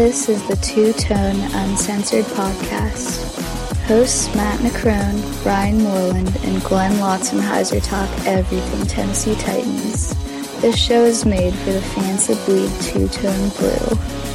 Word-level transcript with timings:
This 0.00 0.30
is 0.30 0.42
the 0.48 0.56
Two 0.56 0.94
Tone 0.94 1.38
Uncensored 1.52 2.24
Podcast. 2.24 3.38
Hosts 3.82 4.34
Matt 4.34 4.58
McCrone, 4.60 5.42
Brian 5.42 5.82
Moreland, 5.82 6.34
and 6.42 6.64
Glenn 6.64 6.92
Lotzenheiser 6.92 7.84
talk 7.84 8.08
everything 8.26 8.86
Tennessee 8.86 9.34
Titans. 9.34 10.14
This 10.62 10.78
show 10.78 11.04
is 11.04 11.26
made 11.26 11.52
for 11.52 11.72
the 11.72 11.82
fans 11.82 12.28
that 12.28 12.42
bleed 12.46 12.72
two 12.80 13.08
tone 13.08 13.50
blue. 13.50 14.29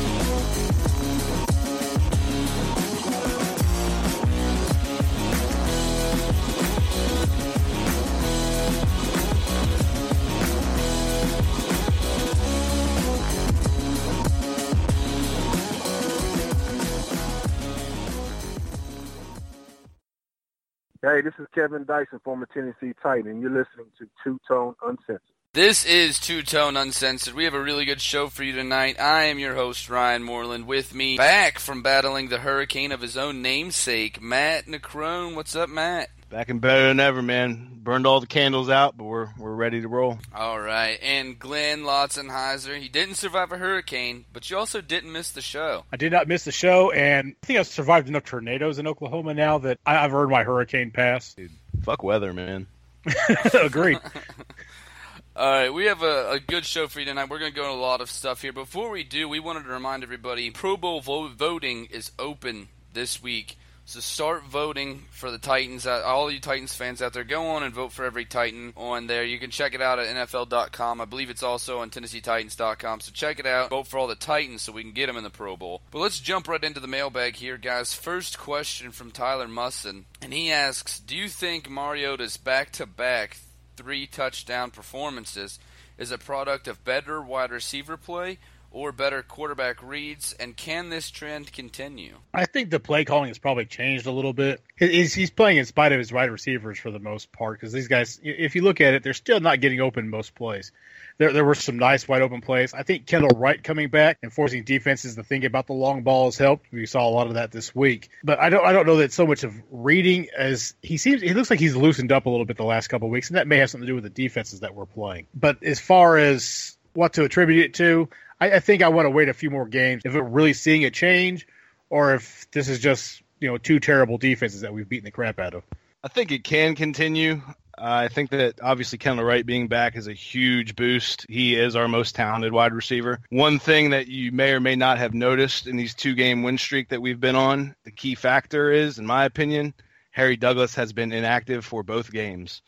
This 21.25 21.33
is 21.39 21.47
Kevin 21.55 21.85
Dyson, 21.85 22.19
former 22.23 22.47
Tennessee 22.53 22.93
Titan, 23.01 23.31
and 23.31 23.41
you're 23.41 23.49
listening 23.49 23.87
to 23.97 24.07
Two 24.23 24.39
Tone 24.47 24.75
Uncensored. 24.83 25.21
This 25.53 25.83
is 25.83 26.19
Two 26.19 26.43
Tone 26.43 26.77
Uncensored. 26.77 27.33
We 27.33 27.45
have 27.45 27.55
a 27.55 27.59
really 27.59 27.83
good 27.83 27.99
show 27.99 28.27
for 28.27 28.43
you 28.43 28.53
tonight. 28.53 28.99
I 28.99 29.23
am 29.23 29.39
your 29.39 29.55
host, 29.55 29.89
Ryan 29.89 30.21
Moreland. 30.21 30.67
With 30.67 30.93
me, 30.93 31.17
back 31.17 31.57
from 31.57 31.81
battling 31.81 32.29
the 32.29 32.37
hurricane 32.37 32.91
of 32.91 33.01
his 33.01 33.17
own 33.17 33.41
namesake, 33.41 34.21
Matt 34.21 34.67
McCrone. 34.67 35.33
What's 35.33 35.55
up, 35.55 35.67
Matt? 35.67 36.09
Back 36.29 36.49
and 36.49 36.59
better 36.59 36.87
than 36.87 36.99
ever, 36.99 37.21
man. 37.21 37.69
Burned 37.83 38.07
all 38.07 38.19
the 38.19 38.25
candles 38.27 38.67
out, 38.69 38.97
but 38.97 39.03
we're 39.03 39.29
we're 39.37 39.53
ready 39.53 39.79
to 39.81 39.87
roll. 39.87 40.17
All 40.33 40.59
right, 40.59 40.97
and 41.03 41.37
Glenn 41.37 41.81
Lotzenheiser. 41.83 42.79
He 42.79 42.89
didn't 42.89 43.15
survive 43.15 43.51
a 43.51 43.57
hurricane, 43.57 44.25
but 44.33 44.49
you 44.49 44.57
also 44.57 44.81
didn't 44.81 45.11
miss 45.11 45.31
the 45.31 45.41
show. 45.41 45.85
I 45.93 45.97
did 45.97 46.11
not 46.11 46.27
miss 46.27 46.43
the 46.45 46.51
show, 46.51 46.89
and 46.91 47.35
I 47.43 47.45
think 47.45 47.59
I've 47.59 47.67
survived 47.67 48.07
enough 48.09 48.23
tornadoes 48.23 48.79
in 48.79 48.87
Oklahoma 48.87 49.35
now 49.35 49.59
that 49.59 49.79
I- 49.85 50.03
I've 50.03 50.15
earned 50.15 50.31
my 50.31 50.43
hurricane 50.43 50.89
pass. 50.89 51.35
Dude, 51.35 51.51
fuck 51.83 52.01
weather, 52.01 52.33
man. 52.33 52.65
Agreed. 53.53 53.99
All 55.35 55.51
right, 55.51 55.71
we 55.71 55.85
have 55.85 56.01
a, 56.01 56.31
a 56.31 56.39
good 56.39 56.65
show 56.65 56.87
for 56.87 57.01
you 57.01 57.05
tonight. 57.05 57.29
We're 57.29 57.39
going 57.39 57.51
to 57.51 57.55
go 57.55 57.65
into 57.65 57.75
a 57.75 57.79
lot 57.79 58.01
of 58.01 58.09
stuff 58.09 58.41
here. 58.41 58.53
Before 58.53 58.89
we 58.89 59.03
do, 59.03 59.29
we 59.29 59.39
wanted 59.39 59.63
to 59.65 59.69
remind 59.69 60.01
everybody 60.01 60.49
Pro 60.49 60.75
Bowl 60.75 61.01
vo- 61.01 61.27
voting 61.27 61.85
is 61.91 62.11
open 62.17 62.69
this 62.93 63.21
week. 63.21 63.57
So 63.87 63.99
start 63.99 64.45
voting 64.45 65.03
for 65.11 65.29
the 65.29 65.37
Titans. 65.37 65.85
Uh, 65.85 66.01
All 66.03 66.31
you 66.31 66.39
Titans 66.39 66.73
fans 66.73 67.03
out 67.03 67.13
there, 67.13 67.23
go 67.23 67.45
on 67.49 67.61
and 67.61 67.71
vote 67.71 67.91
for 67.91 68.03
every 68.03 68.25
Titan 68.25 68.73
on 68.75 69.05
there. 69.05 69.23
You 69.23 69.37
can 69.37 69.51
check 69.51 69.75
it 69.75 69.81
out 69.81 69.99
at 69.99 70.07
NFL.com. 70.07 70.99
I 70.99 71.05
believe 71.05 71.29
it's 71.29 71.43
also 71.43 71.77
on 71.79 71.91
TennesseeTitans.com. 71.91 73.01
So 73.01 73.11
check 73.13 73.37
it 73.39 73.45
out. 73.45 73.69
Vote 73.69 73.85
for 73.85 73.99
all 73.99 74.07
the 74.07 74.15
Titans 74.15 74.63
so 74.63 74.71
we 74.71 74.81
can 74.81 74.91
get 74.91 75.05
them 75.05 75.17
in 75.17 75.23
the 75.23 75.29
Pro 75.29 75.55
Bowl. 75.55 75.81
But 75.91 75.99
let's 75.99 76.19
jump 76.19 76.47
right 76.47 76.63
into 76.63 76.79
the 76.79 76.87
mailbag 76.87 77.35
here, 77.35 77.57
guys. 77.57 77.93
First 77.93 78.39
question 78.39 78.91
from 78.91 79.11
Tyler 79.11 79.47
Musson, 79.47 80.05
and 80.19 80.33
he 80.33 80.51
asks, 80.51 80.99
"Do 80.99 81.15
you 81.15 81.29
think 81.29 81.69
Mariota's 81.69 82.37
back-to-back 82.37 83.37
three 83.77 84.07
touchdown 84.07 84.71
performances 84.71 85.59
is 85.99 86.11
a 86.11 86.17
product 86.17 86.67
of 86.67 86.83
better 86.83 87.21
wide 87.21 87.51
receiver 87.51 87.97
play?" 87.97 88.39
Or 88.75 88.91
better 88.91 89.23
quarterback 89.23 89.81
reads, 89.81 90.33
and 90.37 90.53
can 90.53 90.89
this 90.89 91.09
trend 91.09 91.53
continue? 91.53 92.17
I 92.33 92.43
think 92.43 92.69
the 92.69 92.79
play 92.81 93.05
calling 93.05 93.29
has 93.29 93.37
probably 93.37 93.63
changed 93.63 94.05
a 94.05 94.11
little 94.11 94.33
bit. 94.33 94.61
He's, 94.75 95.13
he's 95.13 95.29
playing 95.29 95.59
in 95.59 95.65
spite 95.65 95.93
of 95.93 95.97
his 95.97 96.11
wide 96.11 96.29
receivers 96.29 96.77
for 96.77 96.91
the 96.91 96.99
most 96.99 97.31
part 97.31 97.57
because 97.57 97.71
these 97.71 97.87
guys, 97.87 98.19
if 98.21 98.53
you 98.53 98.63
look 98.63 98.81
at 98.81 98.93
it, 98.93 99.01
they're 99.01 99.13
still 99.13 99.39
not 99.39 99.61
getting 99.61 99.79
open 99.79 100.09
most 100.09 100.35
plays. 100.35 100.73
There, 101.17 101.31
there 101.31 101.45
were 101.45 101.55
some 101.55 101.79
nice 101.79 102.05
wide 102.05 102.21
open 102.21 102.41
plays. 102.41 102.73
I 102.73 102.83
think 102.83 103.05
Kendall 103.05 103.39
Wright 103.39 103.63
coming 103.63 103.87
back 103.87 104.17
and 104.21 104.33
forcing 104.33 104.65
defenses 104.65 105.15
to 105.15 105.23
think 105.23 105.45
about 105.45 105.67
the 105.67 105.73
long 105.73 106.03
ball 106.03 106.25
has 106.25 106.37
helped. 106.37 106.69
We 106.73 106.85
saw 106.85 107.07
a 107.07 107.09
lot 107.09 107.27
of 107.27 107.35
that 107.35 107.53
this 107.53 107.73
week, 107.73 108.09
but 108.25 108.39
I 108.39 108.49
don't, 108.49 108.65
I 108.65 108.73
don't 108.73 108.85
know 108.85 108.97
that 108.97 109.13
so 109.13 109.25
much 109.25 109.45
of 109.45 109.53
reading 109.71 110.27
as 110.37 110.75
he 110.81 110.97
seems. 110.97 111.21
He 111.21 111.33
looks 111.33 111.49
like 111.49 111.61
he's 111.61 111.77
loosened 111.77 112.11
up 112.11 112.25
a 112.25 112.29
little 112.29 112.45
bit 112.45 112.57
the 112.57 112.65
last 112.65 112.89
couple 112.89 113.07
of 113.07 113.13
weeks, 113.13 113.29
and 113.29 113.37
that 113.37 113.47
may 113.47 113.59
have 113.59 113.69
something 113.69 113.85
to 113.85 113.91
do 113.91 113.95
with 113.95 114.03
the 114.03 114.09
defenses 114.09 114.59
that 114.59 114.75
we're 114.75 114.85
playing. 114.85 115.27
But 115.33 115.63
as 115.63 115.79
far 115.79 116.17
as 116.17 116.75
what 116.91 117.13
to 117.13 117.23
attribute 117.23 117.63
it 117.63 117.73
to, 117.75 118.09
I, 118.39 118.51
I 118.51 118.59
think 118.59 118.81
I 118.81 118.89
want 118.89 119.05
to 119.05 119.09
wait 119.09 119.29
a 119.29 119.33
few 119.33 119.49
more 119.49 119.67
games 119.67 120.03
if 120.05 120.13
we're 120.13 120.21
really 120.21 120.53
seeing 120.53 120.85
a 120.85 120.91
change, 120.91 121.47
or 121.89 122.15
if 122.15 122.49
this 122.51 122.69
is 122.69 122.79
just 122.79 123.21
you 123.39 123.47
know 123.47 123.57
two 123.57 123.79
terrible 123.79 124.17
defenses 124.17 124.61
that 124.61 124.73
we've 124.73 124.87
beaten 124.87 125.05
the 125.05 125.11
crap 125.11 125.39
out 125.39 125.53
of. 125.53 125.63
I 126.03 126.07
think 126.07 126.31
it 126.31 126.43
can 126.43 126.75
continue. 126.75 127.41
Uh, 127.77 128.05
I 128.05 128.07
think 128.07 128.29
that 128.29 128.61
obviously 128.61 128.97
Kendall 128.99 129.25
Wright 129.25 129.45
being 129.45 129.67
back 129.67 129.97
is 129.97 130.07
a 130.07 130.13
huge 130.13 130.75
boost. 130.75 131.25
He 131.27 131.55
is 131.55 131.75
our 131.75 131.87
most 131.87 132.15
talented 132.15 132.53
wide 132.53 132.73
receiver. 132.73 133.19
One 133.29 133.59
thing 133.59 133.89
that 133.89 134.07
you 134.07 134.31
may 134.31 134.51
or 134.51 134.59
may 134.59 134.75
not 134.75 134.97
have 134.97 135.13
noticed 135.13 135.67
in 135.67 135.75
these 135.75 135.93
two 135.93 136.13
game 136.13 136.43
win 136.43 136.57
streak 136.57 136.89
that 136.89 137.01
we've 137.01 137.19
been 137.19 137.35
on, 137.35 137.75
the 137.83 137.91
key 137.91 138.15
factor 138.15 138.71
is, 138.71 138.97
in 138.97 139.05
my 139.05 139.25
opinion, 139.25 139.73
Harry 140.11 140.37
Douglas 140.37 140.75
has 140.75 140.93
been 140.93 141.11
inactive 141.11 141.65
for 141.65 141.83
both 141.83 142.11
games. 142.11 142.61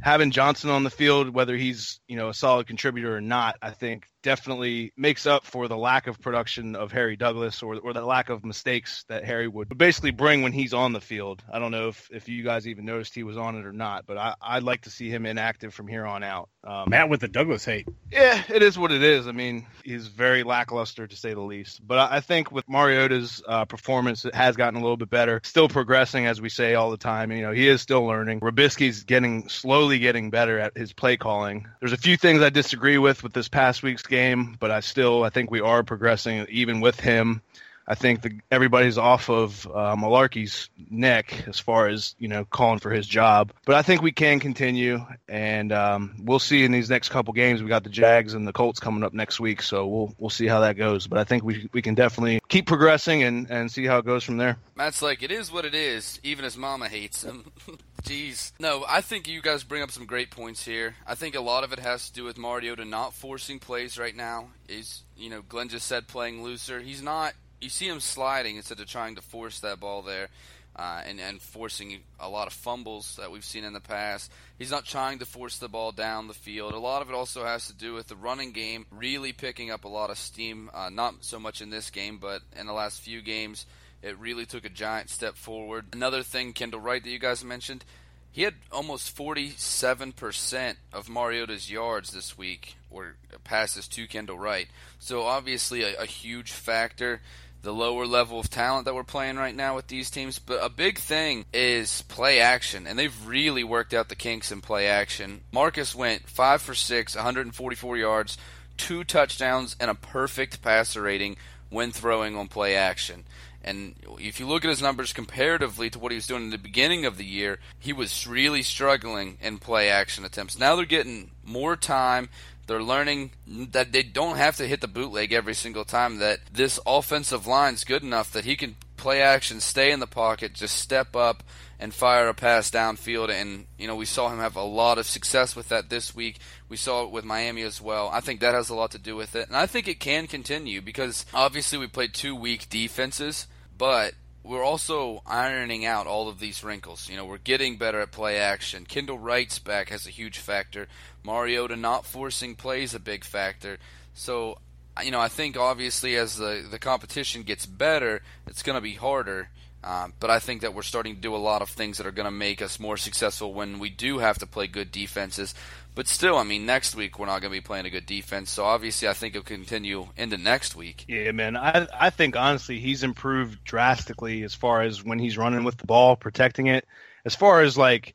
Having 0.00 0.30
Johnson 0.30 0.70
on 0.70 0.84
the 0.84 0.90
field, 0.90 1.30
whether 1.30 1.56
he's 1.56 2.00
you 2.06 2.16
know 2.16 2.28
a 2.28 2.34
solid 2.34 2.66
contributor 2.66 3.16
or 3.16 3.20
not, 3.20 3.56
I 3.60 3.70
think 3.70 4.06
definitely 4.22 4.92
makes 4.96 5.26
up 5.26 5.44
for 5.44 5.68
the 5.68 5.76
lack 5.76 6.06
of 6.06 6.20
production 6.20 6.76
of 6.76 6.92
Harry 6.92 7.16
Douglas 7.16 7.62
or 7.62 7.76
or 7.76 7.92
the 7.92 8.04
lack 8.04 8.28
of 8.30 8.44
mistakes 8.44 9.04
that 9.08 9.24
Harry 9.24 9.48
would 9.48 9.76
basically 9.76 10.10
bring 10.10 10.42
when 10.42 10.52
he's 10.52 10.72
on 10.72 10.92
the 10.92 11.00
field. 11.00 11.42
I 11.52 11.58
don't 11.58 11.70
know 11.70 11.88
if, 11.88 12.08
if 12.12 12.28
you 12.28 12.44
guys 12.44 12.66
even 12.66 12.84
noticed 12.84 13.14
he 13.14 13.22
was 13.22 13.36
on 13.36 13.56
it 13.56 13.66
or 13.66 13.72
not, 13.72 14.06
but 14.06 14.16
I, 14.16 14.34
I'd 14.40 14.62
like 14.62 14.82
to 14.82 14.90
see 14.90 15.10
him 15.10 15.26
inactive 15.26 15.74
from 15.74 15.88
here 15.88 16.06
on 16.06 16.22
out. 16.22 16.48
Um, 16.64 16.90
Matt 16.90 17.08
with 17.08 17.20
the 17.20 17.28
Douglas 17.28 17.64
hate. 17.64 17.88
yeah, 18.10 18.42
it 18.48 18.62
is 18.62 18.78
what 18.78 18.92
it 18.92 19.02
is. 19.02 19.26
I 19.26 19.32
mean, 19.32 19.66
he's 19.84 20.06
very 20.06 20.44
lackluster 20.44 21.06
to 21.06 21.16
say 21.16 21.34
the 21.34 21.40
least. 21.40 21.86
But 21.86 21.98
I 21.98 22.16
I 22.16 22.20
think 22.20 22.52
with 22.52 22.68
Mariota's 22.68 23.42
uh, 23.48 23.64
performance, 23.64 24.24
it 24.24 24.34
has 24.34 24.56
gotten 24.56 24.78
a 24.78 24.82
little 24.82 24.96
bit 24.96 25.10
better. 25.10 25.40
Still 25.44 25.68
progressing, 25.68 26.26
as 26.26 26.40
we 26.40 26.48
say 26.48 26.74
all 26.74 26.90
the 26.90 26.96
time. 26.96 27.32
You 27.32 27.42
know, 27.42 27.52
he 27.52 27.66
is 27.66 27.80
still 27.80 28.06
learning. 28.06 28.40
Robiskie's 28.40 29.04
getting 29.04 29.48
slowly 29.48 29.98
getting 29.98 30.30
better 30.30 30.58
at 30.58 30.76
his 30.76 30.92
play 30.92 31.16
calling. 31.16 31.66
There's 31.80 31.92
a 31.92 31.96
few 31.96 32.16
things 32.16 32.42
I 32.42 32.50
disagree 32.50 32.98
with 32.98 33.22
with 33.22 33.32
this 33.32 33.48
past 33.48 33.82
week's 33.82 34.02
game, 34.12 34.56
but 34.60 34.70
I 34.70 34.80
still 34.80 35.24
I 35.24 35.30
think 35.30 35.50
we 35.50 35.60
are 35.60 35.82
progressing 35.82 36.46
even 36.50 36.80
with 36.80 37.00
him. 37.00 37.42
I 37.88 37.96
think 37.96 38.22
the, 38.22 38.38
everybody's 38.50 38.96
off 38.96 39.28
of 39.28 39.66
uh, 39.66 39.96
Mularkey's 39.96 40.70
neck 40.88 41.48
as 41.48 41.58
far 41.58 41.88
as 41.88 42.14
you 42.18 42.28
know 42.28 42.44
calling 42.44 42.78
for 42.78 42.90
his 42.90 43.06
job. 43.06 43.52
But 43.64 43.74
I 43.74 43.82
think 43.82 44.02
we 44.02 44.12
can 44.12 44.38
continue, 44.38 45.04
and 45.28 45.72
um, 45.72 46.14
we'll 46.22 46.38
see 46.38 46.64
in 46.64 46.70
these 46.70 46.88
next 46.88 47.08
couple 47.08 47.32
games. 47.32 47.62
We 47.62 47.68
got 47.68 47.82
the 47.82 47.90
Jags 47.90 48.34
and 48.34 48.46
the 48.46 48.52
Colts 48.52 48.78
coming 48.78 49.02
up 49.02 49.12
next 49.12 49.40
week, 49.40 49.62
so 49.62 49.86
we'll 49.86 50.14
we'll 50.18 50.30
see 50.30 50.46
how 50.46 50.60
that 50.60 50.76
goes. 50.76 51.06
But 51.06 51.18
I 51.18 51.24
think 51.24 51.42
we 51.42 51.68
we 51.72 51.82
can 51.82 51.94
definitely 51.94 52.40
keep 52.48 52.66
progressing 52.66 53.24
and 53.24 53.50
and 53.50 53.70
see 53.70 53.84
how 53.84 53.98
it 53.98 54.04
goes 54.04 54.22
from 54.22 54.36
there. 54.36 54.58
Matt's 54.76 55.02
like, 55.02 55.22
it 55.22 55.32
is 55.32 55.50
what 55.50 55.64
it 55.64 55.74
is, 55.74 56.20
even 56.22 56.44
as 56.44 56.56
mama 56.56 56.88
hates 56.88 57.24
him. 57.24 57.50
Jeez. 58.02 58.52
No, 58.58 58.84
I 58.88 59.00
think 59.00 59.28
you 59.28 59.40
guys 59.40 59.62
bring 59.62 59.82
up 59.82 59.90
some 59.90 60.06
great 60.06 60.30
points 60.30 60.64
here. 60.64 60.96
I 61.06 61.14
think 61.14 61.36
a 61.36 61.40
lot 61.40 61.62
of 61.62 61.72
it 61.72 61.78
has 61.78 62.08
to 62.08 62.12
do 62.12 62.24
with 62.24 62.36
Mariota 62.36 62.84
not 62.84 63.14
forcing 63.14 63.58
plays 63.58 63.98
right 63.98 64.14
now. 64.14 64.48
Is 64.68 65.02
you 65.16 65.30
know, 65.30 65.42
Glenn 65.48 65.68
just 65.68 65.86
said 65.86 66.08
playing 66.08 66.42
looser. 66.42 66.80
He's 66.80 67.02
not. 67.02 67.34
You 67.60 67.68
see 67.68 67.86
him 67.86 68.00
sliding 68.00 68.56
instead 68.56 68.80
of 68.80 68.86
trying 68.86 69.14
to 69.14 69.22
force 69.22 69.60
that 69.60 69.78
ball 69.78 70.02
there. 70.02 70.28
Uh, 70.74 71.02
and, 71.06 71.20
and 71.20 71.42
forcing 71.42 72.00
a 72.18 72.30
lot 72.30 72.46
of 72.46 72.54
fumbles 72.54 73.16
that 73.16 73.30
we've 73.30 73.44
seen 73.44 73.62
in 73.62 73.74
the 73.74 73.80
past. 73.80 74.32
He's 74.58 74.70
not 74.70 74.86
trying 74.86 75.18
to 75.18 75.26
force 75.26 75.58
the 75.58 75.68
ball 75.68 75.92
down 75.92 76.28
the 76.28 76.34
field. 76.34 76.72
A 76.72 76.78
lot 76.78 77.02
of 77.02 77.10
it 77.10 77.14
also 77.14 77.44
has 77.44 77.66
to 77.66 77.74
do 77.74 77.92
with 77.92 78.06
the 78.06 78.16
running 78.16 78.52
game 78.52 78.86
really 78.90 79.34
picking 79.34 79.70
up 79.70 79.84
a 79.84 79.88
lot 79.88 80.08
of 80.08 80.16
steam. 80.16 80.70
Uh, 80.72 80.88
not 80.88 81.16
so 81.20 81.38
much 81.38 81.60
in 81.60 81.68
this 81.68 81.90
game, 81.90 82.16
but 82.16 82.40
in 82.58 82.66
the 82.66 82.72
last 82.72 83.02
few 83.02 83.20
games, 83.20 83.66
it 84.02 84.18
really 84.18 84.46
took 84.46 84.64
a 84.64 84.70
giant 84.70 85.10
step 85.10 85.36
forward. 85.36 85.86
Another 85.92 86.22
thing, 86.22 86.52
Kendall 86.52 86.80
Wright, 86.80 87.02
that 87.02 87.10
you 87.10 87.18
guys 87.18 87.44
mentioned, 87.44 87.84
he 88.32 88.42
had 88.42 88.54
almost 88.72 89.14
47% 89.14 90.76
of 90.92 91.08
Mariota's 91.08 91.70
yards 91.70 92.12
this 92.12 92.36
week, 92.36 92.76
or 92.90 93.16
passes 93.44 93.86
to 93.88 94.06
Kendall 94.06 94.38
Wright. 94.38 94.68
So 94.98 95.22
obviously 95.22 95.82
a, 95.82 96.00
a 96.00 96.06
huge 96.06 96.50
factor. 96.50 97.20
The 97.60 97.72
lower 97.72 98.06
level 98.06 98.40
of 98.40 98.50
talent 98.50 98.86
that 98.86 98.94
we're 98.94 99.04
playing 99.04 99.36
right 99.36 99.54
now 99.54 99.76
with 99.76 99.86
these 99.86 100.10
teams, 100.10 100.40
but 100.40 100.58
a 100.64 100.68
big 100.68 100.98
thing 100.98 101.44
is 101.52 102.02
play 102.02 102.40
action, 102.40 102.88
and 102.88 102.98
they've 102.98 103.26
really 103.26 103.62
worked 103.62 103.94
out 103.94 104.08
the 104.08 104.16
kinks 104.16 104.50
in 104.50 104.62
play 104.62 104.88
action. 104.88 105.42
Marcus 105.52 105.94
went 105.94 106.28
five 106.28 106.60
for 106.60 106.74
six, 106.74 107.14
144 107.14 107.96
yards, 107.96 108.36
two 108.76 109.04
touchdowns, 109.04 109.76
and 109.78 109.92
a 109.92 109.94
perfect 109.94 110.60
passer 110.60 111.02
rating 111.02 111.36
when 111.70 111.92
throwing 111.92 112.34
on 112.36 112.48
play 112.48 112.74
action. 112.74 113.24
And 113.64 113.94
if 114.18 114.40
you 114.40 114.46
look 114.46 114.64
at 114.64 114.70
his 114.70 114.82
numbers 114.82 115.12
comparatively 115.12 115.88
to 115.90 115.98
what 115.98 116.12
he 116.12 116.16
was 116.16 116.26
doing 116.26 116.44
in 116.44 116.50
the 116.50 116.58
beginning 116.58 117.04
of 117.04 117.16
the 117.16 117.24
year, 117.24 117.58
he 117.78 117.92
was 117.92 118.26
really 118.26 118.62
struggling 118.62 119.38
in 119.40 119.58
play 119.58 119.88
action 119.88 120.24
attempts. 120.24 120.58
Now 120.58 120.74
they're 120.74 120.84
getting 120.84 121.30
more 121.44 121.76
time. 121.76 122.28
They're 122.66 122.82
learning 122.82 123.32
that 123.46 123.92
they 123.92 124.02
don't 124.02 124.36
have 124.36 124.56
to 124.56 124.66
hit 124.66 124.80
the 124.80 124.88
bootleg 124.88 125.32
every 125.32 125.54
single 125.54 125.84
time. 125.84 126.18
That 126.18 126.40
this 126.52 126.80
offensive 126.86 127.46
line's 127.46 127.84
good 127.84 128.02
enough 128.02 128.32
that 128.32 128.44
he 128.44 128.56
can 128.56 128.76
play 128.96 129.20
action, 129.20 129.60
stay 129.60 129.90
in 129.90 130.00
the 130.00 130.06
pocket, 130.06 130.54
just 130.54 130.76
step 130.76 131.16
up 131.16 131.42
and 131.80 131.92
fire 131.92 132.28
a 132.28 132.34
pass 132.34 132.70
downfield. 132.70 133.28
And, 133.28 133.66
you 133.76 133.88
know, 133.88 133.96
we 133.96 134.04
saw 134.04 134.28
him 134.28 134.38
have 134.38 134.54
a 134.54 134.62
lot 134.62 134.98
of 134.98 135.06
success 135.06 135.56
with 135.56 135.68
that 135.70 135.90
this 135.90 136.14
week. 136.14 136.38
We 136.68 136.76
saw 136.76 137.04
it 137.04 137.10
with 137.10 137.24
Miami 137.24 137.62
as 137.62 137.80
well. 137.80 138.08
I 138.12 138.20
think 138.20 138.38
that 138.40 138.54
has 138.54 138.70
a 138.70 138.74
lot 138.76 138.92
to 138.92 138.98
do 138.98 139.16
with 139.16 139.34
it. 139.34 139.48
And 139.48 139.56
I 139.56 139.66
think 139.66 139.88
it 139.88 139.98
can 139.98 140.28
continue 140.28 140.80
because 140.80 141.26
obviously 141.34 141.78
we 141.78 141.88
played 141.88 142.14
two 142.14 142.36
weak 142.36 142.68
defenses, 142.70 143.48
but 143.82 144.14
we're 144.44 144.62
also 144.62 145.22
ironing 145.26 145.84
out 145.84 146.06
all 146.06 146.28
of 146.28 146.38
these 146.38 146.62
wrinkles. 146.62 147.08
You 147.10 147.16
know, 147.16 147.24
we're 147.24 147.38
getting 147.38 147.78
better 147.78 147.98
at 147.98 148.12
play 148.12 148.38
action. 148.38 148.86
Kendall 148.86 149.18
Wright's 149.18 149.58
back 149.58 149.88
has 149.88 150.06
a 150.06 150.10
huge 150.10 150.38
factor. 150.38 150.86
Mariota 151.24 151.74
not 151.74 152.06
forcing 152.06 152.54
plays 152.54 152.94
a 152.94 153.00
big 153.00 153.24
factor. 153.24 153.78
So, 154.14 154.58
you 155.02 155.10
know, 155.10 155.18
I 155.18 155.26
think 155.26 155.56
obviously 155.56 156.14
as 156.14 156.36
the 156.36 156.64
the 156.70 156.78
competition 156.78 157.42
gets 157.42 157.66
better, 157.66 158.22
it's 158.46 158.62
going 158.62 158.76
to 158.76 158.80
be 158.80 158.94
harder. 158.94 159.48
Um, 159.84 160.12
but 160.20 160.30
I 160.30 160.38
think 160.38 160.60
that 160.60 160.74
we're 160.74 160.82
starting 160.82 161.16
to 161.16 161.20
do 161.20 161.34
a 161.34 161.38
lot 161.38 161.60
of 161.60 161.68
things 161.68 161.98
that 161.98 162.06
are 162.06 162.12
going 162.12 162.26
to 162.26 162.30
make 162.30 162.62
us 162.62 162.78
more 162.78 162.96
successful 162.96 163.52
when 163.52 163.78
we 163.78 163.90
do 163.90 164.18
have 164.18 164.38
to 164.38 164.46
play 164.46 164.68
good 164.68 164.92
defenses. 164.92 165.54
But 165.94 166.08
still, 166.08 166.38
I 166.38 166.44
mean, 166.44 166.64
next 166.64 166.94
week 166.94 167.18
we're 167.18 167.26
not 167.26 167.40
going 167.40 167.52
to 167.52 167.58
be 167.58 167.60
playing 167.60 167.86
a 167.86 167.90
good 167.90 168.06
defense. 168.06 168.50
So 168.50 168.64
obviously, 168.64 169.08
I 169.08 169.12
think 169.12 169.34
it'll 169.34 169.44
continue 169.44 170.08
into 170.16 170.38
next 170.38 170.74
week. 170.76 171.04
Yeah, 171.08 171.32
man. 171.32 171.56
I 171.56 171.86
I 171.98 172.10
think 172.10 172.36
honestly 172.36 172.78
he's 172.78 173.02
improved 173.02 173.62
drastically 173.64 174.42
as 174.42 174.54
far 174.54 174.82
as 174.82 175.04
when 175.04 175.18
he's 175.18 175.36
running 175.36 175.64
with 175.64 175.76
the 175.76 175.86
ball, 175.86 176.16
protecting 176.16 176.68
it. 176.68 176.86
As 177.24 177.34
far 177.34 177.60
as 177.60 177.76
like 177.76 178.14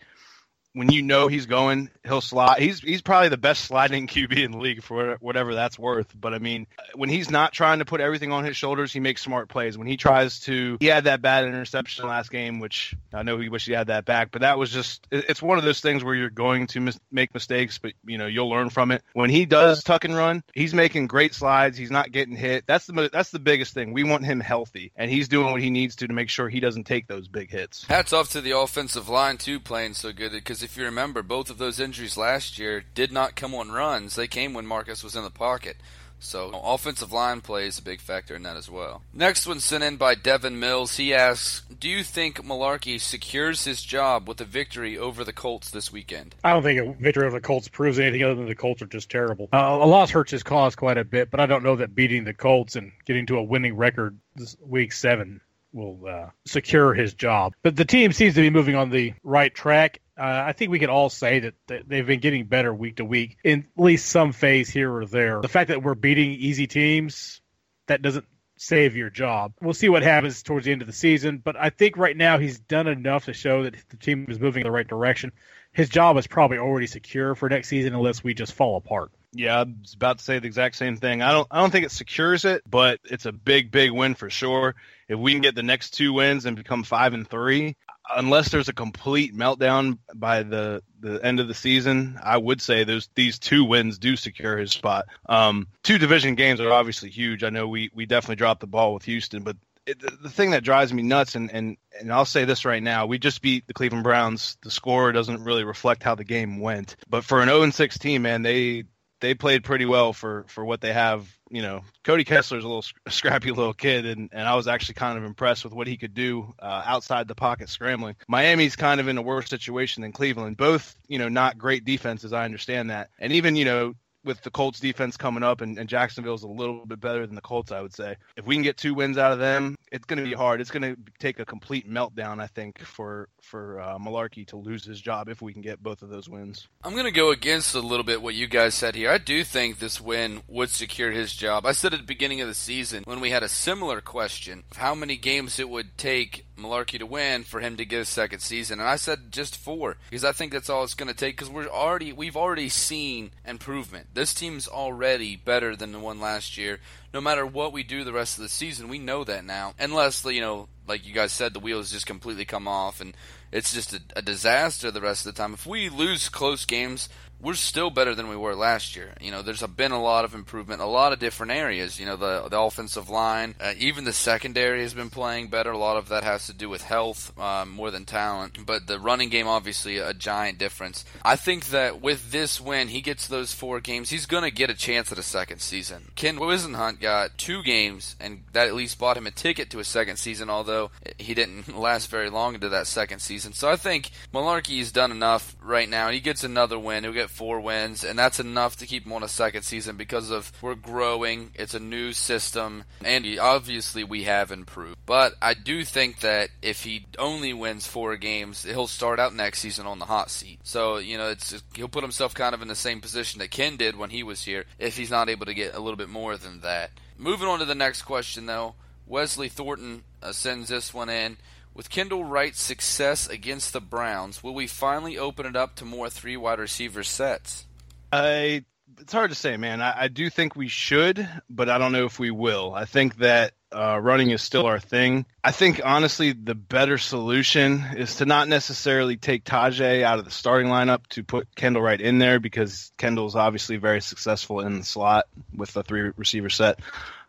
when 0.78 0.92
you 0.92 1.02
know 1.02 1.28
he's 1.28 1.48
going, 1.48 1.90
he'll 2.04 2.22
slide. 2.22 2.62
He's 2.62 2.80
he's 2.80 3.02
probably 3.02 3.30
the 3.30 3.38
best 3.38 3.66
sliding 3.66 4.06
QB 4.08 4.38
in 4.38 4.52
the 4.52 4.60
league 4.60 4.84
for 4.84 5.18
whatever 5.20 5.56
that's 5.56 5.80
worth. 5.80 6.14
But 6.16 6.36
I 6.36 6.38
mean, 6.38 6.68
when 6.94 7.10
he's 7.10 7.32
not 7.32 7.52
trying 7.52 7.80
to 7.80 7.86
put 7.86 8.00
everything 8.00 8.32
on 8.32 8.46
his 8.46 8.56
shoulders, 8.56 8.94
he 8.94 9.00
makes 9.00 9.24
smart 9.24 9.50
plays. 9.50 9.76
When 9.76 9.88
he 9.88 9.98
tries 9.98 10.42
to, 10.42 10.78
he 10.80 10.86
had 10.86 11.06
that 11.06 11.24
bad 11.24 11.46
interception 11.46 12.06
last 12.08 12.30
game, 12.30 12.60
which 12.60 12.94
I 13.12 13.24
know 13.24 13.40
he 13.40 13.50
wish 13.50 13.66
he 13.66 13.74
had 13.74 13.88
that 13.88 14.06
back. 14.06 14.30
But 14.30 14.42
that 14.42 14.60
was 14.60 14.70
just, 14.72 15.08
it's 15.12 15.42
one 15.42 15.58
of 15.58 15.64
those 15.64 15.82
things 15.82 16.04
where 16.04 16.14
you're 16.14 16.30
going 16.30 16.68
to 16.68 16.80
mis- 16.80 17.00
make 17.12 17.34
mistakes, 17.34 17.80
but 17.80 17.94
you 18.06 18.20
know 18.20 18.28
you'll 18.28 18.50
learn 18.50 18.70
from 18.70 18.92
it. 18.92 19.04
When 19.14 19.32
he 19.32 19.48
does 19.48 19.84
tuck 19.84 20.06
and 20.06 20.16
run, 20.16 20.44
he's 20.54 20.76
making 20.76 21.08
great 21.08 21.34
slides. 21.34 21.76
He's 21.76 21.92
not 21.92 22.12
getting 22.12 22.36
hit. 22.36 22.66
That's 22.68 22.86
the 22.86 23.10
that's 23.12 23.32
the 23.32 23.40
biggest 23.40 23.74
thing. 23.74 23.94
We 23.94 24.04
want 24.04 24.26
him 24.26 24.40
healthy, 24.40 24.92
and 24.96 25.10
he's 25.10 25.28
doing 25.28 25.52
what 25.52 25.62
he 25.62 25.72
needs 25.72 25.96
to 25.98 26.08
to 26.08 26.14
make 26.14 26.30
sure 26.30 26.50
he 26.50 26.60
doesn't 26.60 26.84
take 26.84 27.08
those 27.08 27.28
big 27.28 27.50
hits. 27.50 27.84
Hats 27.86 28.14
off 28.14 28.32
to 28.34 28.42
the 28.42 28.52
offensive 28.52 29.10
line 29.10 29.38
too, 29.38 29.60
playing 29.60 29.96
so 29.96 30.14
good 30.14 30.32
because 30.32 30.67
if 30.68 30.76
you 30.76 30.84
remember, 30.84 31.24
both 31.24 31.50
of 31.50 31.60
those 31.60 31.80
injuries 31.80 32.18
last 32.18 32.60
year 32.60 32.84
did 32.94 33.10
not 33.10 33.38
come 33.38 33.56
on 33.56 33.72
runs. 33.72 34.18
They 34.18 34.28
came 34.28 34.54
when 34.54 34.68
Marcus 34.68 35.02
was 35.02 35.16
in 35.16 35.24
the 35.24 35.30
pocket. 35.30 35.78
So 36.20 36.52
offensive 36.62 37.14
line 37.14 37.40
play 37.40 37.68
is 37.68 37.80
a 37.80 37.82
big 37.82 38.02
factor 38.02 38.36
in 38.36 38.44
that 38.44 38.58
as 38.58 38.70
well. 38.70 39.02
Next 39.14 39.48
one 39.48 39.62
sent 39.62 39.82
in 39.82 39.96
by 39.96 40.16
Devin 40.16 40.60
Mills. 40.60 40.98
He 40.98 41.14
asks, 41.14 41.62
"Do 41.80 41.88
you 41.88 42.04
think 42.04 42.44
Mularkey 42.44 43.00
secures 43.00 43.64
his 43.64 43.82
job 43.82 44.28
with 44.28 44.42
a 44.42 44.44
victory 44.44 44.98
over 44.98 45.24
the 45.24 45.32
Colts 45.32 45.70
this 45.70 45.90
weekend?" 45.90 46.36
I 46.44 46.52
don't 46.52 46.64
think 46.64 46.82
a 46.82 47.02
victory 47.02 47.26
over 47.26 47.38
the 47.40 47.48
Colts 47.48 47.70
proves 47.70 47.98
anything 47.98 48.24
other 48.24 48.36
than 48.36 48.48
the 48.48 48.56
Colts 48.56 48.82
are 48.82 48.88
just 48.88 49.10
terrible. 49.10 49.48
Uh, 49.54 49.80
a 49.82 49.88
loss 49.88 50.10
hurts 50.10 50.32
his 50.32 50.44
cause 50.44 50.76
quite 50.76 50.98
a 50.98 51.06
bit, 51.06 51.32
but 51.32 51.40
I 51.40 51.46
don't 51.46 51.64
know 51.64 51.78
that 51.78 51.96
beating 51.96 52.26
the 52.26 52.34
Colts 52.34 52.76
and 52.76 52.92
getting 53.06 53.26
to 53.28 53.38
a 53.38 53.44
winning 53.44 53.78
record 53.78 54.20
this 54.36 54.58
week 54.60 54.92
seven 54.92 55.40
will 55.72 56.00
uh, 56.10 56.30
secure 56.46 56.94
his 56.94 57.14
job. 57.14 57.54
But 57.62 57.78
the 57.78 57.86
team 57.86 58.12
seems 58.12 58.36
to 58.36 58.42
be 58.42 58.50
moving 58.50 58.76
on 58.76 58.90
the 58.90 59.14
right 59.24 59.54
track. 59.54 60.02
Uh, 60.18 60.44
I 60.48 60.54
think 60.54 60.72
we 60.72 60.80
can 60.80 60.90
all 60.90 61.10
say 61.10 61.40
that, 61.42 61.54
they've 61.88 62.06
been 62.06 62.20
getting 62.20 62.46
better 62.46 62.74
week 62.74 62.96
to 62.98 63.06
week 63.06 63.38
in 63.44 63.68
at 63.78 63.84
least 63.84 64.08
some 64.08 64.32
phase 64.32 64.70
here 64.70 64.92
or 64.92 65.06
there. 65.06 65.42
The 65.42 65.48
fact 65.48 65.68
that 65.70 65.84
we're 65.84 65.96
beating 65.96 66.32
easy 66.32 66.66
teams, 66.66 67.42
that 67.88 68.02
doesn't 68.02 68.26
save 68.58 68.96
your 68.96 69.10
job. 69.10 69.54
We'll 69.62 69.74
see 69.74 69.90
what 69.90 70.02
happens 70.02 70.42
towards 70.42 70.66
the 70.66 70.72
end 70.72 70.82
of 70.82 70.88
the 70.88 70.94
season, 70.94 71.38
but 71.44 71.56
I 71.56 71.70
think 71.70 71.98
right 71.98 72.18
now 72.18 72.40
he's 72.40 72.58
done 72.58 72.88
enough 72.88 73.26
to 73.26 73.34
show 73.34 73.64
that 73.64 73.76
the 73.90 73.98
team 73.98 74.26
is 74.30 74.40
moving 74.40 74.62
in 74.62 74.68
the 74.68 74.72
right 74.72 74.88
direction. 74.88 75.32
His 75.72 75.90
job 75.90 76.18
is 76.18 76.26
probably 76.26 76.58
already 76.58 76.88
secure 76.88 77.36
for 77.36 77.50
next 77.50 77.68
season 77.68 77.94
unless 77.94 78.24
we 78.24 78.34
just 78.34 78.54
fall 78.54 78.78
apart. 78.78 79.12
Yeah, 79.34 79.60
I 79.60 79.64
was 79.64 79.94
about 79.94 80.18
to 80.18 80.24
say 80.24 80.40
the 80.40 80.48
exact 80.48 80.78
same 80.78 80.98
thing. 80.98 81.22
I 81.22 81.32
don't 81.32 81.48
I 81.52 81.60
don't 81.60 81.70
think 81.70 81.86
it 81.86 81.92
secures 81.92 82.46
it, 82.46 82.64
but 82.68 83.00
it's 83.04 83.26
a 83.28 83.32
big, 83.32 83.70
big 83.70 83.92
win 83.92 84.16
for 84.16 84.30
sure. 84.30 84.74
If 85.08 85.20
we 85.20 85.34
can 85.34 85.42
get 85.42 85.54
the 85.54 85.64
next 85.64 85.92
two 85.92 86.14
wins 86.14 86.46
and 86.46 86.56
become 86.56 86.84
five 86.84 87.14
and 87.14 87.30
three, 87.30 87.76
unless 88.16 88.50
there's 88.50 88.70
a 88.70 88.74
complete 88.74 89.36
meltdown 89.36 89.98
by 90.14 90.44
the 90.44 90.82
the 91.00 91.24
end 91.24 91.40
of 91.40 91.48
the 91.48 91.54
season, 91.54 92.20
I 92.24 92.38
would 92.38 92.62
say 92.62 92.84
those 92.84 93.10
these 93.16 93.40
two 93.40 93.64
wins 93.64 93.98
do 93.98 94.16
secure 94.16 94.58
his 94.58 94.72
spot. 94.72 95.06
Um, 95.28 95.68
two 95.84 95.98
division 95.98 96.36
games 96.36 96.60
are 96.60 96.72
obviously 96.72 97.10
huge. 97.10 97.44
I 97.44 97.50
know 97.50 97.68
we 97.68 97.90
we 97.94 98.06
definitely 98.06 98.38
dropped 98.38 98.62
the 98.62 98.68
ball 98.68 98.94
with 98.94 99.04
Houston, 99.04 99.44
but 99.44 99.58
it, 99.86 100.00
the 100.22 100.30
thing 100.30 100.52
that 100.52 100.64
drives 100.64 100.94
me 100.94 101.04
nuts, 101.04 101.36
and, 101.36 101.52
and 101.52 101.78
and 102.00 102.12
I'll 102.12 102.26
say 102.26 102.46
this 102.46 102.66
right 102.66 102.84
now, 102.84 103.06
we 103.06 103.18
just 103.20 103.42
beat 103.42 103.68
the 103.68 103.74
Cleveland 103.74 104.04
Browns. 104.04 104.58
The 104.62 104.72
score 104.72 105.12
doesn't 105.12 105.44
really 105.44 105.64
reflect 105.64 106.04
how 106.04 106.16
the 106.16 106.26
game 106.26 106.60
went, 106.60 106.96
but 107.10 107.24
for 107.24 107.42
an 107.42 107.50
0 107.50 107.70
6 107.70 107.98
team, 107.98 108.24
man, 108.24 108.42
they 108.42 108.84
they 109.20 109.34
played 109.34 109.64
pretty 109.64 109.86
well 109.86 110.14
for 110.14 110.46
for 110.48 110.64
what 110.64 110.82
they 110.82 110.94
have. 110.94 111.28
You 111.50 111.62
know, 111.62 111.82
Cody 112.04 112.24
Kessler's 112.24 112.64
a 112.64 112.68
little 112.68 112.86
scrappy 113.10 113.52
little 113.52 113.74
kid, 113.74 114.06
and, 114.06 114.30
and 114.32 114.48
I 114.48 114.56
was 114.56 114.68
actually 114.68 114.96
kind 114.96 115.18
of 115.18 115.24
impressed 115.24 115.64
with 115.64 115.74
what 115.74 115.88
he 115.88 115.98
could 115.98 116.14
do 116.14 116.54
uh, 116.60 116.84
outside 116.86 117.28
the 117.28 117.36
pocket 117.36 117.70
scrambling. 117.70 118.16
Miami's 118.28 118.76
kind 118.76 119.00
of 119.00 119.08
in 119.08 119.18
a 119.18 119.22
worse 119.22 119.50
situation 119.50 120.02
than 120.02 120.12
Cleveland. 120.12 120.58
Both, 120.58 120.96
you 121.08 121.20
know, 121.20 121.30
not 121.30 121.58
great 121.58 121.86
defenses. 121.86 122.34
I 122.34 122.46
understand 122.46 122.90
that, 122.90 123.10
and 123.20 123.34
even 123.34 123.56
you 123.56 123.66
know 123.66 123.94
with 124.28 124.42
the 124.42 124.52
Colts 124.52 124.80
defense 124.80 125.18
coming 125.18 125.42
up 125.42 125.62
and, 125.62 125.80
and 125.80 125.90
Jacksonville's 125.90 126.44
a 126.44 126.48
little 126.48 126.86
bit 126.86 127.00
better 127.00 127.26
than 127.26 127.36
the 127.36 127.42
Colts, 127.42 127.72
I 127.72 127.82
would 127.82 127.96
say. 127.96 128.18
If 128.36 128.46
we 128.46 128.56
can 128.56 128.64
get 128.64 128.78
two 128.78 128.94
wins 128.94 129.18
out 129.18 129.32
of 129.32 129.40
them, 129.40 129.76
it's 129.92 130.06
going 130.06 130.20
to 130.20 130.26
be 130.26 130.34
hard. 130.34 130.62
It's 130.62 130.70
going 130.70 130.84
to 130.84 130.98
take 131.18 131.40
a 131.40 131.46
complete 131.46 131.90
meltdown, 131.90 132.42
I 132.42 132.48
think, 132.48 132.80
for 132.80 133.30
for 133.42 133.80
uh, 133.80 133.98
Mularkey 133.98 134.46
to 134.48 134.58
lose 134.58 134.84
his 134.84 135.00
job 135.00 135.30
if 135.30 135.42
we 135.42 135.54
can 135.54 135.62
get 135.62 135.82
both 135.82 136.02
of 136.02 136.10
those 136.10 136.28
wins. 136.28 136.68
I'm 136.84 136.92
going 136.92 137.06
to 137.06 137.12
go 137.12 137.32
against 137.32 137.74
a 137.76 137.80
little 137.80 138.04
bit 138.04 138.22
what 138.22 138.36
you 138.36 138.48
guys 138.48 138.76
said 138.76 138.96
here. 138.96 139.10
I 139.10 139.18
do 139.18 139.44
think 139.46 139.80
this 139.80 140.02
win 140.02 140.42
would 140.48 140.70
secure 140.70 141.12
his 141.12 141.34
job. 141.34 141.66
I 141.66 141.72
said 141.72 141.94
at 141.94 142.02
the 142.02 142.06
beginning 142.06 142.42
of 142.42 142.50
the 142.50 142.54
season 142.54 143.04
when 143.06 143.22
we 143.22 143.30
had 143.30 143.44
a 143.44 143.50
similar 143.50 144.02
question 144.02 144.64
of 144.70 144.78
how 144.78 144.94
many 144.94 145.16
games 145.16 145.60
it 145.60 145.70
would 145.70 145.98
take 145.98 146.47
Mularkey 146.58 147.00
to 147.00 147.06
win 147.06 147.44
for 147.44 147.60
him 147.60 147.78
to 147.78 147.86
get 147.86 148.02
a 148.02 148.06
second 148.06 148.40
season, 148.40 148.80
and 148.80 148.88
I 148.88 148.96
said 148.96 149.32
just 149.32 149.56
four 149.56 149.98
because 150.10 150.24
I 150.24 150.32
think 150.32 150.52
that's 150.52 150.70
all 150.70 150.84
it's 150.84 150.94
going 150.94 151.10
to 151.10 151.16
take 151.16 151.36
because 151.36 151.50
we're 151.50 151.68
already 151.68 152.12
we've 152.14 152.38
already 152.38 152.70
seen 152.70 153.32
improvement. 153.46 154.08
This 154.14 154.34
team's 154.34 154.68
already 154.68 155.36
better 155.36 155.76
than 155.76 155.92
the 155.92 156.00
one 156.00 156.20
last 156.20 156.58
year. 156.58 156.80
No 157.14 157.22
matter 157.22 157.46
what 157.46 157.74
we 157.74 157.84
do 157.84 158.04
the 158.04 158.14
rest 158.14 158.38
of 158.38 158.44
the 158.44 158.50
season, 158.50 158.90
we 158.90 159.00
know 159.00 159.24
that 159.24 159.46
now. 159.46 159.74
Unless 159.80 160.26
you 160.26 160.42
know, 160.42 160.68
like 160.88 161.08
you 161.08 161.14
guys 161.14 161.32
said, 161.32 161.54
the 161.54 161.60
wheels 161.60 161.92
just 161.92 162.06
completely 162.06 162.46
come 162.46 162.68
off 162.68 163.02
and 163.02 163.16
it's 163.52 163.74
just 163.74 163.94
a, 163.94 164.02
a 164.16 164.22
disaster 164.22 164.92
the 164.92 165.02
rest 165.02 165.26
of 165.26 165.34
the 165.34 165.42
time. 165.42 165.54
If 165.54 165.66
we 165.66 165.90
lose 165.90 166.30
close 166.30 166.66
games, 166.66 167.10
we're 167.40 167.54
still 167.54 167.90
better 167.90 168.16
than 168.16 168.30
we 168.30 168.36
were 168.36 168.56
last 168.56 168.96
year. 168.96 169.14
You 169.22 169.32
know, 169.32 169.42
there's 169.42 169.62
a, 169.62 169.68
been 169.68 169.92
a 169.92 170.02
lot 170.02 170.26
of 170.26 170.34
improvement, 170.34 170.82
a 170.82 170.86
lot 170.86 171.14
of 171.14 171.20
different 171.20 171.52
areas. 171.52 172.00
You 172.00 172.06
know, 172.08 172.16
the 172.16 172.48
the 172.50 172.60
offensive 172.60 173.10
line, 173.10 173.56
uh, 173.60 173.74
even 173.78 174.06
the 174.06 174.14
secondary 174.14 174.82
has 174.82 174.94
been 174.94 175.10
playing 175.10 175.50
better. 175.50 175.72
A 175.72 175.78
lot 175.78 175.98
of 175.98 176.10
that 176.10 176.24
has 176.24 176.48
to 176.48 176.54
do 176.54 176.68
with 176.68 176.82
health 176.82 177.38
um, 177.40 177.70
more 177.70 177.92
than 177.92 178.06
talent. 178.06 178.66
But 178.66 178.88
the 178.88 179.00
running 179.00 179.30
game, 179.30 179.48
obviously, 179.48 179.98
a 179.98 180.14
giant 180.14 180.58
difference. 180.58 181.06
I 181.24 181.36
think 181.36 181.68
that 181.68 182.02
with 182.02 182.32
this 182.32 182.60
win, 182.60 182.88
he 182.88 183.02
gets 183.02 183.28
those 183.28 183.54
four 183.54 183.80
games. 183.82 184.10
He's 184.10 184.26
going 184.26 184.44
to 184.44 184.52
get 184.52 184.72
a 184.72 184.76
chance 184.76 185.12
at 185.12 185.20
a 185.20 185.24
second 185.24 185.60
season. 185.60 186.12
Ken 186.16 186.38
Whisenhunt 186.38 187.00
got 187.00 187.38
two 187.38 187.62
games, 187.62 188.16
and 188.20 188.42
that 188.54 188.68
at 188.68 188.76
least 188.76 188.98
bought 188.98 189.18
him 189.18 189.28
a 189.28 189.32
ticket 189.32 189.70
to 189.72 189.80
a 189.80 189.84
second 189.84 190.18
season. 190.18 190.50
Although 190.50 190.90
he 191.20 191.36
didn't 191.36 191.78
last 191.78 192.10
very 192.10 192.32
long 192.32 192.56
into 192.56 192.70
that 192.70 192.88
second 192.88 193.20
season. 193.20 193.54
So 193.54 193.70
I 193.70 193.76
think 193.76 194.10
Mularkey's 194.34 194.92
done 194.92 195.12
enough 195.12 195.56
right 195.62 195.88
now. 195.88 196.10
He 196.10 196.20
gets 196.20 196.44
another 196.44 196.80
win. 196.80 197.04
He'll 197.04 197.14
get 197.14 197.27
four 197.30 197.60
wins, 197.60 198.04
and 198.04 198.18
that's 198.18 198.40
enough 198.40 198.78
to 198.78 198.86
keep 198.86 199.06
him 199.06 199.14
on 199.14 199.24
a 199.24 199.28
second 199.28 199.64
season 199.64 199.98
because 199.98 200.32
of 200.32 200.52
we're 200.62 200.76
growing. 200.76 201.52
It's 201.56 201.74
a 201.74 201.80
new 201.80 202.14
system, 202.14 202.84
and 203.04 203.26
obviously 203.40 204.04
we 204.04 204.24
have 204.24 204.52
improved. 204.52 204.98
But 205.06 205.36
I 205.42 205.54
do 205.54 205.84
think 205.84 206.20
that 206.22 206.50
if 206.62 206.84
he 206.84 207.06
only 207.18 207.54
wins 207.54 207.88
four 207.88 208.16
games, 208.18 208.64
he'll 208.64 208.88
start 208.88 209.20
out 209.20 209.36
next 209.36 209.60
season 209.60 209.88
on 209.88 210.00
the 210.00 210.06
hot 210.06 210.30
seat. 210.30 210.60
So 210.64 210.98
you 210.98 211.18
know, 211.18 211.30
it's 211.30 211.64
he'll 211.76 211.88
put 211.88 212.04
himself 212.04 212.34
kind 212.34 212.54
of 212.54 212.62
in 212.62 212.68
the 212.68 212.76
same 212.76 213.02
position 213.02 213.40
that 213.40 213.52
Ken 213.52 213.78
did 213.78 213.98
when 213.98 214.10
he 214.10 214.24
was 214.24 214.44
here 214.44 214.66
if 214.80 214.98
he's 214.98 215.12
not 215.12 215.30
able 215.30 215.46
to 215.46 215.54
get 215.54 215.76
a 215.76 215.80
little 215.80 215.98
bit 215.98 216.10
more 216.10 216.38
than 216.38 216.62
that. 216.62 216.92
Moving 217.18 217.48
on 217.48 217.60
to 217.60 217.66
the 217.66 217.76
next 217.76 218.04
question, 218.04 218.46
though, 218.46 218.76
Wesley 219.08 219.50
Thornton 219.50 220.04
uh, 220.22 220.32
sends 220.32 220.70
this 220.70 220.94
one 220.94 221.10
in. 221.10 221.38
With 221.78 221.92
Kendall 221.92 222.26
Wright's 222.26 222.60
success 222.60 223.30
against 223.30 223.72
the 223.72 223.80
Browns, 223.80 224.42
will 224.42 224.56
we 224.56 224.66
finally 224.66 225.20
open 225.20 225.46
it 225.46 225.56
up 225.56 225.76
to 225.76 225.86
more 225.86 226.10
three 226.10 226.36
wide 226.36 226.58
receiver 226.58 227.04
sets? 227.04 227.68
I 228.12 228.66
It's 229.00 229.14
hard 229.14 229.30
to 229.30 229.36
say, 229.36 229.58
man. 229.58 229.80
I, 229.80 230.06
I 230.06 230.08
do 230.08 230.32
think 230.32 230.56
we 230.56 230.70
should, 230.70 231.30
but 231.52 231.70
I 231.70 231.78
don't 231.78 231.92
know 231.92 232.06
if 232.06 232.18
we 232.18 232.32
will. 232.32 232.74
I 232.74 232.86
think 232.86 233.18
that 233.18 233.54
uh, 233.72 234.00
running 234.02 234.32
is 234.32 234.42
still 234.42 234.66
our 234.66 234.80
thing. 234.80 235.28
I 235.44 235.52
think 235.52 235.80
honestly, 235.86 236.32
the 236.32 236.56
better 236.56 236.98
solution 236.98 237.86
is 237.96 238.16
to 238.16 238.26
not 238.26 238.48
necessarily 238.48 239.16
take 239.16 239.44
Tajae 239.44 240.02
out 240.02 240.18
of 240.18 240.26
the 240.26 240.32
starting 240.32 240.72
lineup 240.72 241.06
to 241.10 241.24
put 241.24 241.56
Kendall 241.56 241.84
Wright 241.84 242.02
in 242.02 242.18
there 242.18 242.40
because 242.40 242.92
Kendall's 242.98 243.36
obviously 243.36 243.78
very 243.78 244.02
successful 244.02 244.62
in 244.62 244.80
the 244.80 244.84
slot 244.84 245.28
with 245.56 245.74
the 245.74 245.84
three 245.84 246.10
receiver 246.18 246.50
set. 246.50 246.80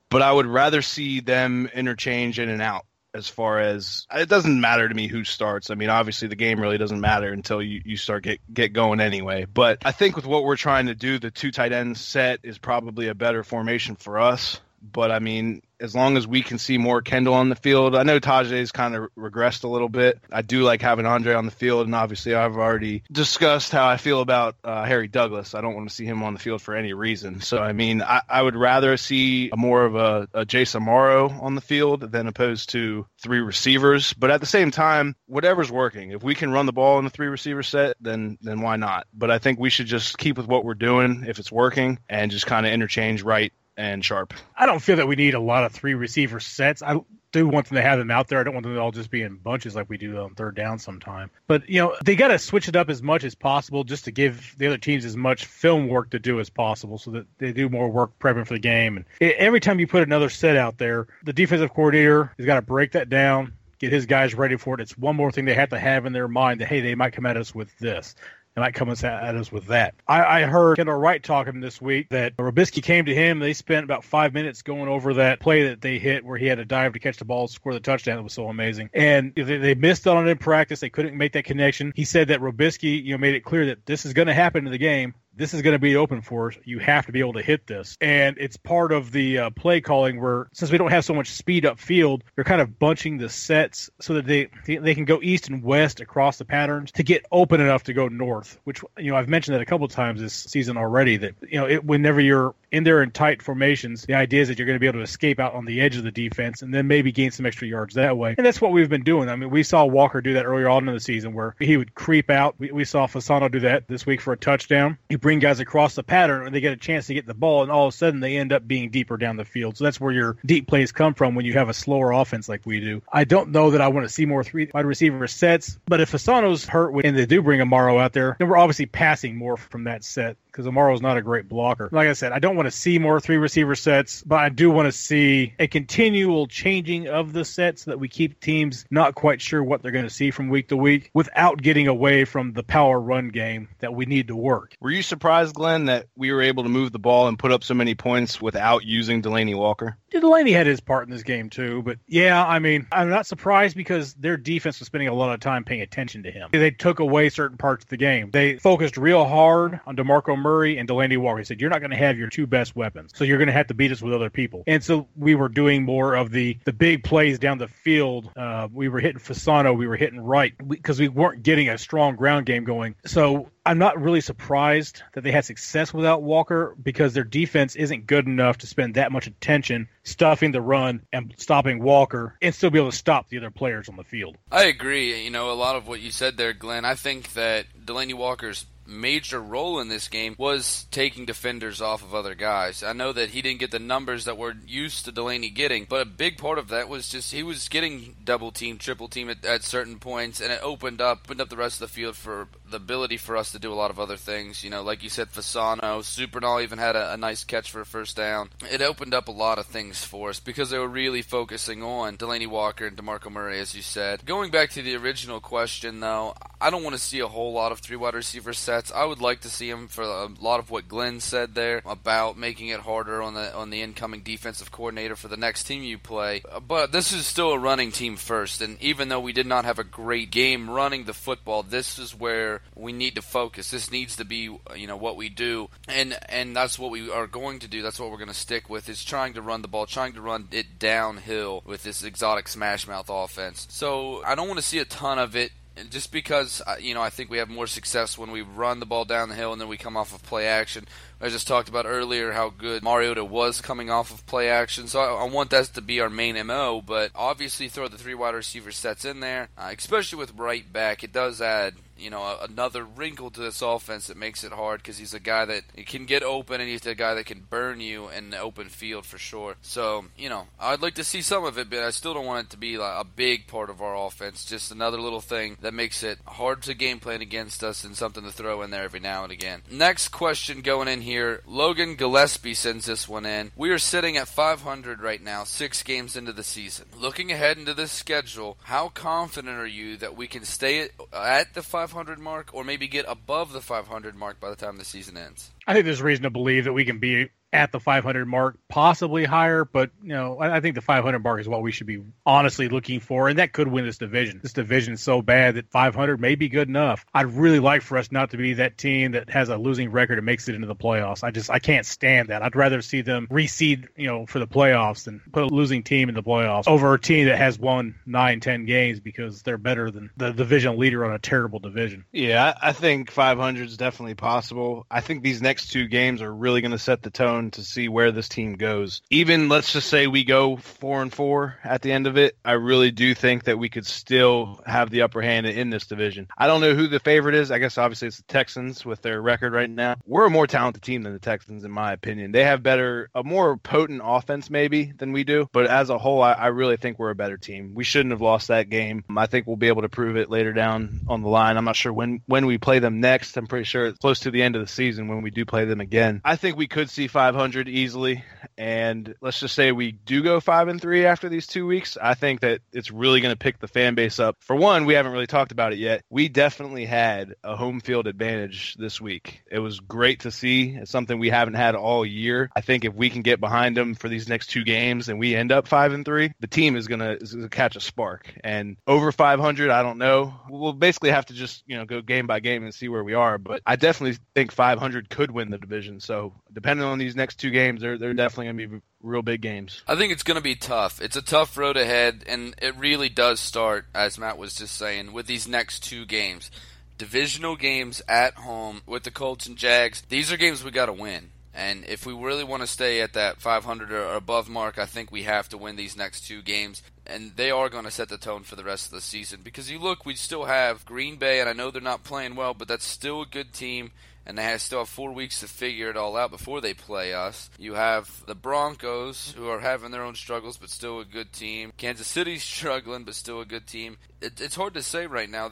But 0.09 0.23
I 0.23 0.33
would 0.33 0.47
rather 0.47 0.81
see 0.81 1.21
them 1.21 1.69
interchange 1.75 2.39
in 2.39 2.49
and 2.49 2.63
out 2.63 2.87
as 3.15 3.29
far 3.29 3.61
as 3.61 4.07
it 4.15 4.29
doesn't 4.29 4.61
matter 4.61 4.89
to 4.89 4.95
me 4.95 5.09
who 5.09 5.25
starts. 5.25 5.71
I 5.71 5.75
mean, 5.75 5.91
obviously 5.91 6.29
the 6.29 6.37
game 6.37 6.61
really 6.61 6.79
doesn't 6.79 7.01
matter 7.01 7.33
until 7.33 7.63
you, 7.63 7.81
you 7.85 7.97
start 7.97 8.25
get 8.25 8.41
get 8.53 8.73
going 8.73 9.01
anyway. 9.01 9.47
But 9.53 9.79
I 9.85 9.93
think 9.93 10.17
with 10.17 10.27
what 10.27 10.45
we're 10.45 10.57
trying 10.57 10.87
to 10.87 10.95
do, 10.95 11.19
the 11.19 11.31
two 11.31 11.51
tight 11.51 11.73
end 11.73 11.97
set 11.97 12.41
is 12.43 12.59
probably 12.59 13.09
a 13.09 13.15
better 13.15 13.43
formation 13.43 13.97
for 13.97 14.19
us. 14.19 14.61
But 14.81 15.11
I 15.11 15.19
mean, 15.19 15.63
as 15.81 15.95
long 15.95 16.17
as 16.17 16.27
we 16.27 16.43
can 16.43 16.59
see 16.59 16.79
more 16.79 17.03
Kendall 17.03 17.35
on 17.35 17.49
the 17.49 17.57
field. 17.57 17.95
I 17.95 18.03
know 18.03 18.19
Tajae's 18.19 18.73
kind 18.73 18.95
of 18.95 19.09
regressed 19.17 19.65
a 19.65 19.69
little 19.69 19.89
bit. 19.89 20.19
I 20.31 20.43
do 20.43 20.63
like 20.63 20.83
having 20.83 21.07
Andre 21.07 21.35
on 21.35 21.45
the 21.45 21.53
field, 21.53 21.87
and 21.87 21.95
obviously 21.95 22.35
I've 22.35 22.57
already 22.57 23.03
discussed 23.11 23.73
how 23.73 23.87
I 23.87 23.97
feel 23.97 24.21
about 24.21 24.57
uh, 24.65 24.85
Harry 24.85 25.09
Douglas. 25.09 25.55
I 25.55 25.61
don't 25.61 25.75
want 25.75 25.89
to 25.89 25.95
see 25.95 26.05
him 26.05 26.23
on 26.23 26.35
the 26.35 26.41
field 26.41 26.63
for 26.63 26.75
any 26.75 26.93
reason. 26.93 27.41
So 27.41 27.59
I 27.59 27.73
mean, 27.73 28.03
I, 28.03 28.23
I 28.29 28.43
would 28.43 28.57
rather 28.57 28.97
see 28.97 29.51
more 29.55 29.85
of 29.85 29.95
a, 29.95 30.29
a 30.35 30.47
Jace 30.47 30.79
Amaro 30.79 31.43
on 31.43 31.55
the 31.55 31.61
field 31.61 32.01
than 32.13 32.27
opposed 32.27 32.71
to 32.71 33.07
three 33.23 33.41
receivers. 33.41 34.13
But 34.13 34.31
at 34.31 34.41
the 34.41 34.47
same 34.47 34.71
time, 34.71 35.17
whatever's 35.27 35.71
working. 35.71 36.11
If 36.11 36.23
we 36.23 36.35
can 36.35 36.51
run 36.51 36.67
the 36.67 36.73
ball 36.73 36.99
in 36.99 37.05
the 37.05 37.11
three 37.11 37.29
receiver 37.29 37.63
set, 37.63 37.97
then 38.01 38.39
then 38.41 38.61
why 38.61 38.77
not? 38.77 39.07
But 39.15 39.31
I 39.31 39.39
think 39.39 39.59
we 39.59 39.71
should 39.71 39.87
just 39.87 40.19
keep 40.19 40.37
with 40.37 40.49
what 40.49 40.65
we're 40.65 40.75
doing 40.75 41.25
if 41.29 41.39
it's 41.39 41.53
working, 41.53 41.99
and 42.09 42.31
just 42.31 42.47
kind 42.47 42.67
of 42.67 42.73
interchange 42.73 43.23
Wright 43.23 43.53
and 43.79 44.05
Sharpe. 44.05 44.35
I 44.57 44.67
don't 44.67 44.81
feel 44.81 44.97
that 44.97 45.07
we 45.07 45.17
need 45.17 45.35
a 45.35 45.41
lot 45.41 45.65
of 45.65 45.73
three 45.73 45.95
receiver 45.95 46.41
sets. 46.41 46.83
I 46.83 47.01
do 47.31 47.47
want 47.47 47.69
them 47.69 47.77
to 47.77 47.83
have 47.83 47.99
them 47.99 48.11
out 48.11 48.27
there. 48.27 48.41
I 48.41 48.43
don't 48.43 48.53
want 48.53 48.65
them 48.65 48.75
to 48.75 48.81
all 48.81 48.91
just 48.91 49.11
be 49.11 49.23
in 49.23 49.37
bunches 49.37 49.77
like 49.77 49.89
we 49.89 49.97
do 49.97 50.19
on 50.19 50.35
third 50.35 50.57
down 50.57 50.79
sometime. 50.79 51.31
But 51.47 51.69
you 51.69 51.81
know, 51.81 51.97
they 52.05 52.17
got 52.17 52.29
to 52.29 52.39
switch 52.39 52.69
it 52.69 52.75
up 52.75 52.91
as 52.91 53.03
much 53.03 53.23
as 53.23 53.35
possible 53.37 53.85
just 53.85 54.05
to 54.07 54.11
give 54.11 54.55
the 54.59 54.67
other 54.67 54.79
teams 54.79 55.05
as 55.05 55.17
much 55.17 55.45
film 55.45 55.89
work 55.89 56.11
to 56.11 56.19
do 56.19 56.41
as 56.41 56.51
possible, 56.51 56.99
so 56.99 57.13
that 57.13 57.27
they 57.39 57.53
do 57.53 57.69
more 57.69 57.89
work 57.89 58.19
prepping 58.19 58.47
for 58.47 58.55
the 58.55 58.61
game. 58.61 58.97
And 58.97 59.33
every 59.33 59.61
time 59.61 59.79
you 59.79 59.87
put 59.87 60.03
another 60.03 60.29
set 60.29 60.57
out 60.57 60.77
there, 60.77 61.07
the 61.23 61.33
defensive 61.33 61.73
coordinator 61.73 62.33
has 62.37 62.47
got 62.47 62.57
to 62.57 62.63
break 62.63 62.93
that 62.93 63.09
down. 63.09 63.53
Get 63.79 63.93
his 63.93 64.07
guys 64.07 64.35
ready 64.35 64.57
for 64.57 64.75
it. 64.75 64.81
It's 64.81 64.99
one 64.99 65.15
more 65.15 65.31
thing 65.31 65.45
they 65.45 65.55
have 65.55 65.71
to 65.71 65.79
have 65.79 66.05
in 66.05 66.13
their 66.13 66.27
mind 66.27 66.61
that 66.61 66.67
hey, 66.67 66.81
they 66.81 66.97
might 66.97 67.13
come 67.13 67.27
at 67.27 67.37
us 67.37 67.55
with 67.55 67.71
this 67.79 68.17
and 68.59 68.65
might 68.65 68.75
come 68.75 68.91
at 68.91 69.37
us 69.37 69.53
with 69.53 69.67
that. 69.67 69.95
I, 70.09 70.43
I 70.43 70.43
heard 70.43 70.77
Kendall 70.77 70.97
Wright 70.97 71.23
talking 71.23 71.61
this 71.61 71.81
week 71.81 72.09
that 72.11 72.37
Robiskie 72.37 72.83
came 72.83 73.05
to 73.05 73.15
him. 73.15 73.39
They 73.39 73.53
spent 73.53 73.85
about 73.85 74.03
five 74.03 74.35
minutes 74.35 74.63
going 74.63 74.89
over 74.89 75.15
that 75.15 75.39
play 75.39 75.69
that 75.69 75.81
they 75.81 75.99
hit 75.99 76.25
where 76.25 76.37
he 76.37 76.47
had 76.47 76.59
to 76.59 76.65
dive 76.65 76.95
to 76.95 76.99
catch 76.99 77.19
the 77.19 77.25
ball, 77.25 77.47
score 77.47 77.73
the 77.73 77.81
touchdown. 77.81 78.19
It 78.19 78.23
was 78.23 78.33
so 78.33 78.49
amazing. 78.49 78.91
And 78.93 79.33
they, 79.35 79.59
they 79.59 79.75
missed 79.75 80.09
on 80.09 80.27
it 80.27 80.31
in 80.31 80.39
practice. 80.39 80.81
They 80.81 80.91
couldn't 80.91 81.17
make 81.17 81.35
that 81.35 81.45
connection. 81.45 81.93
He 81.95 82.05
said 82.05 82.29
that 82.29 82.41
Robiskie, 82.41 83.05
you 83.05 83.13
know, 83.13 83.19
made 83.19 83.37
it 83.37 83.45
clear 83.45 83.67
that 83.67 83.87
this 83.87 84.05
is 84.05 84.13
going 84.13 84.29
to 84.29 84.35
happen 84.35 84.67
in 84.67 84.73
the 84.73 84.79
game 84.79 85.15
this 85.39 85.55
is 85.55 85.63
going 85.63 85.73
to 85.73 85.79
be 85.79 85.97
open 85.97 86.21
for 86.21 86.49
us. 86.49 86.59
You 86.65 86.79
have 86.81 87.07
to 87.07 87.13
be 87.13 87.21
able 87.21 87.35
to 87.35 87.43
hit 87.43 87.67
this. 87.67 87.97
And 88.01 88.37
it's 88.39 88.57
part 88.57 88.93
of 88.93 89.13
the 89.13 89.39
uh, 89.39 89.51
play 89.51 89.81
calling 89.81 90.21
where, 90.21 90.49
since 90.53 90.71
we 90.71 90.79
don't 90.79 90.91
have 90.91 91.05
so 91.05 91.15
much 91.15 91.31
speed 91.31 91.65
up 91.65 91.79
field, 91.79 92.25
they're 92.35 92.45
kind 92.45 92.61
of 92.61 92.79
bunching 92.79 93.19
the 93.19 93.29
sets 93.29 93.91
so 94.01 94.15
that 94.15 94.27
they 94.27 94.51
they 94.67 94.95
can 94.95 95.05
go 95.05 95.21
east 95.23 95.49
and 95.49 95.63
west 95.63 96.01
across 96.01 96.39
the 96.39 96.45
patterns 96.45 96.93
to 96.93 97.03
get 97.03 97.25
open 97.31 97.61
enough 97.61 97.85
to 97.85 97.93
go 97.93 98.09
north. 98.09 98.59
Which 98.65 98.83
you 98.99 99.11
know 99.11 99.17
I've 99.17 99.29
mentioned 99.29 99.55
that 99.55 99.63
a 99.63 99.67
couple 99.67 99.87
times 99.89 100.21
this 100.21 100.35
season 100.35 100.77
already. 100.77 101.17
That 101.19 101.35
you 101.43 101.61
know 101.61 101.67
it, 101.67 101.85
whenever 101.85 102.21
you're 102.21 102.55
in 102.71 102.85
there 102.85 103.03
in 103.03 103.11
tight 103.11 103.43
formations, 103.43 104.03
the 104.03 104.15
idea 104.15 104.43
is 104.43 104.49
that 104.49 104.59
you're 104.59 104.67
going 104.67 104.77
to 104.77 104.81
be 104.81 104.87
able 104.87 104.99
to 104.99 105.05
escape 105.05 105.41
out 105.41 105.55
on 105.55 105.65
the 105.65 105.81
edge 105.81 105.97
of 105.97 106.05
the 106.05 106.11
defense 106.11 106.63
and 106.63 106.73
then 106.73 106.87
maybe 106.87 107.13
gain 107.13 107.31
some 107.31 107.47
extra 107.47 107.67
yards 107.67 107.95
that 107.95 108.17
way. 108.17 108.35
And 108.37 108.47
that's 108.47 108.61
what 108.61 108.73
we've 108.73 108.89
been 108.89 109.05
doing. 109.05 109.29
I 109.29 109.37
mean, 109.37 109.51
we 109.51 109.63
saw 109.63 109.85
Walker 109.87 110.21
do 110.21 110.35
that 110.35 110.45
earlier 110.45 110.69
on 110.69 110.87
in 110.87 110.95
the 110.95 111.01
season 111.01 111.33
where 111.33 111.55
he 111.59 111.77
would 111.77 111.95
creep 111.95 112.31
out. 112.31 112.57
We, 112.59 112.71
we 112.71 112.85
saw 112.85 113.07
Fasano 113.07 113.51
do 113.51 113.61
that 113.61 113.89
this 113.89 114.05
week 114.05 114.21
for 114.21 114.33
a 114.33 114.37
touchdown. 114.37 114.99
You 115.09 115.19
bring 115.29 115.41
guys 115.41 115.61
across 115.61 115.95
the 115.95 116.03
pattern 116.03 116.47
and 116.47 116.55
they 116.55 116.61
get 116.63 116.73
a 116.73 116.77
chance 116.77 117.09
to 117.09 117.13
get 117.13 117.27
the 117.27 117.35
ball, 117.35 117.63
and 117.63 117.71
all 117.71 117.87
of 117.87 117.93
a 117.93 117.97
sudden 117.99 118.19
they 118.19 118.39
end 118.39 118.51
up 118.51 118.67
being 118.67 118.89
deeper 118.89 119.19
down 119.19 119.37
the 119.37 119.45
field. 119.45 119.77
So 119.77 119.85
that's 119.85 120.01
where 120.01 120.11
your 120.11 120.39
deep 120.47 120.67
plays 120.67 120.91
come 120.91 121.13
from 121.13 121.35
when 121.35 121.45
you 121.45 121.53
have 121.53 121.69
a 121.69 121.75
slower 121.75 122.13
offense 122.13 122.49
like 122.49 122.65
we 122.65 122.81
do. 122.81 123.03
I 123.13 123.25
don't 123.25 123.51
know 123.51 123.73
that 123.73 123.83
I 123.83 123.89
want 123.89 124.07
to 124.07 124.09
see 124.09 124.25
more 124.25 124.43
three 124.43 124.71
wide 124.73 124.87
receiver 124.87 125.27
sets, 125.27 125.79
but 125.85 126.01
if 126.01 126.11
Fasano's 126.11 126.65
hurt 126.65 126.95
and 127.05 127.15
they 127.15 127.27
do 127.27 127.43
bring 127.43 127.61
Amaro 127.61 128.01
out 128.01 128.15
there, 128.15 128.37
then 128.39 128.49
we're 128.49 128.57
obviously 128.57 128.87
passing 128.87 129.37
more 129.37 129.59
from 129.59 129.85
that 129.85 130.03
set 130.03 130.39
because 130.59 130.69
Amaro's 130.69 131.01
not 131.01 131.17
a 131.17 131.23
great 131.23 131.49
blocker. 131.49 131.89
Like 131.93 132.09
I 132.09 132.15
said, 132.15 132.33
I 132.33 132.41
don't 132.41 132.57
want 132.57 132.67
to 132.67 132.73
see 132.73 132.99
more 132.99 133.21
three 133.21 133.37
receiver 133.37 133.77
sets, 133.77 134.25
but 134.25 134.41
I 134.41 134.49
do 134.49 134.73
want 134.73 134.87
to 134.87 134.93
see 134.93 135.55
a 135.61 135.69
continual 135.69 136.49
changing 136.49 137.07
of 137.07 137.33
the 137.33 137.45
sets 137.45 137.85
so 137.85 137.93
that 137.93 137.99
we 137.99 138.09
keep 138.09 138.41
teams 138.41 138.85
not 138.91 139.15
quite 139.15 139.41
sure 139.41 139.63
what 139.63 139.83
they're 139.83 139.93
going 139.93 140.05
to 140.05 140.11
see 140.11 140.33
from 140.33 140.49
week 140.49 140.69
to 140.71 140.77
week 140.77 141.11
without 141.15 141.63
getting 141.63 141.87
away 141.87 142.25
from 142.25 142.55
the 142.55 142.65
power 142.65 142.99
run 143.01 143.29
game 143.29 143.69
that 143.79 143.95
we 143.95 144.05
need 144.05 144.27
to 144.29 144.37
work. 144.37 144.75
Were 144.81 144.91
you 144.91 145.03
surprised, 145.03 145.55
Glenn, 145.55 145.85
that 145.85 146.09
we 146.17 146.33
were 146.33 146.43
able 146.43 146.65
to 146.65 146.69
move 146.69 146.91
the 146.91 146.99
ball 146.99 147.29
and 147.29 147.39
put 147.39 147.53
up 147.53 147.63
so 147.63 147.75
many 147.75 147.95
points 147.95 148.43
without 148.43 148.85
using 148.85 149.23
Delanie 149.23 149.57
Walker? 149.57 149.97
Delanie 150.13 150.53
had 150.53 150.67
his 150.67 150.81
part 150.81 151.07
in 151.07 151.13
this 151.13 151.23
game 151.23 151.51
too, 151.51 151.83
but 151.83 151.99
yeah, 152.09 152.45
I 152.45 152.59
mean, 152.59 152.87
I'm 152.91 153.11
not 153.11 153.27
surprised 153.27 153.77
because 153.77 154.15
their 154.15 154.37
defense 154.37 154.81
was 154.81 154.87
spending 154.87 155.09
a 155.09 155.15
lot 155.15 155.33
of 155.33 155.39
time 155.39 155.65
paying 155.65 155.83
attention 155.83 156.25
to 156.25 156.33
him. 156.33 156.49
They 156.51 156.73
took 156.73 156.99
away 156.99 157.29
certain 157.29 157.59
parts 157.59 157.85
of 157.85 157.91
the 157.91 157.97
game. 157.97 158.31
They 158.33 158.57
focused 158.57 158.97
real 158.97 159.25
hard 159.25 159.79
on 159.87 159.97
DeMarco 159.97 160.37
Murray 160.37 160.48
and 160.57 160.89
Delanie 160.89 161.19
Walker. 161.19 161.39
He 161.39 161.45
said, 161.45 161.61
You're 161.61 161.71
not 161.71 161.81
going 161.81 161.91
to 161.91 161.97
have 161.97 162.19
your 162.19 162.29
two 162.29 162.47
best 162.47 162.77
weapons, 162.77 163.13
so 163.15 163.25
you're 163.25 163.39
going 163.39 163.49
to 163.49 163.53
have 163.53 163.69
to 163.69 163.75
beat 163.75 163.93
us 163.93 164.03
with 164.03 164.13
other 164.13 164.31
people. 164.31 164.63
And 164.67 164.83
so 164.83 165.09
we 165.17 165.35
were 165.35 165.49
doing 165.49 165.85
more 165.85 166.15
of 166.15 166.31
the, 166.31 166.59
the 166.65 166.73
big 166.73 167.05
plays 167.05 167.39
down 167.39 167.59
the 167.59 167.69
field. 167.69 168.31
Uh, 168.37 168.69
we 168.73 168.89
were 168.89 169.01
hitting 169.01 169.21
Fasano, 169.21 169.77
we 169.77 169.87
were 169.87 169.97
hitting 169.97 170.21
Wright 170.21 170.55
because 170.67 171.01
we, 171.01 171.09
we 171.09 171.23
weren't 171.23 171.43
getting 171.43 171.69
a 171.69 171.79
strong 171.79 172.17
ground 172.17 172.47
game 172.47 172.65
going. 172.65 172.95
So 173.07 173.51
I'm 173.69 173.79
not 173.79 174.01
really 174.01 174.23
surprised 174.23 175.03
that 175.13 175.23
they 175.23 175.31
had 175.31 175.45
success 175.45 175.93
without 175.93 176.23
Walker 176.23 176.75
because 176.83 177.13
their 177.13 177.25
defense 177.25 177.77
isn't 177.77 178.07
good 178.07 178.27
enough 178.27 178.59
to 178.59 178.67
spend 178.67 178.95
that 178.95 179.13
much 179.13 179.27
attention 179.27 179.89
stuffing 180.05 180.53
the 180.53 180.61
run 180.63 181.03
and 181.13 181.35
stopping 181.37 181.83
Walker 181.83 182.37
and 182.41 182.55
still 182.55 182.71
be 182.71 182.79
able 182.79 182.91
to 182.91 182.97
stop 182.97 183.29
the 183.29 183.37
other 183.37 183.51
players 183.51 183.89
on 183.89 183.97
the 183.97 184.05
field. 184.05 184.37
I 184.51 184.65
agree. 184.65 185.23
You 185.23 185.31
know, 185.31 185.51
a 185.51 185.53
lot 185.53 185.77
of 185.77 185.87
what 185.87 186.01
you 186.01 186.11
said 186.11 186.37
there, 186.37 186.55
Glenn. 186.55 186.85
I 186.85 186.95
think 186.95 187.35
that 187.35 187.67
Delanie 187.85 188.15
Walker's 188.15 188.65
major 188.89 189.41
role 189.41 189.81
in 189.81 189.89
this 189.89 190.09
game 190.09 190.35
was 190.39 190.87
taking 190.91 191.27
defenders 191.27 191.81
off 191.81 192.03
of 192.03 192.15
other 192.15 192.35
guys. 192.35 192.83
I 192.83 192.93
know 192.93 193.13
that 193.13 193.31
he 193.31 193.43
didn't 193.43 193.61
get 193.61 193.71
the 193.71 193.79
numbers 193.79 194.25
that 194.25 194.39
we're 194.39 194.55
used 194.67 195.05
to 195.05 195.13
Delanie 195.13 195.55
getting, 195.55 195.87
but 195.89 196.01
a 196.01 196.07
big 196.07 196.39
part 196.39 196.59
of 196.59 196.69
that 196.69 196.89
was 196.89 197.09
just 197.09 197.33
he 197.33 197.43
was 197.43 197.69
getting 197.69 198.17
double 198.25 198.51
team, 198.51 198.79
triple 198.79 199.09
team 199.09 199.31
at, 199.31 199.45
at 199.45 199.63
certain 199.63 199.99
points, 199.99 200.41
and 200.41 200.53
it 200.53 200.61
opened 200.63 201.01
up 201.01 201.19
opened 201.29 201.41
up 201.41 201.49
the 201.49 201.57
rest 201.57 201.81
of 201.81 201.89
the 201.89 201.95
field 201.95 202.17
for 202.17 202.49
the 202.71 202.77
ability 202.77 203.17
for 203.17 203.37
us 203.37 203.53
to 203.53 203.59
do 203.59 203.73
a 203.73 203.75
lot 203.75 203.91
of 203.91 204.01
other 204.01 204.17
things. 204.17 204.65
You 204.65 204.71
know, 204.71 204.83
like 204.83 205.03
you 205.03 205.11
said, 205.11 205.31
Fasano, 205.31 206.01
Supernaw 206.01 206.63
even 206.63 206.79
had 206.79 206.97
a, 206.97 207.13
a 207.13 207.17
nice 207.17 207.45
catch 207.45 207.71
for 207.71 207.81
a 207.81 207.87
first 207.87 208.17
down. 208.17 208.51
It 208.71 208.81
opened 208.81 209.15
up 209.15 209.29
a 209.29 209.33
lot 209.33 209.59
of 209.59 209.67
things 209.67 210.03
for 210.05 210.31
us 210.31 210.41
because 210.41 210.71
they 210.71 210.79
were 210.79 210.89
really 210.89 211.23
focusing 211.23 211.83
on 211.83 212.17
Delanie 212.17 212.47
Walker 212.47 212.87
and 212.87 212.97
DeMarco 212.97 213.31
Murray, 213.31 213.59
as 213.61 213.75
you 213.75 213.83
said. 213.83 214.25
Going 214.25 214.51
back 214.51 214.71
to 214.71 214.83
the 214.83 214.97
original 214.97 215.41
question, 215.41 216.01
though, 216.01 216.35
I 216.61 216.71
don't 216.71 216.83
want 216.83 216.95
to 216.95 217.03
see 217.03 217.21
a 217.21 217.29
whole 217.29 217.53
lot 217.53 217.73
of 217.73 217.81
three 217.81 217.97
wide 217.97 218.15
receiver 218.15 218.53
sets. 218.53 218.78
I 218.95 219.05
would 219.05 219.21
like 219.21 219.41
to 219.41 219.51
see 219.51 219.69
him 219.69 219.89
for 219.89 220.03
a 220.03 220.29
lot 220.41 220.61
of 220.61 220.71
what 220.71 220.89
Glenn 220.89 221.21
said 221.21 221.55
there 221.55 221.83
about 221.85 222.37
making 222.39 222.69
it 222.69 222.81
harder 222.81 223.23
on 223.23 223.35
the 223.35 223.55
on 223.55 223.71
the 223.71 223.83
incoming 223.83 224.21
defensive 224.21 224.71
coordinator 224.71 225.17
for 225.17 225.29
the 225.29 225.37
next 225.37 225.65
team 225.65 225.83
you 225.83 225.99
play. 225.99 226.43
But 226.67 226.93
this 226.93 227.13
is 227.13 227.27
still 227.27 227.53
a 227.53 227.59
running 227.59 227.93
team 227.93 228.17
first, 228.17 228.61
and 228.61 228.81
even 228.83 229.09
though 229.09 229.21
we 229.21 229.33
did 229.33 229.47
not 229.47 229.65
have 229.65 229.79
a 229.79 229.85
great 229.85 230.31
game 230.31 230.71
running 230.71 231.05
the 231.05 231.15
football, 231.15 231.63
this 231.63 231.99
is 231.99 232.15
where 232.15 232.63
we 232.75 232.93
need 232.93 233.15
to 233.17 233.23
focus. 233.23 233.71
This 233.71 233.91
needs 233.91 234.17
to 234.17 234.25
be 234.25 234.57
you 234.77 234.87
know 234.87 234.97
what 234.97 235.17
we 235.17 235.29
do, 235.29 235.69
and 235.89 236.19
and 236.29 236.57
that's 236.57 236.79
what 236.79 236.91
we 236.91 237.11
are 237.11 237.27
going 237.27 237.61
to 237.61 237.69
do. 237.69 237.83
That's 237.83 237.99
what 237.99 238.11
we're 238.11 238.17
going 238.17 238.29
to 238.29 238.35
stick 238.35 238.69
with 238.69 238.89
is 238.89 239.05
trying 239.05 239.35
to 239.35 239.43
run 239.43 239.63
the 239.63 239.69
ball, 239.69 239.87
trying 239.87 240.13
to 240.15 240.21
run 240.21 240.49
it 240.53 240.79
downhill 240.79 241.63
with 241.65 241.83
this 241.83 242.03
exotic 242.03 242.49
smash 242.49 242.87
mouth 242.87 243.07
offense. 243.09 243.67
So 243.71 244.23
I 244.25 244.35
don't 244.35 244.49
want 244.49 244.61
to 244.61 244.67
see 244.67 244.79
a 244.79 244.85
ton 244.85 245.19
of 245.19 245.37
it 245.37 245.53
just 245.91 246.13
because 246.13 246.63
uh, 246.67 246.77
you 246.79 246.95
know 246.95 247.03
I 247.03 247.11
think 247.11 247.31
we 247.31 247.39
have 247.39 247.49
more 247.49 247.67
success 247.67 248.17
when 248.19 248.31
we 248.31 248.43
run 248.43 248.81
the 248.81 248.87
ball 248.87 249.05
down 249.05 249.29
the 249.29 249.35
hill 249.35 249.53
and 249.53 249.61
then 249.61 249.69
we 249.69 249.77
come 249.77 249.97
off 249.97 250.15
of 250.15 250.23
play 250.23 250.47
action. 250.47 250.87
I 251.21 251.29
just 251.29 251.49
talked 251.49 251.69
about 251.69 251.87
earlier 251.87 252.33
how 252.33 252.51
good 252.51 252.83
Mariota 252.83 253.25
was 253.25 253.61
coming 253.61 253.91
off 253.91 254.13
of 254.13 254.25
play 254.27 254.49
action, 254.49 254.87
so 254.87 255.01
I, 255.01 255.25
I 255.25 255.29
want 255.29 255.51
that 255.51 255.67
to 255.75 255.81
be 255.81 256.01
our 256.01 256.11
main 256.11 256.47
mo. 256.47 256.83
But 256.85 257.11
obviously, 257.15 257.69
throw 257.69 257.89
the 257.89 257.99
three 257.99 258.15
wide 258.15 258.35
receiver 258.35 258.71
sets 258.71 259.05
in 259.05 259.21
there, 259.21 259.49
uh, 259.59 259.73
especially 259.77 260.19
with 260.19 260.39
Wright 260.39 260.71
back. 260.73 261.03
It 261.03 261.13
does 261.13 261.41
add 261.43 261.75
you 261.99 262.11
know 262.11 262.39
another 262.43 262.85
wrinkle 262.85 263.31
to 263.31 263.41
this 263.41 263.63
offense 263.63 264.07
that 264.07 264.17
makes 264.17 264.45
it 264.45 264.53
hard 264.53 264.83
because 264.83 264.99
he's 264.99 265.15
a 265.15 265.21
guy 265.21 265.45
that 265.45 265.63
can 265.87 266.07
get 266.07 266.23
open 266.23 266.61
and 266.61 266.69
he's 266.69 266.87
a 266.87 266.95
guy 266.95 267.15
that 267.15 267.27
can 267.27 267.41
burn 267.49 267.81
you 267.81 268.09
in 268.09 268.31
the 268.31 268.39
open 268.39 268.69
field 268.69 269.07
for 269.07 269.19
sure. 269.19 269.57
So 269.63 270.07
you 270.17 270.29
know 270.29 270.47
I'd 270.61 270.83
like 270.83 270.95
to 270.95 271.05
see 271.05 271.23
some 271.23 271.45
of 271.45 271.59
it, 271.59 271.71
but 271.71 271.81
I 271.81 271.91
still 271.91 272.15
don't 272.15 272.27
want 272.27 272.47
it 272.47 272.51
to 272.51 272.57
be 272.57 272.79
like 272.79 273.01
a 273.01 273.05
big 273.05 273.47
part 273.47 273.71
of 273.71 273.83
our 273.83 273.97
offense. 273.97 274.45
Just 274.45 274.71
another 274.71 275.01
little 275.01 275.21
thing 275.21 275.57
that 275.61 275.75
makes 275.75 276.03
it 276.03 276.19
hard 276.27 276.63
to 276.63 276.75
game 276.75 277.01
plan 277.01 277.21
against 277.21 277.65
us 277.65 277.85
and 277.85 277.97
something 277.97 278.25
to 278.25 278.33
throw 278.33 278.63
in 278.63 278.71
there 278.71 278.85
every 278.85 279.01
now 279.01 279.23
and 279.25 279.33
again. 279.33 279.63
Next 279.71 280.09
question 280.09 280.61
going 280.61 280.89
in 280.89 281.03
here, 281.03 281.43
Logan 281.47 281.97
Gillespie 281.97 282.55
sends 282.55 282.87
this 282.87 283.09
one 283.09 283.27
in. 283.27 283.53
We 283.57 283.71
are 283.71 283.79
sitting 283.79 284.17
at 284.17 284.29
500 284.29 285.01
right 285.01 285.23
now, 285.23 285.45
six 285.45 285.83
games 285.83 286.17
into 286.17 286.33
the 286.33 286.43
season. 286.43 286.87
Looking 286.97 287.33
ahead 287.33 287.59
into 287.59 287.75
this 287.75 287.93
schedule, 287.93 288.57
how 288.65 288.89
confident 288.89 289.59
are 289.59 289.67
you 289.67 289.97
that 289.99 290.17
we 290.17 290.27
can 290.27 290.45
stay 290.45 290.89
at 291.13 291.55
the 291.55 291.63
500 291.63 291.88
mark 292.19 292.51
or 292.53 292.65
maybe 292.65 292.89
get 292.89 293.05
above 293.09 293.53
the 293.53 293.61
500 293.61 294.15
mark 294.17 294.41
by 294.41 294.51
the 294.51 294.57
time 294.57 294.79
the 294.79 294.85
season 294.85 295.17
ends? 295.17 295.51
I 295.67 295.75
think 295.75 295.85
there's 295.85 296.03
reason 296.03 296.25
to 296.25 296.31
believe 296.31 296.65
that 296.65 296.73
we 296.73 296.85
can 296.85 296.99
be 296.99 297.31
at 297.53 297.73
the 297.73 297.81
500 297.81 298.27
mark, 298.27 298.59
possibly 298.69 299.25
higher, 299.25 299.65
but 299.65 299.91
you 300.03 300.11
know, 300.11 300.39
I, 300.39 300.57
I, 300.57 300.61
think 300.61 300.75
the 300.75 300.83
500 300.83 301.19
mark 301.21 301.41
is 301.41 301.49
what 301.49 301.63
we 301.63 301.73
should 301.73 301.87
be 301.87 302.03
honestly 302.27 302.69
looking 302.69 303.01
for, 303.01 303.29
and 303.29 303.39
that 303.39 303.53
could 303.53 303.69
win 303.69 303.87
this 303.87 303.99
division. 303.99 304.41
This 304.43 304.53
division 304.53 304.95
is 304.95 305.01
so 305.01 305.23
bad 305.23 305.55
that 305.55 305.71
500 305.71 306.21
may 306.21 306.35
be 306.35 306.49
good 306.49 306.69
enough. 306.69 307.07
I'd 307.15 307.33
really 307.33 307.59
like 307.59 307.83
for 307.83 307.97
us 307.97 308.13
not 308.13 308.31
to 308.31 308.37
be 308.37 308.55
that 308.55 308.77
team 308.77 309.13
that 309.13 309.31
has 309.31 309.49
a 309.49 309.57
losing 309.57 309.91
record 309.91 310.19
and 310.19 310.27
makes 310.27 310.49
it 310.49 310.55
into 310.55 310.67
the 310.67 310.77
playoffs. 310.77 311.25
I 311.25 311.31
just 311.31 311.49
I 311.51 311.59
can't 311.59 311.87
stand 311.87 312.29
that. 312.29 312.43
I'd 312.43 312.57
rather 312.57 312.83
see 312.83 313.01
them 313.01 313.27
reseed, 313.31 313.89
you 313.97 314.07
know, 314.07 314.27
for 314.27 314.41
the 314.41 314.47
playoffs 314.47 315.05
than 315.05 315.23
put 315.33 315.45
a 315.45 315.47
losing 315.47 315.83
team 315.83 316.11
in 316.11 316.15
the 316.15 316.23
playoffs 316.23 316.69
over 316.69 316.93
a 316.93 317.01
team 317.01 317.27
that 317.27 317.39
has 317.39 317.59
won 317.59 317.95
nine, 318.05 318.41
ten 318.41 318.67
games 318.67 319.01
because 319.01 319.43
they're 319.43 319.59
better 319.59 319.91
than 319.91 320.11
the 320.19 320.33
division 320.33 320.79
leader 320.79 321.05
on 321.05 321.15
a 321.15 321.19
terrible 321.19 321.61
division. 321.61 322.05
Yeah, 322.13 322.57
I 322.61 322.73
think 322.73 323.11
500 323.11 323.67
is 323.67 323.77
definitely 323.79 324.15
possible. 324.15 324.87
I 324.91 325.01
think 325.01 325.23
these 325.23 325.41
next 325.41 325.73
two 325.73 325.87
games 325.87 326.21
are 326.21 326.33
really 326.33 326.61
going 326.61 326.73
to 326.73 326.79
set 326.79 327.03
the 327.03 327.11
tone 327.11 327.38
to 327.53 327.63
see 327.63 327.89
where 327.89 328.13
this 328.13 328.29
team 328.29 328.55
goes. 328.55 329.03
Even 329.11 329.49
let's 329.49 329.73
just 329.73 329.89
say 329.89 330.07
we 330.07 330.25
go 330.25 330.57
four 330.57 331.03
and 331.03 331.13
four 331.13 331.59
at 331.65 331.83
the 331.83 331.93
end 331.93 332.07
of 332.07 332.17
it, 332.17 332.37
I 332.45 332.53
really 332.53 332.91
do 332.91 333.15
think 333.15 333.45
that 333.45 333.59
we 333.59 333.69
could 333.69 333.87
still 333.87 334.61
have 334.67 334.91
the 334.91 335.03
upper 335.03 335.23
hand 335.23 335.47
in 335.47 335.71
this 335.71 335.87
division. 335.87 336.29
I 336.37 336.47
don't 336.47 336.61
know 336.61 336.75
who 336.75 336.89
the 336.89 337.01
favorite 337.01 337.35
is. 337.35 337.51
I 337.51 337.59
guess 337.59 337.79
obviously 337.79 338.09
it's 338.09 338.19
the 338.19 338.23
Texans 338.25 338.85
with 338.85 339.03
their 339.03 339.21
record 339.21 339.53
right 339.53 339.71
now. 339.71 339.97
We're 340.05 340.27
a 340.27 340.31
more 340.31 340.47
talented 340.47 340.83
team 340.83 341.03
than 341.03 341.13
the 341.13 341.19
Texans, 341.19 341.65
in 341.65 341.71
my 341.71 341.93
opinion. 341.93 342.33
They 342.33 342.45
have 342.45 342.63
better, 342.63 343.11
a 343.15 343.23
more 343.23 343.57
potent 343.57 344.03
offense 344.05 344.51
maybe 344.51 344.93
than 344.97 345.13
we 345.13 345.25
do, 345.25 345.49
but 345.53 345.67
as 345.67 345.91
a 345.91 345.99
whole, 345.99 346.23
I, 346.23 346.33
I 346.33 346.47
really 346.49 346.77
think 346.77 346.99
we're 346.99 347.11
a 347.11 347.15
better 347.15 347.37
team. 347.37 347.73
We 347.75 347.85
shouldn't 347.85 348.13
have 348.13 348.21
lost 348.21 348.49
that 348.49 348.71
game. 348.71 349.05
I 349.17 349.27
think 349.27 349.47
we'll 349.47 349.57
be 349.57 349.69
able 349.69 349.83
to 349.83 349.89
prove 349.89 350.17
it 350.17 350.31
later 350.31 350.53
down 350.53 351.01
on 351.09 351.23
the 351.23 351.29
line. 351.29 351.57
I'm 351.57 351.65
not 351.65 351.77
sure 351.77 351.93
when 351.93 352.21
when 352.27 352.47
we 352.47 352.59
play 352.59 352.79
them 352.79 353.01
next. 353.01 353.37
I'm 353.37 353.47
pretty 353.47 353.65
sure 353.65 353.87
it's 353.87 353.99
close 353.99 354.21
to 354.21 354.31
the 354.31 354.43
end 354.43 354.57
of 354.57 354.63
the 354.63 354.69
season 354.69 355.09
when 355.09 355.23
we 355.23 355.31
do 355.31 355.45
play 355.45 355.65
them 355.65 355.81
again. 355.81 356.21
I 356.25 356.37
think 356.37 356.57
we 356.57 356.67
could 356.67 356.91
see 356.91 357.09
500 357.09 357.28
500 357.29 357.69
easily. 357.69 358.25
And 358.57 359.15
let's 359.21 359.39
just 359.39 359.55
say 359.55 359.71
we 359.71 359.93
do 359.93 360.23
go 360.23 360.41
five 360.41 360.69
and 360.69 360.81
three 360.81 361.05
after 361.05 361.29
these 361.29 361.47
two 361.47 361.67
weeks. 361.67 361.99
I 362.01 362.15
think 362.15 362.41
that 362.41 362.61
it's 362.73 362.91
really 362.91 363.21
going 363.21 363.33
to 363.33 363.39
pick 363.39 363.59
the 363.61 363.69
fan 363.69 363.95
base 363.95 364.19
up. 364.19 364.37
For 364.41 364.57
one, 364.57 364.87
we 364.87 364.95
haven't 364.95 365.13
really 365.13 365.27
talked 365.27 365.53
about 365.53 365.75
it 365.75 365.79
yet. 365.79 366.03
We 366.09 366.29
definitely 366.29 366.87
had 366.87 367.35
a 367.45 367.55
home 367.55 367.81
field 367.81 368.07
advantage 368.07 368.77
this 368.79 368.99
week. 368.99 369.43
It 369.51 369.59
was 369.59 369.79
great 369.79 370.21
to 370.21 370.31
see. 370.31 370.71
It's 370.71 370.91
something 370.91 371.19
we 371.19 371.29
haven't 371.29 371.55
had 371.55 371.75
all 371.75 372.05
year. 372.05 372.51
I 372.57 372.63
think 372.63 372.87
if 372.87 372.95
we 372.95 373.11
can 373.11 373.21
get 373.21 373.41
behind 373.41 373.77
them 373.77 373.95
for 373.95 374.09
these 374.09 374.27
next 374.27 374.47
two 374.47 374.65
games 374.65 375.11
and 375.11 375.19
we 375.19 375.37
end 375.37 375.53
up 375.53 375.69
five 375.69 375.93
and 375.93 376.05
three, 376.05 376.33
the 376.41 376.47
team 376.47 376.77
is 376.77 376.89
going 376.89 377.01
to 377.01 377.49
catch 377.51 377.77
a 377.77 377.81
spark. 377.81 378.33
And 378.43 378.79
over 378.87 379.13
500, 379.13 379.71
I 379.71 379.83
don't 379.83 379.99
know. 379.99 380.35
We'll 380.49 380.73
basically 380.73 381.11
have 381.11 381.27
to 381.27 381.35
just 381.35 381.63
you 381.67 381.77
know 381.77 381.85
go 381.85 382.01
game 382.01 382.27
by 382.27 382.41
game 382.41 382.65
and 382.65 382.75
see 382.75 382.89
where 382.89 383.05
we 383.05 383.13
are. 383.15 383.37
But 383.37 383.61
I 383.67 383.77
definitely 383.77 384.19
think 384.35 384.51
500 384.51 385.11
could 385.11 385.31
win 385.31 385.51
the 385.51 385.59
division. 385.59 386.01
So 386.01 386.33
depending 386.53 386.87
on 386.87 386.99
these 386.99 387.15
next 387.19 387.37
two 387.37 387.51
games, 387.51 387.81
they're 387.81 387.99
they're 387.99 388.15
definitely 388.15 388.47
going 388.47 388.59
to 388.59 388.69
be 388.69 388.83
real 389.03 389.23
big 389.23 389.41
games. 389.41 389.83
I 389.87 389.97
think 389.97 390.13
it's 390.13 390.23
going 390.23 390.37
to 390.37 390.43
be 390.43 390.55
tough. 390.55 391.01
It's 391.01 391.17
a 391.17 391.23
tough 391.23 391.57
road 391.57 391.77
ahead, 391.77 392.25
and 392.27 392.55
it 392.61 392.77
really 392.77 393.09
does 393.09 393.41
start, 393.41 393.87
as 393.95 394.19
Matt 394.19 394.39
was 394.39 394.55
just 394.55 394.77
saying, 394.77 395.13
with 395.13 395.27
these 395.27 395.47
next 395.47 395.81
two 395.81 396.05
games. 396.07 396.51
Divisional 396.97 397.55
games 397.55 398.03
at 398.09 398.35
home 398.35 398.83
with 398.87 399.05
the 399.05 399.11
Colts 399.11 399.47
and 399.47 399.57
Jags. 399.57 400.03
These 400.09 400.33
are 400.33 400.37
games 400.37 400.65
we 400.65 400.73
got 400.73 400.87
to 400.87 400.93
win. 400.93 401.31
And 401.55 401.85
if 401.87 402.07
we 402.07 402.13
really 402.13 402.45
want 402.45 402.63
to 402.63 402.69
stay 402.69 403.01
at 403.01 403.15
that 403.15 403.41
500 403.41 403.91
or 403.91 404.15
above 404.15 404.49
mark, 404.49 404.79
I 404.79 404.87
think 404.87 405.11
we 405.11 405.25
have 405.25 405.49
to 405.49 405.59
win 405.59 405.75
these 405.75 405.97
next 405.97 406.27
two 406.27 406.41
games. 406.41 406.83
And 407.05 407.33
they 407.35 407.51
are 407.51 407.69
going 407.69 407.85
to 407.85 407.91
set 407.91 408.09
the 408.09 408.19
tone 408.19 408.45
for 408.45 408.55
the 408.55 408.63
rest 408.63 408.87
of 408.87 408.93
the 408.93 409.01
season. 409.01 409.41
Because 409.43 409.69
you 409.69 409.81
look, 409.81 410.07
we 410.07 410.15
still 410.15 410.45
have 410.45 410.85
Green 410.85 411.17
Bay, 411.17 411.41
and 411.41 411.49
I 411.49 411.53
know 411.53 411.71
they're 411.71 411.83
not 411.83 412.05
playing 412.05 412.37
well, 412.37 412.55
but 412.55 412.69
that's 412.69 412.87
still 412.87 413.23
a 413.23 413.27
good 413.27 413.53
team 413.53 413.91
and 414.29 414.37
they 414.37 414.59
still 414.59 414.81
have 414.81 414.89
four 414.91 415.11
weeks 415.13 415.41
to 415.41 415.49
figure 415.49 415.89
it 415.89 415.97
all 415.97 416.15
out 416.15 416.31
before 416.31 416.61
they 416.61 416.75
play 416.75 417.15
us. 417.15 417.49
You 417.59 417.75
have 417.75 418.25
the 418.27 418.35
Broncos, 418.35 419.33
who 419.37 419.49
are 419.49 419.61
having 419.61 419.91
their 419.91 420.05
own 420.05 420.15
struggles, 420.15 420.59
but 420.59 420.69
still 420.69 421.01
a 421.01 421.05
good 421.05 421.33
team. 421.33 421.73
Kansas 421.79 422.07
City's 422.07 422.45
struggling, 422.59 423.05
but 423.05 423.15
still 423.15 423.41
a 423.41 423.47
good 423.47 423.67
team. 423.67 423.97
It, 424.21 424.41
it's 424.41 424.55
hard 424.55 424.75
to 424.75 424.83
say 424.83 425.07
right 425.07 425.31
now. 425.31 425.51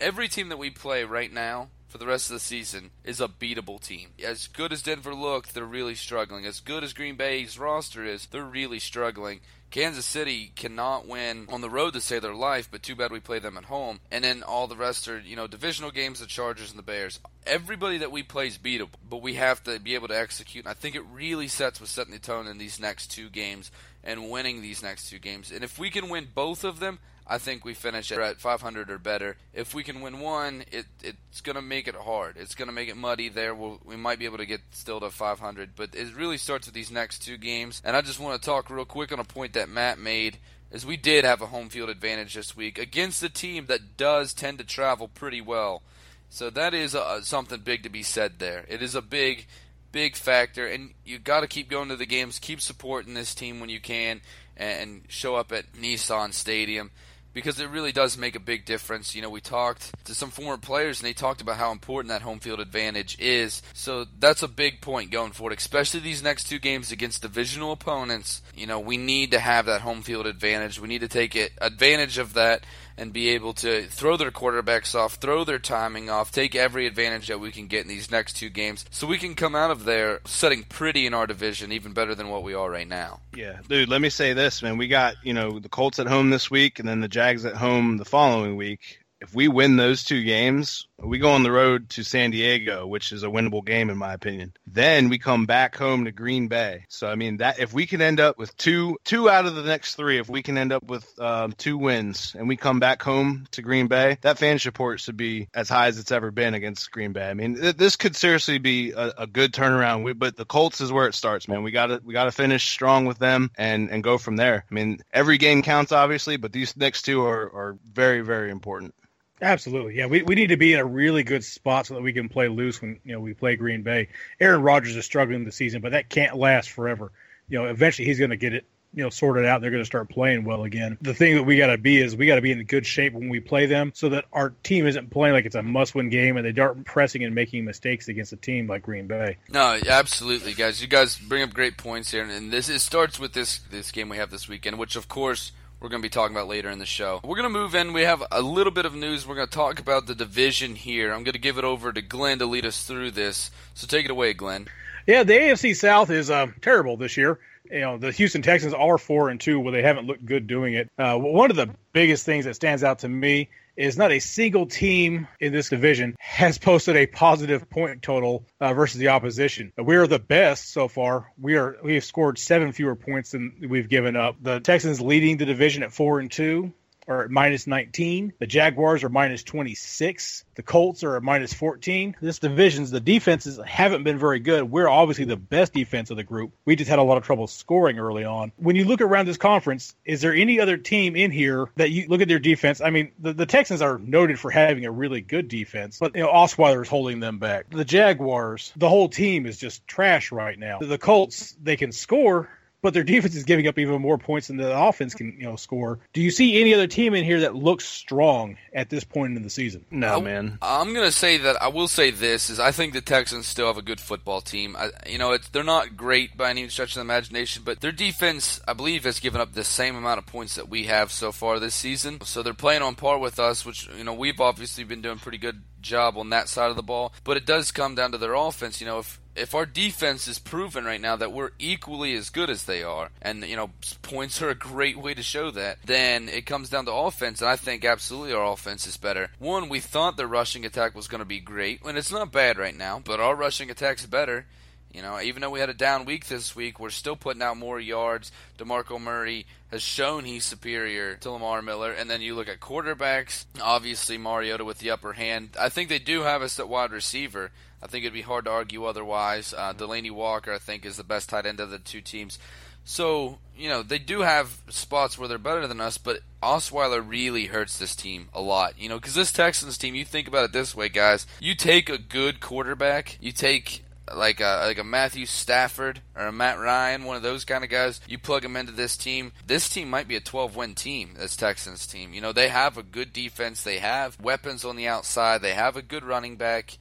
Every 0.00 0.28
team 0.28 0.48
that 0.50 0.58
we 0.58 0.70
play 0.70 1.02
right 1.02 1.32
now 1.32 1.68
for 1.88 1.98
the 1.98 2.06
rest 2.06 2.30
of 2.30 2.34
the 2.34 2.40
season 2.40 2.90
is 3.04 3.20
a 3.20 3.28
beatable 3.28 3.80
team. 3.80 4.10
As 4.24 4.46
good 4.46 4.72
as 4.72 4.82
Denver 4.82 5.14
looked, 5.14 5.52
they're 5.52 5.64
really 5.64 5.94
struggling. 5.94 6.46
As 6.46 6.60
good 6.60 6.84
as 6.84 6.92
Green 6.92 7.16
Bay's 7.16 7.58
roster 7.58 8.04
is, 8.04 8.26
they're 8.26 8.44
really 8.44 8.78
struggling. 8.78 9.40
Kansas 9.72 10.04
City 10.04 10.52
cannot 10.54 11.08
win 11.08 11.46
on 11.48 11.62
the 11.62 11.70
road 11.70 11.94
to 11.94 12.00
save 12.02 12.20
their 12.20 12.34
life, 12.34 12.68
but 12.70 12.82
too 12.82 12.94
bad 12.94 13.10
we 13.10 13.20
play 13.20 13.38
them 13.38 13.56
at 13.56 13.64
home. 13.64 14.00
And 14.10 14.22
then 14.22 14.42
all 14.42 14.66
the 14.66 14.76
rest 14.76 15.08
are, 15.08 15.18
you 15.18 15.34
know, 15.34 15.46
divisional 15.46 15.90
games, 15.90 16.20
the 16.20 16.26
Chargers 16.26 16.68
and 16.68 16.78
the 16.78 16.82
Bears. 16.82 17.18
Everybody 17.46 17.96
that 17.98 18.12
we 18.12 18.22
play 18.22 18.48
is 18.48 18.58
beatable, 18.58 18.90
but 19.08 19.22
we 19.22 19.34
have 19.34 19.64
to 19.64 19.80
be 19.80 19.94
able 19.94 20.08
to 20.08 20.18
execute. 20.18 20.66
And 20.66 20.70
I 20.70 20.74
think 20.74 20.94
it 20.94 21.04
really 21.10 21.48
sets 21.48 21.80
with 21.80 21.88
setting 21.88 22.12
the 22.12 22.18
tone 22.18 22.46
in 22.46 22.58
these 22.58 22.78
next 22.78 23.12
two 23.12 23.30
games 23.30 23.70
and 24.04 24.30
winning 24.30 24.60
these 24.60 24.82
next 24.82 25.08
two 25.08 25.18
games. 25.18 25.50
And 25.50 25.64
if 25.64 25.78
we 25.78 25.88
can 25.88 26.10
win 26.10 26.28
both 26.34 26.64
of 26.64 26.78
them, 26.78 26.98
I 27.26 27.38
think 27.38 27.64
we 27.64 27.74
finish 27.74 28.10
at 28.10 28.40
500 28.40 28.90
or 28.90 28.98
better. 28.98 29.36
If 29.54 29.74
we 29.74 29.82
can 29.82 30.00
win 30.00 30.20
one, 30.20 30.64
it 30.72 30.86
it's 31.02 31.40
going 31.40 31.56
to 31.56 31.62
make 31.62 31.86
it 31.86 31.94
hard. 31.94 32.36
It's 32.36 32.54
going 32.54 32.68
to 32.68 32.74
make 32.74 32.88
it 32.88 32.96
muddy 32.96 33.28
there. 33.28 33.54
We'll, 33.54 33.80
we 33.84 33.96
might 33.96 34.18
be 34.18 34.24
able 34.24 34.38
to 34.38 34.46
get 34.46 34.60
still 34.72 35.00
to 35.00 35.10
500, 35.10 35.70
but 35.76 35.94
it 35.94 36.16
really 36.16 36.38
starts 36.38 36.66
with 36.66 36.74
these 36.74 36.90
next 36.90 37.20
two 37.20 37.36
games. 37.36 37.80
And 37.84 37.96
I 37.96 38.00
just 38.00 38.20
want 38.20 38.40
to 38.40 38.44
talk 38.44 38.70
real 38.70 38.84
quick 38.84 39.12
on 39.12 39.20
a 39.20 39.24
point 39.24 39.52
that 39.54 39.68
Matt 39.68 39.98
made. 39.98 40.38
Is 40.70 40.86
we 40.86 40.96
did 40.96 41.26
have 41.26 41.42
a 41.42 41.46
home 41.48 41.68
field 41.68 41.90
advantage 41.90 42.32
this 42.32 42.56
week 42.56 42.78
against 42.78 43.22
a 43.22 43.28
team 43.28 43.66
that 43.66 43.98
does 43.98 44.32
tend 44.32 44.56
to 44.56 44.64
travel 44.64 45.06
pretty 45.06 45.42
well. 45.42 45.82
So 46.30 46.48
that 46.48 46.72
is 46.72 46.94
uh, 46.94 47.20
something 47.20 47.60
big 47.60 47.82
to 47.82 47.90
be 47.90 48.02
said 48.02 48.38
there. 48.38 48.64
It 48.68 48.82
is 48.82 48.94
a 48.94 49.02
big, 49.02 49.46
big 49.92 50.16
factor, 50.16 50.66
and 50.66 50.94
you 51.04 51.18
got 51.18 51.40
to 51.40 51.46
keep 51.46 51.68
going 51.68 51.90
to 51.90 51.96
the 51.96 52.06
games, 52.06 52.38
keep 52.38 52.62
supporting 52.62 53.12
this 53.12 53.34
team 53.34 53.60
when 53.60 53.68
you 53.68 53.80
can, 53.80 54.22
and 54.56 55.02
show 55.08 55.36
up 55.36 55.52
at 55.52 55.74
Nissan 55.74 56.32
Stadium 56.32 56.90
because 57.32 57.58
it 57.60 57.68
really 57.68 57.92
does 57.92 58.16
make 58.16 58.36
a 58.36 58.40
big 58.40 58.64
difference. 58.64 59.14
You 59.14 59.22
know, 59.22 59.30
we 59.30 59.40
talked 59.40 59.92
to 60.04 60.14
some 60.14 60.30
former 60.30 60.58
players 60.58 61.00
and 61.00 61.08
they 61.08 61.12
talked 61.12 61.40
about 61.40 61.56
how 61.56 61.72
important 61.72 62.10
that 62.10 62.22
home 62.22 62.40
field 62.40 62.60
advantage 62.60 63.18
is. 63.18 63.62
So 63.72 64.06
that's 64.18 64.42
a 64.42 64.48
big 64.48 64.80
point 64.80 65.10
going 65.10 65.32
forward, 65.32 65.56
especially 65.56 66.00
these 66.00 66.22
next 66.22 66.44
two 66.44 66.58
games 66.58 66.92
against 66.92 67.22
divisional 67.22 67.72
opponents. 67.72 68.42
You 68.54 68.66
know, 68.66 68.80
we 68.80 68.96
need 68.96 69.30
to 69.32 69.38
have 69.38 69.66
that 69.66 69.80
home 69.80 70.02
field 70.02 70.26
advantage. 70.26 70.80
We 70.80 70.88
need 70.88 71.00
to 71.00 71.08
take 71.08 71.34
it, 71.36 71.52
advantage 71.60 72.18
of 72.18 72.34
that 72.34 72.64
and 72.96 73.12
be 73.12 73.30
able 73.30 73.52
to 73.54 73.84
throw 73.86 74.16
their 74.16 74.30
quarterbacks 74.30 74.94
off, 74.94 75.14
throw 75.14 75.44
their 75.44 75.58
timing 75.58 76.10
off, 76.10 76.30
take 76.30 76.54
every 76.54 76.86
advantage 76.86 77.28
that 77.28 77.40
we 77.40 77.50
can 77.50 77.66
get 77.66 77.82
in 77.82 77.88
these 77.88 78.10
next 78.10 78.34
two 78.34 78.48
games 78.48 78.84
so 78.90 79.06
we 79.06 79.18
can 79.18 79.34
come 79.34 79.54
out 79.54 79.70
of 79.70 79.84
there 79.84 80.20
setting 80.24 80.64
pretty 80.64 81.06
in 81.06 81.14
our 81.14 81.26
division, 81.26 81.72
even 81.72 81.92
better 81.92 82.14
than 82.14 82.28
what 82.28 82.42
we 82.42 82.54
are 82.54 82.70
right 82.70 82.88
now. 82.88 83.20
Yeah, 83.34 83.58
dude, 83.68 83.88
let 83.88 84.00
me 84.00 84.10
say 84.10 84.32
this, 84.32 84.62
man. 84.62 84.78
We 84.78 84.88
got, 84.88 85.14
you 85.22 85.34
know, 85.34 85.58
the 85.58 85.68
Colts 85.68 85.98
at 85.98 86.06
home 86.06 86.30
this 86.30 86.50
week 86.50 86.78
and 86.78 86.88
then 86.88 87.00
the 87.00 87.08
Jags 87.08 87.44
at 87.44 87.54
home 87.54 87.96
the 87.96 88.04
following 88.04 88.56
week. 88.56 89.01
If 89.22 89.32
we 89.36 89.46
win 89.46 89.76
those 89.76 90.02
two 90.02 90.24
games, 90.24 90.88
we 90.98 91.18
go 91.18 91.30
on 91.30 91.44
the 91.44 91.52
road 91.52 91.90
to 91.90 92.02
San 92.02 92.32
Diego, 92.32 92.88
which 92.88 93.12
is 93.12 93.22
a 93.22 93.28
winnable 93.28 93.64
game 93.64 93.88
in 93.88 93.96
my 93.96 94.12
opinion. 94.12 94.52
Then 94.66 95.08
we 95.10 95.18
come 95.18 95.46
back 95.46 95.76
home 95.76 96.06
to 96.06 96.12
Green 96.12 96.48
Bay. 96.48 96.86
So 96.88 97.06
I 97.06 97.14
mean 97.14 97.36
that 97.36 97.60
if 97.60 97.72
we 97.72 97.86
can 97.86 98.02
end 98.02 98.18
up 98.18 98.36
with 98.36 98.56
two 98.56 98.98
two 99.04 99.30
out 99.30 99.46
of 99.46 99.54
the 99.54 99.62
next 99.62 99.94
three, 99.94 100.18
if 100.18 100.28
we 100.28 100.42
can 100.42 100.58
end 100.58 100.72
up 100.72 100.82
with 100.82 101.06
um, 101.20 101.52
two 101.52 101.78
wins 101.78 102.34
and 102.36 102.48
we 102.48 102.56
come 102.56 102.80
back 102.80 103.00
home 103.00 103.46
to 103.52 103.62
Green 103.62 103.86
Bay, 103.86 104.18
that 104.22 104.38
fan 104.38 104.58
support 104.58 104.98
should 104.98 105.16
be 105.16 105.48
as 105.54 105.68
high 105.68 105.86
as 105.86 106.00
it's 106.00 106.10
ever 106.10 106.32
been 106.32 106.54
against 106.54 106.90
Green 106.90 107.12
Bay. 107.12 107.30
I 107.30 107.34
mean 107.34 107.54
th- 107.54 107.76
this 107.76 107.94
could 107.94 108.16
seriously 108.16 108.58
be 108.58 108.90
a, 108.90 109.12
a 109.18 109.26
good 109.28 109.52
turnaround. 109.52 110.02
We, 110.02 110.14
but 110.14 110.36
the 110.36 110.44
Colts 110.44 110.80
is 110.80 110.90
where 110.90 111.06
it 111.06 111.14
starts, 111.14 111.46
man. 111.46 111.62
We 111.62 111.70
got 111.70 111.86
to 111.86 112.00
we 112.04 112.12
got 112.12 112.24
to 112.24 112.32
finish 112.32 112.68
strong 112.68 113.06
with 113.06 113.20
them 113.20 113.52
and 113.56 113.88
and 113.88 114.02
go 114.02 114.18
from 114.18 114.34
there. 114.34 114.64
I 114.68 114.74
mean 114.74 114.98
every 115.12 115.38
game 115.38 115.62
counts 115.62 115.92
obviously, 115.92 116.38
but 116.38 116.52
these 116.52 116.76
next 116.76 117.02
two 117.02 117.24
are 117.24 117.44
are 117.54 117.78
very 117.92 118.22
very 118.22 118.50
important. 118.50 118.94
Absolutely, 119.42 119.96
yeah. 119.96 120.06
We, 120.06 120.22
we 120.22 120.34
need 120.34 120.48
to 120.48 120.56
be 120.56 120.72
in 120.72 120.78
a 120.78 120.84
really 120.84 121.24
good 121.24 121.44
spot 121.44 121.86
so 121.86 121.94
that 121.94 122.02
we 122.02 122.12
can 122.12 122.28
play 122.28 122.48
loose 122.48 122.80
when 122.80 123.00
you 123.04 123.12
know 123.12 123.20
we 123.20 123.34
play 123.34 123.56
Green 123.56 123.82
Bay. 123.82 124.08
Aaron 124.40 124.62
Rodgers 124.62 124.96
is 124.96 125.04
struggling 125.04 125.44
this 125.44 125.56
season, 125.56 125.80
but 125.80 125.92
that 125.92 126.08
can't 126.08 126.36
last 126.36 126.70
forever. 126.70 127.12
You 127.48 127.58
know, 127.58 127.66
eventually 127.66 128.06
he's 128.06 128.18
going 128.18 128.30
to 128.30 128.36
get 128.36 128.54
it 128.54 128.64
you 128.94 129.02
know 129.02 129.10
sorted 129.10 129.44
out, 129.44 129.60
they're 129.60 129.70
going 129.70 129.82
to 129.82 129.86
start 129.86 130.08
playing 130.08 130.44
well 130.44 130.64
again. 130.64 130.98
The 131.00 131.14
thing 131.14 131.36
that 131.36 131.44
we 131.44 131.56
got 131.56 131.68
to 131.68 131.78
be 131.78 132.00
is 132.00 132.14
we 132.14 132.26
got 132.26 132.36
to 132.36 132.42
be 132.42 132.52
in 132.52 132.62
good 132.64 132.86
shape 132.86 133.14
when 133.14 133.28
we 133.28 133.40
play 133.40 133.66
them, 133.66 133.92
so 133.94 134.10
that 134.10 134.26
our 134.32 134.50
team 134.62 134.86
isn't 134.86 135.10
playing 135.10 135.34
like 135.34 135.46
it's 135.46 135.54
a 135.54 135.62
must-win 135.62 136.10
game 136.10 136.36
and 136.36 136.46
they 136.46 136.60
aren't 136.60 136.84
pressing 136.84 137.24
and 137.24 137.34
making 137.34 137.64
mistakes 137.64 138.08
against 138.08 138.32
a 138.32 138.36
team 138.36 138.66
like 138.66 138.82
Green 138.82 139.06
Bay. 139.06 139.38
No, 139.48 139.78
absolutely, 139.88 140.52
guys. 140.52 140.82
You 140.82 140.88
guys 140.88 141.16
bring 141.16 141.42
up 141.42 141.54
great 141.54 141.76
points 141.76 142.10
here, 142.10 142.22
and 142.22 142.52
this 142.52 142.68
it 142.68 142.80
starts 142.80 143.18
with 143.18 143.32
this 143.32 143.60
this 143.70 143.90
game 143.90 144.08
we 144.08 144.18
have 144.18 144.30
this 144.30 144.48
weekend, 144.48 144.78
which 144.78 144.96
of 144.96 145.08
course 145.08 145.52
we're 145.82 145.88
going 145.88 146.00
to 146.00 146.06
be 146.06 146.10
talking 146.10 146.36
about 146.36 146.46
later 146.46 146.70
in 146.70 146.78
the 146.78 146.86
show. 146.86 147.20
We're 147.24 147.36
going 147.36 147.52
to 147.52 147.58
move 147.58 147.74
in. 147.74 147.92
We 147.92 148.02
have 148.02 148.22
a 148.30 148.40
little 148.40 148.72
bit 148.72 148.86
of 148.86 148.94
news. 148.94 149.26
We're 149.26 149.34
going 149.34 149.48
to 149.48 149.52
talk 149.52 149.80
about 149.80 150.06
the 150.06 150.14
division 150.14 150.76
here. 150.76 151.12
I'm 151.12 151.24
going 151.24 151.32
to 151.32 151.40
give 151.40 151.58
it 151.58 151.64
over 151.64 151.92
to 151.92 152.00
Glenn 152.00 152.38
to 152.38 152.46
lead 152.46 152.64
us 152.64 152.84
through 152.84 153.10
this. 153.10 153.50
So 153.74 153.88
take 153.88 154.04
it 154.04 154.10
away, 154.12 154.32
Glenn. 154.32 154.68
Yeah, 155.08 155.24
the 155.24 155.32
AFC 155.32 155.74
South 155.74 156.10
is 156.10 156.30
uh, 156.30 156.46
terrible 156.60 156.96
this 156.96 157.16
year. 157.16 157.40
You 157.68 157.80
know, 157.80 157.98
the 157.98 158.12
Houston 158.12 158.42
Texans 158.42 158.74
are 158.74 158.96
four 158.96 159.28
and 159.28 159.40
two, 159.40 159.58
where 159.58 159.72
they 159.72 159.82
haven't 159.82 160.06
looked 160.06 160.24
good 160.24 160.46
doing 160.46 160.74
it. 160.74 160.88
Uh, 160.96 161.16
one 161.16 161.50
of 161.50 161.56
the 161.56 161.70
biggest 161.92 162.24
things 162.24 162.44
that 162.44 162.54
stands 162.54 162.84
out 162.84 163.00
to 163.00 163.08
me 163.08 163.48
is 163.82 163.98
not 163.98 164.12
a 164.12 164.20
single 164.20 164.66
team 164.66 165.26
in 165.40 165.52
this 165.52 165.68
division 165.68 166.14
has 166.20 166.56
posted 166.56 166.94
a 166.96 167.06
positive 167.06 167.68
point 167.68 168.00
total 168.00 168.46
uh, 168.60 168.72
versus 168.74 168.98
the 168.98 169.08
opposition. 169.08 169.72
We 169.76 169.96
are 169.96 170.06
the 170.06 170.20
best 170.20 170.72
so 170.72 170.86
far. 170.86 171.32
We 171.36 171.56
are 171.56 171.76
we 171.82 171.94
have 171.94 172.04
scored 172.04 172.38
seven 172.38 172.72
fewer 172.72 172.94
points 172.94 173.32
than 173.32 173.66
we've 173.68 173.88
given 173.88 174.14
up. 174.14 174.36
The 174.40 174.60
Texans 174.60 175.00
leading 175.00 175.36
the 175.36 175.46
division 175.46 175.82
at 175.82 175.92
four 175.92 176.20
and 176.20 176.30
two 176.30 176.72
are 177.08 177.24
at 177.24 177.30
minus 177.30 177.66
19. 177.66 178.34
The 178.38 178.46
Jaguars 178.46 179.04
are 179.04 179.08
minus 179.08 179.42
26. 179.42 180.44
The 180.54 180.62
Colts 180.62 181.02
are 181.04 181.16
at 181.16 181.22
minus 181.22 181.52
14. 181.52 182.16
This 182.20 182.38
division's 182.38 182.90
the 182.90 183.00
defenses 183.00 183.58
haven't 183.64 184.04
been 184.04 184.18
very 184.18 184.40
good. 184.40 184.70
We're 184.70 184.88
obviously 184.88 185.24
the 185.24 185.36
best 185.36 185.72
defense 185.72 186.10
of 186.10 186.16
the 186.16 186.24
group. 186.24 186.52
We 186.64 186.76
just 186.76 186.90
had 186.90 186.98
a 186.98 187.02
lot 187.02 187.16
of 187.16 187.24
trouble 187.24 187.46
scoring 187.46 187.98
early 187.98 188.24
on. 188.24 188.52
When 188.56 188.76
you 188.76 188.84
look 188.84 189.00
around 189.00 189.26
this 189.26 189.36
conference, 189.36 189.94
is 190.04 190.20
there 190.20 190.34
any 190.34 190.60
other 190.60 190.76
team 190.76 191.16
in 191.16 191.30
here 191.30 191.66
that 191.76 191.90
you 191.90 192.06
look 192.08 192.20
at 192.20 192.28
their 192.28 192.38
defense? 192.38 192.80
I 192.80 192.90
mean, 192.90 193.12
the, 193.18 193.32
the 193.32 193.46
Texans 193.46 193.82
are 193.82 193.98
noted 193.98 194.38
for 194.38 194.50
having 194.50 194.84
a 194.84 194.90
really 194.90 195.20
good 195.20 195.48
defense, 195.48 195.98
but 195.98 196.14
you 196.14 196.22
know 196.22 196.32
Osweiler 196.32 196.82
is 196.82 196.88
holding 196.88 197.20
them 197.20 197.38
back. 197.38 197.70
The 197.70 197.84
Jaguars, 197.84 198.72
the 198.76 198.88
whole 198.88 199.08
team 199.08 199.46
is 199.46 199.58
just 199.58 199.86
trash 199.86 200.32
right 200.32 200.58
now. 200.58 200.78
The 200.78 200.98
Colts, 200.98 201.56
they 201.62 201.76
can 201.76 201.92
score, 201.92 202.48
but 202.82 202.92
their 202.92 203.04
defense 203.04 203.34
is 203.34 203.44
giving 203.44 203.68
up 203.68 203.78
even 203.78 204.02
more 204.02 204.18
points 204.18 204.48
than 204.48 204.56
the 204.56 204.76
offense 204.76 205.14
can 205.14 205.36
you 205.38 205.44
know 205.44 205.56
score. 205.56 206.00
Do 206.12 206.20
you 206.20 206.30
see 206.30 206.60
any 206.60 206.74
other 206.74 206.86
team 206.86 207.14
in 207.14 207.24
here 207.24 207.40
that 207.40 207.54
looks 207.54 207.86
strong 207.86 208.56
at 208.72 208.90
this 208.90 209.04
point 209.04 209.36
in 209.36 209.42
the 209.42 209.50
season? 209.50 209.84
No, 209.90 210.20
man. 210.20 210.58
I'm 210.60 210.92
gonna 210.92 211.12
say 211.12 211.38
that 211.38 211.62
I 211.62 211.68
will 211.68 211.88
say 211.88 212.10
this 212.10 212.50
is 212.50 212.58
I 212.58 212.72
think 212.72 212.92
the 212.92 213.00
Texans 213.00 213.46
still 213.46 213.68
have 213.68 213.78
a 213.78 213.82
good 213.82 214.00
football 214.00 214.40
team. 214.40 214.76
I, 214.76 214.90
you 215.06 215.18
know, 215.18 215.32
it's 215.32 215.48
they're 215.48 215.62
not 215.62 215.96
great 215.96 216.36
by 216.36 216.50
any 216.50 216.68
stretch 216.68 216.90
of 216.90 216.94
the 216.96 217.00
imagination, 217.02 217.62
but 217.64 217.80
their 217.80 217.92
defense, 217.92 218.60
I 218.66 218.72
believe, 218.72 219.04
has 219.04 219.20
given 219.20 219.40
up 219.40 219.52
the 219.52 219.64
same 219.64 219.96
amount 219.96 220.18
of 220.18 220.26
points 220.26 220.56
that 220.56 220.68
we 220.68 220.84
have 220.84 221.12
so 221.12 221.30
far 221.32 221.58
this 221.58 221.74
season. 221.74 222.20
So 222.22 222.42
they're 222.42 222.54
playing 222.54 222.82
on 222.82 222.96
par 222.96 223.18
with 223.18 223.38
us, 223.38 223.64
which 223.64 223.88
you 223.96 224.04
know 224.04 224.12
we've 224.12 224.40
obviously 224.40 224.84
been 224.84 225.00
doing 225.00 225.18
pretty 225.18 225.38
good 225.38 225.62
job 225.80 226.16
on 226.16 226.30
that 226.30 226.48
side 226.48 226.70
of 226.70 226.76
the 226.76 226.82
ball. 226.82 227.12
But 227.22 227.36
it 227.36 227.46
does 227.46 227.70
come 227.70 227.94
down 227.94 228.12
to 228.12 228.18
their 228.18 228.34
offense. 228.34 228.80
You 228.80 228.86
know, 228.86 228.98
if 228.98 229.20
if 229.34 229.54
our 229.54 229.66
defense 229.66 230.28
is 230.28 230.38
proven 230.38 230.84
right 230.84 231.00
now 231.00 231.16
that 231.16 231.32
we're 231.32 231.50
equally 231.58 232.14
as 232.14 232.30
good 232.30 232.50
as 232.50 232.64
they 232.64 232.82
are, 232.82 233.10
and 233.20 233.44
you 233.44 233.56
know 233.56 233.70
points 234.02 234.42
are 234.42 234.50
a 234.50 234.54
great 234.54 234.98
way 234.98 235.14
to 235.14 235.22
show 235.22 235.50
that, 235.50 235.78
then 235.84 236.28
it 236.28 236.46
comes 236.46 236.68
down 236.68 236.84
to 236.86 236.92
offense, 236.92 237.40
and 237.40 237.50
I 237.50 237.56
think 237.56 237.84
absolutely 237.84 238.34
our 238.34 238.52
offense 238.52 238.86
is 238.86 238.96
better. 238.96 239.30
One, 239.38 239.68
we 239.68 239.80
thought 239.80 240.16
the 240.16 240.26
rushing 240.26 240.64
attack 240.64 240.94
was 240.94 241.08
going 241.08 241.20
to 241.20 241.24
be 241.24 241.40
great, 241.40 241.82
and 241.84 241.96
it's 241.96 242.12
not 242.12 242.32
bad 242.32 242.58
right 242.58 242.76
now, 242.76 243.00
but 243.04 243.20
our 243.20 243.34
rushing 243.34 243.70
attack's 243.70 244.06
better. 244.06 244.46
You 244.92 245.00
know, 245.00 245.18
even 245.20 245.40
though 245.40 245.50
we 245.50 245.60
had 245.60 245.70
a 245.70 245.74
down 245.74 246.04
week 246.04 246.26
this 246.26 246.54
week, 246.54 246.78
we're 246.78 246.90
still 246.90 247.16
putting 247.16 247.40
out 247.40 247.56
more 247.56 247.80
yards. 247.80 248.30
DeMarco 248.58 249.00
Murray 249.00 249.46
has 249.70 249.82
shown 249.82 250.24
he's 250.24 250.44
superior 250.44 251.14
to 251.16 251.30
Lamar 251.30 251.62
Miller. 251.62 251.92
And 251.92 252.10
then 252.10 252.20
you 252.20 252.34
look 252.34 252.48
at 252.48 252.60
quarterbacks, 252.60 253.46
obviously 253.62 254.18
Mariota 254.18 254.66
with 254.66 254.80
the 254.80 254.90
upper 254.90 255.14
hand. 255.14 255.56
I 255.58 255.70
think 255.70 255.88
they 255.88 255.98
do 255.98 256.22
have 256.22 256.42
us 256.42 256.60
at 256.60 256.68
wide 256.68 256.92
receiver. 256.92 257.50
I 257.82 257.86
think 257.86 258.04
it'd 258.04 258.14
be 258.14 258.22
hard 258.22 258.44
to 258.44 258.50
argue 258.50 258.84
otherwise. 258.84 259.52
Uh, 259.56 259.72
Delanie 259.74 260.10
Walker, 260.10 260.52
I 260.52 260.58
think, 260.58 260.86
is 260.86 260.96
the 260.96 261.04
best 261.04 261.28
tight 261.28 261.46
end 261.46 261.60
of 261.60 261.70
the 261.70 261.78
two 261.78 262.00
teams. 262.00 262.38
So, 262.84 263.38
you 263.56 263.68
know, 263.68 263.82
they 263.82 263.98
do 263.98 264.22
have 264.22 264.60
spots 264.68 265.18
where 265.18 265.28
they're 265.28 265.38
better 265.38 265.66
than 265.66 265.80
us, 265.80 265.98
but 265.98 266.20
Osweiler 266.42 267.02
really 267.06 267.46
hurts 267.46 267.78
this 267.78 267.94
team 267.94 268.28
a 268.34 268.40
lot. 268.40 268.78
You 268.78 268.88
know, 268.88 268.96
because 268.98 269.14
this 269.14 269.32
Texans 269.32 269.78
team, 269.78 269.94
you 269.94 270.04
think 270.04 270.26
about 270.26 270.44
it 270.44 270.52
this 270.52 270.74
way, 270.74 270.88
guys. 270.88 271.26
You 271.40 271.54
take 271.54 271.88
a 271.88 271.98
good 271.98 272.40
quarterback, 272.40 273.18
you 273.20 273.32
take 273.32 273.84
like 274.12 274.40
a 274.40 274.64
like 274.66 274.78
a 274.78 274.84
Matthew 274.84 275.26
Stafford 275.26 276.00
or 276.16 276.26
a 276.26 276.32
Matt 276.32 276.58
Ryan, 276.58 277.04
one 277.04 277.16
of 277.16 277.22
those 277.22 277.44
kind 277.44 277.62
of 277.62 277.70
guys. 277.70 278.00
You 278.08 278.18
plug 278.18 278.42
them 278.42 278.56
into 278.56 278.72
this 278.72 278.96
team. 278.96 279.32
This 279.46 279.68
team 279.68 279.88
might 279.88 280.08
be 280.08 280.16
a 280.16 280.20
12-win 280.20 280.74
team. 280.74 281.14
This 281.16 281.36
Texans 281.36 281.86
team. 281.86 282.12
You 282.12 282.20
know 282.20 282.32
they 282.32 282.48
have 282.48 282.76
a 282.76 282.82
good 282.82 283.12
defense. 283.12 283.62
They 283.62 283.78
have 283.78 284.20
weapons 284.20 284.64
on 284.64 284.76
the 284.76 284.88
outside. 284.88 285.40
They 285.40 285.54
have 285.54 285.76
a 285.76 285.82
good 285.82 286.04
running 286.04 286.36
back. 286.36 286.78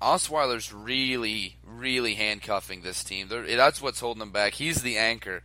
Osweiler's 0.00 0.72
really, 0.72 1.56
really 1.66 2.14
handcuffing 2.14 2.82
this 2.82 3.04
team. 3.04 3.28
They're, 3.28 3.56
that's 3.56 3.80
what's 3.80 4.00
holding 4.00 4.20
them 4.20 4.32
back. 4.32 4.54
He's 4.54 4.82
the 4.82 4.98
anchor, 4.98 5.42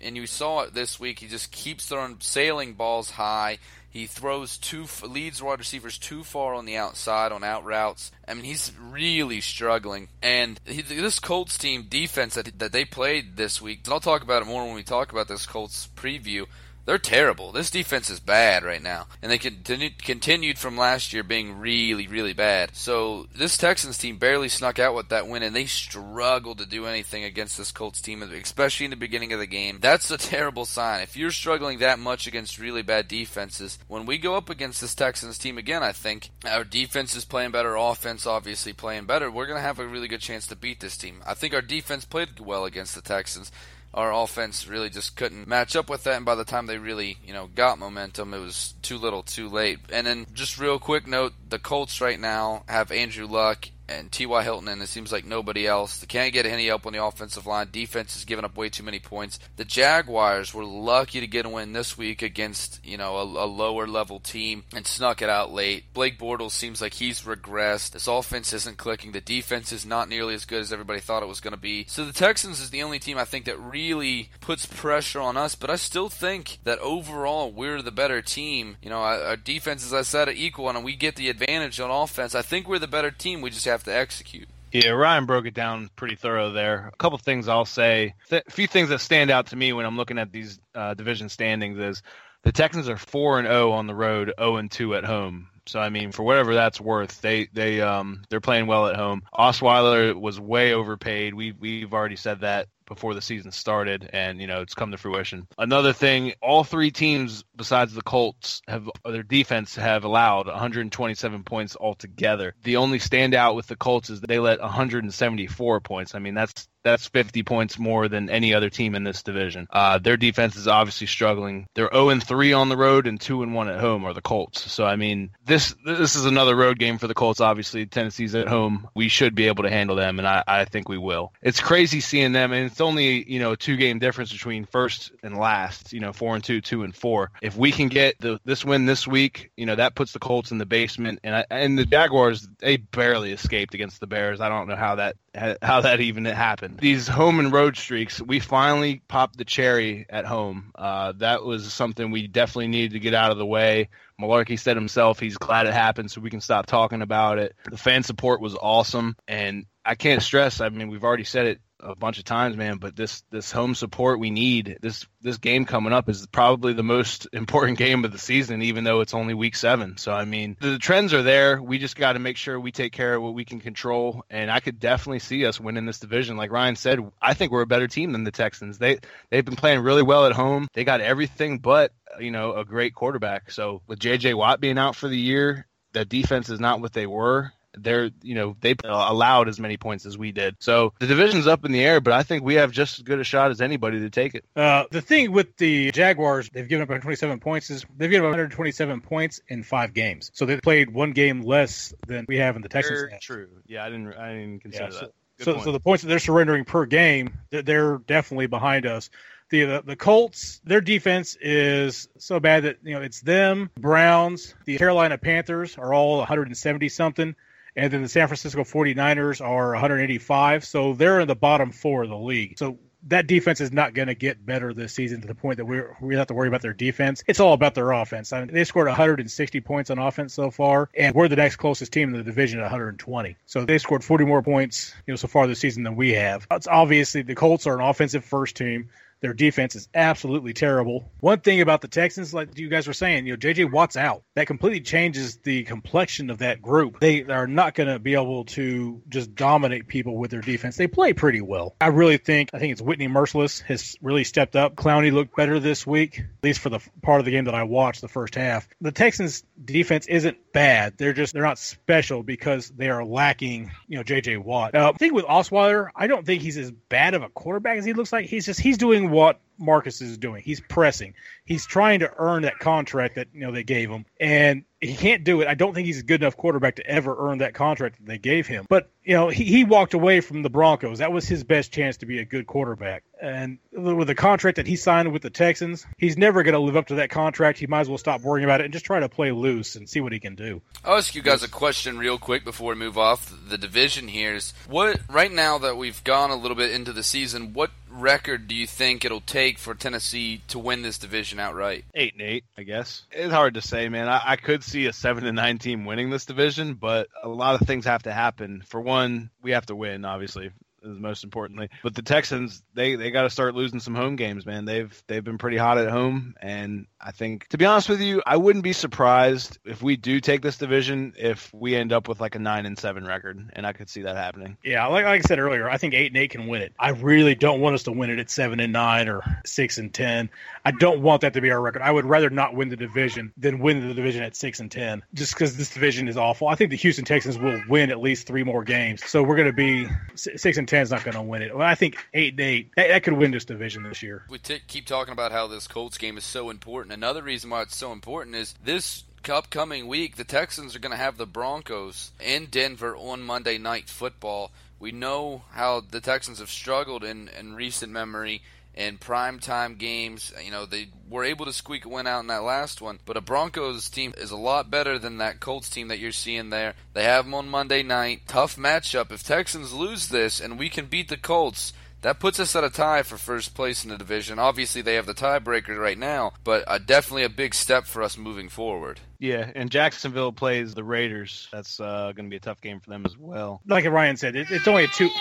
and 0.00 0.16
you 0.16 0.26
saw 0.26 0.62
it 0.62 0.74
this 0.74 0.98
week. 0.98 1.20
He 1.20 1.28
just 1.28 1.52
keeps 1.52 1.86
throwing 1.86 2.16
sailing 2.20 2.74
balls 2.74 3.10
high. 3.10 3.58
He 3.88 4.06
throws 4.06 4.58
two 4.58 4.86
leads 5.04 5.42
wide 5.42 5.58
receivers 5.58 5.96
too 5.96 6.22
far 6.22 6.52
on 6.54 6.66
the 6.66 6.76
outside 6.76 7.32
on 7.32 7.42
out 7.42 7.64
routes. 7.64 8.10
I 8.28 8.34
mean, 8.34 8.44
he's 8.44 8.72
really 8.78 9.40
struggling. 9.40 10.08
And 10.20 10.60
he, 10.66 10.82
this 10.82 11.18
Colts 11.18 11.56
team 11.56 11.86
defense 11.88 12.34
that 12.34 12.58
that 12.58 12.72
they 12.72 12.84
played 12.84 13.36
this 13.36 13.62
week, 13.62 13.80
and 13.84 13.94
I'll 13.94 14.00
talk 14.00 14.22
about 14.22 14.42
it 14.42 14.46
more 14.46 14.66
when 14.66 14.74
we 14.74 14.82
talk 14.82 15.12
about 15.12 15.28
this 15.28 15.46
Colts 15.46 15.88
preview. 15.96 16.46
They're 16.86 16.98
terrible. 16.98 17.50
This 17.50 17.68
defense 17.68 18.10
is 18.10 18.20
bad 18.20 18.62
right 18.62 18.82
now, 18.82 19.08
and 19.20 19.30
they 19.30 19.38
continued 19.38 20.04
continued 20.04 20.56
from 20.56 20.76
last 20.76 21.12
year 21.12 21.24
being 21.24 21.58
really, 21.58 22.06
really 22.06 22.32
bad. 22.32 22.76
So 22.76 23.26
this 23.34 23.58
Texans 23.58 23.98
team 23.98 24.18
barely 24.18 24.48
snuck 24.48 24.78
out 24.78 24.94
with 24.94 25.08
that 25.08 25.26
win, 25.26 25.42
and 25.42 25.54
they 25.54 25.66
struggled 25.66 26.58
to 26.58 26.66
do 26.66 26.86
anything 26.86 27.24
against 27.24 27.58
this 27.58 27.72
Colts 27.72 28.00
team, 28.00 28.22
especially 28.22 28.84
in 28.84 28.90
the 28.90 28.96
beginning 28.96 29.32
of 29.32 29.40
the 29.40 29.48
game. 29.48 29.78
That's 29.80 30.12
a 30.12 30.16
terrible 30.16 30.64
sign. 30.64 31.02
If 31.02 31.16
you're 31.16 31.32
struggling 31.32 31.78
that 31.78 31.98
much 31.98 32.28
against 32.28 32.60
really 32.60 32.82
bad 32.82 33.08
defenses, 33.08 33.80
when 33.88 34.06
we 34.06 34.16
go 34.16 34.36
up 34.36 34.48
against 34.48 34.80
this 34.80 34.94
Texans 34.94 35.38
team 35.38 35.58
again, 35.58 35.82
I 35.82 35.90
think 35.90 36.30
our 36.48 36.62
defense 36.62 37.16
is 37.16 37.24
playing 37.24 37.50
better, 37.50 37.74
offense 37.74 38.26
obviously 38.26 38.72
playing 38.72 39.06
better. 39.06 39.28
We're 39.28 39.46
to 39.46 39.60
have 39.60 39.80
a 39.80 39.88
really 39.88 40.06
good 40.08 40.20
chance 40.20 40.46
to 40.46 40.56
beat 40.56 40.78
this 40.78 40.96
team. 40.96 41.20
I 41.26 41.34
think 41.34 41.52
our 41.52 41.62
defense 41.62 42.04
played 42.04 42.38
well 42.38 42.64
against 42.64 42.94
the 42.94 43.02
Texans 43.02 43.50
our 43.96 44.12
offense 44.12 44.68
really 44.68 44.90
just 44.90 45.16
couldn't 45.16 45.48
match 45.48 45.74
up 45.74 45.88
with 45.88 46.04
that. 46.04 46.16
And 46.16 46.26
by 46.26 46.34
the 46.34 46.44
time 46.44 46.66
they 46.66 46.78
really, 46.78 47.16
you 47.24 47.32
know, 47.32 47.48
got 47.54 47.78
momentum, 47.78 48.34
it 48.34 48.38
was 48.38 48.74
too 48.82 48.98
little, 48.98 49.22
too 49.22 49.48
late. 49.48 49.78
And 49.90 50.06
then 50.06 50.26
just 50.34 50.58
real 50.58 50.78
quick 50.78 51.06
note: 51.06 51.32
the 51.48 51.58
Colts 51.58 52.00
right 52.00 52.20
now 52.20 52.64
have 52.68 52.92
Andrew 52.92 53.26
Luck 53.26 53.68
and 53.88 54.10
T.Y. 54.10 54.42
Hilton, 54.42 54.68
and 54.68 54.82
it 54.82 54.88
seems 54.88 55.12
like 55.12 55.24
nobody 55.24 55.66
else. 55.66 55.98
They 55.98 56.06
can't 56.06 56.32
get 56.32 56.46
any 56.46 56.66
help 56.66 56.86
on 56.86 56.92
the 56.92 57.04
offensive 57.04 57.46
line. 57.46 57.68
Defense 57.70 58.16
is 58.16 58.24
giving 58.24 58.44
up 58.44 58.56
way 58.56 58.68
too 58.68 58.82
many 58.82 58.98
points. 58.98 59.38
The 59.56 59.64
Jaguars 59.64 60.52
were 60.52 60.64
lucky 60.64 61.20
to 61.20 61.26
get 61.26 61.46
a 61.46 61.48
win 61.48 61.72
this 61.72 61.96
week 61.96 62.22
against, 62.22 62.84
you 62.84 62.96
know, 62.96 63.16
a, 63.16 63.22
a 63.22 63.46
lower 63.46 63.86
level 63.86 64.20
team 64.20 64.64
and 64.74 64.86
snuck 64.86 65.22
it 65.22 65.28
out 65.28 65.52
late. 65.52 65.92
Blake 65.92 66.18
Bortles 66.18 66.52
seems 66.52 66.80
like 66.80 66.94
he's 66.94 67.22
regressed. 67.22 67.92
This 67.92 68.08
offense 68.08 68.52
isn't 68.52 68.78
clicking. 68.78 69.12
The 69.12 69.20
defense 69.20 69.72
is 69.72 69.86
not 69.86 70.08
nearly 70.08 70.34
as 70.34 70.44
good 70.44 70.60
as 70.60 70.72
everybody 70.72 71.00
thought 71.00 71.22
it 71.22 71.28
was 71.28 71.40
going 71.40 71.52
to 71.52 71.60
be. 71.60 71.86
So 71.88 72.04
the 72.04 72.12
Texans 72.12 72.60
is 72.60 72.70
the 72.70 72.82
only 72.82 72.98
team 72.98 73.18
I 73.18 73.24
think 73.24 73.44
that 73.46 73.60
really 73.60 74.30
puts 74.40 74.66
pressure 74.66 75.20
on 75.20 75.36
us, 75.36 75.54
but 75.54 75.70
I 75.70 75.76
still 75.76 76.08
think 76.08 76.58
that 76.64 76.78
overall 76.80 77.52
we're 77.52 77.82
the 77.82 77.90
better 77.90 78.22
team. 78.22 78.76
You 78.82 78.90
know, 78.90 78.98
our 78.98 79.36
defense, 79.36 79.84
as 79.84 79.94
I 79.94 80.02
said, 80.02 80.28
are 80.28 80.32
equal, 80.32 80.68
and 80.68 80.84
we 80.84 80.96
get 80.96 81.16
the 81.16 81.28
advantage 81.28 81.80
on 81.80 81.90
offense. 81.90 82.34
I 82.34 82.42
think 82.42 82.68
we're 82.68 82.78
the 82.78 82.86
better 82.86 83.10
team. 83.10 83.40
We 83.40 83.50
just 83.50 83.64
have 83.64 83.75
have 83.76 83.84
to 83.84 83.94
execute. 83.94 84.48
Yeah, 84.72 84.90
Ryan 84.90 85.26
broke 85.26 85.46
it 85.46 85.54
down 85.54 85.90
pretty 85.96 86.16
thorough 86.16 86.50
there. 86.50 86.90
A 86.92 86.96
couple 86.96 87.18
things 87.18 87.46
I'll 87.48 87.64
say. 87.64 88.14
A 88.30 88.42
few 88.50 88.66
things 88.66 88.88
that 88.88 89.00
stand 89.00 89.30
out 89.30 89.46
to 89.48 89.56
me 89.56 89.72
when 89.72 89.86
I'm 89.86 89.96
looking 89.96 90.18
at 90.18 90.32
these 90.32 90.58
uh, 90.74 90.94
division 90.94 91.28
standings 91.28 91.78
is 91.78 92.02
the 92.42 92.52
Texans 92.52 92.88
are 92.88 92.96
four 92.96 93.38
and 93.38 93.46
zero 93.46 93.70
oh 93.70 93.72
on 93.72 93.86
the 93.86 93.94
road, 93.94 94.32
zero 94.36 94.52
oh 94.54 94.56
and 94.56 94.70
two 94.70 94.94
at 94.94 95.04
home. 95.04 95.48
So 95.66 95.80
I 95.80 95.88
mean, 95.88 96.12
for 96.12 96.22
whatever 96.22 96.54
that's 96.54 96.80
worth, 96.80 97.20
they 97.20 97.48
they 97.52 97.80
um 97.80 98.22
they're 98.30 98.40
playing 98.40 98.66
well 98.66 98.86
at 98.86 98.96
home. 98.96 99.22
Osweiler 99.34 100.14
was 100.14 100.40
way 100.40 100.72
overpaid. 100.72 101.34
We 101.34 101.52
we've 101.52 101.92
already 101.92 102.16
said 102.16 102.40
that 102.40 102.68
before 102.86 103.14
the 103.14 103.22
season 103.22 103.50
started, 103.50 104.08
and 104.12 104.40
you 104.40 104.46
know 104.46 104.62
it's 104.62 104.74
come 104.74 104.92
to 104.92 104.96
fruition. 104.96 105.46
Another 105.58 105.92
thing, 105.92 106.34
all 106.40 106.64
three 106.64 106.90
teams 106.90 107.44
besides 107.56 107.92
the 107.94 108.02
Colts 108.02 108.62
have 108.68 108.88
their 109.04 109.22
defense 109.22 109.74
have 109.74 110.04
allowed 110.04 110.46
127 110.46 111.42
points 111.44 111.76
altogether. 111.76 112.54
The 112.62 112.76
only 112.76 112.98
standout 112.98 113.56
with 113.56 113.66
the 113.66 113.76
Colts 113.76 114.10
is 114.10 114.20
they 114.20 114.38
let 114.38 114.60
174 114.60 115.80
points. 115.80 116.14
I 116.14 116.20
mean 116.20 116.34
that's 116.34 116.68
that's 116.86 117.08
50 117.08 117.42
points 117.42 117.78
more 117.80 118.08
than 118.08 118.30
any 118.30 118.54
other 118.54 118.70
team 118.70 118.94
in 118.94 119.02
this 119.02 119.24
division. 119.24 119.66
Uh, 119.70 119.98
their 119.98 120.16
defense 120.16 120.54
is 120.54 120.68
obviously 120.68 121.08
struggling. 121.08 121.66
They're 121.74 121.90
0 121.92 122.10
and 122.10 122.22
3 122.22 122.52
on 122.52 122.68
the 122.68 122.76
road 122.76 123.08
and 123.08 123.20
2 123.20 123.42
and 123.42 123.54
1 123.54 123.68
at 123.68 123.80
home 123.80 124.04
are 124.04 124.14
the 124.14 124.22
Colts. 124.22 124.70
So 124.70 124.84
I 124.84 124.94
mean, 124.94 125.30
this 125.44 125.74
this 125.84 126.14
is 126.14 126.26
another 126.26 126.54
road 126.54 126.78
game 126.78 126.98
for 126.98 127.08
the 127.08 127.14
Colts. 127.14 127.40
Obviously, 127.40 127.86
Tennessee's 127.86 128.36
at 128.36 128.46
home. 128.46 128.88
We 128.94 129.08
should 129.08 129.34
be 129.34 129.48
able 129.48 129.64
to 129.64 129.70
handle 129.70 129.96
them, 129.96 130.18
and 130.20 130.28
I, 130.28 130.44
I 130.46 130.64
think 130.64 130.88
we 130.88 130.96
will. 130.98 131.32
It's 131.42 131.60
crazy 131.60 132.00
seeing 132.00 132.32
them, 132.32 132.52
and 132.52 132.66
it's 132.66 132.80
only 132.80 133.28
you 133.30 133.40
know 133.40 133.52
a 133.52 133.56
two 133.56 133.76
game 133.76 133.98
difference 133.98 134.32
between 134.32 134.64
first 134.64 135.10
and 135.24 135.36
last. 135.36 135.92
You 135.92 136.00
know, 136.00 136.12
four 136.12 136.36
and 136.36 136.44
two, 136.44 136.60
two 136.60 136.84
and 136.84 136.94
four. 136.94 137.32
If 137.42 137.56
we 137.56 137.72
can 137.72 137.88
get 137.88 138.20
the, 138.20 138.38
this 138.44 138.64
win 138.64 138.86
this 138.86 139.08
week, 139.08 139.50
you 139.56 139.66
know 139.66 139.74
that 139.74 139.96
puts 139.96 140.12
the 140.12 140.20
Colts 140.20 140.52
in 140.52 140.58
the 140.58 140.66
basement, 140.66 141.18
and 141.24 141.34
I, 141.34 141.44
and 141.50 141.76
the 141.76 141.84
Jaguars 141.84 142.46
they 142.58 142.76
barely 142.76 143.32
escaped 143.32 143.74
against 143.74 143.98
the 143.98 144.06
Bears. 144.06 144.40
I 144.40 144.48
don't 144.48 144.68
know 144.68 144.76
how 144.76 144.94
that 144.96 145.16
how 145.62 145.80
that 145.82 146.00
even 146.00 146.24
happened. 146.24 146.75
These 146.78 147.08
home 147.08 147.40
and 147.40 147.52
road 147.52 147.76
streaks, 147.76 148.20
we 148.20 148.40
finally 148.40 149.02
popped 149.08 149.36
the 149.36 149.44
cherry 149.44 150.06
at 150.08 150.24
home. 150.24 150.72
Uh, 150.74 151.12
that 151.18 151.44
was 151.44 151.72
something 151.72 152.10
we 152.10 152.26
definitely 152.26 152.68
needed 152.68 152.92
to 152.92 153.00
get 153.00 153.14
out 153.14 153.30
of 153.30 153.38
the 153.38 153.46
way. 153.46 153.88
Mularkey 154.20 154.58
said 154.58 154.76
himself 154.76 155.20
he's 155.20 155.36
glad 155.36 155.66
it 155.66 155.74
happened 155.74 156.10
so 156.10 156.20
we 156.20 156.30
can 156.30 156.40
stop 156.40 156.66
talking 156.66 157.02
about 157.02 157.38
it. 157.38 157.54
The 157.70 157.76
fan 157.76 158.02
support 158.02 158.40
was 158.40 158.54
awesome, 158.54 159.16
and 159.28 159.66
I 159.84 159.94
can't 159.94 160.22
stress. 160.22 160.60
I 160.60 160.68
mean, 160.68 160.88
we've 160.88 161.04
already 161.04 161.24
said 161.24 161.46
it 161.46 161.60
a 161.80 161.94
bunch 161.94 162.18
of 162.18 162.24
times, 162.24 162.56
man. 162.56 162.78
But 162.78 162.96
this 162.96 163.22
this 163.30 163.52
home 163.52 163.74
support 163.74 164.18
we 164.18 164.30
need 164.30 164.78
this 164.80 165.06
this 165.20 165.38
game 165.38 165.64
coming 165.64 165.92
up 165.92 166.08
is 166.08 166.26
probably 166.26 166.72
the 166.72 166.82
most 166.82 167.28
important 167.32 167.78
game 167.78 168.04
of 168.04 168.12
the 168.12 168.18
season, 168.18 168.62
even 168.62 168.84
though 168.84 169.00
it's 169.00 169.14
only 169.14 169.34
week 169.34 169.56
seven. 169.56 169.96
So 169.96 170.12
I 170.12 170.24
mean, 170.24 170.56
the 170.60 170.78
trends 170.78 171.12
are 171.14 171.22
there. 171.22 171.60
We 171.60 171.78
just 171.78 171.96
got 171.96 172.14
to 172.14 172.18
make 172.18 172.36
sure 172.36 172.58
we 172.58 172.72
take 172.72 172.92
care 172.92 173.14
of 173.14 173.22
what 173.22 173.34
we 173.34 173.44
can 173.44 173.60
control. 173.60 174.24
And 174.30 174.50
I 174.50 174.60
could 174.60 174.78
definitely 174.78 175.20
see 175.20 175.46
us 175.46 175.60
winning 175.60 175.86
this 175.86 176.00
division. 176.00 176.36
Like 176.36 176.50
Ryan 176.50 176.76
said, 176.76 177.00
I 177.20 177.34
think 177.34 177.52
we're 177.52 177.62
a 177.62 177.66
better 177.66 177.88
team 177.88 178.12
than 178.12 178.24
the 178.24 178.30
Texans. 178.30 178.78
They 178.78 178.98
they've 179.30 179.44
been 179.44 179.56
playing 179.56 179.80
really 179.80 180.02
well 180.02 180.26
at 180.26 180.32
home. 180.32 180.68
They 180.72 180.84
got 180.84 181.00
everything 181.00 181.58
but 181.58 181.92
you 182.20 182.30
know 182.30 182.54
a 182.54 182.64
great 182.64 182.94
quarterback. 182.94 183.50
So 183.50 183.82
with 183.86 183.98
J.J. 183.98 184.34
Watt 184.34 184.60
being 184.60 184.78
out 184.78 184.96
for 184.96 185.08
the 185.08 185.18
year, 185.18 185.66
that 185.92 186.08
defense 186.08 186.50
is 186.50 186.60
not 186.60 186.80
what 186.80 186.92
they 186.92 187.06
were 187.06 187.52
they're 187.76 188.10
you 188.22 188.34
know 188.34 188.56
they 188.60 188.74
allowed 188.84 189.48
as 189.48 189.58
many 189.60 189.76
points 189.76 190.06
as 190.06 190.16
we 190.16 190.32
did. 190.32 190.56
So 190.58 190.92
the 190.98 191.06
division's 191.06 191.46
up 191.46 191.64
in 191.64 191.72
the 191.72 191.82
air, 191.84 192.00
but 192.00 192.12
I 192.12 192.22
think 192.22 192.44
we 192.44 192.54
have 192.54 192.72
just 192.72 192.98
as 192.98 193.02
good 193.02 193.20
a 193.20 193.24
shot 193.24 193.50
as 193.50 193.60
anybody 193.60 194.00
to 194.00 194.10
take 194.10 194.34
it. 194.34 194.44
Uh, 194.54 194.84
the 194.90 195.02
thing 195.02 195.32
with 195.32 195.56
the 195.56 195.90
Jaguars, 195.92 196.48
they've 196.50 196.68
given 196.68 196.82
up 196.82 196.88
127 196.88 197.40
points. 197.40 197.70
Is 197.70 197.84
they've 197.96 198.10
given 198.10 198.26
up 198.26 198.32
127 198.32 199.00
points 199.00 199.40
in 199.48 199.62
five 199.62 199.94
games, 199.94 200.30
so 200.34 200.46
they 200.46 200.58
played 200.58 200.90
one 200.90 201.12
game 201.12 201.42
less 201.42 201.94
than 202.06 202.24
we 202.28 202.38
have 202.38 202.56
in 202.56 202.62
the 202.62 202.68
Texans. 202.68 203.00
Very 203.00 203.18
true. 203.20 203.48
Yeah, 203.66 203.84
I 203.84 203.90
didn't 203.90 204.14
I 204.14 204.32
didn't 204.34 204.60
consider 204.60 204.84
yeah, 204.84 204.90
so, 204.90 205.00
that. 205.00 205.44
so, 205.44 205.60
so 205.60 205.72
the 205.72 205.80
points 205.80 206.02
that 206.02 206.08
they're 206.08 206.18
surrendering 206.18 206.64
per 206.64 206.86
game, 206.86 207.38
they're 207.50 207.98
definitely 207.98 208.46
behind 208.46 208.86
us. 208.86 209.10
The, 209.48 209.64
the, 209.64 209.82
the 209.86 209.96
Colts, 209.96 210.60
their 210.64 210.80
defense 210.80 211.36
is 211.40 212.08
so 212.18 212.40
bad 212.40 212.64
that 212.64 212.78
you 212.82 212.94
know 212.94 213.02
it's 213.02 213.20
them, 213.20 213.70
Browns, 213.78 214.54
the 214.64 214.76
Carolina 214.76 215.18
Panthers 215.18 215.78
are 215.78 215.94
all 215.94 216.18
170 216.18 216.88
something 216.88 217.36
and 217.76 217.92
then 217.92 218.02
the 218.02 218.08
San 218.08 218.26
Francisco 218.26 218.64
49ers 218.64 219.44
are 219.44 219.72
185. 219.72 220.64
So 220.64 220.94
they're 220.94 221.20
in 221.20 221.28
the 221.28 221.36
bottom 221.36 221.72
four 221.72 222.04
of 222.04 222.08
the 222.08 222.16
league. 222.16 222.58
So 222.58 222.78
that 223.08 223.26
defense 223.26 223.60
is 223.60 223.72
not 223.72 223.94
going 223.94 224.08
to 224.08 224.14
get 224.14 224.44
better 224.44 224.74
this 224.74 224.92
season 224.92 225.20
to 225.20 225.28
the 225.28 225.34
point 225.34 225.58
that 225.58 225.64
we're, 225.64 225.96
we 226.00 226.16
have 226.16 226.26
to 226.26 226.34
worry 226.34 226.48
about 226.48 226.62
their 226.62 226.72
defense. 226.72 227.22
It's 227.26 227.38
all 227.38 227.52
about 227.52 227.74
their 227.74 227.92
offense. 227.92 228.32
I 228.32 228.40
mean, 228.40 228.52
they 228.52 228.64
scored 228.64 228.88
160 228.88 229.60
points 229.60 229.90
on 229.90 229.98
offense 229.98 230.34
so 230.34 230.50
far, 230.50 230.90
and 230.96 231.14
we're 231.14 231.28
the 231.28 231.36
next 231.36 231.56
closest 231.56 231.92
team 231.92 232.10
in 232.10 232.16
the 232.16 232.24
division 232.24 232.58
at 232.58 232.64
120. 232.64 233.36
So 233.46 233.64
they 233.64 233.78
scored 233.78 234.02
40 234.02 234.24
more 234.24 234.42
points, 234.42 234.94
you 235.06 235.12
know, 235.12 235.16
so 235.16 235.28
far 235.28 235.46
this 235.46 235.60
season 235.60 235.84
than 235.84 235.94
we 235.94 236.14
have. 236.14 236.46
It's 236.50 236.66
obviously 236.66 237.22
the 237.22 237.34
Colts 237.34 237.66
are 237.66 237.78
an 237.78 237.80
offensive 237.80 238.24
first 238.24 238.56
team. 238.56 238.90
Their 239.20 239.34
defense 239.34 239.74
is 239.76 239.88
absolutely 239.94 240.52
terrible. 240.52 241.10
One 241.20 241.40
thing 241.40 241.60
about 241.60 241.80
the 241.80 241.88
Texans, 241.88 242.34
like 242.34 242.58
you 242.58 242.68
guys 242.68 242.86
were 242.86 242.92
saying, 242.92 243.26
you 243.26 243.32
know, 243.32 243.38
JJ 243.38 243.72
Watt's 243.72 243.96
out. 243.96 244.22
That 244.34 244.46
completely 244.46 244.80
changes 244.80 245.38
the 245.38 245.64
complexion 245.64 246.30
of 246.30 246.38
that 246.38 246.60
group. 246.60 247.00
They 247.00 247.24
are 247.24 247.46
not 247.46 247.74
going 247.74 247.88
to 247.88 247.98
be 247.98 248.14
able 248.14 248.44
to 248.46 249.02
just 249.08 249.34
dominate 249.34 249.88
people 249.88 250.16
with 250.16 250.30
their 250.30 250.40
defense. 250.40 250.76
They 250.76 250.86
play 250.86 251.12
pretty 251.12 251.40
well. 251.40 251.74
I 251.80 251.88
really 251.88 252.18
think, 252.18 252.50
I 252.52 252.58
think 252.58 252.72
it's 252.72 252.82
Whitney 252.82 253.08
Mercilus 253.08 253.62
has 253.62 253.96
really 254.02 254.24
stepped 254.24 254.56
up. 254.56 254.76
Clowney 254.76 255.12
looked 255.12 255.34
better 255.36 255.58
this 255.60 255.86
week, 255.86 256.20
at 256.20 256.44
least 256.44 256.60
for 256.60 256.68
the 256.68 256.80
part 257.02 257.20
of 257.20 257.24
the 257.24 257.30
game 257.30 257.46
that 257.46 257.54
I 257.54 257.62
watched 257.64 258.00
the 258.00 258.08
first 258.08 258.34
half. 258.34 258.68
The 258.80 258.92
Texans 258.92 259.44
defense 259.62 260.06
isn't 260.06 260.36
bad. 260.52 260.94
They're 260.98 261.12
just, 261.12 261.32
they're 261.32 261.42
not 261.42 261.58
special 261.58 262.22
because 262.22 262.68
they 262.70 262.90
are 262.90 263.04
lacking, 263.04 263.72
you 263.88 263.96
know, 263.96 264.04
JJ 264.04 264.44
Watt. 264.44 264.74
Uh, 264.74 264.92
the 264.92 264.98
thing 264.98 265.14
with 265.14 265.24
Osweiler, 265.24 265.88
I 265.96 266.06
don't 266.06 266.24
think 266.24 266.42
he's 266.42 266.58
as 266.58 266.70
bad 266.70 267.14
of 267.14 267.22
a 267.22 267.28
quarterback 267.28 267.78
as 267.78 267.84
he 267.84 267.92
looks 267.92 268.12
like. 268.12 268.26
He's 268.26 268.46
just, 268.46 268.60
he's 268.60 268.78
doing 268.78 269.10
what 269.16 269.40
Marcus 269.58 270.02
is 270.02 270.18
doing. 270.18 270.42
He's 270.42 270.60
pressing. 270.60 271.14
He's 271.46 271.66
trying 271.66 272.00
to 272.00 272.12
earn 272.18 272.42
that 272.42 272.58
contract 272.58 273.14
that 273.14 273.28
you 273.32 273.40
know 273.40 273.50
they 273.50 273.64
gave 273.64 273.88
him, 273.88 274.04
and 274.20 274.64
he 274.80 274.94
can't 274.94 275.24
do 275.24 275.40
it. 275.40 275.48
I 275.48 275.54
don't 275.54 275.74
think 275.74 275.86
he's 275.86 276.00
a 276.00 276.04
good 276.04 276.20
enough 276.20 276.36
quarterback 276.36 276.76
to 276.76 276.86
ever 276.86 277.16
earn 277.18 277.38
that 277.38 277.54
contract 277.54 277.96
that 277.96 278.06
they 278.06 278.18
gave 278.18 278.46
him. 278.46 278.66
But 278.68 278.90
you 279.02 279.14
know, 279.14 279.28
he, 279.28 279.44
he 279.44 279.64
walked 279.64 279.94
away 279.94 280.20
from 280.20 280.42
the 280.42 280.50
Broncos. 280.50 280.98
That 280.98 281.12
was 281.12 281.26
his 281.26 281.44
best 281.44 281.72
chance 281.72 281.98
to 281.98 282.06
be 282.06 282.18
a 282.18 282.24
good 282.24 282.46
quarterback. 282.46 283.04
And 283.22 283.58
with 283.72 284.08
the 284.08 284.14
contract 284.14 284.56
that 284.56 284.66
he 284.66 284.76
signed 284.76 285.12
with 285.12 285.22
the 285.22 285.30
Texans, 285.30 285.86
he's 285.96 286.18
never 286.18 286.42
going 286.42 286.54
to 286.54 286.60
live 286.60 286.76
up 286.76 286.88
to 286.88 286.96
that 286.96 287.08
contract. 287.08 287.58
He 287.58 287.66
might 287.66 287.80
as 287.80 287.88
well 287.88 287.98
stop 287.98 288.20
worrying 288.20 288.44
about 288.44 288.60
it 288.60 288.64
and 288.64 288.72
just 288.72 288.84
try 288.84 289.00
to 289.00 289.08
play 289.08 289.32
loose 289.32 289.76
and 289.76 289.88
see 289.88 290.00
what 290.00 290.12
he 290.12 290.20
can 290.20 290.34
do. 290.34 290.60
I'll 290.84 290.98
ask 290.98 291.14
you 291.14 291.22
guys 291.22 291.42
a 291.42 291.48
question 291.48 291.96
real 291.96 292.18
quick 292.18 292.44
before 292.44 292.72
we 292.72 292.78
move 292.78 292.98
off 292.98 293.32
the 293.48 293.56
division 293.56 294.08
here. 294.08 294.34
Is 294.34 294.52
what 294.68 295.00
right 295.08 295.32
now 295.32 295.58
that 295.58 295.76
we've 295.76 296.02
gone 296.04 296.30
a 296.30 296.36
little 296.36 296.56
bit 296.56 296.72
into 296.72 296.92
the 296.92 297.02
season, 297.02 297.54
what 297.54 297.70
record 298.00 298.48
do 298.48 298.54
you 298.54 298.66
think 298.66 299.04
it'll 299.04 299.20
take 299.20 299.58
for 299.58 299.74
Tennessee 299.74 300.42
to 300.48 300.58
win 300.58 300.82
this 300.82 300.98
division 300.98 301.40
outright? 301.40 301.84
Eight 301.94 302.14
and 302.14 302.22
eight, 302.22 302.44
I 302.56 302.62
guess. 302.62 303.04
It's 303.10 303.32
hard 303.32 303.54
to 303.54 303.62
say, 303.62 303.88
man. 303.88 304.08
I, 304.08 304.22
I 304.24 304.36
could 304.36 304.62
see 304.62 304.86
a 304.86 304.92
seven 304.92 305.26
and 305.26 305.36
nine 305.36 305.58
team 305.58 305.84
winning 305.84 306.10
this 306.10 306.26
division, 306.26 306.74
but 306.74 307.08
a 307.22 307.28
lot 307.28 307.60
of 307.60 307.66
things 307.66 307.84
have 307.86 308.04
to 308.04 308.12
happen. 308.12 308.62
For 308.66 308.80
one, 308.80 309.30
we 309.42 309.52
have 309.52 309.66
to 309.66 309.76
win, 309.76 310.04
obviously 310.04 310.50
most 310.86 311.24
importantly. 311.24 311.68
But 311.82 311.94
the 311.94 312.02
Texans, 312.02 312.62
they 312.74 312.96
they 312.96 313.10
got 313.10 313.22
to 313.22 313.30
start 313.30 313.54
losing 313.54 313.80
some 313.80 313.94
home 313.94 314.16
games, 314.16 314.46
man. 314.46 314.64
They've 314.64 315.02
they've 315.06 315.24
been 315.24 315.38
pretty 315.38 315.56
hot 315.56 315.78
at 315.78 315.90
home, 315.90 316.34
and 316.40 316.86
I 317.00 317.12
think 317.12 317.48
to 317.48 317.58
be 317.58 317.64
honest 317.64 317.88
with 317.88 318.00
you, 318.00 318.22
I 318.26 318.36
wouldn't 318.36 318.64
be 318.64 318.72
surprised 318.72 319.58
if 319.64 319.82
we 319.82 319.96
do 319.96 320.20
take 320.20 320.42
this 320.42 320.58
division 320.58 321.14
if 321.16 321.52
we 321.52 321.74
end 321.74 321.92
up 321.92 322.08
with 322.08 322.20
like 322.20 322.34
a 322.34 322.38
nine 322.38 322.66
and 322.66 322.78
seven 322.78 323.06
record, 323.06 323.50
and 323.52 323.66
I 323.66 323.72
could 323.72 323.88
see 323.88 324.02
that 324.02 324.16
happening. 324.16 324.56
Yeah, 324.62 324.86
like, 324.86 325.04
like 325.04 325.24
I 325.24 325.26
said 325.26 325.38
earlier, 325.38 325.68
I 325.68 325.78
think 325.78 325.94
eight 325.94 326.08
and 326.12 326.16
eight 326.16 326.30
can 326.30 326.46
win 326.46 326.62
it. 326.62 326.72
I 326.78 326.90
really 326.90 327.34
don't 327.34 327.60
want 327.60 327.74
us 327.74 327.84
to 327.84 327.92
win 327.92 328.10
it 328.10 328.18
at 328.18 328.30
seven 328.30 328.60
and 328.60 328.72
nine 328.72 329.08
or 329.08 329.22
six 329.44 329.78
and 329.78 329.92
ten. 329.92 330.30
I 330.64 330.72
don't 330.72 331.00
want 331.00 331.22
that 331.22 331.34
to 331.34 331.40
be 331.40 331.50
our 331.50 331.60
record. 331.60 331.82
I 331.82 331.90
would 331.90 332.04
rather 332.04 332.28
not 332.28 332.54
win 332.54 332.68
the 332.68 332.76
division 332.76 333.32
than 333.36 333.60
win 333.60 333.86
the 333.86 333.94
division 333.94 334.22
at 334.22 334.36
six 334.36 334.60
and 334.60 334.70
ten, 334.70 335.02
just 335.14 335.32
because 335.32 335.56
this 335.56 335.70
division 335.70 336.08
is 336.08 336.16
awful. 336.16 336.48
I 336.48 336.54
think 336.54 336.70
the 336.70 336.76
Houston 336.76 337.04
Texans 337.04 337.38
will 337.38 337.62
win 337.68 337.90
at 337.90 338.00
least 338.00 338.26
three 338.26 338.42
more 338.42 338.64
games, 338.64 339.04
so 339.04 339.22
we're 339.22 339.36
going 339.36 339.46
to 339.48 339.52
be 339.52 339.88
six 340.14 340.58
and 340.58 340.68
ten 340.68 340.75
is 340.82 340.90
not 340.90 341.04
going 341.04 341.14
to 341.14 341.22
win 341.22 341.42
it. 341.42 341.56
Well, 341.56 341.66
I 341.66 341.74
think 341.74 341.96
eight 342.14 342.38
eight 342.40 342.70
that, 342.76 342.88
that 342.88 343.02
could 343.02 343.14
win 343.14 343.30
this 343.30 343.44
division 343.44 343.82
this 343.82 344.02
year. 344.02 344.24
We 344.28 344.38
t- 344.38 344.60
keep 344.66 344.86
talking 344.86 345.12
about 345.12 345.32
how 345.32 345.46
this 345.46 345.66
Colts 345.66 345.98
game 345.98 346.16
is 346.16 346.24
so 346.24 346.50
important. 346.50 346.92
Another 346.92 347.22
reason 347.22 347.50
why 347.50 347.62
it's 347.62 347.76
so 347.76 347.92
important 347.92 348.36
is 348.36 348.54
this 348.62 349.04
upcoming 349.28 349.88
week, 349.88 350.16
the 350.16 350.24
Texans 350.24 350.76
are 350.76 350.78
going 350.78 350.92
to 350.92 350.96
have 350.96 351.16
the 351.16 351.26
Broncos 351.26 352.12
in 352.20 352.46
Denver 352.46 352.96
on 352.96 353.22
Monday 353.22 353.58
Night 353.58 353.88
Football. 353.88 354.52
We 354.78 354.92
know 354.92 355.42
how 355.52 355.80
the 355.80 356.00
Texans 356.00 356.38
have 356.38 356.50
struggled 356.50 357.02
in, 357.02 357.28
in 357.28 357.54
recent 357.54 357.90
memory 357.92 358.42
in 358.76 358.98
primetime 358.98 359.78
games. 359.78 360.32
You 360.44 360.50
know, 360.50 360.66
they 360.66 360.88
were 361.08 361.24
able 361.24 361.46
to 361.46 361.52
squeak 361.52 361.84
a 361.84 361.88
win 361.88 362.06
out 362.06 362.20
in 362.20 362.26
that 362.28 362.42
last 362.42 362.80
one, 362.80 363.00
but 363.04 363.16
a 363.16 363.20
Broncos 363.20 363.88
team 363.88 364.12
is 364.18 364.30
a 364.30 364.36
lot 364.36 364.70
better 364.70 364.98
than 364.98 365.18
that 365.18 365.40
Colts 365.40 365.70
team 365.70 365.88
that 365.88 365.98
you're 365.98 366.12
seeing 366.12 366.50
there. 366.50 366.74
They 366.92 367.04
have 367.04 367.24
them 367.24 367.34
on 367.34 367.48
Monday 367.48 367.82
night. 367.82 368.22
Tough 368.28 368.56
matchup. 368.56 369.10
If 369.10 369.22
Texans 369.22 369.72
lose 369.72 370.08
this 370.08 370.40
and 370.40 370.58
we 370.58 370.68
can 370.68 370.86
beat 370.86 371.08
the 371.08 371.16
Colts, 371.16 371.72
that 372.02 372.20
puts 372.20 372.38
us 372.38 372.54
at 372.54 372.62
a 372.62 372.70
tie 372.70 373.02
for 373.02 373.16
first 373.16 373.54
place 373.54 373.82
in 373.82 373.90
the 373.90 373.96
division. 373.96 374.38
Obviously, 374.38 374.82
they 374.82 374.94
have 374.94 375.06
the 375.06 375.14
tiebreaker 375.14 375.76
right 375.76 375.98
now, 375.98 376.34
but 376.44 376.62
uh, 376.66 376.78
definitely 376.78 377.24
a 377.24 377.28
big 377.28 377.54
step 377.54 377.86
for 377.86 378.02
us 378.02 378.18
moving 378.18 378.48
forward. 378.48 379.00
Yeah, 379.18 379.50
and 379.54 379.70
Jacksonville 379.70 380.32
plays 380.32 380.74
the 380.74 380.84
Raiders. 380.84 381.48
That's 381.50 381.80
uh, 381.80 382.12
going 382.14 382.26
to 382.26 382.30
be 382.30 382.36
a 382.36 382.40
tough 382.40 382.60
game 382.60 382.80
for 382.80 382.90
them 382.90 383.06
as 383.06 383.16
well. 383.16 383.62
Like 383.66 383.86
Ryan 383.86 384.16
said, 384.16 384.36
it, 384.36 384.48
it's 384.50 384.68
only 384.68 384.84
a 384.84 384.88
two. 384.88 385.08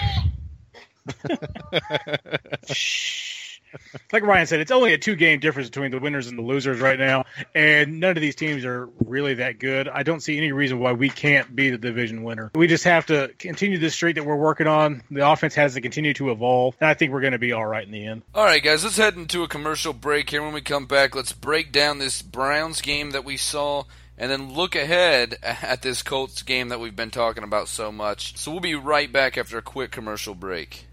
like 4.14 4.24
Ryan 4.24 4.48
said, 4.48 4.60
it's 4.60 4.72
only 4.72 4.94
a 4.94 4.98
two 4.98 5.16
game 5.16 5.40
difference 5.40 5.70
between 5.70 5.92
the 5.92 6.00
winners 6.00 6.28
and 6.28 6.38
the 6.38 6.44
losers 6.44 6.80
right 6.80 7.00
now, 7.00 7.26
and 7.54 8.00
none 8.00 8.16
of 8.18 8.22
these 8.22 8.36
teams 8.36 8.66
are 8.66 8.90
really 9.06 9.36
that 9.36 9.60
good. 9.60 9.88
I 9.88 10.04
don't 10.04 10.22
see 10.22 10.38
any 10.38 10.52
reason 10.52 10.80
why 10.80 10.94
we 10.94 11.10
can't 11.10 11.56
be 11.56 11.70
the 11.70 11.78
division 11.78 12.24
winner. 12.24 12.52
We 12.56 12.68
just 12.68 12.84
have 12.84 13.06
to 13.08 13.32
continue 13.40 13.78
this 13.78 13.94
streak 13.94 14.16
that 14.16 14.26
we're 14.26 14.36
working 14.36 14.68
on. 14.68 15.04
The 15.12 15.30
offense 15.30 15.56
has 15.56 15.74
to 15.76 15.82
continue 15.82 16.14
to 16.16 16.32
evolve, 16.32 16.76
and 16.80 16.90
I 16.90 16.94
think 16.94 17.12
we're 17.12 17.22
going 17.22 17.34
to 17.34 17.40
be 17.40 17.52
all 17.52 17.66
right 17.66 17.86
in 17.86 17.92
the 17.92 18.06
end. 18.06 18.24
All 18.34 18.46
right, 18.46 18.64
guys, 18.64 18.84
let's 18.84 18.98
head 18.98 19.16
into 19.16 19.44
a 19.44 19.48
commercial 19.48 19.94
break 19.94 20.30
here. 20.30 20.42
When 20.42 20.54
we 20.54 20.62
come 20.62 20.86
back, 20.86 21.16
let's 21.16 21.34
break 21.34 21.72
down 21.72 22.00
this 22.00 22.22
Browns 22.22 22.82
game 22.82 23.12
that 23.12 23.26
we 23.26 23.38
saw 23.38 23.84
and 24.18 24.32
then 24.32 24.54
look 24.54 24.76
ahead 24.76 25.38
at 25.44 25.82
this 25.82 26.04
Colts 26.04 26.42
game 26.44 26.70
that 26.70 26.80
we've 26.80 26.96
been 26.96 27.12
talking 27.12 27.44
about 27.44 27.68
so 27.68 27.92
much. 27.92 28.38
So 28.38 28.52
we'll 28.52 28.60
be 28.60 28.76
right 28.76 29.12
back 29.12 29.38
after 29.38 29.58
a 29.58 29.62
quick 29.62 29.92
commercial 29.92 30.36
break. 30.36 30.88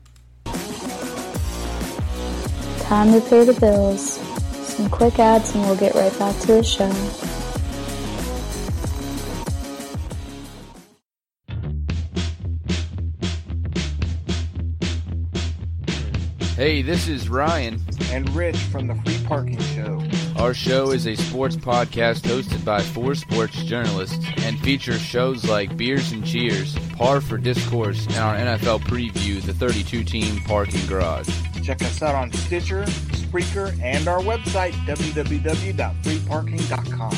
Time 2.93 3.11
to 3.11 3.27
pay 3.31 3.43
the 3.43 3.59
bills. 3.59 4.21
Some 4.69 4.91
quick 4.91 5.19
ads 5.19 5.55
and 5.55 5.65
we'll 5.65 5.77
get 5.77 5.95
right 5.95 6.13
back 6.19 6.39
to 6.41 6.47
the 6.49 6.63
show. 6.63 6.91
Hey, 16.55 16.83
this 16.83 17.09
is 17.09 17.31
Ryan. 17.31 17.81
And 18.11 18.29
Rich 18.37 18.59
from 18.59 18.89
the 18.89 18.95
Free 18.97 19.27
Parking 19.27 19.59
Show. 19.59 20.03
Our 20.37 20.53
show 20.53 20.91
is 20.91 21.07
a 21.07 21.17
sports 21.17 21.57
podcast 21.57 22.25
hosted 22.25 22.63
by 22.63 22.83
four 22.83 23.15
sports 23.15 23.63
journalists 23.63 24.23
and 24.45 24.61
features 24.61 25.01
shows 25.01 25.47
like 25.47 25.79
Beers 25.79 26.13
and 26.13 26.27
Cheers, 26.27 26.77
Par 26.99 27.23
for 27.23 27.39
Discourse, 27.39 28.07
and 28.09 28.17
our 28.17 28.37
NFL 28.37 28.81
preview, 28.81 29.41
the 29.41 29.55
32 29.55 30.05
team 30.05 30.43
parking 30.43 30.87
garage. 30.87 31.31
Check 31.63 31.83
us 31.83 32.03
out 32.03 32.17
on 32.17 32.33
Stitcher, 32.33 32.83
Spreaker, 32.85 33.79
and 33.81 34.09
our 34.09 34.19
website, 34.19 34.73
www.freeparking.com. 34.85 37.13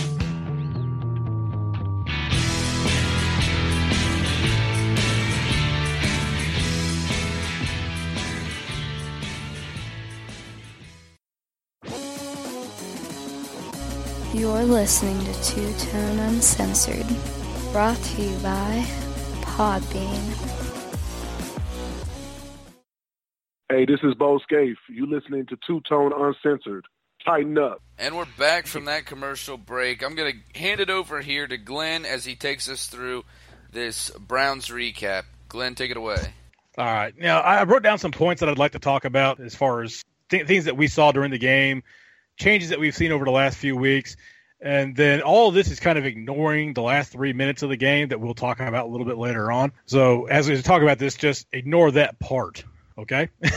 You're 14.35 14.65
listening 14.65 15.25
to 15.25 15.33
Two 15.43 15.73
Tone 15.79 16.19
Uncensored, 16.19 17.07
brought 17.73 17.97
to 17.97 18.23
you 18.23 18.37
by 18.39 18.85
Podbean. 19.41 20.54
Hey, 23.71 23.87
this 23.87 24.01
is 24.03 24.15
Bo 24.15 24.39
Scaife. 24.41 24.77
You 24.91 25.07
listening 25.07 25.47
to 25.47 25.57
Two 25.67 25.81
Tone 25.89 26.13
Uncensored. 26.15 26.85
Titan 27.25 27.57
Up. 27.57 27.81
And 27.99 28.15
we're 28.15 28.27
back 28.39 28.67
from 28.67 28.85
that 28.85 29.07
commercial 29.07 29.57
break. 29.57 30.05
I'm 30.05 30.15
going 30.15 30.35
to 30.35 30.61
hand 30.61 30.81
it 30.81 30.91
over 30.91 31.23
here 31.23 31.47
to 31.47 31.57
Glenn 31.57 32.05
as 32.05 32.27
he 32.27 32.35
takes 32.35 32.69
us 32.69 32.89
through 32.89 33.25
this 33.73 34.11
Browns 34.11 34.69
recap. 34.69 35.23
Glenn, 35.49 35.75
take 35.75 35.91
it 35.91 35.97
away. 35.97 36.35
All 36.77 36.85
right. 36.85 37.19
Now, 37.19 37.41
I 37.41 37.65
wrote 37.65 37.83
down 37.83 37.97
some 37.97 38.13
points 38.13 38.41
that 38.41 38.51
I'd 38.51 38.59
like 38.59 38.73
to 38.73 38.79
talk 38.79 39.07
about 39.07 39.41
as 39.41 39.55
far 39.55 39.83
as 39.83 40.05
th- 40.29 40.47
things 40.47 40.67
that 40.67 40.77
we 40.77 40.87
saw 40.87 41.13
during 41.13 41.31
the 41.31 41.39
game, 41.39 41.85
changes 42.37 42.69
that 42.69 42.79
we've 42.79 42.95
seen 42.95 43.13
over 43.13 43.25
the 43.25 43.31
last 43.31 43.57
few 43.57 43.77
weeks. 43.77 44.15
And 44.61 44.95
then 44.95 45.23
all 45.23 45.49
of 45.49 45.55
this 45.55 45.71
is 45.71 45.81
kind 45.81 45.97
of 45.97 46.05
ignoring 46.05 46.75
the 46.75 46.83
last 46.83 47.13
three 47.13 47.33
minutes 47.33 47.63
of 47.63 47.71
the 47.71 47.79
game 47.79 48.09
that 48.09 48.21
we'll 48.21 48.35
talk 48.35 48.61
about 48.61 48.85
a 48.85 48.89
little 48.89 49.07
bit 49.07 49.17
later 49.17 49.51
on. 49.51 49.73
So 49.87 50.27
as 50.27 50.51
we 50.51 50.61
talk 50.61 50.83
about 50.83 50.99
this, 50.99 51.15
just 51.15 51.47
ignore 51.51 51.93
that 51.93 52.19
part. 52.19 52.63
Okay. 52.97 53.29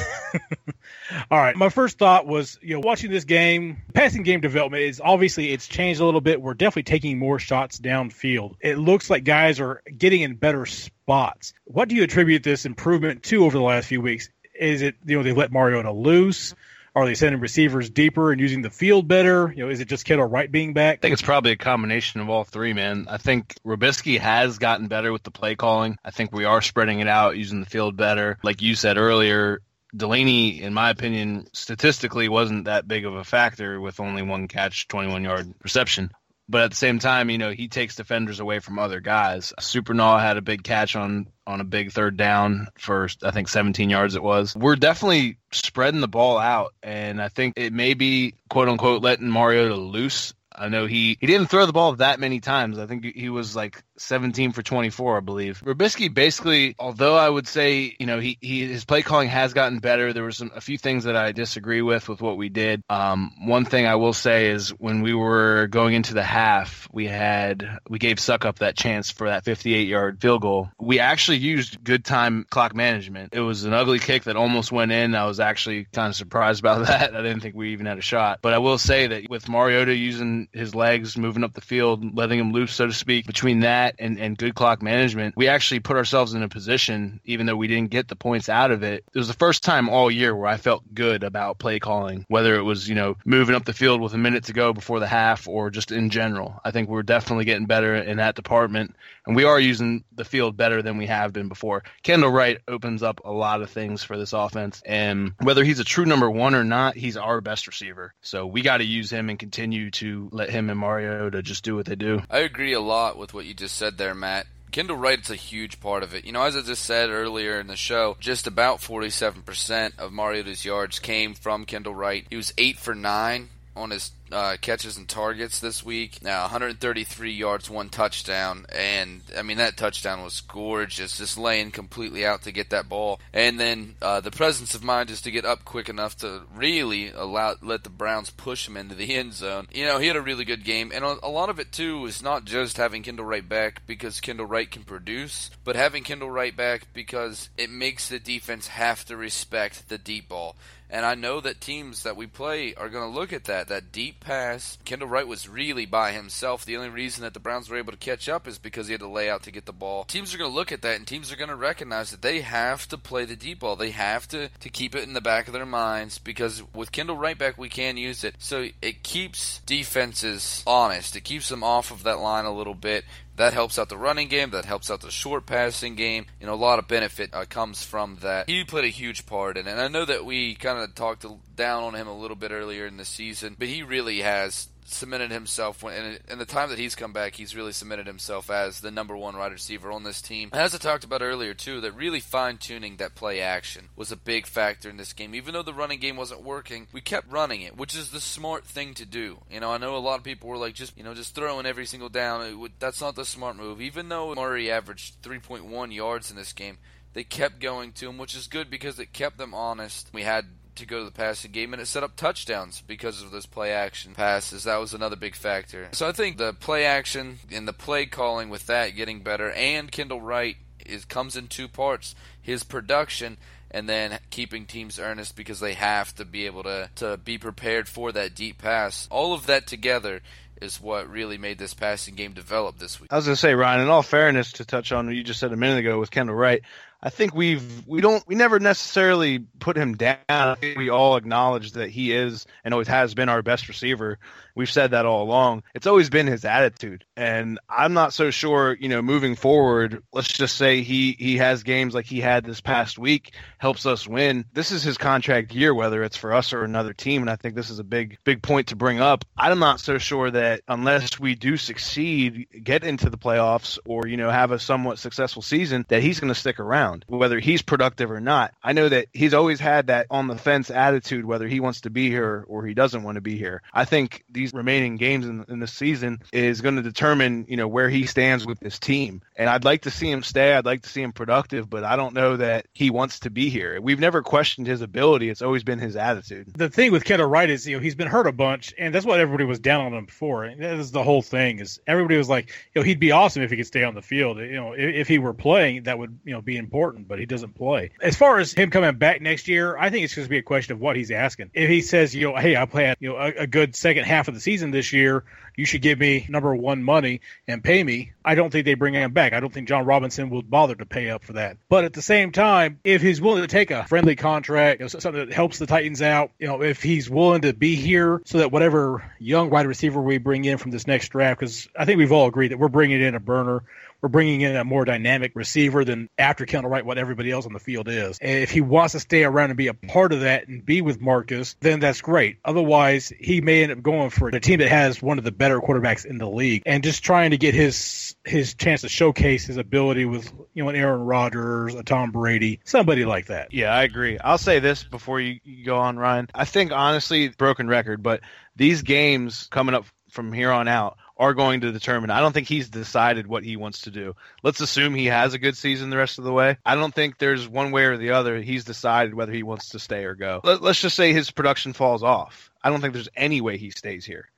all 1.32 1.38
right. 1.38 1.56
My 1.56 1.70
first 1.70 2.00
thought 2.00 2.26
was, 2.26 2.58
you 2.62 2.74
know, 2.74 2.80
watching 2.80 3.12
this 3.12 3.24
game, 3.24 3.84
passing 3.94 4.24
game 4.24 4.42
development 4.42 4.84
is 4.84 5.00
obviously 5.04 5.52
it's 5.52 5.68
changed 5.68 6.02
a 6.02 6.06
little 6.06 6.22
bit. 6.22 6.42
We're 6.42 6.56
definitely 6.56 6.84
taking 6.84 7.20
more 7.20 7.38
shots 7.38 7.80
downfield. 7.80 8.56
It 8.62 8.80
looks 8.80 9.10
like 9.10 9.24
guys 9.24 9.60
are 9.60 9.84
getting 9.96 10.22
in 10.22 10.36
better 10.36 10.66
spots. 10.66 11.54
What 11.66 11.88
do 11.88 11.96
you 11.96 12.04
attribute 12.04 12.44
this 12.44 12.66
improvement 12.66 13.24
to 13.24 13.46
over 13.46 13.58
the 13.58 13.64
last 13.64 13.88
few 13.88 14.02
weeks? 14.02 14.30
Is 14.60 14.82
it, 14.82 14.96
you 15.06 15.18
know, 15.18 15.24
they 15.24 15.34
let 15.34 15.52
Mariota 15.52 15.92
loose? 15.92 16.56
Are 16.98 17.06
they 17.06 17.14
sending 17.14 17.40
receivers 17.40 17.92
deeper 17.92 18.32
and 18.32 18.42
using 18.42 18.64
the 18.64 18.72
field 18.72 19.08
better? 19.08 19.54
You 19.56 19.64
know, 19.64 19.70
is 19.70 19.82
it 19.82 19.88
just 19.88 20.04
Kendall 20.04 20.26
Wright 20.26 20.52
being 20.52 20.74
back? 20.74 20.98
I 20.98 21.02
think 21.02 21.14
it's 21.14 21.22
probably 21.22 21.52
a 21.52 21.56
combination 21.56 22.22
of 22.22 22.30
all 22.32 22.44
three, 22.44 22.74
man. 22.74 23.06
I 23.08 23.18
think 23.18 23.54
Robiskie 23.64 24.18
has 24.18 24.58
gotten 24.58 24.88
better 24.88 25.14
with 25.14 25.22
the 25.22 25.30
play 25.30 25.56
calling. 25.56 26.00
I 26.04 26.10
think 26.10 26.32
we 26.32 26.46
are 26.46 26.60
spreading 26.60 27.00
it 27.00 27.08
out, 27.08 27.38
using 27.38 27.60
the 27.60 27.68
field 27.68 27.98
better. 27.98 28.40
Like 28.42 28.64
you 28.64 28.74
said 28.74 28.98
earlier, 28.98 29.62
Delanie, 29.96 30.60
in 30.60 30.74
my 30.74 30.90
opinion, 30.90 31.46
statistically 31.54 32.30
wasn't 32.30 32.66
that 32.66 32.88
big 32.88 33.06
of 33.06 33.14
a 33.14 33.24
factor 33.24 33.80
with 33.80 34.00
only 34.00 34.24
one 34.24 34.48
catch, 34.48 34.88
21 34.88 35.24
yard 35.24 35.54
reception. 35.62 36.10
But 36.50 36.64
at 36.64 36.70
the 36.70 36.78
same 36.78 37.00
time, 37.00 37.30
you 37.30 37.38
know, 37.38 37.52
he 37.52 37.68
takes 37.68 37.96
defenders 37.96 38.40
away 38.40 38.60
from 38.60 38.80
other 38.80 39.02
guys. 39.02 39.54
Supernaw 39.60 40.22
had 40.22 40.38
a 40.38 40.42
big 40.42 40.64
catch 40.64 40.96
on 40.96 41.28
on 41.46 41.62
a 41.62 41.66
big 41.66 41.92
third 41.92 42.18
down 42.18 42.68
for 42.78 43.10
I 43.24 43.32
think 43.32 43.50
17 43.50 43.90
yards 43.90 44.16
it 44.16 44.24
was. 44.24 44.56
We're 44.56 44.76
definitely 44.76 45.38
spreading 45.52 46.02
the 46.02 46.08
ball 46.08 46.38
out, 46.38 46.74
and 46.82 47.22
I 47.22 47.30
think 47.30 47.54
it 47.58 47.74
may 47.74 47.94
be 47.94 48.36
quote 48.50 48.70
unquote 48.70 49.02
letting 49.02 49.30
Mariota 49.30 49.76
loose 49.76 50.34
I 50.58 50.70
know 50.70 50.86
he, 50.86 51.18
he 51.20 51.28
didn't 51.28 51.48
throw 51.48 51.66
the 51.66 51.74
ball 51.74 51.96
that 51.96 52.20
many 52.20 52.40
times. 52.40 52.80
I 52.80 52.88
think 52.88 53.06
he 53.06 53.30
was 53.30 53.56
like 53.56 53.84
17 53.98 54.52
for 54.52 54.62
24, 54.64 55.18
I 55.18 55.20
believe. 55.20 55.62
Robiskie 55.66 56.14
basically, 56.14 56.76
although 56.80 57.16
I 57.16 57.30
would 57.30 57.48
say, 57.48 57.96
you 58.00 58.06
know, 58.06 58.20
he, 58.20 58.38
he 58.42 58.68
his 58.68 58.86
play 58.86 59.02
calling 59.02 59.30
has 59.30 59.54
gotten 59.54 59.80
better. 59.80 60.14
There 60.14 60.24
were 60.24 60.32
some 60.32 60.52
a 60.56 60.62
few 60.62 60.78
things 60.78 61.06
that 61.06 61.16
I 61.16 61.32
disagree 61.32 61.82
with 61.82 62.10
with 62.10 62.22
what 62.22 62.38
we 62.38 62.50
did. 62.50 62.82
Um, 62.90 63.34
one 63.46 63.66
thing 63.66 63.86
I 63.86 63.96
will 63.96 64.14
say 64.14 64.50
is 64.50 64.70
when 64.70 65.02
we 65.02 65.14
were 65.14 65.68
going 65.68 65.94
into 65.94 66.14
the 66.14 66.24
half, 66.24 66.88
we 66.92 67.08
had 67.08 67.80
we 67.90 68.00
gave 68.00 68.18
Succop 68.18 68.60
that 68.60 68.76
chance 68.76 69.12
for 69.12 69.30
that 69.30 69.46
58 69.46 69.88
yard 69.88 70.22
field 70.22 70.42
goal. 70.42 70.70
We 70.80 71.00
actually 71.00 71.38
used 71.38 71.84
good 71.84 72.04
time 72.04 72.46
clock 72.50 72.76
management. 72.76 73.34
It 73.34 73.42
was 73.42 73.64
an 73.64 73.74
ugly 73.74 74.00
kick 74.00 74.24
that 74.24 74.36
almost 74.36 74.72
went 74.72 74.92
in. 74.92 75.16
I 75.16 75.26
was 75.26 75.40
actually 75.40 75.86
kind 75.92 76.10
of 76.10 76.16
surprised 76.16 76.60
about 76.60 76.86
that. 76.88 77.16
I 77.16 77.22
didn't 77.22 77.42
think 77.42 77.56
we 77.56 77.74
even 77.74 77.86
had 77.86 77.98
a 77.98 78.02
shot. 78.02 78.40
But 78.42 78.54
I 78.54 78.60
will 78.60 78.78
say 78.78 79.08
that 79.08 79.30
with 79.30 79.50
Mariota 79.50 79.96
using 79.96 80.47
his 80.54 80.76
legs, 80.76 81.18
moving 81.18 81.44
up 81.44 81.54
the 81.54 81.62
field, 81.62 82.16
letting 82.16 82.40
him 82.40 82.52
loose, 82.52 82.74
so 82.74 82.88
to 82.88 82.94
speak. 82.94 83.26
Between 83.26 83.62
that 83.62 83.96
and, 84.00 84.20
and 84.20 84.38
good 84.38 84.56
clock 84.56 84.82
management, 84.82 85.36
we 85.38 85.48
actually 85.48 85.80
put 85.80 85.98
ourselves 85.98 86.34
in 86.34 86.44
a 86.44 86.50
position, 86.50 87.20
even 87.26 87.46
though 87.46 87.56
we 87.56 87.68
didn't 87.68 87.92
get 87.92 88.08
the 88.08 88.16
points 88.16 88.50
out 88.50 88.72
of 88.72 88.84
it. 88.84 89.04
It 89.14 89.18
was 89.18 89.28
the 89.28 89.34
first 89.34 89.64
time 89.64 89.90
all 89.90 90.10
year 90.10 90.36
where 90.36 90.48
I 90.48 90.58
felt 90.58 90.84
good 90.94 91.24
about 91.24 91.60
play 91.60 91.80
calling, 91.80 92.26
whether 92.28 92.56
it 92.56 92.64
was, 92.64 92.88
you 92.88 92.96
know, 92.96 93.16
moving 93.26 93.56
up 93.56 93.66
the 93.66 93.74
field 93.74 94.02
with 94.02 94.14
a 94.14 94.18
minute 94.18 94.46
to 94.46 94.54
go 94.54 94.74
before 94.74 95.00
the 95.00 95.08
half 95.08 95.48
or 95.48 95.70
just 95.70 95.92
in 95.92 96.10
general. 96.10 96.60
I 96.64 96.72
think 96.72 96.90
we're 96.90 97.04
definitely 97.04 97.46
getting 97.46 97.66
better 97.66 97.96
in 97.96 98.18
that 98.18 98.36
department, 98.36 98.96
and 99.26 99.36
we 99.36 99.44
are 99.44 99.60
using 99.60 100.04
the 100.14 100.26
field 100.26 100.58
better 100.58 100.82
than 100.82 100.98
we 100.98 101.08
have 101.08 101.34
been 101.34 101.48
before. 101.48 101.84
Kendall 102.04 102.32
Wright 102.32 102.60
opens 102.68 103.04
up 103.04 103.22
a 103.26 103.32
lot 103.32 103.62
of 103.62 103.70
things 103.70 104.04
for 104.04 104.18
this 104.18 104.34
offense, 104.34 104.82
and 104.86 105.34
whether 105.42 105.64
he's 105.64 105.80
a 105.80 105.84
true 105.84 106.06
number 106.06 106.30
one 106.30 106.56
or 106.56 106.64
not, 106.64 106.96
he's 106.96 107.18
our 107.18 107.42
best 107.42 107.68
receiver. 107.68 108.14
So 108.22 108.46
we 108.46 108.62
got 108.62 108.78
to 108.78 108.86
use 108.86 109.12
him 109.12 109.30
and 109.30 109.38
continue 109.38 109.92
to 109.92 110.30
let 110.38 110.50
him 110.50 110.70
and 110.70 110.80
Mariota 110.80 111.42
just 111.42 111.64
do 111.64 111.76
what 111.76 111.86
they 111.86 111.96
do. 111.96 112.22
I 112.30 112.40
agree 112.40 112.74
a 112.74 112.80
lot 112.80 113.18
with 113.18 113.34
what 113.34 113.46
you 113.46 113.54
just 113.54 113.76
said 113.76 113.98
there, 113.98 114.16
Matt. 114.16 114.48
Kendall 114.72 114.98
Wright's 114.98 115.30
a 115.30 115.36
huge 115.36 115.80
part 115.80 116.04
of 116.04 116.14
it. 116.14 116.26
You 116.26 116.32
know, 116.32 116.44
as 116.44 116.56
I 116.56 116.62
just 116.62 116.84
said 116.84 117.10
earlier 117.10 117.60
in 117.60 117.68
the 117.68 117.76
show, 117.76 118.18
just 118.20 118.48
about 118.48 118.80
47% 118.80 119.98
of 119.98 120.12
Mariota's 120.12 120.66
yards 120.66 121.00
came 121.00 121.34
from 121.34 121.66
Kendall 121.66 121.96
Wright. 121.96 122.28
He 122.30 122.36
was 122.36 122.54
8 122.58 122.78
for 122.78 122.94
9 122.94 123.50
on 123.76 123.90
his 123.92 124.12
uh, 124.32 124.58
catches 124.62 124.98
and 124.98 125.08
targets 125.08 125.60
this 125.60 125.84
week. 125.84 126.22
Now, 126.22 126.42
133 126.44 127.32
yards, 127.32 127.70
one 127.70 127.90
touchdown, 127.90 128.66
and 128.74 129.22
I 129.38 129.42
mean 129.42 129.58
that 129.58 129.78
touchdown 129.78 130.24
was 130.24 130.42
gorgeous, 130.42 131.18
just 131.18 131.38
laying 131.38 131.72
completely 131.72 132.26
out 132.26 132.44
to 132.44 132.52
get 132.52 132.70
that 132.72 132.90
ball, 132.90 133.20
and 133.34 133.60
then 133.60 133.96
uh, 134.02 134.22
the 134.22 134.32
presence 134.32 134.76
of 134.76 134.84
mind 134.84 135.10
just 135.10 135.24
to 135.26 135.32
get 135.32 135.46
up 135.46 135.66
quick 135.66 135.90
enough 135.90 136.18
to 136.18 136.44
really 136.56 137.12
allow 137.12 137.56
let 137.62 137.84
the 137.84 137.90
Browns 137.90 138.30
push 138.30 138.68
him 138.68 138.78
into 138.78 138.96
the 138.96 139.16
end 139.16 139.34
zone. 139.34 139.68
You 139.72 139.86
know, 139.86 140.00
he 140.00 140.08
had 140.08 140.16
a 140.16 140.22
really 140.22 140.46
good 140.46 140.64
game, 140.64 140.92
and 140.94 141.04
a 141.04 141.30
lot 141.30 141.50
of 141.50 141.60
it 141.60 141.72
too 141.72 142.06
is 142.06 142.22
not 142.22 142.46
just 142.46 142.78
having 142.78 143.04
Kendall 143.04 143.26
Wright 143.26 143.48
back 143.48 143.86
because 143.86 144.22
Kendall 144.22 144.46
Wright 144.46 144.70
can 144.70 144.84
produce, 144.84 145.50
but 145.64 145.76
having 145.76 146.04
Kendall 146.04 146.32
Wright 146.32 146.56
back 146.56 146.88
because 146.94 147.50
it 147.58 147.70
makes 147.70 148.10
the 148.10 148.20
defense 148.20 148.68
have 148.68 149.06
to 149.06 149.18
respect 149.18 149.90
the 149.90 149.98
deep 149.98 150.30
ball. 150.30 150.56
And 150.90 151.06
I 151.06 151.16
know 151.16 151.42
that 151.42 151.60
teams 151.60 152.04
that 152.04 152.16
we 152.16 152.28
play 152.28 152.74
are 152.76 152.90
going 152.90 153.12
to 153.12 153.20
look 153.20 153.34
at 153.34 153.46
that, 153.46 153.68
that 153.68 153.92
deep 153.92 154.17
pass. 154.20 154.78
Kendall 154.86 155.08
Wright 155.08 155.28
was 155.28 155.48
really 155.48 155.86
by 155.86 156.12
himself. 156.12 156.66
The 156.66 156.78
only 156.78 156.90
reason 156.90 157.24
that 157.24 157.34
the 157.34 157.40
Browns 157.40 157.70
were 157.70 157.78
able 157.78 157.92
to 157.92 157.98
catch 157.98 158.28
up 158.28 158.48
is 158.48 158.58
because 158.58 158.88
he 158.88 158.94
had 158.94 159.02
to 159.02 159.08
lay 159.08 159.30
out 159.30 159.44
to 159.44 159.52
get 159.52 159.66
the 159.66 159.74
ball. 159.74 160.04
Teams 160.04 160.34
are 160.34 160.38
going 160.38 160.52
to 160.52 160.56
look 160.56 160.72
at 160.72 160.82
that, 160.82 160.98
and 160.98 161.08
teams 161.08 161.32
are 161.32 161.36
going 161.36 161.50
to 161.50 161.56
recognize 161.56 162.12
that 162.12 162.22
they 162.22 162.42
have 162.42 162.88
to 162.90 162.98
play 162.98 163.26
the 163.26 163.36
deep 163.36 163.60
ball. 163.60 163.76
They 163.76 163.92
have 163.92 164.28
to, 164.30 164.50
to 164.50 164.70
keep 164.70 164.96
it 164.96 165.04
in 165.04 165.14
the 165.14 165.22
back 165.22 165.48
of 165.48 165.54
their 165.54 165.66
minds 165.66 166.18
because 166.18 166.64
with 166.74 166.92
Kendall 166.92 167.18
Wright 167.18 167.38
back, 167.38 167.58
we 167.58 167.70
can 167.70 167.98
use 167.98 168.24
it. 168.24 168.36
So 168.40 168.68
it 168.82 169.04
keeps 169.04 169.60
defenses 169.66 170.64
honest. 170.68 171.16
It 171.16 171.24
keeps 171.24 171.50
them 171.50 171.64
off 171.64 171.92
of 171.92 172.04
that 172.04 172.20
line 172.20 172.46
a 172.46 172.54
little 172.54 172.76
bit. 172.76 173.06
That 173.38 173.54
helps 173.54 173.78
out 173.78 173.90
the 173.90 173.98
running 173.98 174.28
game. 174.28 174.50
That 174.50 174.66
helps 174.66 174.92
out 174.92 175.02
the 175.02 175.12
short 175.12 175.46
passing 175.46 175.96
game. 175.96 176.26
You 176.42 176.48
know, 176.48 176.54
a 176.54 176.56
lot 176.56 176.80
of 176.80 176.88
benefit 176.88 177.30
uh, 177.34 177.46
comes 177.46 177.84
from 177.84 178.18
that. 178.22 178.50
He 178.50 178.64
played 178.64 178.86
a 178.86 178.90
huge 178.90 179.26
part 179.26 179.58
in 179.58 179.68
it. 179.68 179.72
And 179.72 179.80
I 179.80 179.88
know 179.88 180.06
that 180.06 180.26
we 180.26 180.56
kind 180.56 180.80
of 180.80 180.96
talked 180.96 181.26
down 181.56 181.84
on 181.84 181.96
him 181.96 182.08
a 182.08 182.18
little 182.18 182.36
bit 182.36 182.52
earlier 182.52 182.88
in 182.88 182.98
the 182.98 183.06
season, 183.06 183.56
but 183.58 183.68
he 183.68 183.84
really 183.84 184.22
has 184.22 184.68
cemented 184.88 185.32
himself 185.32 185.84
when 185.84 186.18
in 186.30 186.40
the 186.40 186.46
time 186.46 186.70
that 186.70 186.80
he's 186.80 186.96
come 186.96 187.12
back 187.12 187.36
he's 187.36 187.56
really 187.56 187.74
cemented 187.74 188.08
himself 188.08 188.50
as 188.50 188.80
the 188.80 188.90
number 188.90 189.16
one 189.16 189.38
wide 189.38 189.52
receiver 189.52 189.92
on 189.92 190.04
this 190.04 190.22
team. 190.22 190.50
As 190.54 190.74
i 190.74 190.78
talked 190.78 191.04
about 191.04 191.22
earlier 191.22 191.54
too 191.54 191.82
that 191.82 191.92
really 191.92 192.20
fine-tuning 192.20 192.98
that 192.98 193.16
play 193.16 193.42
action 193.42 193.90
was 193.96 194.12
a 194.12 194.18
big 194.18 194.46
factor 194.48 194.90
in 194.90 194.98
this 194.98 195.14
game. 195.14 195.36
Even 195.36 195.54
though 195.54 195.64
the 195.64 195.74
running 195.74 196.00
game 196.00 196.16
wasn't 196.16 196.44
working 196.44 196.88
we 196.94 197.02
kept 197.02 197.30
running 197.30 197.62
it 197.62 197.78
which 197.78 197.96
is 197.96 198.12
the 198.12 198.22
smart 198.22 198.66
thing 198.66 198.94
to 198.94 199.06
do. 199.06 199.40
You 199.52 199.60
know 199.60 199.72
i 199.72 199.78
know 199.78 199.96
a 199.96 200.00
lot 200.00 200.20
of 200.20 200.24
people 200.24 200.50
were 200.50 200.58
like 200.58 200.74
just 200.74 200.98
you 200.98 201.04
know 201.04 201.14
just 201.14 201.36
throwing 201.36 201.66
every 201.66 201.86
single 201.86 202.10
down. 202.10 202.60
Would, 202.60 202.74
that's 202.80 203.02
not 203.02 203.16
the 203.16 203.26
smart 203.26 203.58
move. 203.58 203.82
Even 203.82 204.10
though 204.10 204.34
murray 204.36 204.72
averaged 204.72 205.22
3.1 205.22 205.94
yards 205.94 206.32
in 206.32 206.38
this 206.38 206.54
game 206.54 206.78
they 207.14 207.24
kept 207.24 207.60
going 207.60 207.92
to 207.94 208.10
him 208.10 208.18
which 208.18 208.36
is 208.36 208.48
good 208.48 208.70
because 208.70 209.00
it 209.00 209.12
kept 209.12 209.38
them 209.38 209.54
honest. 209.54 210.10
We 210.14 210.24
had 210.24 210.46
to 210.78 210.86
go 210.86 211.00
to 211.00 211.06
the 211.06 211.12
passing 211.12 211.52
game, 211.52 211.74
and 211.74 211.82
it 211.82 211.86
set 211.86 212.04
up 212.04 212.16
touchdowns 212.16 212.82
because 212.82 213.22
of 213.22 213.32
those 213.32 213.46
play 213.46 213.72
action 213.72 214.14
passes. 214.14 214.64
That 214.64 214.78
was 214.78 214.94
another 214.94 215.16
big 215.16 215.36
factor. 215.36 215.90
So 215.92 216.08
I 216.08 216.12
think 216.12 216.38
the 216.38 216.54
play 216.54 216.86
action 216.86 217.40
and 217.52 217.68
the 217.68 217.74
play 217.74 218.06
calling 218.06 218.50
with 218.50 218.68
that 218.68 218.96
getting 218.96 219.22
better, 219.22 219.52
and 219.52 219.92
Kendall 219.92 220.22
Wright 220.22 220.58
is 220.86 221.06
comes 221.06 221.36
in 221.36 221.48
two 221.48 221.68
parts: 221.68 222.16
his 222.42 222.64
production 222.64 223.38
and 223.72 223.88
then 223.88 224.18
keeping 224.30 224.66
teams 224.66 225.00
earnest 225.00 225.36
because 225.36 225.60
they 225.60 225.74
have 225.74 226.16
to 226.16 226.26
be 226.26 226.46
able 226.46 226.64
to, 226.64 226.90
to 226.96 227.18
be 227.18 227.38
prepared 227.38 227.88
for 227.88 228.12
that 228.12 228.34
deep 228.34 228.58
pass. 228.60 229.08
All 229.12 229.34
of 229.34 229.46
that 229.48 229.68
together 229.68 230.22
is 230.62 230.82
what 230.82 231.10
really 231.10 231.38
made 231.38 231.58
this 231.58 231.74
passing 231.74 232.16
game 232.16 232.34
develop 232.34 232.80
this 232.80 233.00
week. 233.00 233.12
I 233.12 233.18
was 233.18 233.26
going 233.26 233.36
to 233.36 233.40
say, 233.40 233.54
Ryan, 233.54 233.82
in 233.82 233.90
all 233.90 234.02
fairness, 234.02 234.54
to 234.54 234.66
touch 234.66 234.92
on 234.92 235.08
what 235.08 235.16
you 235.16 235.24
just 235.24 235.40
said 235.40 235.54
a 235.54 235.58
minute 235.58 235.80
ago 235.80 236.00
with 236.00 236.12
Kendall 236.12 236.36
Wright, 236.36 236.62
I 237.02 237.10
think 237.10 237.36
we've 237.36 237.88
we 237.88 238.02
don't 238.02 238.26
we 238.28 238.36
never 238.36 238.60
necessarily 238.60 239.40
put 239.60 239.78
him 239.78 239.96
down. 239.96 240.58
We 240.62 240.90
all 240.90 241.16
acknowledge 241.16 241.74
that 241.74 241.90
he 241.90 242.12
is 242.12 242.48
and 242.64 242.74
always 242.74 242.88
has 242.88 243.14
been 243.14 243.30
our 243.30 243.44
best 243.44 243.68
receiver. 243.68 244.18
We've 244.58 244.70
said 244.70 244.90
that 244.92 245.06
all 245.06 245.22
along. 245.22 245.62
It's 245.76 245.86
always 245.86 246.10
been 246.10 246.26
his 246.26 246.44
attitude, 246.44 247.06
and 247.16 247.60
I'm 247.70 247.94
not 247.94 248.12
so 248.12 248.32
sure. 248.32 248.76
You 248.80 248.90
know, 248.90 249.04
moving 249.04 249.36
forward, 249.36 250.02
let's 250.12 250.28
just 250.28 250.56
say 250.56 250.82
he 250.82 251.16
he 251.20 251.38
has 251.38 251.62
games 251.62 251.94
like 251.94 252.08
he 252.08 252.20
had 252.20 252.44
this 252.44 252.60
past 252.60 252.98
week, 252.98 253.34
helps 253.60 253.86
us 253.86 254.08
win. 254.08 254.46
This 254.54 254.72
is 254.72 254.82
his 254.82 254.98
contract 254.98 255.54
year, 255.54 255.76
whether 255.76 256.04
it's 256.04 256.18
for 256.18 256.34
us 256.34 256.54
or 256.54 256.64
another 256.64 256.94
team, 256.94 257.22
and 257.22 257.30
I 257.30 257.36
think 257.36 257.54
this 257.54 257.70
is 257.70 257.78
a 257.78 257.84
big 257.84 258.18
big 258.24 258.42
point 258.42 258.70
to 258.70 258.76
bring 258.76 259.00
up. 259.00 259.26
I'm 259.38 259.60
not 259.60 259.80
so 259.80 260.00
sure 260.00 260.32
that 260.32 260.62
unless 260.68 261.20
we 261.20 261.36
do 261.36 261.56
succeed, 261.56 262.48
get 262.64 262.84
into 262.84 263.12
the 263.12 263.18
playoffs, 263.18 263.78
or 263.86 264.08
you 264.08 264.18
know 264.18 264.32
have 264.32 264.50
a 264.50 264.58
somewhat 264.58 264.98
successful 264.98 265.44
season, 265.44 265.86
that 265.90 266.02
he's 266.02 266.20
going 266.20 266.34
to 266.34 266.40
stick 266.40 266.60
around, 266.60 267.06
whether 267.08 267.40
he's 267.40 267.62
productive 267.62 268.10
or 268.10 268.20
not. 268.20 268.56
I 268.64 268.74
know 268.74 268.90
that 268.90 269.08
he's 269.14 269.36
always 269.36 269.60
had 269.60 269.88
that 269.88 270.08
on 270.10 270.26
the 270.26 270.38
fence 270.38 270.72
attitude, 270.72 271.26
whether 271.26 271.48
he 271.48 271.60
wants 271.60 271.82
to 271.82 271.92
be 271.92 272.10
here 272.10 272.44
or 272.48 272.66
he 272.66 272.74
doesn't 272.74 273.04
want 273.04 273.16
to 273.16 273.22
be 273.22 273.38
here. 273.38 273.62
I 273.72 273.86
think 273.86 274.24
these 274.30 274.47
remaining 274.54 274.98
games 274.98 275.26
in, 275.26 275.46
in 275.48 275.60
the 275.60 275.68
season 275.68 276.22
is 276.32 276.62
going 276.62 276.76
to 276.76 276.82
determine, 276.82 277.46
you 277.48 277.58
know, 277.58 277.68
where 277.68 277.90
he 277.90 278.06
stands 278.06 278.46
with 278.46 278.60
this 278.60 278.80
team. 278.80 279.22
And 279.36 279.50
I'd 279.50 279.66
like 279.66 279.84
to 279.84 279.92
see 279.92 280.10
him 280.10 280.24
stay. 280.24 280.54
I'd 280.54 280.66
like 280.66 280.84
to 280.84 280.90
see 280.90 281.02
him 281.02 281.12
productive, 281.12 281.70
but 281.70 281.84
I 281.84 281.96
don't 281.96 282.14
know 282.14 282.38
that 282.38 282.66
he 282.74 282.90
wants 282.90 283.20
to 283.22 283.30
be 283.30 283.50
here. 283.50 283.80
We've 283.82 284.00
never 284.00 284.22
questioned 284.22 284.68
his 284.68 284.82
ability. 284.82 285.30
It's 285.30 285.42
always 285.42 285.64
been 285.64 285.80
his 285.80 285.96
attitude. 285.96 286.54
The 286.56 286.70
thing 286.70 286.92
with 286.92 287.04
Kendall 287.04 287.28
Wright 287.28 287.50
is, 287.50 287.68
you 287.68 287.76
know, 287.76 287.82
he's 287.82 287.96
been 287.96 288.08
hurt 288.08 288.28
a 288.28 288.32
bunch, 288.32 288.74
and 288.78 288.94
that's 288.94 289.06
what 289.06 289.20
everybody 289.20 289.46
was 289.46 289.60
down 289.60 289.86
on 289.86 289.94
him 289.94 290.06
before. 290.06 290.44
And 290.44 290.62
that 290.62 290.76
is 290.80 290.92
the 290.92 291.04
whole 291.04 291.22
thing. 291.22 291.60
Is 291.60 291.80
everybody 291.88 292.18
was 292.18 292.30
like, 292.30 292.50
you 292.74 292.82
know, 292.82 292.84
he'd 292.86 293.00
be 293.00 293.12
awesome 293.12 293.44
if 293.44 293.52
he 293.52 293.58
could 293.58 293.68
stay 293.68 293.84
on 293.84 293.96
the 293.96 294.02
field. 294.02 294.38
You 294.38 294.56
know, 294.56 294.74
if, 294.74 294.96
if 294.96 295.08
he 295.08 295.20
were 295.20 295.34
playing, 295.34 295.84
that 295.84 295.98
would, 295.98 296.20
you 296.24 296.34
know, 296.34 296.42
be 296.42 296.58
important. 296.58 297.08
But 297.08 297.20
he 297.20 297.26
doesn't 297.26 297.56
play. 297.56 297.92
As 298.02 298.16
far 298.16 298.40
as 298.40 298.54
him 298.54 298.72
coming 298.72 298.96
back 298.96 299.22
next 299.22 299.48
year, 299.48 299.78
I 299.78 299.90
think 299.90 300.06
it's 300.06 300.16
going 300.16 300.26
to 300.26 300.30
be 300.30 300.38
a 300.38 300.44
question 300.44 300.74
of 300.74 300.82
what 300.82 300.96
he's 300.96 301.12
asking. 301.12 301.52
If 301.54 301.70
he 301.70 301.82
says, 301.82 302.16
you 302.16 302.30
know, 302.30 302.36
hey, 302.36 302.56
I 302.56 302.66
play, 302.66 302.96
you 303.00 303.10
know, 303.10 303.18
a, 303.18 303.44
a 303.44 303.48
good 303.48 303.76
second 303.76 304.06
half 304.06 304.28
of 304.28 304.34
the 304.34 304.37
season 304.40 304.72
this 304.72 304.94
year, 304.94 305.24
you 305.56 305.66
should 305.66 305.82
give 305.82 306.00
me 306.00 306.26
number 306.30 306.56
one 306.56 306.84
money 306.84 307.22
and 307.48 307.64
pay 307.64 307.84
me. 307.84 308.12
I 308.24 308.36
don't 308.36 308.52
think 308.52 308.66
they 308.66 308.76
bring 308.76 308.94
him 308.94 309.12
back. 309.12 309.34
I 309.34 309.40
don't 309.40 309.52
think 309.52 309.68
Jon 309.68 309.86
Robinson 309.86 310.30
will 310.30 310.44
bother 310.44 310.76
to 310.76 310.86
pay 310.86 311.10
up 311.10 311.24
for 311.24 311.34
that. 311.34 311.58
But 311.68 311.84
at 311.84 311.94
the 311.94 312.02
same 312.02 312.32
time, 312.32 312.80
if 312.84 313.02
he's 313.02 313.20
willing 313.20 313.42
to 313.42 313.48
take 313.48 313.72
a 313.72 313.86
friendly 313.86 314.16
contract, 314.16 314.80
you 314.80 314.84
know, 314.84 314.88
something 314.88 315.14
that 315.14 315.34
helps 315.34 315.58
the 315.58 315.66
Titans 315.66 316.02
out, 316.02 316.32
you 316.38 316.48
know, 316.48 316.62
if 316.62 316.84
he's 316.84 317.10
willing 317.10 317.42
to 317.42 317.54
be 317.54 317.76
here 317.76 318.22
so 318.26 318.38
that 318.40 318.52
whatever 318.52 319.12
young 319.20 319.50
wide 319.50 319.66
receiver 319.66 320.02
we 320.02 320.20
bring 320.20 320.46
in 320.46 320.58
from 320.58 320.72
this 320.72 320.86
next 320.86 321.10
draft, 321.10 321.40
because 321.40 321.68
I 321.78 321.86
think 321.86 321.98
we've 321.98 322.12
all 322.12 322.28
agreed 322.28 322.50
that 322.50 322.60
we're 322.60 322.68
bringing 322.68 323.02
in 323.02 323.16
a 323.16 323.20
burner 323.20 323.64
we're 324.02 324.10
bringing 324.10 324.42
in 324.42 324.56
a 324.56 324.64
more 324.64 324.86
dynamic 324.86 325.32
receiver 325.36 325.84
than 325.84 326.10
after 326.18 326.46
Kendall 326.46 326.70
Wright, 326.70 326.86
what 326.86 326.98
everybody 326.98 327.32
else 327.32 327.46
on 327.46 327.54
the 327.54 327.60
field 327.60 327.88
is. 327.88 328.20
And 328.20 328.44
if 328.44 328.52
he 328.52 328.62
wants 328.62 328.92
to 328.94 329.00
stay 329.00 329.24
around 329.24 329.50
and 329.50 329.58
be 329.58 329.68
a 329.68 329.74
part 329.74 330.14
of 330.14 330.22
that 330.22 330.48
and 330.48 330.66
be 330.66 330.82
with 330.82 331.02
Marcus, 331.02 331.56
then 331.62 331.80
that's 331.80 332.02
great. 332.02 332.38
Otherwise, 332.46 333.12
he 333.20 333.42
may 333.42 333.64
end 333.64 333.72
up 333.72 333.82
going 333.82 334.10
for 334.10 334.30
a 334.30 334.40
team 334.40 334.60
that 334.60 334.70
has 334.70 335.02
one 335.02 335.18
of 335.18 335.24
the 335.24 335.32
better 335.32 335.60
quarterbacks 335.60 336.06
in 336.06 336.18
the 336.18 336.30
league 336.30 336.64
and 336.66 336.84
just 336.84 337.04
trying 337.04 337.32
to 337.32 337.38
get 337.38 337.54
his 337.54 338.16
his 338.24 338.54
chance 338.54 338.82
to 338.82 338.90
showcase 338.90 339.46
his 339.46 339.58
ability 339.58 340.06
with 340.06 340.32
you 340.54 340.64
know 340.64 340.70
an 340.70 340.76
Aaron 340.76 341.02
Rodgers, 341.02 341.76
a 341.76 341.84
Tom 341.84 342.12
Brady, 342.12 342.60
somebody 342.66 343.06
like 343.06 343.28
that. 343.28 343.54
Yeah, 343.54 343.74
I 343.74 343.84
agree. 343.84 344.20
I'll 344.20 344.38
say 344.38 344.60
this 344.60 344.84
before 344.84 345.20
you, 345.20 345.40
you 345.44 345.66
go 345.66 345.78
on, 345.78 345.98
Ryan. 345.98 346.30
I 346.34 346.46
think 346.46 346.72
honestly, 346.72 347.30
broken 347.30 347.68
record, 347.68 348.04
but 348.04 348.22
these 348.56 348.82
games 348.82 349.48
coming 349.52 349.76
up 349.76 349.86
from 350.10 350.34
here 350.34 350.52
on 350.52 350.68
out 350.68 350.98
are 351.20 351.34
going 351.34 351.62
to 351.62 351.72
determine. 351.72 352.10
I 352.10 352.20
don't 352.20 352.34
think 352.34 352.48
he's 352.48 352.70
decided 352.70 353.28
what 353.28 353.44
he 353.44 353.58
wants 353.58 353.82
to 353.82 353.92
do. 353.92 354.16
Let's 354.44 354.62
assume 354.62 354.94
he 354.94 355.08
has 355.08 355.34
a 355.34 355.40
good 355.40 355.58
season 355.58 355.90
the 355.90 355.98
rest 355.98 356.20
of 356.20 356.24
the 356.24 356.34
way. 356.34 356.58
I 356.66 356.76
don't 356.76 356.94
think 356.94 357.18
there's 357.18 357.48
one 357.48 357.72
way 357.72 357.86
or 357.86 357.98
the 357.98 358.12
other 358.12 358.40
he's 358.40 358.66
decided 358.66 359.14
whether 359.14 359.32
he 359.32 359.44
wants 359.44 359.70
to 359.70 359.80
stay 359.80 360.06
or 360.06 360.16
go. 360.16 360.42
Let, 360.44 360.62
us 360.62 360.80
just 360.80 360.96
say 360.96 361.14
his 361.14 361.32
production 361.32 361.74
falls 361.74 362.04
off. 362.04 362.52
I 362.64 362.70
don't 362.70 362.82
think 362.82 362.94
there's 362.94 363.10
any 363.16 363.42
way 363.42 363.58
he 363.58 363.72
stays 363.72 364.06
here. 364.06 364.30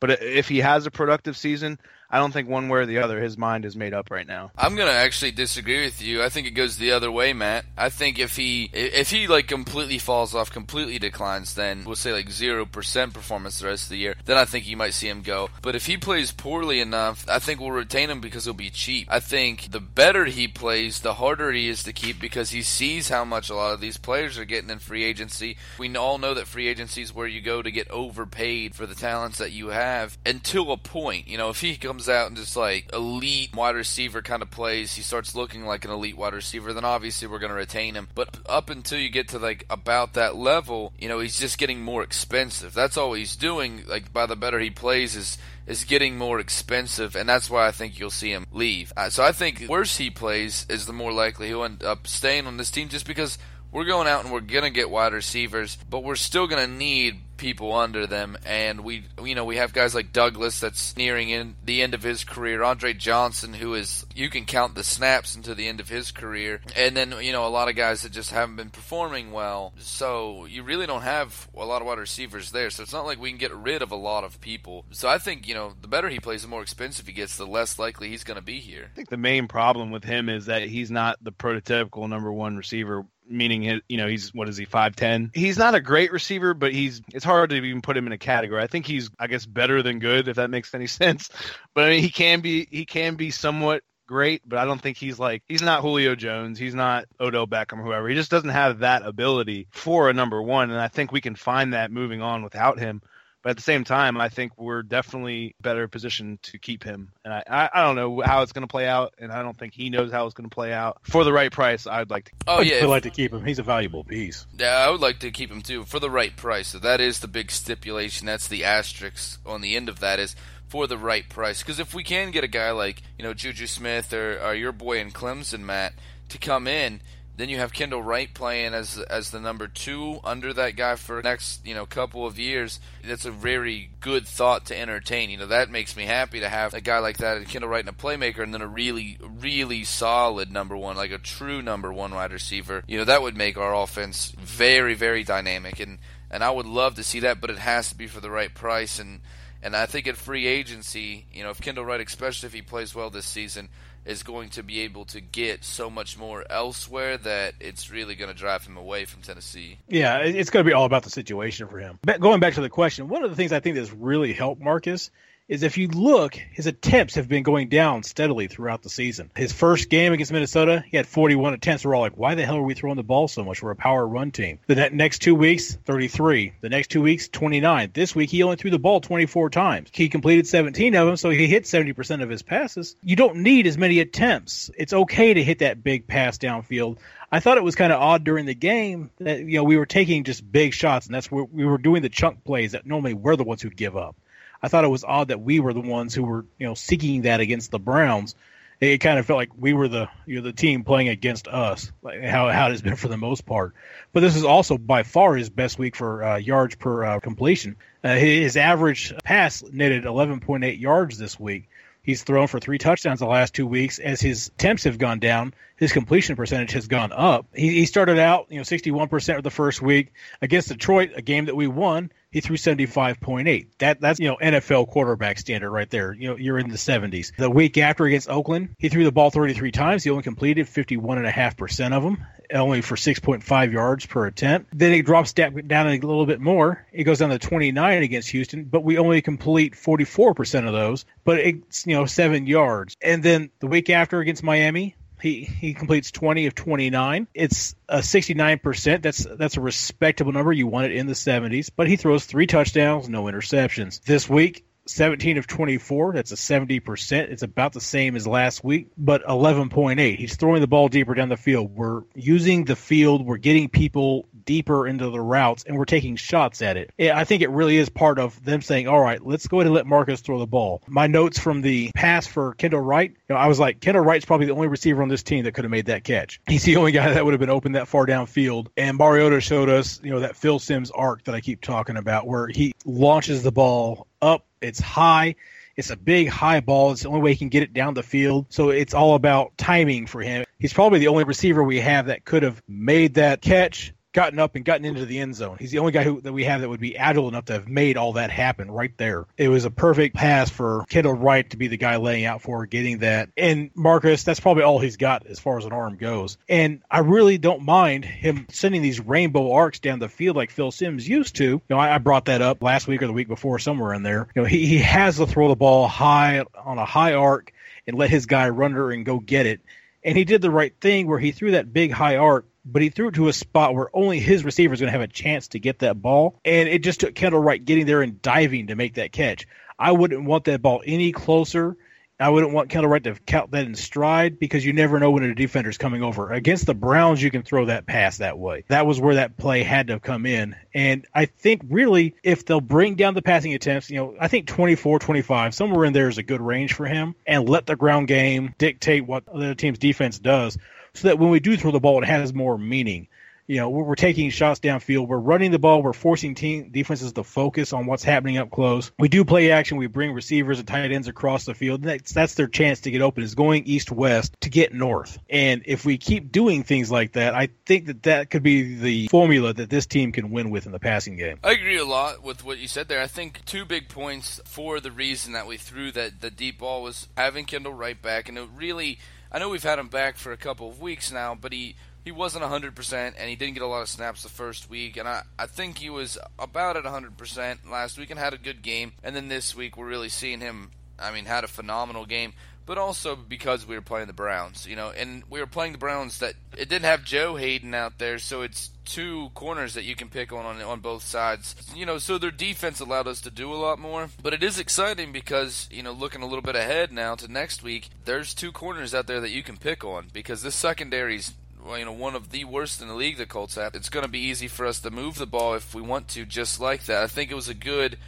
But 0.00 0.22
if 0.22 0.48
he 0.48 0.58
has 0.58 0.86
a 0.86 0.90
productive 0.90 1.36
season, 1.36 1.78
I 2.12 2.18
don't 2.18 2.30
think 2.30 2.46
one 2.46 2.68
way 2.68 2.80
or 2.80 2.86
the 2.86 2.98
other 2.98 3.22
his 3.22 3.38
mind 3.38 3.64
is 3.64 3.74
made 3.74 3.94
up 3.94 4.10
right 4.10 4.26
now. 4.26 4.52
I'm 4.56 4.76
gonna 4.76 4.90
actually 4.90 5.30
disagree 5.30 5.82
with 5.82 6.02
you. 6.02 6.22
I 6.22 6.28
think 6.28 6.46
it 6.46 6.50
goes 6.50 6.76
the 6.76 6.92
other 6.92 7.10
way, 7.10 7.32
Matt. 7.32 7.64
I 7.76 7.88
think 7.88 8.18
if 8.18 8.36
he 8.36 8.68
if 8.74 9.10
he 9.10 9.26
like 9.26 9.48
completely 9.48 9.96
falls 9.96 10.34
off, 10.34 10.50
completely 10.52 10.98
declines, 10.98 11.54
then 11.54 11.84
we'll 11.86 11.96
say 11.96 12.12
like 12.12 12.30
zero 12.30 12.66
percent 12.66 13.14
performance 13.14 13.58
the 13.58 13.66
rest 13.68 13.84
of 13.84 13.90
the 13.90 13.96
year. 13.96 14.14
Then 14.26 14.36
I 14.36 14.44
think 14.44 14.68
you 14.68 14.76
might 14.76 14.92
see 14.92 15.08
him 15.08 15.22
go. 15.22 15.48
But 15.62 15.74
if 15.74 15.86
he 15.86 15.96
plays 15.96 16.32
poorly 16.32 16.80
enough, 16.80 17.24
I 17.28 17.38
think 17.38 17.60
we'll 17.60 17.70
retain 17.70 18.10
him 18.10 18.20
because 18.20 18.44
he'll 18.44 18.52
be 18.52 18.68
cheap. 18.68 19.08
I 19.10 19.20
think 19.20 19.70
the 19.70 19.80
better 19.80 20.26
he 20.26 20.48
plays, 20.48 21.00
the 21.00 21.14
harder 21.14 21.50
he 21.50 21.70
is 21.70 21.82
to 21.84 21.94
keep 21.94 22.20
because 22.20 22.50
he 22.50 22.60
sees 22.60 23.08
how 23.08 23.24
much 23.24 23.48
a 23.48 23.54
lot 23.54 23.72
of 23.72 23.80
these 23.80 23.96
players 23.96 24.38
are 24.38 24.44
getting 24.44 24.68
in 24.68 24.80
free 24.80 25.04
agency. 25.04 25.56
We 25.78 25.96
all 25.96 26.18
know 26.18 26.34
that 26.34 26.46
free 26.46 26.68
agency 26.68 27.00
is 27.00 27.14
where 27.14 27.26
you 27.26 27.40
go 27.40 27.62
to 27.62 27.70
get 27.70 27.90
overpaid 27.90 28.74
for 28.74 28.84
the 28.84 28.94
talents 28.94 29.38
that 29.38 29.52
you 29.52 29.68
have 29.68 30.18
until 30.26 30.72
a 30.72 30.76
point. 30.76 31.26
You 31.26 31.38
know, 31.38 31.48
if 31.48 31.62
he 31.62 31.76
comes 31.76 32.01
comes 32.02 32.08
out 32.08 32.26
and 32.26 32.36
just 32.36 32.56
like 32.56 32.90
elite 32.92 33.54
wide 33.54 33.76
receiver 33.76 34.22
kind 34.22 34.42
of 34.42 34.50
plays, 34.50 34.94
he 34.94 35.02
starts 35.02 35.36
looking 35.36 35.64
like 35.64 35.84
an 35.84 35.90
elite 35.92 36.16
wide 36.16 36.34
receiver, 36.34 36.72
then 36.72 36.84
obviously 36.84 37.28
we're 37.28 37.38
going 37.38 37.50
to 37.50 37.56
retain 37.56 37.94
him. 37.94 38.08
But 38.14 38.38
up 38.46 38.70
until 38.70 38.98
you 38.98 39.08
get 39.08 39.28
to 39.28 39.38
like 39.38 39.64
about 39.70 40.14
that 40.14 40.34
level, 40.34 40.92
you 40.98 41.08
know, 41.08 41.20
he's 41.20 41.38
just 41.38 41.58
getting 41.58 41.80
more 41.80 42.02
expensive. 42.02 42.74
That's 42.74 42.96
all 42.96 43.12
he's 43.12 43.36
doing. 43.36 43.84
Like 43.86 44.12
by 44.12 44.26
the 44.26 44.34
better 44.34 44.58
he 44.58 44.70
plays 44.70 45.14
is 45.14 45.38
is 45.64 45.84
getting 45.84 46.18
more 46.18 46.40
expensive, 46.40 47.14
and 47.14 47.28
that's 47.28 47.48
why 47.48 47.68
I 47.68 47.70
think 47.70 48.00
you'll 48.00 48.10
see 48.10 48.32
him 48.32 48.46
leave. 48.50 48.92
Uh, 48.96 49.10
so 49.10 49.22
I 49.22 49.30
think 49.30 49.66
worse 49.68 49.96
he 49.96 50.10
plays 50.10 50.66
is 50.68 50.86
the 50.86 50.92
more 50.92 51.12
likely 51.12 51.46
he'll 51.46 51.62
end 51.62 51.84
up 51.84 52.08
staying 52.08 52.48
on 52.48 52.56
this 52.56 52.70
team, 52.72 52.88
just 52.88 53.06
because 53.06 53.38
we're 53.72 53.84
going 53.84 54.06
out 54.06 54.24
and 54.24 54.32
we're 54.32 54.40
gonna 54.40 54.70
get 54.70 54.90
wide 54.90 55.12
receivers, 55.12 55.78
but 55.88 56.04
we're 56.04 56.14
still 56.16 56.46
gonna 56.46 56.66
need 56.66 57.20
people 57.42 57.72
under 57.74 58.06
them, 58.06 58.38
and 58.46 58.84
we, 58.84 59.04
you 59.20 59.34
know, 59.34 59.44
we 59.44 59.56
have 59.56 59.72
guys 59.72 59.96
like 59.96 60.12
Douglas 60.12 60.60
that's 60.60 60.96
nearing 60.96 61.28
in 61.28 61.56
the 61.64 61.82
end 61.82 61.92
of 61.92 62.02
his 62.02 62.22
career, 62.22 62.62
Andre 62.62 62.92
Johnson, 62.92 63.52
who 63.52 63.74
is 63.74 64.06
you 64.14 64.30
can 64.30 64.44
count 64.44 64.76
the 64.76 64.84
snaps 64.84 65.34
into 65.34 65.52
the 65.52 65.66
end 65.66 65.80
of 65.80 65.88
his 65.88 66.12
career, 66.12 66.60
and 66.76 66.96
then 66.96 67.14
you 67.20 67.32
know 67.32 67.44
a 67.44 67.48
lot 67.48 67.68
of 67.68 67.74
guys 67.74 68.02
that 68.02 68.12
just 68.12 68.30
haven't 68.30 68.56
been 68.56 68.70
performing 68.70 69.32
well. 69.32 69.72
So 69.78 70.44
you 70.44 70.62
really 70.62 70.86
don't 70.86 71.02
have 71.02 71.48
a 71.56 71.64
lot 71.64 71.82
of 71.82 71.88
wide 71.88 71.98
receivers 71.98 72.52
there. 72.52 72.70
So 72.70 72.84
it's 72.84 72.92
not 72.92 73.06
like 73.06 73.20
we 73.20 73.30
can 73.30 73.38
get 73.38 73.54
rid 73.54 73.82
of 73.82 73.90
a 73.90 73.96
lot 73.96 74.22
of 74.22 74.40
people. 74.40 74.84
So 74.92 75.08
I 75.08 75.18
think 75.18 75.48
you 75.48 75.54
know 75.54 75.72
the 75.80 75.88
better 75.88 76.08
he 76.08 76.20
plays, 76.20 76.42
the 76.42 76.48
more 76.48 76.62
expensive 76.62 77.08
he 77.08 77.12
gets, 77.12 77.36
the 77.36 77.46
less 77.46 77.76
likely 77.76 78.08
he's 78.08 78.22
going 78.22 78.38
to 78.38 78.42
be 78.42 78.60
here. 78.60 78.90
I 78.92 78.94
think 78.94 79.10
the 79.10 79.16
main 79.16 79.48
problem 79.48 79.90
with 79.90 80.04
him 80.04 80.28
is 80.28 80.46
that 80.46 80.62
he's 80.62 80.92
not 80.92 81.16
the 81.22 81.32
prototypical 81.32 82.08
number 82.08 82.32
one 82.32 82.56
receiver 82.56 83.04
meaning 83.32 83.80
you 83.88 83.96
know 83.96 84.06
he's 84.06 84.32
what 84.34 84.48
is 84.48 84.56
he 84.56 84.66
5'10 84.66 85.30
he's 85.34 85.58
not 85.58 85.74
a 85.74 85.80
great 85.80 86.12
receiver 86.12 86.54
but 86.54 86.72
he's 86.72 87.00
it's 87.12 87.24
hard 87.24 87.50
to 87.50 87.56
even 87.56 87.82
put 87.82 87.96
him 87.96 88.06
in 88.06 88.12
a 88.12 88.18
category. 88.18 88.62
I 88.62 88.66
think 88.66 88.86
he's 88.86 89.10
i 89.18 89.26
guess 89.26 89.46
better 89.46 89.82
than 89.82 89.98
good 89.98 90.28
if 90.28 90.36
that 90.36 90.50
makes 90.50 90.74
any 90.74 90.86
sense. 90.88 91.30
But 91.74 91.84
i 91.84 91.90
mean 91.90 92.02
he 92.02 92.10
can 92.10 92.40
be 92.40 92.66
he 92.70 92.84
can 92.84 93.14
be 93.16 93.30
somewhat 93.30 93.82
great 94.08 94.42
but 94.46 94.58
i 94.58 94.64
don't 94.66 94.80
think 94.80 94.98
he's 94.98 95.18
like 95.18 95.42
he's 95.48 95.62
not 95.62 95.80
julio 95.80 96.14
jones. 96.14 96.58
He's 96.58 96.74
not 96.74 97.06
odell 97.18 97.46
beckham 97.46 97.78
or 97.80 97.84
whoever. 97.84 98.08
He 98.08 98.14
just 98.14 98.30
doesn't 98.30 98.50
have 98.50 98.80
that 98.80 99.06
ability 99.06 99.68
for 99.70 100.10
a 100.10 100.14
number 100.14 100.42
one 100.42 100.70
and 100.70 100.80
i 100.80 100.88
think 100.88 101.12
we 101.12 101.20
can 101.20 101.34
find 101.34 101.72
that 101.72 101.90
moving 101.90 102.20
on 102.20 102.42
without 102.42 102.78
him 102.78 103.00
but 103.42 103.50
at 103.50 103.56
the 103.56 103.62
same 103.62 103.84
time, 103.84 104.20
I 104.20 104.28
think 104.28 104.52
we're 104.56 104.82
definitely 104.82 105.56
better 105.60 105.88
positioned 105.88 106.42
to 106.44 106.58
keep 106.58 106.84
him. 106.84 107.10
And 107.24 107.34
I, 107.34 107.42
I, 107.48 107.70
I 107.74 107.82
don't 107.84 107.96
know 107.96 108.22
how 108.24 108.42
it's 108.42 108.52
going 108.52 108.62
to 108.62 108.70
play 108.70 108.86
out, 108.86 109.14
and 109.18 109.32
I 109.32 109.42
don't 109.42 109.58
think 109.58 109.74
he 109.74 109.90
knows 109.90 110.12
how 110.12 110.26
it's 110.26 110.34
going 110.34 110.48
to 110.48 110.54
play 110.54 110.72
out. 110.72 110.98
For 111.02 111.24
the 111.24 111.32
right 111.32 111.50
price, 111.50 111.86
I'd 111.86 112.10
like 112.10 112.26
to. 112.26 112.32
Oh 112.46 112.60
yeah, 112.60 112.76
I'd 112.76 112.86
like 112.86 113.02
to 113.02 113.10
keep 113.10 113.32
him. 113.32 113.44
He's 113.44 113.58
a 113.58 113.64
valuable 113.64 114.04
piece. 114.04 114.46
Yeah, 114.56 114.76
I 114.76 114.90
would 114.90 115.00
like 115.00 115.18
to 115.20 115.30
keep 115.30 115.50
him 115.50 115.62
too 115.62 115.84
for 115.84 115.98
the 115.98 116.10
right 116.10 116.36
price. 116.36 116.68
So 116.68 116.78
that 116.78 117.00
is 117.00 117.18
the 117.18 117.28
big 117.28 117.50
stipulation. 117.50 118.26
That's 118.26 118.46
the 118.46 118.64
asterisk 118.64 119.40
on 119.44 119.60
the 119.60 119.76
end 119.76 119.88
of 119.88 119.98
that 120.00 120.20
is 120.20 120.36
for 120.68 120.86
the 120.86 120.98
right 120.98 121.28
price. 121.28 121.62
Because 121.62 121.80
if 121.80 121.94
we 121.94 122.04
can 122.04 122.30
get 122.30 122.44
a 122.44 122.48
guy 122.48 122.70
like 122.70 123.02
you 123.18 123.24
know 123.24 123.34
Juju 123.34 123.66
Smith 123.66 124.12
or, 124.12 124.38
or 124.40 124.54
your 124.54 124.72
boy 124.72 125.00
in 125.00 125.10
Clemson, 125.10 125.60
Matt, 125.60 125.94
to 126.28 126.38
come 126.38 126.68
in 126.68 127.00
Then 127.42 127.48
you 127.48 127.58
have 127.58 127.72
Kendall 127.72 128.04
Wright 128.04 128.32
playing 128.32 128.72
as 128.72 128.98
as 128.98 129.30
the 129.30 129.40
number 129.40 129.66
two 129.66 130.20
under 130.22 130.52
that 130.52 130.76
guy 130.76 130.94
for 130.94 131.20
next 131.20 131.66
you 131.66 131.74
know 131.74 131.84
couple 131.86 132.24
of 132.24 132.38
years. 132.38 132.78
That's 133.04 133.24
a 133.24 133.32
very 133.32 133.90
good 133.98 134.28
thought 134.28 134.66
to 134.66 134.78
entertain. 134.78 135.28
You 135.28 135.38
know 135.38 135.46
that 135.46 135.68
makes 135.68 135.96
me 135.96 136.04
happy 136.04 136.38
to 136.38 136.48
have 136.48 136.72
a 136.72 136.80
guy 136.80 137.00
like 137.00 137.16
that, 137.16 137.38
and 137.38 137.48
Kendall 137.48 137.68
Wright 137.68 137.84
and 137.84 137.88
a 137.88 138.00
playmaker, 138.00 138.44
and 138.44 138.54
then 138.54 138.62
a 138.62 138.68
really 138.68 139.18
really 139.20 139.82
solid 139.82 140.52
number 140.52 140.76
one, 140.76 140.94
like 140.94 141.10
a 141.10 141.18
true 141.18 141.60
number 141.60 141.92
one 141.92 142.14
wide 142.14 142.30
receiver. 142.30 142.84
You 142.86 142.98
know 142.98 143.04
that 143.06 143.22
would 143.22 143.36
make 143.36 143.58
our 143.58 143.74
offense 143.74 144.32
very 144.38 144.94
very 144.94 145.24
dynamic, 145.24 145.80
and 145.80 145.98
and 146.30 146.44
I 146.44 146.50
would 146.52 146.66
love 146.66 146.94
to 146.94 147.02
see 147.02 147.18
that, 147.18 147.40
but 147.40 147.50
it 147.50 147.58
has 147.58 147.88
to 147.88 147.96
be 147.96 148.06
for 148.06 148.20
the 148.20 148.30
right 148.30 148.54
price 148.54 149.00
and. 149.00 149.20
And 149.64 149.76
I 149.76 149.86
think 149.86 150.08
at 150.08 150.16
free 150.16 150.48
agency, 150.48 151.24
you 151.32 151.44
know, 151.44 151.50
if 151.50 151.60
Kendall 151.60 151.84
Wright, 151.84 152.00
especially 152.00 152.48
if 152.48 152.52
he 152.52 152.62
plays 152.62 152.96
well 152.96 153.10
this 153.10 153.26
season, 153.26 153.68
is 154.04 154.22
going 154.22 154.48
to 154.50 154.62
be 154.62 154.80
able 154.80 155.04
to 155.06 155.20
get 155.20 155.64
so 155.64 155.88
much 155.88 156.18
more 156.18 156.44
elsewhere 156.50 157.16
that 157.18 157.54
it's 157.60 157.90
really 157.90 158.14
going 158.14 158.30
to 158.30 158.36
drive 158.36 158.66
him 158.66 158.76
away 158.76 159.04
from 159.04 159.22
Tennessee. 159.22 159.78
Yeah, 159.88 160.18
it's 160.18 160.50
going 160.50 160.64
to 160.64 160.68
be 160.68 160.74
all 160.74 160.84
about 160.84 161.04
the 161.04 161.10
situation 161.10 161.68
for 161.68 161.78
him. 161.78 161.98
Going 162.20 162.40
back 162.40 162.54
to 162.54 162.60
the 162.60 162.68
question, 162.68 163.08
one 163.08 163.22
of 163.22 163.30
the 163.30 163.36
things 163.36 163.52
I 163.52 163.60
think 163.60 163.76
that's 163.76 163.92
really 163.92 164.32
helped 164.32 164.60
Marcus 164.60 165.10
is 165.52 165.62
if 165.62 165.76
you 165.76 165.86
look, 165.88 166.34
his 166.34 166.66
attempts 166.66 167.16
have 167.16 167.28
been 167.28 167.42
going 167.42 167.68
down 167.68 168.02
steadily 168.02 168.48
throughout 168.48 168.82
the 168.82 168.88
season. 168.88 169.30
His 169.36 169.52
first 169.52 169.90
game 169.90 170.14
against 170.14 170.32
Minnesota, 170.32 170.82
he 170.88 170.96
had 170.96 171.06
41 171.06 171.52
attempts. 171.52 171.84
We're 171.84 171.94
all 171.94 172.00
like, 172.00 172.16
why 172.16 172.34
the 172.34 172.46
hell 172.46 172.56
are 172.56 172.62
we 172.62 172.72
throwing 172.72 172.96
the 172.96 173.02
ball 173.02 173.28
so 173.28 173.44
much? 173.44 173.62
We're 173.62 173.72
a 173.72 173.76
power 173.76 174.06
run 174.06 174.30
team. 174.30 174.60
The 174.66 174.88
next 174.88 175.18
two 175.18 175.34
weeks, 175.34 175.74
33. 175.74 176.54
The 176.62 176.70
next 176.70 176.88
two 176.88 177.02
weeks, 177.02 177.28
29. 177.28 177.90
This 177.92 178.14
week, 178.14 178.30
he 178.30 178.42
only 178.42 178.56
threw 178.56 178.70
the 178.70 178.78
ball 178.78 179.02
24 179.02 179.50
times. 179.50 179.90
He 179.92 180.08
completed 180.08 180.46
17 180.46 180.94
of 180.94 181.06
them, 181.06 181.18
so 181.18 181.28
he 181.28 181.46
hit 181.46 181.64
70% 181.64 182.22
of 182.22 182.30
his 182.30 182.40
passes. 182.40 182.96
You 183.02 183.16
don't 183.16 183.36
need 183.36 183.66
as 183.66 183.76
many 183.76 184.00
attempts. 184.00 184.70
It's 184.78 184.94
okay 184.94 185.34
to 185.34 185.44
hit 185.44 185.58
that 185.58 185.84
big 185.84 186.06
pass 186.06 186.38
downfield. 186.38 186.96
I 187.30 187.40
thought 187.40 187.58
it 187.58 187.64
was 187.64 187.76
kind 187.76 187.92
of 187.92 188.00
odd 188.00 188.24
during 188.24 188.46
the 188.46 188.54
game 188.54 189.10
that 189.18 189.40
you 189.40 189.58
know 189.58 189.64
we 189.64 189.76
were 189.76 189.86
taking 189.86 190.24
just 190.24 190.50
big 190.50 190.72
shots, 190.72 191.06
and 191.06 191.14
that's 191.14 191.30
where 191.30 191.44
we 191.44 191.66
were 191.66 191.78
doing 191.78 192.00
the 192.00 192.08
chunk 192.08 192.42
plays 192.42 192.72
that 192.72 192.86
normally 192.86 193.12
we're 193.12 193.36
the 193.36 193.44
ones 193.44 193.60
who 193.60 193.70
give 193.70 193.98
up. 193.98 194.16
I 194.62 194.68
thought 194.68 194.84
it 194.84 194.88
was 194.88 195.04
odd 195.04 195.28
that 195.28 195.40
we 195.40 195.60
were 195.60 195.72
the 195.72 195.80
ones 195.80 196.14
who 196.14 196.22
were, 196.22 196.44
you 196.58 196.66
know, 196.66 196.74
seeking 196.74 197.22
that 197.22 197.40
against 197.40 197.70
the 197.70 197.78
Browns. 197.78 198.34
It 198.80 198.98
kind 198.98 199.18
of 199.18 199.26
felt 199.26 199.36
like 199.36 199.50
we 199.56 199.74
were 199.74 199.86
the 199.86 200.08
you 200.26 200.36
know, 200.36 200.42
the 200.42 200.52
team 200.52 200.82
playing 200.82 201.08
against 201.08 201.46
us, 201.46 201.92
like 202.02 202.22
how 202.22 202.48
how 202.50 202.66
it 202.66 202.70
has 202.70 202.82
been 202.82 202.96
for 202.96 203.08
the 203.08 203.16
most 203.16 203.46
part. 203.46 203.74
But 204.12 204.20
this 204.20 204.34
is 204.34 204.44
also 204.44 204.76
by 204.76 205.04
far 205.04 205.36
his 205.36 205.50
best 205.50 205.78
week 205.78 205.94
for 205.94 206.24
uh, 206.24 206.36
yards 206.36 206.74
per 206.74 207.04
uh, 207.04 207.20
completion. 207.20 207.76
Uh, 208.02 208.16
his 208.16 208.56
average 208.56 209.14
pass 209.22 209.62
netted 209.62 210.04
11.8 210.04 210.80
yards 210.80 211.16
this 211.16 211.38
week. 211.38 211.68
He's 212.02 212.24
thrown 212.24 212.48
for 212.48 212.58
three 212.58 212.78
touchdowns 212.78 213.20
the 213.20 213.26
last 213.26 213.54
two 213.54 213.66
weeks. 213.66 214.00
As 214.00 214.20
his 214.20 214.48
attempts 214.48 214.84
have 214.84 214.98
gone 214.98 215.20
down, 215.20 215.54
his 215.76 215.92
completion 215.92 216.34
percentage 216.34 216.72
has 216.72 216.88
gone 216.88 217.12
up. 217.12 217.46
He, 217.54 217.70
he 217.70 217.86
started 217.86 218.18
out, 218.18 218.46
you 218.50 218.56
know, 218.56 218.62
61% 218.62 219.36
of 219.36 219.44
the 219.44 219.50
first 219.50 219.80
week 219.80 220.12
against 220.40 220.68
Detroit, 220.68 221.12
a 221.14 221.22
game 221.22 221.44
that 221.44 221.54
we 221.54 221.68
won. 221.68 222.10
He 222.32 222.40
threw 222.40 222.56
75.8. 222.56 223.66
That 223.78 224.00
that's 224.00 224.18
you 224.18 224.28
know 224.28 224.36
NFL 224.42 224.88
quarterback 224.88 225.38
standard 225.38 225.70
right 225.70 225.88
there. 225.88 226.12
You 226.12 226.30
know, 226.30 226.36
you're 226.36 226.58
in 226.58 226.68
the 226.68 226.76
70s. 226.76 227.32
The 227.36 227.50
week 227.50 227.78
after 227.78 228.04
against 228.06 228.28
Oakland, 228.28 228.74
he 228.78 228.88
threw 228.88 229.04
the 229.04 229.12
ball 229.12 229.30
33 229.30 229.70
times. 229.70 230.02
He 230.02 230.10
only 230.10 230.22
completed 230.22 230.66
51.5% 230.66 231.92
of 231.92 232.02
them 232.02 232.26
only 232.54 232.80
for 232.82 232.96
6.5 232.96 233.72
yards 233.72 234.06
per 234.06 234.26
attempt. 234.26 234.70
Then 234.76 234.92
it 234.92 235.06
drops 235.06 235.32
down 235.32 235.56
a 235.70 235.98
little 235.98 236.26
bit 236.26 236.40
more. 236.40 236.84
It 236.92 237.04
goes 237.04 237.18
down 237.18 237.30
to 237.30 237.38
29 237.38 238.02
against 238.02 238.30
Houston, 238.30 238.64
but 238.64 238.84
we 238.84 238.98
only 238.98 239.22
complete 239.22 239.74
44% 239.74 240.66
of 240.66 240.72
those, 240.72 241.04
but 241.24 241.38
it's, 241.38 241.86
you 241.86 241.94
know, 241.94 242.06
seven 242.06 242.46
yards. 242.46 242.96
And 243.02 243.22
then 243.22 243.50
the 243.60 243.66
week 243.66 243.90
after 243.90 244.20
against 244.20 244.42
Miami, 244.42 244.96
he, 245.22 245.44
he 245.44 245.74
completes 245.74 246.10
20 246.10 246.46
of 246.46 246.54
29. 246.54 247.28
It's 247.32 247.74
a 247.88 247.98
69%. 247.98 249.02
That's 249.02 249.24
that's 249.24 249.56
a 249.56 249.60
respectable 249.60 250.32
number. 250.32 250.52
You 250.52 250.66
want 250.66 250.86
it 250.86 250.96
in 250.96 251.06
the 251.06 251.12
70s, 251.12 251.70
but 251.74 251.86
he 251.86 251.96
throws 251.96 252.24
three 252.24 252.46
touchdowns, 252.46 253.08
no 253.08 253.24
interceptions. 253.24 254.02
This 254.02 254.28
week, 254.28 254.64
17 254.86 255.38
of 255.38 255.46
24. 255.46 256.14
That's 256.14 256.32
a 256.32 256.36
70%. 256.36 257.30
It's 257.30 257.42
about 257.42 257.72
the 257.72 257.80
same 257.80 258.16
as 258.16 258.26
last 258.26 258.64
week, 258.64 258.88
but 258.98 259.24
11.8. 259.24 260.16
He's 260.16 260.36
throwing 260.36 260.60
the 260.60 260.66
ball 260.66 260.88
deeper 260.88 261.14
down 261.14 261.28
the 261.28 261.36
field. 261.36 261.70
We're 261.74 262.02
using 262.14 262.64
the 262.64 262.76
field. 262.76 263.24
We're 263.24 263.36
getting 263.36 263.68
people 263.68 264.28
deeper 264.44 264.86
into 264.86 265.10
the 265.10 265.20
routes 265.20 265.64
and 265.64 265.76
we're 265.76 265.84
taking 265.84 266.16
shots 266.16 266.62
at 266.62 266.76
it. 266.76 266.92
I 266.98 267.24
think 267.24 267.42
it 267.42 267.50
really 267.50 267.76
is 267.76 267.88
part 267.88 268.18
of 268.18 268.42
them 268.44 268.62
saying, 268.62 268.88
all 268.88 269.00
right, 269.00 269.24
let's 269.24 269.46
go 269.46 269.58
ahead 269.58 269.66
and 269.66 269.74
let 269.74 269.86
Marcus 269.86 270.20
throw 270.20 270.38
the 270.38 270.46
ball. 270.46 270.82
My 270.86 271.06
notes 271.06 271.38
from 271.38 271.62
the 271.62 271.90
pass 271.94 272.26
for 272.26 272.54
Kendall 272.54 272.80
Wright, 272.80 273.10
you 273.10 273.34
know, 273.34 273.36
I 273.36 273.48
was 273.48 273.58
like, 273.58 273.80
Kendall 273.80 274.04
Wright's 274.04 274.24
probably 274.24 274.46
the 274.46 274.52
only 274.52 274.68
receiver 274.68 275.02
on 275.02 275.08
this 275.08 275.22
team 275.22 275.44
that 275.44 275.52
could 275.52 275.64
have 275.64 275.70
made 275.70 275.86
that 275.86 276.04
catch. 276.04 276.40
He's 276.48 276.64
the 276.64 276.76
only 276.76 276.92
guy 276.92 277.12
that 277.12 277.24
would 277.24 277.32
have 277.32 277.40
been 277.40 277.50
open 277.50 277.72
that 277.72 277.88
far 277.88 278.06
downfield. 278.06 278.68
And 278.76 278.96
Mariota 278.96 279.40
showed 279.40 279.68
us, 279.68 280.00
you 280.02 280.10
know, 280.10 280.20
that 280.20 280.36
Phil 280.36 280.58
Simms 280.58 280.90
arc 280.90 281.24
that 281.24 281.34
I 281.34 281.40
keep 281.40 281.60
talking 281.60 281.96
about 281.96 282.26
where 282.26 282.48
he 282.48 282.74
launches 282.84 283.42
the 283.42 283.52
ball 283.52 284.06
up 284.20 284.46
it's 284.62 284.80
high. 284.80 285.34
It's 285.76 285.90
a 285.90 285.96
big 285.96 286.28
high 286.28 286.60
ball. 286.60 286.92
It's 286.92 287.02
the 287.02 287.08
only 287.08 287.20
way 287.20 287.32
he 287.32 287.36
can 287.36 287.48
get 287.48 287.62
it 287.62 287.72
down 287.72 287.94
the 287.94 288.02
field. 288.02 288.46
So 288.50 288.70
it's 288.70 288.94
all 288.94 289.14
about 289.14 289.56
timing 289.56 290.06
for 290.06 290.20
him. 290.20 290.44
He's 290.58 290.72
probably 290.72 290.98
the 290.98 291.08
only 291.08 291.24
receiver 291.24 291.62
we 291.62 291.80
have 291.80 292.06
that 292.06 292.24
could 292.24 292.42
have 292.42 292.62
made 292.68 293.14
that 293.14 293.40
catch 293.40 293.92
gotten 294.12 294.38
up 294.38 294.54
and 294.54 294.64
gotten 294.64 294.84
into 294.84 295.06
the 295.06 295.18
end 295.18 295.34
zone. 295.34 295.56
He's 295.58 295.70
the 295.70 295.78
only 295.78 295.92
guy 295.92 296.02
who, 296.02 296.20
that 296.20 296.32
we 296.32 296.44
have 296.44 296.60
that 296.60 296.68
would 296.68 296.80
be 296.80 296.96
agile 296.96 297.28
enough 297.28 297.46
to 297.46 297.54
have 297.54 297.68
made 297.68 297.96
all 297.96 298.14
that 298.14 298.30
happen 298.30 298.70
right 298.70 298.96
there. 298.96 299.26
It 299.36 299.48
was 299.48 299.64
a 299.64 299.70
perfect 299.70 300.14
pass 300.14 300.50
for 300.50 300.84
Kendall 300.88 301.14
Wright 301.14 301.48
to 301.50 301.56
be 301.56 301.68
the 301.68 301.76
guy 301.76 301.96
laying 301.96 302.24
out 302.24 302.42
for 302.42 302.66
getting 302.66 302.98
that. 302.98 303.30
And 303.36 303.70
Marcus, 303.74 304.24
that's 304.24 304.40
probably 304.40 304.62
all 304.62 304.78
he's 304.78 304.96
got 304.96 305.26
as 305.26 305.38
far 305.38 305.58
as 305.58 305.64
an 305.64 305.72
arm 305.72 305.96
goes. 305.96 306.36
And 306.48 306.82
I 306.90 307.00
really 307.00 307.38
don't 307.38 307.62
mind 307.62 308.04
him 308.04 308.46
sending 308.50 308.82
these 308.82 309.00
rainbow 309.00 309.52
arcs 309.52 309.78
down 309.78 309.98
the 309.98 310.08
field 310.08 310.36
like 310.36 310.50
Phil 310.50 310.70
Simms 310.70 311.08
used 311.08 311.36
to. 311.36 311.44
You 311.44 311.62
know, 311.70 311.78
I, 311.78 311.94
I 311.94 311.98
brought 311.98 312.26
that 312.26 312.42
up 312.42 312.62
last 312.62 312.86
week 312.86 313.02
or 313.02 313.06
the 313.06 313.12
week 313.12 313.28
before, 313.28 313.58
somewhere 313.58 313.94
in 313.94 314.02
there. 314.02 314.28
You 314.34 314.42
know, 314.42 314.48
he, 314.48 314.66
he 314.66 314.78
has 314.78 315.16
to 315.16 315.26
throw 315.26 315.48
the 315.48 315.56
ball 315.56 315.88
high 315.88 316.44
on 316.64 316.78
a 316.78 316.84
high 316.84 317.14
arc 317.14 317.52
and 317.86 317.96
let 317.96 318.10
his 318.10 318.26
guy 318.26 318.48
run 318.50 318.72
her 318.72 318.90
and 318.90 319.04
go 319.04 319.18
get 319.18 319.46
it. 319.46 319.60
And 320.04 320.16
he 320.16 320.24
did 320.24 320.42
the 320.42 320.50
right 320.50 320.74
thing 320.80 321.06
where 321.06 321.18
he 321.18 321.32
threw 321.32 321.52
that 321.52 321.72
big 321.72 321.92
high 321.92 322.16
arc 322.16 322.46
but 322.64 322.82
he 322.82 322.90
threw 322.90 323.08
it 323.08 323.14
to 323.14 323.28
a 323.28 323.32
spot 323.32 323.74
where 323.74 323.88
only 323.92 324.20
his 324.20 324.44
receiver 324.44 324.74
is 324.74 324.80
going 324.80 324.92
to 324.92 324.98
have 324.98 325.00
a 325.00 325.12
chance 325.12 325.48
to 325.48 325.58
get 325.58 325.80
that 325.80 326.00
ball. 326.00 326.38
And 326.44 326.68
it 326.68 326.82
just 326.82 327.00
took 327.00 327.14
Kendall 327.14 327.40
Wright 327.40 327.64
getting 327.64 327.86
there 327.86 328.02
and 328.02 328.20
diving 328.22 328.68
to 328.68 328.76
make 328.76 328.94
that 328.94 329.12
catch. 329.12 329.46
I 329.78 329.92
wouldn't 329.92 330.24
want 330.24 330.44
that 330.44 330.62
ball 330.62 330.82
any 330.84 331.12
closer. 331.12 331.76
I 332.20 332.28
wouldn't 332.28 332.52
want 332.52 332.70
Kendall 332.70 332.88
Wright 332.88 333.02
to 333.02 333.16
count 333.26 333.50
that 333.50 333.64
in 333.64 333.74
stride 333.74 334.38
because 334.38 334.64
you 334.64 334.72
never 334.72 335.00
know 335.00 335.10
when 335.10 335.24
a 335.24 335.34
defender's 335.34 335.76
coming 335.76 336.04
over. 336.04 336.30
Against 336.30 336.66
the 336.66 336.74
Browns, 336.74 337.20
you 337.20 337.32
can 337.32 337.42
throw 337.42 337.64
that 337.64 337.84
pass 337.84 338.18
that 338.18 338.38
way. 338.38 338.62
That 338.68 338.86
was 338.86 339.00
where 339.00 339.16
that 339.16 339.36
play 339.36 339.64
had 339.64 339.88
to 339.88 339.98
come 339.98 340.24
in. 340.24 340.54
And 340.72 341.04
I 341.12 341.24
think 341.24 341.62
really, 341.68 342.14
if 342.22 342.44
they'll 342.44 342.60
bring 342.60 342.94
down 342.94 343.14
the 343.14 343.22
passing 343.22 343.54
attempts, 343.54 343.90
you 343.90 343.96
know, 343.96 344.14
I 344.20 344.28
think 344.28 344.46
24, 344.46 345.00
25, 345.00 345.52
somewhere 345.52 345.84
in 345.84 345.92
there 345.92 346.08
is 346.08 346.18
a 346.18 346.22
good 346.22 346.40
range 346.40 346.74
for 346.74 346.86
him 346.86 347.16
and 347.26 347.48
let 347.48 347.66
the 347.66 347.74
ground 347.74 348.06
game 348.06 348.54
dictate 348.56 349.04
what 349.04 349.24
the 349.26 349.56
team's 349.56 349.78
defense 349.78 350.20
does 350.20 350.56
so 350.94 351.08
that 351.08 351.18
when 351.18 351.30
we 351.30 351.40
do 351.40 351.56
throw 351.56 351.70
the 351.70 351.80
ball, 351.80 352.02
it 352.02 352.06
has 352.06 352.32
more 352.32 352.58
meaning. 352.58 353.08
You 353.48 353.56
know, 353.56 353.70
we're, 353.70 353.96
taking 353.96 354.30
shots 354.30 354.60
downfield. 354.60 355.08
We're 355.08 355.18
running 355.18 355.50
the 355.50 355.58
ball. 355.58 355.82
We're 355.82 355.92
forcing 355.92 356.34
team 356.34 356.70
defenses 356.70 357.12
to 357.14 357.24
focus 357.24 357.72
on 357.72 357.86
what's 357.86 358.04
happening 358.04 358.38
up 358.38 358.50
close. 358.50 358.92
We 358.98 359.08
do 359.08 359.24
play 359.24 359.50
action. 359.50 359.78
We 359.78 359.88
bring 359.88 360.12
receivers 360.12 360.58
and 360.58 360.66
tight 360.66 360.92
ends 360.92 361.08
across 361.08 361.44
the 361.44 361.52
field. 361.52 361.82
That's 361.82 362.12
that's 362.12 362.34
their 362.34 362.46
chance 362.46 362.82
to 362.82 362.90
get 362.90 363.02
open. 363.02 363.22
Is 363.24 363.34
going 363.34 363.64
east 363.64 363.90
west 363.90 364.36
to 364.42 364.48
get 364.48 364.72
north. 364.72 365.18
And 365.28 365.62
if 365.66 365.84
we 365.84 365.98
keep 365.98 366.30
doing 366.30 366.62
things 366.62 366.90
like 366.90 367.12
that, 367.12 367.34
I 367.34 367.48
think 367.66 367.86
that 367.86 368.04
that 368.04 368.30
could 368.30 368.44
be 368.44 368.76
the 368.76 369.08
formula 369.08 369.52
that 369.52 369.68
this 369.68 369.86
team 369.86 370.12
can 370.12 370.30
win 370.30 370.50
with 370.50 370.66
in 370.66 370.72
the 370.72 370.80
passing 370.80 371.16
game. 371.16 371.38
I 371.42 371.52
agree 371.52 371.78
a 371.78 371.84
lot 371.84 372.22
with 372.22 372.44
what 372.44 372.58
you 372.58 372.68
said 372.68 372.88
there. 372.88 373.02
I 373.02 373.08
think 373.08 373.44
two 373.44 373.64
big 373.64 373.88
points 373.88 374.40
for 374.44 374.78
the 374.80 374.92
reason 374.92 375.32
that 375.32 375.46
we 375.48 375.56
threw 375.56 375.90
that 375.92 376.20
the 376.20 376.30
deep 376.30 376.60
ball 376.60 376.82
was 376.82 377.08
having 377.16 377.44
Kendall 377.44 377.74
Wright 377.74 378.00
back, 378.00 378.28
and 378.28 378.38
it 378.38 378.48
really 378.56 378.98
I 379.34 379.38
know 379.38 379.48
we've 379.48 379.62
had 379.62 379.78
him 379.78 379.88
back 379.88 380.18
for 380.18 380.30
a 380.32 380.36
couple 380.36 380.68
of 380.68 380.80
weeks 380.80 381.10
now, 381.10 381.34
but 381.34 381.54
he 381.54 381.74
he 382.04 382.12
wasn't 382.12 382.44
100% 382.44 382.92
and 382.92 383.30
he 383.30 383.36
didn't 383.36 383.54
get 383.54 383.62
a 383.62 383.66
lot 383.66 383.82
of 383.82 383.88
snaps 383.88 384.24
the 384.24 384.28
first 384.28 384.68
week 384.68 384.96
and 384.96 385.08
I, 385.08 385.22
I 385.38 385.46
think 385.46 385.78
he 385.78 385.88
was 385.88 386.18
about 386.38 386.76
at 386.76 386.84
100% 386.84 387.70
last 387.70 387.96
week 387.96 388.10
and 388.10 388.18
had 388.18 388.34
a 388.34 388.38
good 388.38 388.60
game 388.60 388.92
and 389.04 389.14
then 389.14 389.28
this 389.28 389.54
week 389.54 389.76
we're 389.76 389.86
really 389.86 390.08
seeing 390.08 390.40
him 390.40 390.72
I 390.98 391.12
mean 391.12 391.26
had 391.26 391.44
a 391.44 391.48
phenomenal 391.48 392.04
game 392.04 392.32
but 392.66 392.78
also 392.78 393.16
because 393.16 393.66
we 393.66 393.74
were 393.74 393.82
playing 393.82 394.06
the 394.06 394.12
Browns, 394.12 394.66
you 394.66 394.76
know, 394.76 394.90
and 394.90 395.22
we 395.28 395.40
were 395.40 395.46
playing 395.46 395.72
the 395.72 395.78
Browns 395.78 396.18
that 396.18 396.34
it 396.56 396.68
didn't 396.68 396.84
have 396.84 397.04
Joe 397.04 397.36
Haden 397.36 397.74
out 397.74 397.98
there, 397.98 398.18
so 398.18 398.42
it's 398.42 398.70
two 398.84 399.30
corners 399.34 399.74
that 399.74 399.84
you 399.84 399.96
can 399.96 400.08
pick 400.08 400.32
on, 400.32 400.44
on 400.44 400.60
on 400.60 400.80
both 400.80 401.02
sides. 401.02 401.54
You 401.74 401.86
know, 401.86 401.98
so 401.98 402.18
their 402.18 402.30
defense 402.30 402.80
allowed 402.80 403.06
us 403.06 403.20
to 403.22 403.30
do 403.30 403.52
a 403.52 403.54
lot 403.54 403.78
more. 403.78 404.08
But 404.22 404.34
it 404.34 404.42
is 404.42 404.58
exciting 404.58 405.12
because, 405.12 405.68
you 405.70 405.82
know, 405.82 405.92
looking 405.92 406.22
a 406.22 406.26
little 406.26 406.42
bit 406.42 406.56
ahead 406.56 406.92
now 406.92 407.14
to 407.16 407.30
next 407.30 407.62
week, 407.62 407.90
there's 408.04 408.34
two 408.34 408.52
corners 408.52 408.94
out 408.94 409.06
there 409.06 409.20
that 409.20 409.30
you 409.30 409.42
can 409.42 409.56
pick 409.56 409.84
on 409.84 410.08
because 410.12 410.42
this 410.42 410.54
secondary's 410.54 411.34
well, 411.64 411.78
you 411.78 411.84
know, 411.84 411.92
one 411.92 412.16
of 412.16 412.30
the 412.30 412.44
worst 412.44 412.82
in 412.82 412.88
the 412.88 412.94
league 412.94 413.18
the 413.18 413.26
Colts 413.26 413.54
have. 413.54 413.74
It's 413.74 413.88
going 413.88 414.04
to 414.04 414.10
be 414.10 414.18
easy 414.18 414.48
for 414.48 414.66
us 414.66 414.80
to 414.80 414.90
move 414.90 415.16
the 415.16 415.26
ball 415.26 415.54
if 415.54 415.74
we 415.74 415.82
want 415.82 416.08
to, 416.08 416.24
just 416.24 416.60
like 416.60 416.84
that. 416.86 417.02
I 417.02 417.06
think 417.06 417.30
it 417.30 417.36
was 417.36 417.48
a 417.48 417.54
good 417.54 417.98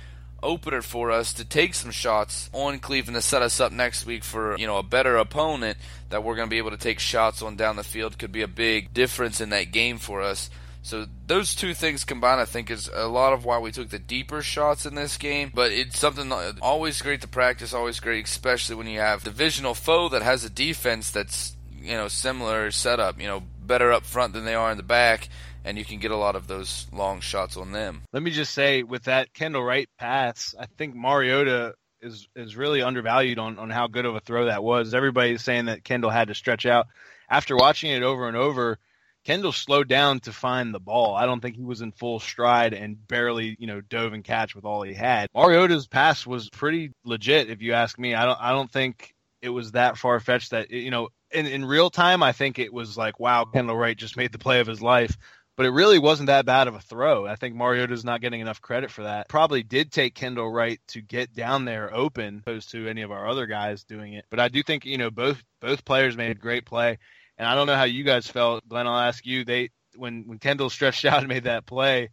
opener 0.45 0.83
for 0.83 1.11
us 1.11 1.33
to 1.35 1.45
take 1.45 1.75
some 1.75 1.91
shots 1.91 2.51
on 2.53 2.79
Cleveland 2.79 3.17
to 3.17 3.23
set 3.23 3.43
us 3.43 3.59
up 3.59 3.73
next 3.73 4.07
week 4.07 4.23
for 4.23 4.57
you 4.59 4.67
know 4.67 4.79
a 4.79 4.83
better 4.83 5.17
opponent 5.17 5.79
that 6.11 6.23
we're 6.23 6.37
going 6.37 6.47
to 6.47 6.51
be 6.51 6.59
able 6.59 6.71
to 6.71 6.77
take 6.77 7.01
shots 7.01 7.43
on 7.43 7.57
down 7.57 7.77
the 7.77 7.83
field 7.83 8.19
could 8.19 8.31
be 8.31 8.43
a 8.43 8.49
big 8.49 8.95
difference 8.95 9.41
in 9.41 9.49
that 9.51 9.73
game 9.73 9.99
for 9.99 10.23
us. 10.23 10.51
So 10.83 11.07
those 11.27 11.55
two 11.55 11.73
things 11.73 12.05
combined, 12.05 12.43
I 12.43 12.45
think, 12.45 12.71
is 12.71 12.91
a 12.93 13.09
lot 13.09 13.33
of 13.33 13.47
why 13.47 13.59
we 13.59 13.73
took 13.73 13.89
the 13.89 13.99
deeper 13.99 14.43
shots 14.43 14.85
in 14.85 14.95
this 14.95 15.17
game. 15.17 15.51
But 15.55 15.73
it's 15.73 15.99
something 15.99 16.31
always 16.61 17.01
great 17.01 17.23
to 17.23 17.29
practice, 17.29 17.73
always 17.73 18.01
great, 18.01 18.27
especially 18.27 18.77
when 18.77 18.87
you 18.87 19.01
have 19.01 19.25
divisional 19.25 19.73
foe 19.73 20.11
that 20.11 20.21
has 20.21 20.45
a 20.45 20.51
defense 20.51 21.11
that's 21.11 21.57
you 21.81 21.95
know 21.95 22.09
similar 22.09 22.71
setup, 22.71 23.19
you 23.19 23.27
know 23.27 23.43
better 23.65 23.93
up 23.93 24.05
front 24.05 24.35
than 24.35 24.45
they 24.45 24.55
are 24.55 24.71
in 24.71 24.77
the 24.77 24.83
back, 24.83 25.31
and 25.65 25.79
you 25.79 25.85
can 25.85 25.99
get 25.99 26.11
a 26.11 26.17
lot 26.17 26.37
of 26.37 26.47
those 26.47 26.87
long 26.93 27.21
shots 27.21 27.57
on 27.57 27.73
them. 27.73 28.03
Let 28.13 28.23
me 28.23 28.31
just 28.31 28.55
say, 28.55 28.83
with 28.83 29.05
that 29.05 29.33
Kendall 29.33 29.65
Wright 29.65 29.89
pass, 29.99 30.55
I 30.59 30.67
think 30.67 30.95
Mariota 30.95 31.75
is 32.01 32.29
is 32.37 32.57
really 32.57 32.83
undervalued 32.83 33.39
on 33.39 33.59
on 33.59 33.71
how 33.71 33.87
good 33.87 34.05
of 34.05 34.15
a 34.15 34.21
throw 34.21 34.47
that 34.47 34.63
was. 34.63 34.95
Everybody's 34.95 35.43
saying 35.43 35.67
that 35.67 35.85
Kendall 35.85 36.11
had 36.11 36.29
to 36.29 36.35
stretch 36.35 36.67
out. 36.67 36.87
After 37.29 37.57
watching 37.57 37.91
it 37.91 38.03
over 38.03 38.29
and 38.29 38.37
over 38.37 38.79
Kendall 39.25 39.53
slowed 39.53 39.89
down 39.89 40.21
to 40.21 40.33
find 40.33 40.73
the 40.73 40.81
ball. 40.81 41.15
I 41.15 41.25
don't 41.25 41.41
think 41.41 41.57
he 41.57 41.65
was 41.65 41.81
in 41.81 41.93
full 41.93 42.21
stride 42.21 42.75
and 42.75 43.09
barely, 43.09 43.57
you 43.59 43.67
know, 43.67 43.81
dove 43.81 44.13
and 44.13 44.23
catch 44.23 44.55
with 44.55 44.67
all 44.67 44.83
he 44.83 44.93
had. 44.93 45.29
Mariota's 45.35 45.87
pass 45.87 46.27
was 46.27 46.51
pretty 46.51 46.93
legit, 47.05 47.49
if 47.49 47.63
you 47.63 47.73
ask 47.73 47.99
me. 47.99 48.15
I 48.15 48.27
don't, 48.27 48.39
I 48.41 48.53
don't 48.53 48.71
think 48.71 49.15
it 49.41 49.49
was 49.49 49.73
that 49.73 49.97
far 49.97 50.21
fetched 50.21 50.51
that, 50.51 50.71
you 50.71 50.91
know, 50.91 51.09
in, 51.31 51.47
in 51.47 51.65
real 51.65 51.89
time, 51.89 52.23
I 52.23 52.33
think 52.33 52.59
it 52.59 52.73
was 52.73 52.99
like, 52.99 53.19
wow, 53.19 53.47
Kendall 53.47 53.77
Wright 53.77 53.97
just 53.97 54.17
made 54.17 54.31
the 54.31 54.39
play 54.39 54.61
of 54.61 54.67
his 54.67 54.83
life. 54.83 55.17
But 55.57 55.67
it 55.67 55.71
really 55.71 56.01
wasn't 56.01 56.27
that 56.27 56.47
bad 56.47 56.67
of 56.67 56.75
a 56.75 56.81
throw. 56.81 57.27
I 57.27 57.37
think 57.37 57.55
Mariota's 57.55 58.05
not 58.05 58.21
getting 58.21 58.41
enough 58.41 58.61
credit 58.61 58.91
for 58.91 59.05
that. 59.05 59.29
Probably 59.29 59.63
did 59.63 59.93
take 59.93 60.15
Kendall 60.15 60.51
Wright 60.51 60.81
to 60.89 61.01
get 61.01 61.33
down 61.33 61.65
there 61.65 61.95
open, 61.95 62.39
opposed 62.39 62.73
to 62.73 62.89
any 62.89 63.03
of 63.03 63.13
our 63.13 63.29
other 63.29 63.47
guys 63.47 63.85
doing 63.85 64.15
it. 64.15 64.25
But 64.31 64.41
I 64.41 64.49
do 64.49 64.63
think 64.63 64.85
you 64.85 64.99
know 64.99 65.11
both 65.11 65.43
both 65.61 65.85
players 65.85 66.17
made 66.17 66.33
a 66.33 66.35
great 66.35 66.67
play. 66.67 66.99
And 67.39 67.49
I 67.49 67.55
don't 67.55 67.67
know 67.67 67.77
how 67.77 67.85
you 67.85 68.05
guys 68.05 68.27
felt, 68.27 68.69
Glenn. 68.69 68.87
I'll 68.87 68.99
ask 68.99 69.25
you. 69.25 69.45
They 69.45 69.71
when 69.97 70.25
when 70.27 70.39
Kendall 70.39 70.71
stretched 70.71 71.05
out 71.05 71.19
and 71.19 71.29
made 71.29 71.45
that 71.45 71.67
play, 71.67 72.11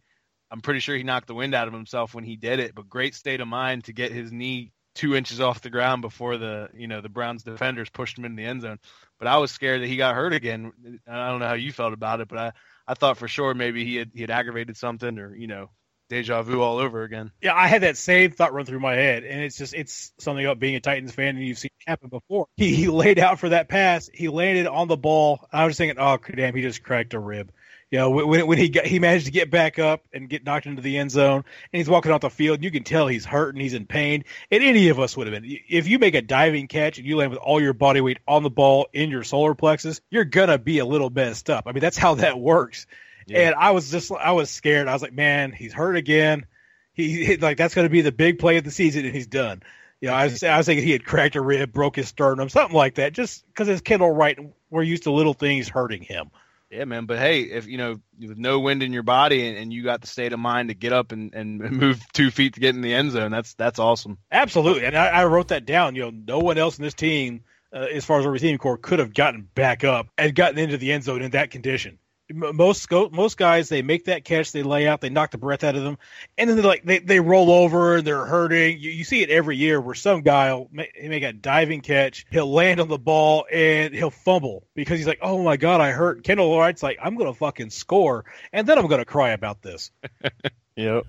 I'm 0.50 0.60
pretty 0.60 0.80
sure 0.80 0.96
he 0.96 1.02
knocked 1.02 1.26
the 1.28 1.34
wind 1.34 1.54
out 1.54 1.68
of 1.68 1.74
himself 1.74 2.14
when 2.14 2.24
he 2.24 2.36
did 2.36 2.60
it. 2.60 2.74
But 2.74 2.88
great 2.88 3.14
state 3.14 3.40
of 3.40 3.48
mind 3.48 3.84
to 3.84 3.92
get 3.92 4.12
his 4.12 4.30
knee 4.30 4.72
two 4.94 5.16
inches 5.16 5.40
off 5.40 5.62
the 5.62 5.70
ground 5.70 6.02
before 6.02 6.36
the 6.36 6.68
you 6.74 6.86
know 6.86 7.00
the 7.00 7.08
Browns 7.08 7.42
defenders 7.42 7.88
pushed 7.90 8.18
him 8.18 8.24
in 8.24 8.36
the 8.36 8.44
end 8.44 8.62
zone. 8.62 8.78
But 9.18 9.28
I 9.28 9.38
was 9.38 9.50
scared 9.50 9.82
that 9.82 9.86
he 9.88 9.96
got 9.96 10.14
hurt 10.14 10.32
again. 10.32 10.72
I 11.08 11.28
don't 11.28 11.40
know 11.40 11.48
how 11.48 11.54
you 11.54 11.72
felt 11.72 11.92
about 11.92 12.20
it, 12.20 12.28
but 12.28 12.38
I 12.38 12.52
I 12.86 12.94
thought 12.94 13.18
for 13.18 13.28
sure 13.28 13.54
maybe 13.54 13.84
he 13.84 13.96
had 13.96 14.10
he 14.14 14.20
had 14.20 14.30
aggravated 14.30 14.76
something 14.76 15.18
or 15.18 15.34
you 15.34 15.46
know 15.46 15.70
deja 16.08 16.42
vu 16.42 16.60
all 16.60 16.78
over 16.78 17.04
again. 17.04 17.30
Yeah, 17.40 17.54
I 17.54 17.68
had 17.68 17.82
that 17.82 17.96
same 17.96 18.32
thought 18.32 18.52
run 18.52 18.66
through 18.66 18.80
my 18.80 18.94
head, 18.94 19.24
and 19.24 19.40
it's 19.40 19.56
just 19.56 19.72
it's 19.72 20.12
something 20.18 20.44
about 20.44 20.58
being 20.58 20.74
a 20.76 20.80
Titans 20.80 21.12
fan, 21.12 21.36
and 21.36 21.46
you've 21.46 21.58
seen 21.58 21.70
it 21.80 21.90
happen 21.90 22.10
before. 22.10 22.46
He, 22.56 22.74
he 22.74 22.88
laid 22.88 23.18
out 23.18 23.40
for 23.40 23.48
that 23.48 23.68
pass, 23.68 24.10
he 24.12 24.28
landed 24.28 24.66
on 24.66 24.88
the 24.88 24.96
ball. 24.96 25.48
I 25.52 25.64
was 25.64 25.76
thinking, 25.76 25.98
oh 25.98 26.18
damn, 26.34 26.54
he 26.54 26.62
just 26.62 26.82
cracked 26.82 27.14
a 27.14 27.18
rib. 27.18 27.50
You 27.92 27.98
know, 27.98 28.10
when, 28.10 28.46
when 28.46 28.56
he 28.56 28.70
got, 28.70 28.86
he 28.86 28.98
managed 28.98 29.26
to 29.26 29.32
get 29.32 29.50
back 29.50 29.78
up 29.78 30.02
and 30.14 30.26
get 30.26 30.46
knocked 30.46 30.64
into 30.64 30.80
the 30.80 30.96
end 30.96 31.10
zone, 31.10 31.44
and 31.72 31.78
he's 31.78 31.90
walking 31.90 32.10
off 32.10 32.22
the 32.22 32.30
field. 32.30 32.64
You 32.64 32.70
can 32.70 32.84
tell 32.84 33.06
he's 33.06 33.26
hurt 33.26 33.54
and 33.54 33.60
he's 33.60 33.74
in 33.74 33.84
pain. 33.84 34.24
And 34.50 34.64
any 34.64 34.88
of 34.88 34.98
us 34.98 35.14
would 35.14 35.26
have 35.26 35.42
been. 35.42 35.58
If 35.68 35.86
you 35.86 35.98
make 35.98 36.14
a 36.14 36.22
diving 36.22 36.68
catch 36.68 36.96
and 36.96 37.06
you 37.06 37.18
land 37.18 37.30
with 37.30 37.38
all 37.38 37.60
your 37.60 37.74
body 37.74 38.00
weight 38.00 38.18
on 38.26 38.42
the 38.42 38.50
ball 38.50 38.88
in 38.94 39.10
your 39.10 39.24
solar 39.24 39.54
plexus, 39.54 40.00
you're 40.10 40.24
gonna 40.24 40.56
be 40.56 40.78
a 40.78 40.86
little 40.86 41.10
messed 41.10 41.50
up. 41.50 41.64
I 41.66 41.72
mean, 41.72 41.82
that's 41.82 41.98
how 41.98 42.14
that 42.14 42.40
works. 42.40 42.86
Yeah. 43.26 43.40
And 43.40 43.54
I 43.54 43.72
was 43.72 43.90
just, 43.90 44.10
I 44.10 44.32
was 44.32 44.48
scared. 44.48 44.88
I 44.88 44.94
was 44.94 45.02
like, 45.02 45.12
man, 45.12 45.52
he's 45.52 45.74
hurt 45.74 45.96
again. 45.96 46.46
He, 46.94 47.26
he 47.26 47.36
like 47.36 47.58
that's 47.58 47.74
going 47.74 47.86
to 47.86 47.92
be 47.92 48.00
the 48.00 48.12
big 48.12 48.38
play 48.38 48.56
of 48.56 48.64
the 48.64 48.70
season, 48.70 49.04
and 49.04 49.14
he's 49.14 49.26
done. 49.26 49.62
You 50.00 50.08
know, 50.08 50.14
I 50.14 50.24
was, 50.24 50.42
I 50.42 50.56
was 50.56 50.66
thinking 50.66 50.84
he 50.84 50.92
had 50.92 51.04
cracked 51.04 51.36
a 51.36 51.40
rib, 51.40 51.72
broke 51.72 51.96
his 51.96 52.08
sternum, 52.08 52.48
something 52.48 52.76
like 52.76 52.96
that, 52.96 53.12
just 53.12 53.46
because 53.46 53.68
it's 53.68 53.80
Kendall 53.80 54.10
Wright. 54.10 54.38
We're 54.70 54.82
used 54.82 55.04
to 55.04 55.12
little 55.12 55.34
things 55.34 55.68
hurting 55.68 56.02
him. 56.02 56.30
Yeah, 56.72 56.86
man. 56.86 57.04
But 57.04 57.18
hey, 57.18 57.42
if 57.42 57.66
you 57.66 57.76
know 57.76 58.00
with 58.18 58.38
no 58.38 58.58
wind 58.60 58.82
in 58.82 58.94
your 58.94 59.02
body 59.02 59.46
and, 59.46 59.58
and, 59.58 59.72
you 59.72 59.82
got 59.82 60.00
the 60.00 60.06
state 60.06 60.32
of 60.32 60.38
mind 60.38 60.70
to 60.70 60.74
get 60.74 60.94
up 60.94 61.12
and, 61.12 61.34
and 61.34 61.58
move 61.70 62.00
two 62.12 62.30
feet 62.30 62.54
to 62.54 62.60
get 62.60 62.74
in 62.74 62.80
the 62.80 62.94
end 62.94 63.12
zone, 63.12 63.30
that's 63.30 63.52
that's 63.54 63.78
awesome. 63.78 64.16
Absolutely, 64.30 64.86
and 64.86 64.96
I, 64.96 65.08
I 65.08 65.24
wrote 65.26 65.48
that 65.48 65.66
down. 65.66 65.94
You 65.94 66.04
know, 66.04 66.10
no 66.10 66.38
one 66.38 66.56
else 66.56 66.78
in 66.78 66.82
this 66.82 66.94
team, 66.94 67.44
uh, 67.74 67.86
as 67.92 68.06
far 68.06 68.20
as 68.20 68.26
our 68.26 68.32
receiving 68.32 68.56
corps, 68.56 68.78
could 68.78 69.00
have 69.00 69.12
gotten 69.12 69.46
back 69.54 69.84
up 69.84 70.08
and 70.16 70.34
gotten 70.34 70.58
into 70.58 70.78
the 70.78 70.92
end 70.92 71.04
zone 71.04 71.20
in 71.20 71.32
that 71.32 71.50
condition 71.50 71.98
most 72.32 72.90
most 72.90 73.36
guys 73.36 73.68
they 73.68 73.82
make 73.82 74.06
that 74.06 74.24
catch, 74.24 74.52
they 74.52 74.62
lay 74.62 74.86
out, 74.86 75.00
they 75.00 75.10
knock 75.10 75.30
the 75.30 75.38
breath 75.38 75.64
out 75.64 75.76
of 75.76 75.82
them, 75.82 75.98
and 76.36 76.48
then 76.48 76.56
they 76.56 76.62
like 76.62 76.84
they, 76.84 76.98
they 76.98 77.20
roll 77.20 77.50
over 77.50 77.96
and 77.96 78.06
they're 78.06 78.26
hurting. 78.26 78.78
You, 78.78 78.90
you 78.90 79.04
see 79.04 79.22
it 79.22 79.30
every 79.30 79.56
year 79.56 79.80
where 79.80 79.94
some 79.94 80.22
guy 80.22 80.52
will 80.52 80.68
make, 80.72 80.92
he 80.94 81.08
make 81.08 81.22
a 81.22 81.32
diving 81.32 81.80
catch, 81.80 82.26
he'll 82.30 82.52
land 82.52 82.80
on 82.80 82.88
the 82.88 82.98
ball 82.98 83.46
and 83.52 83.94
he'll 83.94 84.10
fumble 84.10 84.66
because 84.74 84.98
he's 84.98 85.06
like, 85.06 85.20
oh 85.22 85.42
my 85.42 85.56
god, 85.56 85.80
I 85.80 85.92
hurt. 85.92 86.24
Kendall 86.24 86.58
Wright's 86.58 86.82
like, 86.82 86.98
I'm 87.02 87.16
gonna 87.16 87.34
fucking 87.34 87.70
score, 87.70 88.24
and 88.52 88.66
then 88.66 88.78
I'm 88.78 88.86
gonna 88.86 89.04
cry 89.04 89.30
about 89.30 89.62
this. 89.62 89.90
yep. 90.76 91.04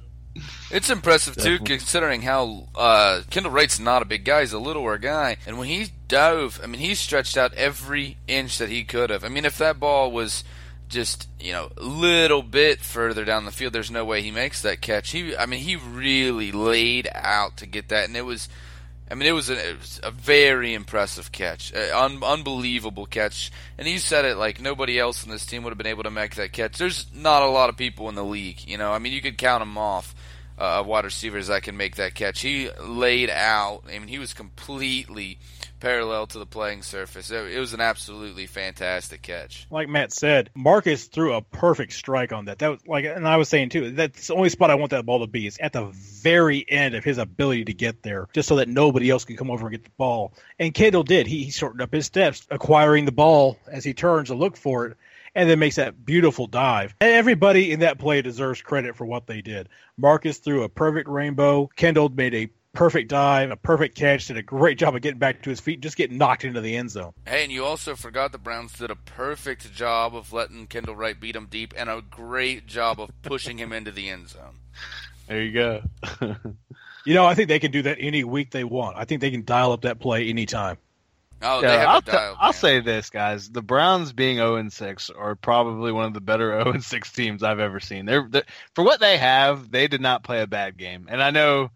It's 0.72 0.90
impressive 0.90 1.36
too, 1.36 1.58
Definitely. 1.60 1.78
considering 1.78 2.22
how 2.24 2.68
uh, 2.76 3.22
Kendall 3.30 3.52
Wright's 3.52 3.80
not 3.80 4.02
a 4.02 4.06
big 4.06 4.26
guy; 4.26 4.42
he's 4.42 4.54
a 4.54 4.60
littler 4.60 4.98
guy, 4.98 5.38
and 5.46 5.60
when 5.60 5.68
he 5.68 5.88
dove, 6.08 6.60
I 6.64 6.68
mean, 6.68 6.82
he 6.82 6.96
stretched 6.96 7.38
out 7.38 7.54
every 7.54 8.18
inch 8.28 8.58
that 8.58 8.70
he 8.70 8.84
could 8.84 9.12
have. 9.12 9.24
I 9.24 9.30
mean, 9.30 9.46
if 9.46 9.60
that 9.60 9.80
ball 9.80 10.12
was 10.12 10.44
just 10.94 11.28
you 11.39 11.52
know 11.52 11.72
a 11.76 11.84
little 11.84 12.44
bit 12.44 12.80
further 12.80 13.26
down 13.26 13.46
the 13.46 13.52
field, 13.52 13.74
there's 13.74 13.91
no 13.91 14.06
way 14.06 14.22
he 14.22 14.32
makes 14.32 14.62
that 14.62 14.80
catch. 14.80 15.12
He, 15.12 15.36
I 15.36 15.46
mean, 15.46 15.60
he 15.60 15.76
really 15.76 16.52
laid 16.52 17.10
out 17.14 17.58
to 17.58 17.66
get 17.66 17.89
that, 17.89 18.06
and 18.06 18.16
it 18.16 18.22
was, 18.22 18.48
I 19.12 19.16
mean, 19.16 19.28
it 19.28 19.34
was 19.34 19.50
a, 19.50 19.72
it 19.72 19.80
was 19.80 20.00
a 20.04 20.12
very 20.12 20.74
impressive 20.74 21.32
catch, 21.32 21.74
un, 21.74 22.24
unbelievable 22.24 23.08
catch. 23.08 23.52
And 23.78 23.88
he 23.88 23.98
said 23.98 24.24
it 24.24 24.38
like 24.38 24.62
nobody 24.62 24.98
else 25.00 25.26
in 25.26 25.32
this 25.32 25.46
team 25.46 25.64
would 25.64 25.72
have 25.72 25.78
been 25.78 25.88
able 25.88 26.04
to 26.04 26.12
make 26.12 26.36
that 26.36 26.54
catch. 26.54 26.78
There's 26.78 27.08
not 27.14 27.41
a 27.41 27.50
lot 27.50 27.70
of 27.70 27.76
people 27.76 28.08
in 28.08 28.16
the 28.16 28.24
league, 28.24 28.66
you 28.68 28.78
know. 28.78 28.91
I 28.91 29.00
mean, 29.00 29.12
you 29.12 29.22
could 29.22 29.38
count 29.38 29.62
them 29.62 29.78
off. 29.78 30.16
Uh, 30.56 30.84
wide 30.86 31.04
receivers 31.04 31.48
that 31.48 31.64
can 31.64 31.76
make 31.76 31.96
that 31.96 32.14
catch. 32.14 32.41
He 32.41 32.70
laid 32.80 33.32
out. 33.32 33.82
I 33.88 33.98
mean, 33.98 34.08
he 34.08 34.20
was 34.20 34.36
completely 34.36 35.39
parallel 35.84 36.26
to 36.26 36.40
the 36.40 36.46
playing 36.46 36.82
surface. 36.82 37.30
It, 37.30 37.60
was 37.60 37.74
an 37.74 37.82
absolutely 37.82 38.46
fantastic 38.46 39.22
catch. 39.22 39.68
Like 39.70 39.90
Matt 39.90 40.14
said, 40.14 40.50
Marcus 40.56 41.08
threw 41.08 41.34
a 41.34 41.42
perfect 41.42 41.92
strike 41.92 42.32
on 42.32 42.46
that. 42.46 42.60
That 42.60 42.70
was 42.70 42.88
like, 42.88 43.04
and 43.04 43.28
I 43.28 43.36
was 43.36 43.50
saying 43.50 43.70
too, 43.70 43.92
that's 43.92 44.28
the 44.28 44.34
only 44.34 44.48
spot 44.48 44.72
I 44.72 44.76
want 44.76 44.92
that 44.92 45.06
ball 45.06 45.20
to 45.20 45.28
be. 45.28 45.46
It's 45.46 45.58
at 45.60 45.74
the 45.74 45.92
very 45.92 46.66
end 46.66 46.96
of 46.96 47.04
his 47.04 47.18
ability 47.18 47.66
to 47.66 47.74
get 47.74 48.02
there, 48.02 48.30
just 48.32 48.48
so 48.48 48.56
that 48.56 48.70
nobody 48.70 49.10
else 49.10 49.26
can 49.26 49.36
come 49.36 49.52
over 49.52 49.68
and 49.68 49.72
get 49.72 49.84
the 49.84 49.92
ball. 49.98 50.34
And 50.58 50.74
Kendall 50.74 51.04
did. 51.04 51.28
He, 51.28 51.44
he 51.44 51.52
shortened 51.52 51.82
up 51.82 51.92
his 51.92 52.06
steps, 52.06 52.48
acquiring 52.50 53.04
the 53.04 53.12
ball 53.12 53.58
as 53.68 53.84
he 53.84 53.94
turns 53.94 54.30
to 54.30 54.36
look 54.36 54.56
for 54.56 54.86
it 54.86 54.98
and 55.36 55.50
then 55.50 55.60
makes 55.60 55.76
that 55.76 56.06
beautiful 56.06 56.48
dive. 56.48 56.96
And 57.02 57.12
everybody 57.12 57.74
in 57.74 57.82
that 57.82 58.00
play 58.00 58.22
deserves 58.22 58.62
credit 58.62 58.96
for 58.96 59.06
what 59.06 59.28
they 59.28 59.42
did. 59.42 59.68
Marcus 59.98 60.38
threw 60.38 60.64
a 60.64 60.70
perfect 60.70 61.10
rainbow. 61.10 61.70
Kendall 61.76 62.08
made 62.08 62.36
a 62.36 62.50
perfect 62.74 63.10
dive, 63.10 63.52
a 63.52 63.56
perfect 63.56 63.96
catch, 63.96 64.28
did 64.28 64.38
a 64.38 64.42
great 64.42 64.78
job 64.78 64.96
of 64.96 65.02
getting 65.02 65.20
back 65.20 65.44
to 65.44 65.50
his 65.50 65.60
feet, 65.60 65.80
just 65.80 65.96
getting 65.96 66.18
knocked 66.18 66.44
into 66.44 66.60
the 66.60 66.76
end 66.76 66.92
zone. 66.92 67.14
Hey, 67.26 67.44
and 67.44 67.52
you 67.52 67.64
also 67.64 67.96
forgot 67.96 68.32
the 68.32 68.38
Browns 68.38 68.74
did 68.74 68.92
a 68.92 68.96
perfect 68.96 69.72
job 69.74 70.16
of 70.16 70.34
letting 70.34 70.68
Kendall 70.68 70.96
Wright 70.96 71.20
beat 71.20 71.36
him 71.36 71.48
deep, 71.50 71.74
and 71.78 71.90
a 71.90 72.04
great 72.10 72.68
job 72.68 73.00
of 73.00 73.10
pushing 73.22 73.58
him 73.58 73.72
into 73.72 73.92
the 73.92 74.10
end 74.10 74.30
zone. 74.30 74.56
There 75.28 75.42
you 75.42 75.54
go. 75.54 75.82
you 77.06 77.14
know, 77.14 77.26
I 77.26 77.36
think 77.36 77.48
they 77.48 77.60
can 77.60 77.72
do 77.72 77.84
that 77.84 77.98
any 78.00 78.24
week 78.24 78.52
they 78.52 78.64
want. 78.64 78.98
I 78.98 79.06
think 79.06 79.22
they 79.22 79.32
can 79.32 79.46
dial 79.46 79.72
up 79.72 79.84
that 79.84 80.00
play 80.00 80.28
anytime. 80.30 80.78
Oh, 81.46 81.62
yeah, 81.62 81.92
I'll, 81.92 82.00
dial, 82.00 82.38
I'll 82.40 82.54
say 82.54 82.80
this, 82.80 83.10
guys: 83.10 83.50
the 83.50 83.62
Browns 83.62 84.14
being 84.14 84.38
zero 84.38 84.54
oh 84.54 84.56
and 84.56 84.72
six 84.72 85.10
are 85.10 85.36
probably 85.36 85.92
one 85.92 86.06
of 86.06 86.14
the 86.14 86.22
better 86.22 86.52
zero 86.52 86.64
oh 86.68 86.72
and 86.72 86.84
six 86.84 87.12
teams 87.12 87.44
I've 87.44 87.60
ever 87.60 87.82
seen. 87.82 88.06
They're, 88.06 88.26
they're 88.30 88.46
for 88.74 88.84
what 88.84 89.02
they 89.02 89.18
have, 89.18 89.70
they 89.70 89.88
did 89.88 90.00
not 90.00 90.24
play 90.24 90.42
a 90.42 90.48
bad 90.48 90.78
game, 90.78 91.08
and 91.12 91.22
I 91.22 91.32
know 91.32 91.70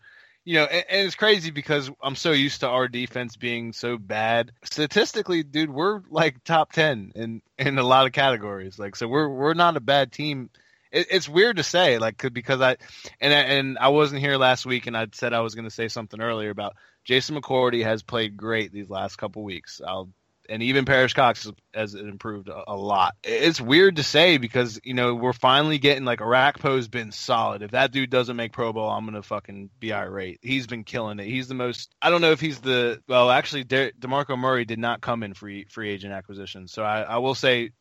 you 0.48 0.54
know, 0.54 0.64
and, 0.64 0.86
and, 0.90 1.06
it's 1.06 1.16
crazy 1.16 1.52
because 1.52 1.92
I'm 2.02 2.16
so 2.16 2.32
used 2.32 2.62
to 2.62 2.70
our 2.70 2.88
defense 2.88 3.36
being 3.36 3.74
so 3.74 3.98
bad. 3.98 4.54
Statistically, 4.64 5.44
dude, 5.44 5.70
we're 5.70 6.04
like 6.10 6.42
top 6.46 6.72
ten 6.72 7.12
in 7.16 7.42
in 7.58 7.78
a 7.78 7.84
lot 7.84 8.06
of 8.06 8.14
categories. 8.14 8.80
Like, 8.80 8.96
so 8.96 9.10
we're 9.10 9.28
we're 9.28 9.56
not 9.56 9.76
a 9.76 9.82
bad 9.82 10.14
team. 10.14 10.50
It, 10.90 11.08
it's 11.12 11.28
weird 11.28 11.58
to 11.58 11.64
say, 11.64 11.98
like, 11.98 12.26
because 12.32 12.62
I 12.62 12.78
and 13.20 13.34
and 13.34 13.78
I 13.78 13.90
wasn't 13.90 14.22
here 14.22 14.38
last 14.38 14.66
week, 14.66 14.88
and 14.88 14.96
I 14.96 15.08
said 15.12 15.34
I 15.34 15.42
was 15.42 15.54
going 15.54 15.68
to 15.68 15.76
say 15.76 15.90
something 15.90 16.22
earlier 16.22 16.50
about 16.50 16.78
Jason 17.04 17.36
McCourty 17.36 17.84
has 17.84 18.02
played 18.02 18.38
great 18.38 18.72
these 18.72 18.90
last 18.90 19.18
couple 19.18 19.44
weeks. 19.44 19.82
I'll 19.86 20.08
and 20.50 20.64
even 20.64 20.86
Perrish 20.86 21.14
Cox 21.14 21.50
has 21.74 21.96
improved 21.96 22.50
a, 22.50 22.76
lot. 22.76 23.16
It's 23.24 23.60
weird 23.60 23.98
to 23.98 24.04
say 24.04 24.38
because 24.38 24.80
you 24.84 24.94
know 24.94 25.16
we're 25.16 25.34
finally 25.34 25.78
getting 25.78 26.06
like 26.06 26.20
Orakpo's 26.20 26.88
been 26.88 27.12
solid. 27.12 27.62
If 27.62 27.72
that 27.72 27.92
dude 27.92 28.10
doesn't 28.10 28.36
make 28.36 28.54
Pro 28.54 28.74
Bowl, 28.74 28.90
I'm 28.90 29.06
gonna 29.06 29.24
fucking 29.24 29.70
be 29.80 29.94
irate. 29.94 30.40
He's 30.42 30.68
been 30.68 30.84
killing 30.84 31.20
it. 31.20 31.26
He's 31.26 31.48
the 31.48 31.56
most. 31.56 31.94
I 32.02 32.10
don't 32.10 32.22
know 32.22 32.32
if 32.32 32.40
he's 32.40 32.60
the 32.60 33.02
well. 33.08 33.30
Actually, 33.32 33.64
De- 33.64 33.92
Demarco 33.94 34.38
Murray 34.38 34.66
did 34.66 34.80
not 34.80 35.02
come 35.02 35.24
in 35.24 35.34
free 35.34 35.66
free 35.66 35.90
agent 35.90 36.14
acquisition, 36.14 36.68
so 36.68 36.84
I, 36.84 37.02
I 37.02 37.18
will 37.18 37.36
say 37.36 37.72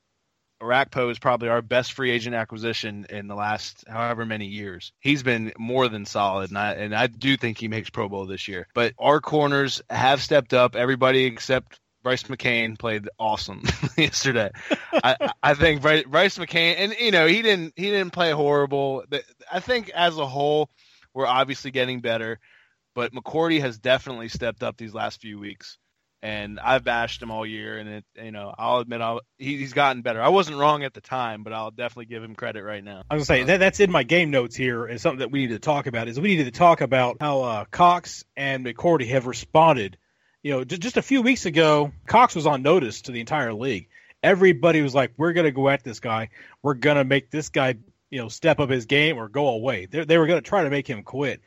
Orakpo 0.60 1.10
is 1.10 1.18
probably 1.18 1.48
our 1.48 1.62
best 1.62 1.92
free 1.92 2.10
agent 2.10 2.34
acquisition 2.34 3.06
in 3.10 3.26
the 3.28 3.34
last 3.34 3.84
however 3.86 4.24
many 4.24 4.46
years. 4.46 4.92
He's 5.00 5.22
been 5.22 5.52
more 5.58 5.88
than 5.88 6.06
solid, 6.06 6.50
and 6.50 6.58
I 6.58 6.72
and 6.72 6.94
I 6.94 7.06
do 7.08 7.36
think 7.36 7.58
he 7.58 7.68
makes 7.68 7.90
Pro 7.90 8.08
Bowl 8.08 8.26
this 8.26 8.48
year. 8.48 8.66
But 8.74 8.94
our 8.98 9.20
corners 9.20 9.82
have 9.90 10.22
stepped 10.22 10.54
up. 10.54 10.74
Everybody 10.74 11.24
except 11.24 11.78
Brice 12.06 12.22
McCain 12.22 12.78
played 12.78 13.08
awesome 13.18 13.64
yesterday. 13.98 14.52
I, 14.92 15.30
I 15.42 15.54
think 15.54 15.82
Brice, 15.82 16.38
McCain, 16.38 16.76
and 16.78 16.94
you 17.00 17.10
know 17.10 17.26
he 17.26 17.42
didn't 17.42 17.72
he 17.74 17.90
didn't 17.90 18.12
play 18.12 18.30
horrible. 18.30 19.04
I 19.50 19.58
think 19.58 19.90
as 19.90 20.16
a 20.16 20.24
whole, 20.24 20.70
we're 21.14 21.26
obviously 21.26 21.72
getting 21.72 21.98
better, 21.98 22.38
but 22.94 23.12
McCourty 23.12 23.60
has 23.60 23.80
definitely 23.80 24.28
stepped 24.28 24.62
up 24.62 24.76
these 24.76 24.94
last 24.94 25.20
few 25.20 25.40
weeks 25.40 25.78
and 26.22 26.60
I've 26.60 26.84
bashed 26.84 27.20
him 27.20 27.32
all 27.32 27.44
year, 27.44 27.76
and 27.76 27.88
it, 27.88 28.04
you 28.22 28.30
know, 28.30 28.54
I'll 28.56 28.78
admit 28.78 29.00
I'll, 29.00 29.20
he, 29.36 29.56
he's 29.56 29.72
gotten 29.72 30.02
better. 30.02 30.22
I 30.22 30.28
wasn't 30.28 30.58
wrong 30.58 30.84
at 30.84 30.94
the 30.94 31.00
time, 31.00 31.42
but 31.42 31.52
I'll 31.52 31.72
definitely 31.72 32.06
give 32.06 32.22
him 32.22 32.36
credit 32.36 32.62
right 32.62 32.84
now. 32.84 33.02
I 33.10 33.14
was 33.16 33.26
gonna 33.26 33.40
say 33.40 33.44
that 33.46 33.58
that's 33.58 33.80
in 33.80 33.90
my 33.90 34.04
game 34.04 34.30
notes 34.30 34.54
here, 34.54 34.86
and 34.86 35.00
something 35.00 35.18
that 35.18 35.32
we 35.32 35.40
need 35.40 35.54
to 35.54 35.58
talk 35.58 35.88
about 35.88 36.06
is 36.06 36.20
we 36.20 36.36
need 36.36 36.44
to 36.44 36.52
talk 36.52 36.82
about 36.82 37.16
how 37.20 37.42
uh, 37.42 37.64
Cox 37.64 38.24
and 38.36 38.64
McCourty 38.64 39.08
have 39.08 39.26
responded. 39.26 39.98
You 40.46 40.52
know, 40.52 40.62
just, 40.62 40.96
a 40.96 41.02
few 41.02 41.22
weeks 41.22 41.44
ago, 41.44 41.90
Cox 42.06 42.36
was 42.36 42.46
on 42.46 42.62
notice 42.62 43.02
to 43.02 43.10
the 43.10 43.18
entire 43.18 43.52
league. 43.52 43.88
Everybody 44.22 44.80
was 44.80 44.94
like, 44.94 45.10
"We're 45.16 45.32
gonna 45.32 45.50
go 45.50 45.68
at 45.68 45.82
this 45.82 45.98
guy. 45.98 46.28
We're 46.62 46.74
gonna 46.74 47.02
make 47.02 47.32
this 47.32 47.48
guy." 47.48 47.74
You 48.10 48.20
know, 48.20 48.28
step 48.28 48.60
up 48.60 48.70
his 48.70 48.86
game 48.86 49.16
or 49.16 49.28
go 49.28 49.48
away. 49.48 49.86
They're, 49.86 50.04
they 50.04 50.16
were 50.18 50.28
going 50.28 50.40
to 50.40 50.48
try 50.48 50.62
to 50.62 50.70
make 50.70 50.86
him 50.86 51.02
quit 51.02 51.42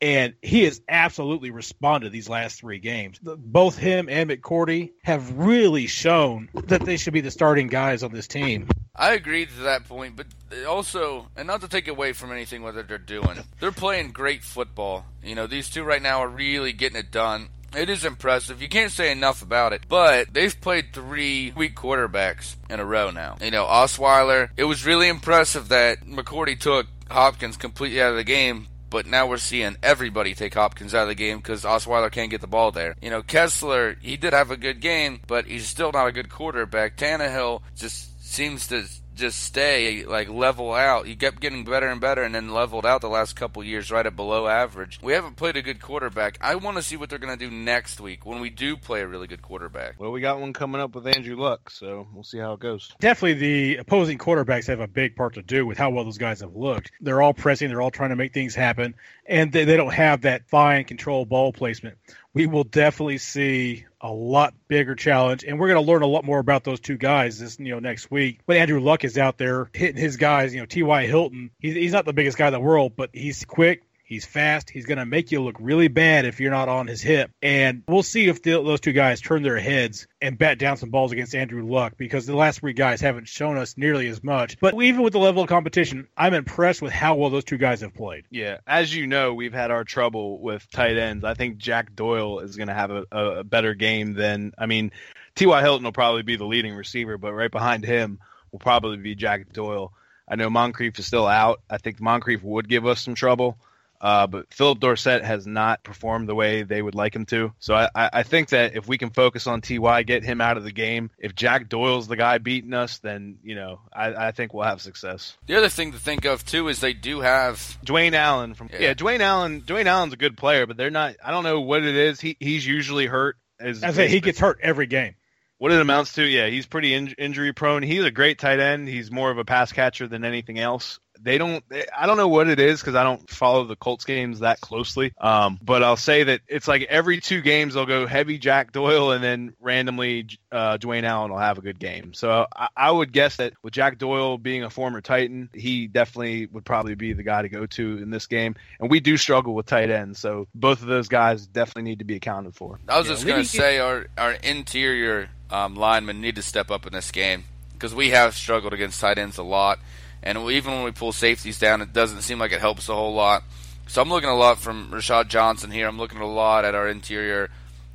and 0.00 0.34
he 0.42 0.62
has 0.62 0.80
absolutely 0.88 1.50
responded 1.50 2.12
these 2.12 2.28
last 2.28 2.60
three 2.60 2.78
games. 2.78 3.18
Both 3.20 3.76
him 3.76 4.08
and 4.08 4.30
McCourty 4.30 4.92
have 5.02 5.36
really 5.36 5.86
shown 5.88 6.48
that 6.54 6.82
they 6.82 6.96
should 6.96 7.14
be 7.14 7.20
the 7.20 7.32
starting 7.32 7.66
guys 7.66 8.02
on 8.02 8.12
this 8.12 8.28
team. 8.28 8.68
I 8.94 9.14
agree 9.14 9.46
to 9.46 9.60
that 9.62 9.88
point, 9.88 10.16
but 10.16 10.26
also, 10.66 11.28
and 11.36 11.46
not 11.46 11.60
to 11.62 11.68
take 11.68 11.88
away 11.88 12.12
from 12.12 12.32
anything 12.32 12.62
what 12.62 12.74
they're 12.74 12.98
doing, 12.98 13.38
they're 13.60 13.72
playing 13.72 14.12
great 14.12 14.42
football. 14.44 15.04
You 15.22 15.34
know, 15.34 15.46
these 15.46 15.68
two 15.68 15.82
right 15.82 16.02
now 16.02 16.20
are 16.20 16.28
really 16.28 16.72
getting 16.72 16.98
it 16.98 17.10
done. 17.10 17.48
It 17.76 17.90
is 17.90 18.04
impressive. 18.04 18.62
You 18.62 18.68
can't 18.68 18.92
say 18.92 19.12
enough 19.12 19.42
about 19.42 19.72
it. 19.72 19.82
But 19.88 20.32
they've 20.32 20.58
played 20.60 20.92
three 20.92 21.52
weak 21.56 21.76
quarterbacks 21.76 22.56
in 22.70 22.80
a 22.80 22.84
row 22.84 23.10
now. 23.10 23.36
You 23.42 23.50
know, 23.50 23.64
Osweiler, 23.64 24.50
it 24.56 24.64
was 24.64 24.86
really 24.86 25.08
impressive 25.08 25.68
that 25.68 26.06
McCourty 26.06 26.58
took 26.58 26.86
Hopkins 27.10 27.56
completely 27.56 28.00
out 28.02 28.10
of 28.10 28.16
the 28.16 28.24
game, 28.24 28.68
but 28.90 29.06
now 29.06 29.26
we're 29.26 29.36
seeing 29.38 29.76
everybody 29.82 30.34
take 30.34 30.54
Hopkins 30.54 30.94
out 30.94 31.02
of 31.02 31.08
the 31.08 31.14
game 31.14 31.38
because 31.38 31.64
Osweiler 31.64 32.10
can't 32.10 32.30
get 32.30 32.40
the 32.40 32.46
ball 32.46 32.70
there. 32.70 32.94
You 33.02 33.10
know, 33.10 33.22
Kessler, 33.22 33.96
he 34.00 34.16
did 34.16 34.32
have 34.32 34.50
a 34.50 34.56
good 34.56 34.80
game, 34.80 35.20
but 35.26 35.46
he's 35.46 35.68
still 35.68 35.92
not 35.92 36.08
a 36.08 36.12
good 36.12 36.30
quarterback. 36.30 36.96
Tannehill 36.96 37.62
just 37.76 38.08
seems 38.24 38.66
to 38.68 38.86
just 39.18 39.42
stay 39.42 40.04
like 40.04 40.28
level 40.28 40.72
out. 40.72 41.06
He 41.06 41.16
kept 41.16 41.40
getting 41.40 41.64
better 41.64 41.88
and 41.88 42.00
better, 42.00 42.22
and 42.22 42.34
then 42.34 42.48
leveled 42.48 42.86
out 42.86 43.00
the 43.00 43.08
last 43.08 43.36
couple 43.36 43.62
years 43.62 43.90
right 43.90 44.06
at 44.06 44.16
below 44.16 44.46
average. 44.46 45.00
We 45.02 45.12
haven't 45.12 45.36
played 45.36 45.56
a 45.56 45.62
good 45.62 45.82
quarterback. 45.82 46.38
I 46.40 46.54
want 46.54 46.76
to 46.76 46.82
see 46.82 46.96
what 46.96 47.10
they're 47.10 47.18
going 47.18 47.36
to 47.36 47.44
do 47.48 47.54
next 47.54 48.00
week 48.00 48.24
when 48.24 48.40
we 48.40 48.50
do 48.50 48.76
play 48.76 49.00
a 49.00 49.06
really 49.06 49.26
good 49.26 49.42
quarterback. 49.42 50.00
Well, 50.00 50.12
we 50.12 50.20
got 50.20 50.40
one 50.40 50.52
coming 50.52 50.80
up 50.80 50.94
with 50.94 51.06
Andrew 51.06 51.36
Luck, 51.36 51.70
so 51.70 52.06
we'll 52.14 52.24
see 52.24 52.38
how 52.38 52.54
it 52.54 52.60
goes. 52.60 52.90
Definitely, 53.00 53.34
the 53.34 53.76
opposing 53.78 54.18
quarterbacks 54.18 54.66
have 54.68 54.80
a 54.80 54.88
big 54.88 55.16
part 55.16 55.34
to 55.34 55.42
do 55.42 55.66
with 55.66 55.76
how 55.76 55.90
well 55.90 56.04
those 56.04 56.18
guys 56.18 56.40
have 56.40 56.56
looked. 56.56 56.92
They're 57.00 57.20
all 57.20 57.34
pressing. 57.34 57.68
They're 57.68 57.82
all 57.82 57.90
trying 57.90 58.10
to 58.10 58.16
make 58.16 58.32
things 58.32 58.54
happen, 58.54 58.94
and 59.26 59.52
they, 59.52 59.64
they 59.64 59.76
don't 59.76 59.92
have 59.92 60.22
that 60.22 60.48
fine 60.48 60.84
control 60.84 61.26
ball 61.26 61.52
placement. 61.52 61.98
We 62.34 62.46
will 62.46 62.64
definitely 62.64 63.18
see 63.18 63.84
a 64.00 64.12
lot 64.12 64.54
bigger 64.68 64.94
challenge, 64.94 65.44
and 65.44 65.58
we're 65.58 65.68
going 65.68 65.84
to 65.84 65.90
learn 65.90 66.02
a 66.02 66.06
lot 66.06 66.24
more 66.24 66.38
about 66.38 66.64
those 66.64 66.80
two 66.80 66.96
guys 66.96 67.38
this 67.38 67.58
you 67.58 67.72
know 67.72 67.78
next 67.78 68.10
week. 68.10 68.40
When 68.46 68.58
Andrew 68.58 68.80
Luck 68.80 69.04
is 69.04 69.18
out 69.18 69.38
there 69.38 69.70
hitting 69.72 70.00
his 70.00 70.16
guys, 70.16 70.54
you 70.54 70.60
know 70.60 70.66
T.Y. 70.66 71.06
Hilton, 71.06 71.50
he's, 71.58 71.74
he's 71.74 71.92
not 71.92 72.04
the 72.04 72.12
biggest 72.12 72.38
guy 72.38 72.46
in 72.46 72.52
the 72.52 72.60
world, 72.60 72.92
but 72.96 73.10
he's 73.12 73.44
quick, 73.44 73.82
He's 74.08 74.24
fast. 74.24 74.70
He's 74.70 74.86
going 74.86 74.96
to 74.96 75.04
make 75.04 75.32
you 75.32 75.42
look 75.42 75.56
really 75.60 75.88
bad 75.88 76.24
if 76.24 76.40
you're 76.40 76.50
not 76.50 76.70
on 76.70 76.86
his 76.86 77.02
hip. 77.02 77.30
And 77.42 77.82
we'll 77.86 78.02
see 78.02 78.26
if 78.26 78.42
the, 78.42 78.52
those 78.52 78.80
two 78.80 78.94
guys 78.94 79.20
turn 79.20 79.42
their 79.42 79.58
heads 79.58 80.06
and 80.22 80.38
bat 80.38 80.58
down 80.58 80.78
some 80.78 80.88
balls 80.88 81.12
against 81.12 81.34
Andrew 81.34 81.62
Luck 81.70 81.92
because 81.98 82.24
the 82.24 82.34
last 82.34 82.60
three 82.60 82.72
guys 82.72 83.02
haven't 83.02 83.28
shown 83.28 83.58
us 83.58 83.76
nearly 83.76 84.08
as 84.08 84.24
much. 84.24 84.58
But 84.60 84.72
even 84.80 85.02
with 85.02 85.12
the 85.12 85.18
level 85.18 85.42
of 85.42 85.50
competition, 85.50 86.08
I'm 86.16 86.32
impressed 86.32 86.80
with 86.80 86.90
how 86.90 87.16
well 87.16 87.28
those 87.28 87.44
two 87.44 87.58
guys 87.58 87.82
have 87.82 87.92
played. 87.92 88.24
Yeah. 88.30 88.60
As 88.66 88.94
you 88.94 89.06
know, 89.06 89.34
we've 89.34 89.52
had 89.52 89.70
our 89.70 89.84
trouble 89.84 90.40
with 90.40 90.66
tight 90.70 90.96
ends. 90.96 91.22
I 91.22 91.34
think 91.34 91.58
Jack 91.58 91.94
Doyle 91.94 92.38
is 92.38 92.56
going 92.56 92.68
to 92.68 92.74
have 92.74 92.90
a, 92.90 93.04
a 93.12 93.44
better 93.44 93.74
game 93.74 94.14
than, 94.14 94.54
I 94.56 94.64
mean, 94.64 94.90
T.Y. 95.34 95.60
Hilton 95.60 95.84
will 95.84 95.92
probably 95.92 96.22
be 96.22 96.36
the 96.36 96.46
leading 96.46 96.74
receiver, 96.74 97.18
but 97.18 97.34
right 97.34 97.50
behind 97.50 97.84
him 97.84 98.20
will 98.52 98.58
probably 98.58 98.96
be 98.96 99.14
Jack 99.14 99.52
Doyle. 99.52 99.92
I 100.26 100.36
know 100.36 100.48
Moncrief 100.48 100.98
is 100.98 101.06
still 101.06 101.26
out. 101.26 101.60
I 101.68 101.76
think 101.76 102.00
Moncrief 102.00 102.42
would 102.42 102.70
give 102.70 102.86
us 102.86 103.02
some 103.02 103.14
trouble. 103.14 103.58
Uh, 104.00 104.26
but 104.26 104.52
Phillip 104.52 104.78
Dorsett 104.78 105.24
has 105.24 105.46
not 105.46 105.82
performed 105.82 106.28
the 106.28 106.34
way 106.34 106.62
they 106.62 106.80
would 106.80 106.94
like 106.94 107.14
him 107.14 107.26
to. 107.26 107.52
So 107.58 107.74
I, 107.74 107.88
I 107.94 108.22
think 108.22 108.50
that 108.50 108.76
if 108.76 108.86
we 108.86 108.96
can 108.96 109.10
focus 109.10 109.46
on 109.46 109.60
Ty, 109.60 110.02
get 110.04 110.22
him 110.22 110.40
out 110.40 110.56
of 110.56 110.64
the 110.64 110.72
game. 110.72 111.10
If 111.18 111.34
Jack 111.34 111.68
Doyle's 111.68 112.06
the 112.06 112.16
guy 112.16 112.38
beating 112.38 112.74
us, 112.74 112.98
then 112.98 113.38
you 113.42 113.54
know 113.54 113.80
I, 113.92 114.28
I 114.28 114.32
think 114.32 114.54
we'll 114.54 114.64
have 114.64 114.80
success. 114.80 115.36
The 115.46 115.56
other 115.56 115.68
thing 115.68 115.92
to 115.92 115.98
think 115.98 116.24
of 116.24 116.44
too 116.44 116.68
is 116.68 116.80
they 116.80 116.92
do 116.92 117.20
have 117.20 117.56
Dwayne 117.84 118.12
Allen 118.12 118.54
from 118.54 118.70
yeah, 118.72 118.80
yeah 118.80 118.94
Dwayne 118.94 119.20
Allen. 119.20 119.62
Dwayne 119.62 119.86
Allen's 119.86 120.12
a 120.12 120.18
good 120.18 120.36
player, 120.36 120.66
but 120.66 120.76
they're 120.76 120.90
not. 120.90 121.16
I 121.24 121.30
don't 121.30 121.44
know 121.44 121.60
what 121.60 121.82
it 121.82 121.96
is. 121.96 122.20
He 122.20 122.36
he's 122.38 122.66
usually 122.66 123.06
hurt. 123.06 123.36
As 123.60 123.82
I 123.82 123.90
say, 123.90 124.08
he 124.08 124.20
gets 124.20 124.38
hurt 124.38 124.60
every 124.62 124.86
game 124.86 125.14
what 125.58 125.72
it 125.72 125.80
amounts 125.80 126.12
to, 126.12 126.22
yeah, 126.22 126.46
he's 126.46 126.66
pretty 126.66 126.94
in- 126.94 127.14
injury 127.18 127.52
prone. 127.52 127.82
He's 127.82 128.04
a 128.04 128.12
great 128.12 128.38
tight 128.38 128.60
end. 128.60 128.88
He's 128.88 129.10
more 129.10 129.28
of 129.28 129.38
a 129.38 129.44
pass 129.44 129.72
catcher 129.72 130.06
than 130.06 130.24
anything 130.24 130.58
else 130.60 131.00
they 131.22 131.38
don't. 131.38 131.64
They, 131.68 131.84
I 131.96 132.06
don't 132.06 132.16
know 132.16 132.28
what 132.28 132.48
it 132.48 132.60
is 132.60 132.80
because 132.80 132.94
I 132.94 133.02
don't 133.02 133.28
follow 133.28 133.64
the 133.64 133.76
Colts 133.76 134.04
games 134.04 134.40
that 134.40 134.60
closely. 134.60 135.12
Um, 135.18 135.58
but 135.62 135.82
I'll 135.82 135.96
say 135.96 136.24
that 136.24 136.40
it's 136.48 136.68
like 136.68 136.82
every 136.82 137.20
two 137.20 137.40
games 137.40 137.74
they'll 137.74 137.86
go 137.86 138.06
heavy 138.06 138.38
Jack 138.38 138.72
Doyle 138.72 139.12
and 139.12 139.22
then 139.22 139.54
randomly 139.60 140.28
uh, 140.52 140.78
Dwayne 140.78 141.04
Allen 141.04 141.30
will 141.30 141.38
have 141.38 141.58
a 141.58 141.60
good 141.60 141.78
game. 141.78 142.14
So 142.14 142.46
I, 142.54 142.68
I 142.76 142.90
would 142.90 143.12
guess 143.12 143.36
that 143.36 143.52
with 143.62 143.72
Jack 143.72 143.98
Doyle 143.98 144.38
being 144.38 144.62
a 144.62 144.70
former 144.70 145.00
Titan, 145.00 145.50
he 145.52 145.86
definitely 145.86 146.46
would 146.46 146.64
probably 146.64 146.94
be 146.94 147.12
the 147.12 147.22
guy 147.22 147.42
to 147.42 147.48
go 147.48 147.66
to 147.66 147.98
in 147.98 148.10
this 148.10 148.26
game. 148.26 148.56
And 148.80 148.90
we 148.90 149.00
do 149.00 149.16
struggle 149.16 149.54
with 149.54 149.66
tight 149.66 149.90
ends, 149.90 150.18
so 150.18 150.48
both 150.54 150.82
of 150.82 150.88
those 150.88 151.08
guys 151.08 151.46
definitely 151.46 151.90
need 151.90 151.98
to 151.98 152.04
be 152.04 152.16
accounted 152.16 152.54
for. 152.54 152.78
I 152.88 152.98
was 152.98 153.06
yeah, 153.06 153.14
just 153.14 153.26
going 153.26 153.42
to 153.42 153.48
say 153.48 153.78
our 153.78 154.06
our 154.16 154.32
interior 154.32 155.30
um, 155.50 155.74
linemen 155.74 156.20
need 156.20 156.36
to 156.36 156.42
step 156.42 156.70
up 156.70 156.86
in 156.86 156.92
this 156.92 157.10
game 157.10 157.44
because 157.72 157.94
we 157.94 158.10
have 158.10 158.34
struggled 158.34 158.72
against 158.72 159.00
tight 159.00 159.18
ends 159.18 159.38
a 159.38 159.42
lot. 159.42 159.78
And 160.22 160.38
even 160.50 160.72
when 160.72 160.84
we 160.84 160.90
pull 160.90 161.12
safeties 161.12 161.58
down, 161.58 161.80
it 161.80 161.92
doesn't 161.92 162.22
seem 162.22 162.38
like 162.38 162.52
it 162.52 162.60
helps 162.60 162.88
a 162.88 162.94
whole 162.94 163.14
lot. 163.14 163.44
So 163.86 164.02
I'm 164.02 164.10
looking 164.10 164.28
a 164.28 164.36
lot 164.36 164.58
from 164.58 164.90
Rashad 164.90 165.28
Johnson 165.28 165.70
here. 165.70 165.88
I'm 165.88 165.98
looking 165.98 166.20
a 166.20 166.30
lot 166.30 166.64
at 166.64 166.74
our 166.74 166.88
interior 166.88 167.50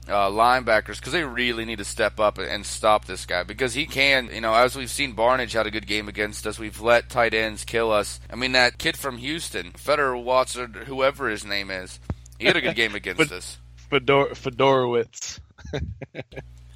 uh, 0.08 0.30
linebackers 0.30 0.98
because 0.98 1.14
they 1.14 1.24
really 1.24 1.66
need 1.66 1.78
to 1.78 1.86
step 1.86 2.20
up 2.20 2.38
and 2.38 2.66
stop 2.66 3.06
this 3.06 3.26
guy 3.26 3.44
because 3.44 3.74
he 3.74 3.86
can. 3.86 4.30
You 4.34 4.42
know, 4.42 4.54
as 4.54 4.76
we've 4.76 4.90
seen, 4.90 5.16
Barnidge 5.16 5.54
had 5.54 5.68
a 5.68 5.72
good 5.72 5.88
game 5.88 6.08
against 6.10 6.48
us. 6.48 6.60
We've 6.60 6.82
let 6.82 7.10
tight 7.10 7.34
ends 7.34 7.64
kill 7.64 7.92
us. 7.92 8.20
I 8.32 8.36
mean, 8.36 8.54
that 8.54 8.78
kid 8.78 8.98
from 8.98 9.18
Houston, 9.18 9.72
Federer 9.72 10.22
Watson, 10.22 10.74
whoever 10.86 11.30
his 11.30 11.46
name 11.46 11.70
is, 11.70 12.00
he 12.40 12.46
had 12.46 12.58
a 12.58 12.62
good 12.62 12.76
game 12.76 12.96
against 12.96 13.32
us. 13.32 13.58
Fedor 13.90 14.30
Fiedorowicz. 14.32 15.40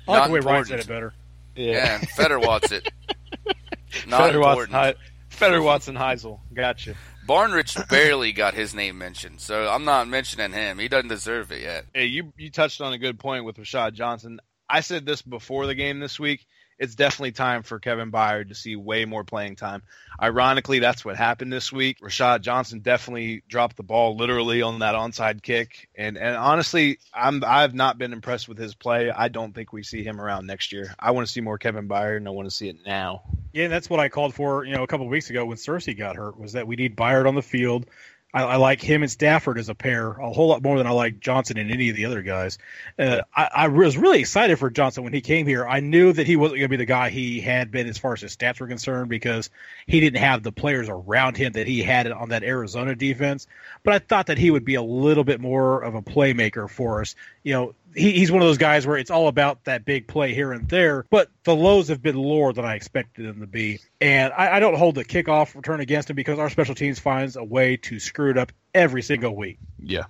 I 0.08 0.12
like 0.12 0.28
the 0.28 0.32
way 0.32 0.39
Ryan 0.39 0.66
said 0.66 0.80
it 0.80 0.88
better. 0.88 1.14
Yeah, 1.56 1.72
yeah 1.72 1.98
Feder 2.16 2.39
Watson. 2.39 2.82
Not 4.08 4.28
Feder 4.28 4.38
important. 4.38 4.74
Watson, 4.74 5.02
Feder 5.38 5.62
Watson 5.62 5.96
Heisel. 5.96 6.40
Gotcha. 6.54 6.96
Barnidge 7.28 7.88
barely 7.90 8.32
got 8.32 8.54
his 8.54 8.74
name 8.74 8.98
mentioned, 8.98 9.40
so 9.40 9.68
I'm 9.70 9.86
not 9.86 10.08
mentioning 10.08 10.52
him. 10.52 10.80
He 10.80 10.88
doesn't 10.88 11.10
deserve 11.10 11.52
it 11.52 11.62
yet. 11.62 11.86
Hey, 11.94 12.06
you 12.06 12.34
you 12.38 12.50
touched 12.50 12.82
on 12.82 12.94
a 12.94 12.98
good 12.98 13.20
point 13.20 13.46
with 13.46 13.58
Rashad 13.58 13.94
Johnson. 13.94 14.40
I 14.70 14.80
said 14.80 15.06
this 15.06 15.22
before 15.22 15.68
the 15.68 15.76
game 15.76 16.00
this 16.00 16.20
week 16.20 16.46
it's 16.80 16.95
definitely 16.95 17.32
time 17.32 17.63
for 17.63 17.80
Kevin 17.80 18.11
Byard 18.11 18.49
to 18.49 18.55
see 18.55 18.75
way 18.75 19.05
more 19.05 19.23
playing 19.23 19.55
time. 19.55 19.84
Ironically, 20.21 20.80
that's 20.80 21.03
what 21.03 21.15
happened 21.15 21.51
this 21.51 21.71
week. 21.71 21.99
Rashad 22.01 22.41
Johnson 22.41 22.80
definitely 22.80 23.43
dropped 23.47 23.78
the 23.78 23.84
ball 23.84 24.15
literally 24.15 24.61
on 24.61 24.80
that 24.80 24.95
onside 24.95 25.41
kick, 25.41 25.89
and 25.95 26.17
and 26.17 26.36
honestly, 26.36 26.99
I'm 27.13 27.43
I've 27.45 27.73
not 27.73 27.97
been 27.97 28.13
impressed 28.13 28.47
with 28.47 28.57
his 28.57 28.75
play. 28.75 29.09
I 29.09 29.28
don't 29.28 29.53
think 29.53 29.73
we 29.73 29.84
see 29.84 30.03
him 30.03 30.19
around 30.21 30.47
next 30.47 30.71
year. 30.71 30.93
I 30.99 31.11
want 31.11 31.28
to 31.28 31.34
see 31.34 31.41
more 31.41 31.57
Kevin 31.57 31.88
Byard, 31.88 32.17
and 32.17 32.28
I 32.28 32.32
want 32.32 32.49
to 32.49 32.55
see 32.55 32.69
it 32.69 32.78
now. 32.86 33.23
Yeah, 33.53 33.67
that's 33.67 33.89
what 33.89 33.99
I 33.99 34.09
called 34.09 34.34
for. 34.34 34.65
You 34.65 34.75
know, 34.75 34.84
a 34.84 34.88
couple 34.88 35.07
weeks 35.07 35.30
ago 35.30 35.45
when 35.45 35.57
Searcy 35.57 35.97
got 35.97 36.15
hurt, 36.15 36.39
was 36.39 36.53
that 36.53 36.67
we 36.67 36.75
need 36.75 36.95
Byard 36.95 37.28
on 37.28 37.36
the 37.36 37.41
field. 37.41 37.88
I, 38.34 38.43
I, 38.43 38.55
like 38.57 38.82
him 38.82 39.03
and 39.03 39.11
Stafford 39.11 39.57
as 39.57 39.69
a 39.69 39.75
pair 39.75 40.11
a 40.11 40.32
whole 40.32 40.47
lot 40.47 40.61
more 40.61 40.78
than 40.78 40.86
I 40.86 40.91
like 40.91 41.19
Johnson 41.19 41.57
and 41.57 41.71
any 41.71 41.89
of 41.89 41.95
the 41.95 42.05
other 42.05 42.21
guys. 42.21 42.57
Uh, 42.99 43.21
I, 43.34 43.49
I, 43.55 43.67
was 43.69 43.97
really 43.97 44.19
excited 44.19 44.59
for 44.59 44.69
Johnson 44.69 45.05
when 45.05 45.13
he 45.13 45.21
came 45.21 45.47
here. 45.47 45.65
I 45.65 45.80
knew 45.80 46.11
that 46.11 46.28
he 46.28 46.36
wasn't 46.36 46.59
going 46.59 46.69
to 46.69 46.69
be 46.69 46.78
the 46.78 46.86
guy 46.86 47.09
he 47.09 47.39
had 47.39 47.71
been 47.71 47.88
as 47.88 47.97
far 47.97 48.13
as 48.13 48.21
his 48.21 48.36
stats 48.36 48.59
were 48.59 48.67
concerned 48.67 49.09
because 49.09 49.49
he 49.86 50.01
didn't 50.01 50.19
have 50.19 50.43
the 50.43 50.51
players 50.51 50.89
around 50.89 51.38
him 51.38 51.53
that 51.53 51.67
he 51.67 51.82
had 51.82 52.11
on 52.11 52.30
that 52.30 52.43
Arizona 52.43 52.95
defense. 52.95 53.47
But 53.84 53.93
I 53.93 53.99
thought 53.99 54.28
that 54.28 54.38
he 54.38 54.51
would 54.51 54.65
be 54.65 54.75
a 54.75 54.84
little 54.84 55.23
bit 55.23 55.39
more 55.39 55.82
of 55.82 55.95
a 55.95 56.01
playmaker 56.01 56.69
for 56.69 57.01
us. 57.01 57.15
You 57.43 57.53
know, 57.53 57.75
he, 57.98 58.12
he's 58.14 58.32
one 58.32 58.41
of 58.41 58.48
those 58.48 58.60
guys 58.60 58.86
where 58.86 58.98
it's 58.98 59.10
all 59.10 59.28
about 59.28 59.64
that 59.66 59.84
big 59.84 60.08
play 60.08 60.34
here 60.34 60.52
and 60.54 60.70
there, 60.70 61.06
but 61.10 61.30
the 61.43 61.56
lows 61.56 61.88
have 61.88 62.02
been 62.02 62.16
lower 62.16 62.54
than 62.54 62.64
I 62.64 62.76
expected 62.76 63.26
them 63.26 63.41
to 63.41 63.48
be. 63.48 63.80
And 64.00 64.32
I, 64.34 64.58
I 64.58 64.60
don't 64.60 64.76
hold 64.76 64.95
the 64.95 65.04
kickoff 65.04 65.56
return 65.56 65.80
against 65.80 66.10
him 66.10 66.16
because 66.16 66.38
our 66.38 66.50
special 66.50 66.76
teams 66.76 67.00
finds 67.00 67.36
a 67.36 67.43
way 67.43 67.78
to 67.78 68.00
screw 68.00 68.30
it 68.30 68.38
up 68.38 68.52
every 68.74 69.02
single 69.02 69.36
week. 69.36 69.58
Yeah. 69.82 70.06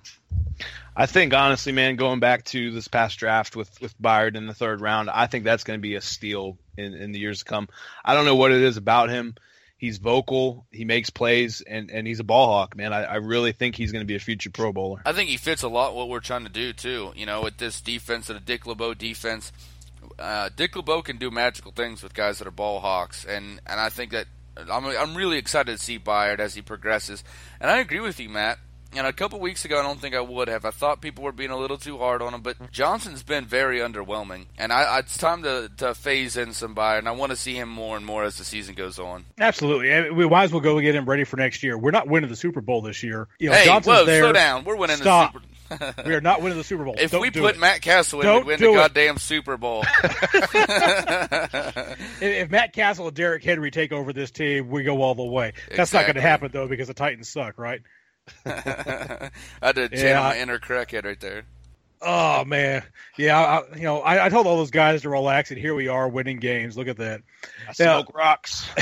I 0.94 1.06
think 1.06 1.32
honestly, 1.32 1.72
man, 1.72 1.96
going 1.96 2.20
back 2.20 2.44
to 2.46 2.72
this 2.72 2.88
past 2.88 3.18
draft 3.18 3.56
with 3.56 3.80
with 3.80 3.96
Byard 4.00 4.36
in 4.36 4.46
the 4.46 4.54
third 4.54 4.80
round, 4.80 5.08
I 5.08 5.26
think 5.26 5.44
that's 5.44 5.64
going 5.64 5.78
to 5.78 5.82
be 5.82 5.94
a 5.94 6.00
steal 6.00 6.58
in, 6.76 6.94
in 6.94 7.12
the 7.12 7.20
years 7.20 7.38
to 7.40 7.44
come. 7.44 7.68
I 8.04 8.14
don't 8.14 8.24
know 8.24 8.34
what 8.34 8.52
it 8.52 8.62
is 8.62 8.76
about 8.76 9.08
him. 9.08 9.36
He's 9.78 9.98
vocal, 9.98 10.66
he 10.72 10.84
makes 10.84 11.08
plays, 11.08 11.60
and, 11.60 11.88
and 11.90 12.04
he's 12.04 12.18
a 12.18 12.24
ball 12.24 12.48
hawk, 12.48 12.76
man. 12.76 12.92
I, 12.92 13.04
I 13.04 13.14
really 13.16 13.52
think 13.52 13.76
he's 13.76 13.92
going 13.92 14.02
to 14.02 14.06
be 14.06 14.16
a 14.16 14.20
future 14.20 14.50
Pro 14.50 14.72
Bowler. 14.72 15.02
I 15.06 15.12
think 15.12 15.30
he 15.30 15.36
fits 15.36 15.62
a 15.62 15.68
lot 15.68 15.94
what 15.94 16.08
we're 16.08 16.18
trying 16.18 16.44
to 16.44 16.50
do 16.50 16.72
too. 16.72 17.12
You 17.14 17.26
know, 17.26 17.42
with 17.42 17.58
this 17.58 17.80
defense 17.80 18.28
and 18.28 18.36
a 18.36 18.42
Dick 18.42 18.66
LeBeau 18.66 18.94
defense, 18.94 19.52
uh, 20.18 20.50
Dick 20.54 20.74
LeBeau 20.74 21.02
can 21.02 21.16
do 21.16 21.30
magical 21.30 21.70
things 21.70 22.02
with 22.02 22.12
guys 22.12 22.38
that 22.38 22.48
are 22.48 22.52
ball 22.52 22.80
hawks, 22.80 23.24
and 23.24 23.60
and 23.66 23.78
I 23.78 23.88
think 23.88 24.10
that 24.10 24.26
I'm 24.56 24.84
I'm 24.84 25.14
really 25.14 25.38
excited 25.38 25.78
to 25.78 25.82
see 25.82 25.98
Byard 25.98 26.40
as 26.40 26.54
he 26.54 26.62
progresses. 26.62 27.22
And 27.60 27.70
I 27.70 27.78
agree 27.78 28.00
with 28.00 28.18
you, 28.18 28.28
Matt. 28.28 28.58
And 28.94 29.06
a 29.06 29.12
couple 29.12 29.38
weeks 29.38 29.64
ago, 29.64 29.78
I 29.78 29.82
don't 29.82 30.00
think 30.00 30.14
I 30.14 30.20
would 30.20 30.48
have. 30.48 30.64
I 30.64 30.70
thought 30.70 31.02
people 31.02 31.22
were 31.22 31.32
being 31.32 31.50
a 31.50 31.58
little 31.58 31.76
too 31.76 31.98
hard 31.98 32.22
on 32.22 32.32
him, 32.32 32.40
but 32.40 32.72
Johnson's 32.72 33.22
been 33.22 33.44
very 33.44 33.80
underwhelming, 33.80 34.46
and 34.56 34.72
I, 34.72 34.82
I, 34.82 34.98
it's 35.00 35.18
time 35.18 35.42
to, 35.42 35.70
to 35.76 35.94
phase 35.94 36.38
in 36.38 36.54
some 36.54 36.74
Byard, 36.74 37.00
and 37.00 37.08
I 37.08 37.12
want 37.12 37.30
to 37.30 37.36
see 37.36 37.54
him 37.54 37.68
more 37.68 37.98
and 37.98 38.06
more 38.06 38.24
as 38.24 38.38
the 38.38 38.44
season 38.44 38.74
goes 38.74 38.98
on. 38.98 39.26
Absolutely, 39.38 40.10
we 40.10 40.26
might 40.28 40.44
as 40.44 40.52
well 40.52 40.62
go 40.62 40.80
get 40.80 40.94
him 40.94 41.04
ready 41.04 41.24
for 41.24 41.36
next 41.36 41.62
year. 41.62 41.76
We're 41.76 41.90
not 41.90 42.08
winning 42.08 42.30
the 42.30 42.36
Super 42.36 42.62
Bowl 42.62 42.80
this 42.80 43.02
year. 43.02 43.28
You 43.38 43.50
know, 43.50 43.56
hey, 43.56 43.66
Johnson's 43.66 43.96
whoa, 43.98 44.04
there. 44.06 44.22
slow 44.22 44.32
down. 44.32 44.64
We're 44.64 44.76
winning 44.76 44.96
Stop. 44.96 45.34
the 45.34 45.40
Super. 45.40 45.48
we 46.06 46.14
are 46.14 46.20
not 46.20 46.40
winning 46.40 46.56
the 46.56 46.64
Super 46.64 46.84
Bowl. 46.84 46.94
If 46.98 47.10
Don't 47.10 47.20
we 47.20 47.30
put 47.30 47.56
it. 47.56 47.60
Matt 47.60 47.82
Castle 47.82 48.20
in, 48.20 48.26
Don't 48.26 48.46
we'd 48.46 48.58
win 48.58 48.60
the 48.60 48.70
it. 48.70 48.74
goddamn 48.74 49.18
Super 49.18 49.58
Bowl. 49.58 49.84
if, 50.02 50.54
if 52.22 52.50
Matt 52.50 52.72
Castle 52.72 53.08
and 53.08 53.16
Derrick 53.16 53.44
Henry 53.44 53.70
take 53.70 53.92
over 53.92 54.12
this 54.12 54.30
team, 54.30 54.70
we 54.70 54.82
go 54.82 55.02
all 55.02 55.14
the 55.14 55.24
way. 55.24 55.52
That's 55.76 55.92
not 55.92 56.02
going 56.02 56.14
to 56.14 56.22
happen 56.22 56.50
though 56.52 56.68
because 56.68 56.88
the 56.88 56.94
Titans 56.94 57.28
suck, 57.28 57.58
right? 57.58 57.82
I 58.46 59.30
had 59.62 59.74
to 59.76 59.88
channel 59.88 60.02
Yeah. 60.08 60.20
my 60.20 60.38
inner 60.38 60.58
crackhead 60.58 61.04
right 61.04 61.20
there. 61.20 61.42
Oh 62.00 62.44
man, 62.44 62.84
yeah. 63.16 63.36
I, 63.38 63.76
you 63.76 63.82
know, 63.82 64.00
I, 64.00 64.26
I 64.26 64.28
told 64.28 64.46
all 64.46 64.56
those 64.58 64.70
guys 64.70 65.02
to 65.02 65.08
relax, 65.08 65.50
and 65.50 65.58
here 65.58 65.74
we 65.74 65.88
are 65.88 66.08
winning 66.08 66.38
games. 66.38 66.76
Look 66.76 66.86
at 66.88 66.98
that. 66.98 67.22
I 67.44 67.72
Now- 67.82 68.02
smoke 68.02 68.14
rocks. 68.14 68.68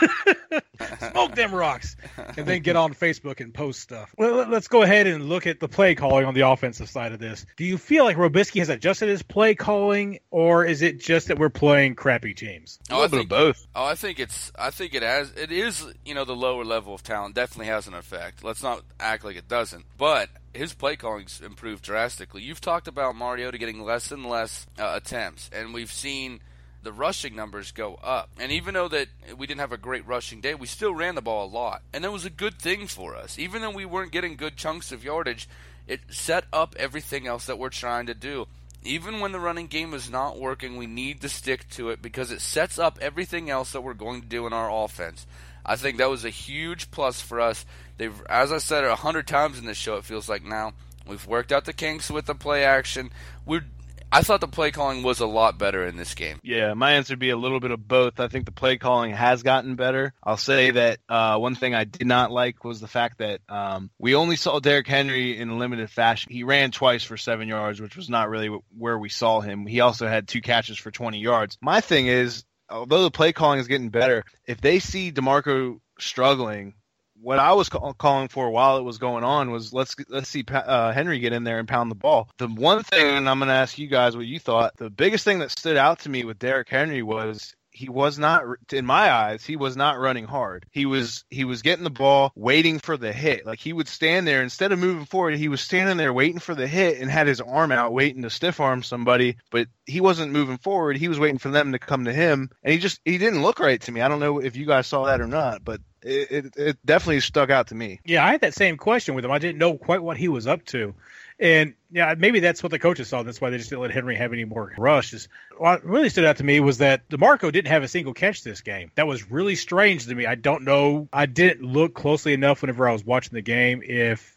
Smoke 1.10 1.34
them 1.34 1.54
rocks, 1.54 1.96
and 2.36 2.46
then 2.46 2.60
get 2.60 2.76
on 2.76 2.94
Facebook 2.94 3.40
and 3.40 3.52
post 3.52 3.80
stuff. 3.80 4.14
Well, 4.18 4.34
let- 4.36 4.50
let's 4.50 4.68
go 4.68 4.82
ahead 4.82 5.06
and 5.06 5.28
look 5.28 5.46
at 5.46 5.60
the 5.60 5.68
play 5.68 5.94
calling 5.94 6.24
on 6.26 6.34
the 6.34 6.42
offensive 6.42 6.88
side 6.88 7.12
of 7.12 7.18
this. 7.18 7.46
Do 7.56 7.64
you 7.64 7.78
feel 7.78 8.04
like 8.04 8.16
Robiskie 8.16 8.58
has 8.60 8.68
adjusted 8.68 9.08
his 9.08 9.22
play 9.22 9.54
calling, 9.54 10.18
or 10.30 10.64
is 10.64 10.82
it 10.82 11.00
just 11.00 11.28
that 11.28 11.38
we're 11.38 11.48
playing 11.48 11.94
crappy 11.94 12.34
teams? 12.34 12.78
A 12.90 12.94
Oh, 12.94 12.96
I 12.98 13.00
little 13.02 13.08
bit 13.08 13.16
of 13.16 13.20
think, 13.20 13.30
both. 13.30 13.66
oh, 13.74 13.84
I 13.84 13.94
think 13.94 14.20
it's. 14.20 14.52
I 14.58 14.70
think 14.70 14.94
it 14.94 15.02
has. 15.02 15.32
It 15.32 15.50
is. 15.52 15.84
You 16.04 16.14
know, 16.14 16.24
the 16.24 16.36
lower 16.36 16.64
level 16.64 16.94
of 16.94 17.02
talent 17.02 17.34
definitely 17.34 17.66
has 17.66 17.86
an 17.86 17.94
effect. 17.94 18.44
Let's 18.44 18.62
not 18.62 18.82
act 19.00 19.24
like 19.24 19.36
it 19.36 19.48
doesn't. 19.48 19.84
But 19.98 20.28
his 20.54 20.72
play 20.74 20.96
calling's 20.96 21.40
improved 21.40 21.82
drastically. 21.84 22.42
You've 22.42 22.60
talked 22.60 22.88
about 22.88 23.16
Mariota 23.16 23.58
getting 23.58 23.82
less 23.82 24.10
and 24.12 24.24
less 24.26 24.66
uh, 24.78 24.92
attempts, 24.94 25.50
and 25.52 25.72
we've 25.74 25.92
seen 25.92 26.40
the 26.82 26.92
rushing 26.92 27.34
numbers 27.34 27.72
go 27.72 27.94
up. 28.02 28.30
And 28.38 28.52
even 28.52 28.74
though 28.74 28.88
that 28.88 29.08
we 29.36 29.46
didn't 29.46 29.60
have 29.60 29.72
a 29.72 29.78
great 29.78 30.06
rushing 30.06 30.40
day, 30.40 30.54
we 30.54 30.66
still 30.66 30.94
ran 30.94 31.14
the 31.14 31.22
ball 31.22 31.46
a 31.46 31.50
lot, 31.50 31.82
and 31.92 32.04
that 32.04 32.12
was 32.12 32.24
a 32.24 32.30
good 32.30 32.58
thing 32.60 32.86
for 32.86 33.16
us. 33.16 33.38
Even 33.38 33.62
though 33.62 33.70
we 33.70 33.84
weren't 33.84 34.12
getting 34.12 34.36
good 34.36 34.56
chunks 34.56 34.92
of 34.92 35.04
yardage, 35.04 35.48
it 35.86 36.00
set 36.10 36.44
up 36.52 36.74
everything 36.78 37.26
else 37.26 37.46
that 37.46 37.58
we're 37.58 37.68
trying 37.70 38.06
to 38.06 38.14
do. 38.14 38.46
Even 38.82 39.20
when 39.20 39.32
the 39.32 39.40
running 39.40 39.66
game 39.66 39.94
is 39.94 40.10
not 40.10 40.38
working, 40.38 40.76
we 40.76 40.86
need 40.86 41.20
to 41.20 41.28
stick 41.28 41.68
to 41.70 41.90
it 41.90 42.00
because 42.00 42.30
it 42.30 42.40
sets 42.40 42.78
up 42.78 42.98
everything 43.00 43.50
else 43.50 43.72
that 43.72 43.80
we're 43.80 43.94
going 43.94 44.20
to 44.20 44.26
do 44.28 44.46
in 44.46 44.52
our 44.52 44.70
offense. 44.70 45.26
I 45.64 45.74
think 45.74 45.98
that 45.98 46.10
was 46.10 46.24
a 46.24 46.30
huge 46.30 46.92
plus 46.92 47.20
for 47.20 47.40
us. 47.40 47.66
They've, 47.98 48.22
as 48.28 48.52
I 48.52 48.58
said 48.58 48.84
a 48.84 48.94
hundred 48.94 49.26
times 49.26 49.58
in 49.58 49.66
this 49.66 49.76
show, 49.76 49.96
it 49.96 50.04
feels 50.04 50.28
like 50.28 50.44
now 50.44 50.74
we've 51.06 51.26
worked 51.26 51.50
out 51.50 51.64
the 51.64 51.72
kinks 51.72 52.10
with 52.10 52.26
the 52.26 52.36
play 52.36 52.64
action. 52.64 53.10
We're, 53.44 53.64
I 54.12 54.22
thought 54.22 54.40
the 54.40 54.48
play 54.48 54.70
calling 54.70 55.02
was 55.02 55.20
a 55.20 55.26
lot 55.26 55.58
better 55.58 55.84
in 55.84 55.96
this 55.96 56.14
game. 56.14 56.38
Yeah, 56.42 56.74
my 56.74 56.92
answer 56.92 57.12
would 57.12 57.18
be 57.18 57.30
a 57.30 57.36
little 57.36 57.60
bit 57.60 57.70
of 57.70 57.86
both. 57.86 58.20
I 58.20 58.28
think 58.28 58.46
the 58.46 58.52
play 58.52 58.78
calling 58.78 59.12
has 59.12 59.42
gotten 59.42 59.74
better. 59.74 60.14
I'll 60.22 60.36
say 60.36 60.70
that 60.70 61.00
uh, 61.08 61.38
one 61.38 61.54
thing 61.54 61.74
I 61.74 61.84
did 61.84 62.06
not 62.06 62.30
like 62.30 62.64
was 62.64 62.80
the 62.80 62.88
fact 62.88 63.18
that 63.18 63.40
um, 63.48 63.90
we 63.98 64.14
only 64.14 64.36
saw 64.36 64.60
Derrick 64.60 64.86
Henry 64.86 65.38
in 65.38 65.50
a 65.50 65.56
limited 65.56 65.90
fashion. 65.90 66.32
He 66.32 66.44
ran 66.44 66.70
twice 66.70 67.04
for 67.04 67.16
seven 67.16 67.48
yards, 67.48 67.80
which 67.80 67.96
was 67.96 68.08
not 68.08 68.30
really 68.30 68.48
where 68.76 68.98
we 68.98 69.08
saw 69.08 69.40
him. 69.40 69.66
He 69.66 69.80
also 69.80 70.06
had 70.06 70.28
two 70.28 70.40
catches 70.40 70.78
for 70.78 70.90
20 70.90 71.18
yards. 71.18 71.58
My 71.60 71.80
thing 71.80 72.06
is, 72.06 72.44
although 72.70 73.02
the 73.02 73.10
play 73.10 73.32
calling 73.32 73.60
is 73.60 73.68
getting 73.68 73.90
better, 73.90 74.24
if 74.46 74.60
they 74.60 74.78
see 74.78 75.12
DeMarco 75.12 75.80
struggling, 75.98 76.74
what 77.20 77.38
I 77.38 77.52
was 77.54 77.68
call- 77.68 77.94
calling 77.94 78.28
for 78.28 78.50
while 78.50 78.76
it 78.76 78.82
was 78.82 78.98
going 78.98 79.24
on 79.24 79.50
was 79.50 79.72
let's 79.72 79.96
let's 80.08 80.28
see 80.28 80.44
uh, 80.48 80.92
Henry 80.92 81.18
get 81.18 81.32
in 81.32 81.44
there 81.44 81.58
and 81.58 81.66
pound 81.66 81.90
the 81.90 81.96
ball. 81.96 82.28
The 82.38 82.48
one 82.48 82.82
thing, 82.84 83.16
and 83.16 83.28
I'm 83.28 83.38
going 83.38 83.48
to 83.48 83.54
ask 83.54 83.78
you 83.78 83.88
guys 83.88 84.16
what 84.16 84.26
you 84.26 84.38
thought. 84.38 84.76
The 84.76 84.90
biggest 84.90 85.24
thing 85.24 85.40
that 85.40 85.50
stood 85.50 85.76
out 85.76 86.00
to 86.00 86.08
me 86.08 86.24
with 86.24 86.38
Derrick 86.38 86.68
Henry 86.68 87.02
was 87.02 87.55
he 87.76 87.90
was 87.90 88.18
not, 88.18 88.42
in 88.72 88.86
my 88.86 89.12
eyes, 89.12 89.44
he 89.44 89.54
was 89.54 89.76
not 89.76 89.98
running 89.98 90.24
hard. 90.24 90.64
He 90.70 90.86
was 90.86 91.24
he 91.28 91.44
was 91.44 91.60
getting 91.60 91.84
the 91.84 91.90
ball, 91.90 92.32
waiting 92.34 92.78
for 92.78 92.96
the 92.96 93.12
hit. 93.12 93.44
Like 93.44 93.58
he 93.58 93.74
would 93.74 93.86
stand 93.86 94.26
there 94.26 94.42
instead 94.42 94.72
of 94.72 94.78
moving 94.78 95.04
forward, 95.04 95.36
he 95.36 95.48
was 95.48 95.60
standing 95.60 95.98
there 95.98 96.12
waiting 96.12 96.38
for 96.38 96.54
the 96.54 96.66
hit 96.66 96.98
and 96.98 97.10
had 97.10 97.26
his 97.26 97.42
arm 97.42 97.72
out, 97.72 97.92
waiting 97.92 98.22
to 98.22 98.30
stiff 98.30 98.60
arm 98.60 98.82
somebody. 98.82 99.36
But 99.50 99.68
he 99.84 100.00
wasn't 100.00 100.32
moving 100.32 100.56
forward. 100.56 100.96
He 100.96 101.08
was 101.08 101.18
waiting 101.18 101.38
for 101.38 101.50
them 101.50 101.72
to 101.72 101.78
come 101.78 102.06
to 102.06 102.14
him, 102.14 102.50
and 102.62 102.72
he 102.72 102.78
just 102.78 103.00
he 103.04 103.18
didn't 103.18 103.42
look 103.42 103.60
right 103.60 103.80
to 103.82 103.92
me. 103.92 104.00
I 104.00 104.08
don't 104.08 104.20
know 104.20 104.38
if 104.38 104.56
you 104.56 104.64
guys 104.64 104.86
saw 104.86 105.04
that 105.04 105.20
or 105.20 105.26
not, 105.26 105.62
but 105.62 105.82
it, 106.02 106.30
it, 106.30 106.56
it 106.56 106.86
definitely 106.86 107.20
stuck 107.20 107.50
out 107.50 107.66
to 107.68 107.74
me. 107.74 108.00
Yeah, 108.06 108.24
I 108.24 108.30
had 108.30 108.40
that 108.40 108.54
same 108.54 108.78
question 108.78 109.14
with 109.14 109.24
him. 109.24 109.32
I 109.32 109.38
didn't 109.38 109.58
know 109.58 109.76
quite 109.76 110.02
what 110.02 110.16
he 110.16 110.28
was 110.28 110.46
up 110.46 110.64
to. 110.66 110.94
And 111.38 111.74
yeah, 111.90 112.14
maybe 112.16 112.40
that's 112.40 112.62
what 112.62 112.72
the 112.72 112.78
coaches 112.78 113.08
saw. 113.08 113.22
That's 113.22 113.40
why 113.40 113.50
they 113.50 113.58
just 113.58 113.68
didn't 113.68 113.82
let 113.82 113.90
Henry 113.90 114.16
have 114.16 114.32
any 114.32 114.44
more 114.44 114.72
rushes. 114.78 115.28
What 115.58 115.84
really 115.84 116.08
stood 116.08 116.24
out 116.24 116.38
to 116.38 116.44
me 116.44 116.60
was 116.60 116.78
that 116.78 117.08
DeMarco 117.08 117.52
didn't 117.52 117.68
have 117.68 117.82
a 117.82 117.88
single 117.88 118.14
catch 118.14 118.42
this 118.42 118.62
game. 118.62 118.90
That 118.94 119.06
was 119.06 119.30
really 119.30 119.54
strange 119.54 120.06
to 120.06 120.14
me. 120.14 120.24
I 120.24 120.34
don't 120.34 120.64
know. 120.64 121.08
I 121.12 121.26
didn't 121.26 121.62
look 121.62 121.94
closely 121.94 122.32
enough 122.32 122.62
whenever 122.62 122.88
I 122.88 122.92
was 122.92 123.04
watching 123.04 123.34
the 123.34 123.42
game 123.42 123.82
if 123.84 124.36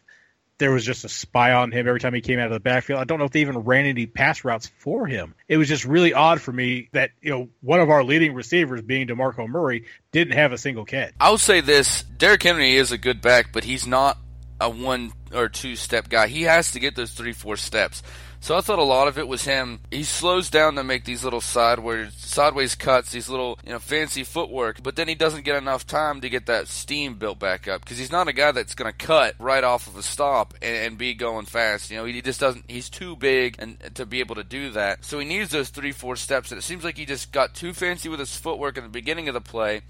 there 0.58 0.70
was 0.70 0.84
just 0.84 1.06
a 1.06 1.08
spy 1.08 1.52
on 1.52 1.72
him 1.72 1.88
every 1.88 2.00
time 2.00 2.12
he 2.12 2.20
came 2.20 2.38
out 2.38 2.46
of 2.46 2.52
the 2.52 2.60
backfield. 2.60 3.00
I 3.00 3.04
don't 3.04 3.18
know 3.18 3.24
if 3.24 3.30
they 3.32 3.40
even 3.40 3.60
ran 3.60 3.86
any 3.86 4.04
pass 4.04 4.44
routes 4.44 4.70
for 4.78 5.06
him. 5.06 5.34
It 5.48 5.56
was 5.56 5.68
just 5.68 5.86
really 5.86 6.12
odd 6.12 6.40
for 6.42 6.52
me 6.52 6.90
that, 6.92 7.12
you 7.22 7.30
know, 7.30 7.48
one 7.62 7.80
of 7.80 7.88
our 7.88 8.04
leading 8.04 8.34
receivers 8.34 8.82
being 8.82 9.06
DeMarco 9.06 9.48
Murray 9.48 9.86
didn't 10.12 10.34
have 10.34 10.52
a 10.52 10.58
single 10.58 10.84
catch. 10.84 11.14
I'll 11.18 11.38
say 11.38 11.62
this: 11.62 12.02
Derrick 12.02 12.42
Henry 12.42 12.76
is 12.76 12.92
a 12.92 12.98
good 12.98 13.22
back, 13.22 13.54
but 13.54 13.64
he's 13.64 13.86
not 13.86 14.18
a 14.60 14.68
one 14.70 15.12
or 15.34 15.48
two 15.48 15.76
step 15.76 16.08
guy. 16.08 16.28
He 16.28 16.42
has 16.42 16.72
to 16.72 16.80
get 16.80 16.96
those 16.96 17.12
three, 17.12 17.32
four 17.32 17.56
steps. 17.56 18.02
So 18.42 18.56
I 18.56 18.62
thought 18.62 18.78
a 18.78 18.82
lot 18.82 19.06
of 19.06 19.18
it 19.18 19.28
was 19.28 19.44
him. 19.44 19.80
He 19.90 20.02
slows 20.02 20.48
down 20.48 20.76
to 20.76 20.82
make 20.82 21.04
these 21.04 21.22
little 21.22 21.42
sideways 21.42 22.14
sideways 22.14 22.74
cuts, 22.74 23.10
these 23.10 23.28
little 23.28 23.58
you 23.64 23.72
know 23.72 23.78
fancy 23.78 24.24
footwork, 24.24 24.82
but 24.82 24.96
then 24.96 25.08
he 25.08 25.14
doesn't 25.14 25.44
get 25.44 25.56
enough 25.56 25.86
time 25.86 26.22
to 26.22 26.30
get 26.30 26.46
that 26.46 26.66
steam 26.66 27.16
built 27.16 27.38
back 27.38 27.68
up 27.68 27.82
because 27.82 27.98
he's 27.98 28.10
not 28.10 28.28
a 28.28 28.32
guy 28.32 28.50
that's 28.52 28.74
going 28.74 28.90
to 28.90 28.96
cut 28.96 29.34
right 29.38 29.62
off 29.62 29.86
of 29.86 29.96
a 29.96 30.02
stop 30.02 30.54
and, 30.62 30.74
and 30.74 30.98
be 30.98 31.12
going 31.12 31.44
fast. 31.44 31.90
You 31.90 31.98
know, 31.98 32.06
he 32.06 32.22
just 32.22 32.40
doesn't. 32.40 32.64
He's 32.70 32.88
too 32.88 33.14
big 33.14 33.56
and 33.58 33.76
to 33.94 34.06
be 34.06 34.20
able 34.20 34.36
to 34.36 34.44
do 34.44 34.70
that. 34.70 35.04
So 35.04 35.18
he 35.18 35.26
needs 35.26 35.50
those 35.50 35.68
three, 35.68 35.92
four 35.92 36.16
steps, 36.16 36.50
and 36.50 36.58
it 36.58 36.62
seems 36.62 36.82
like 36.82 36.96
he 36.96 37.04
just 37.04 37.32
got 37.32 37.54
too 37.54 37.74
fancy 37.74 38.08
with 38.08 38.20
his 38.20 38.34
footwork 38.34 38.78
at 38.78 38.84
the 38.84 38.88
beginning 38.88 39.28
of 39.28 39.34
the 39.34 39.42
play. 39.42 39.82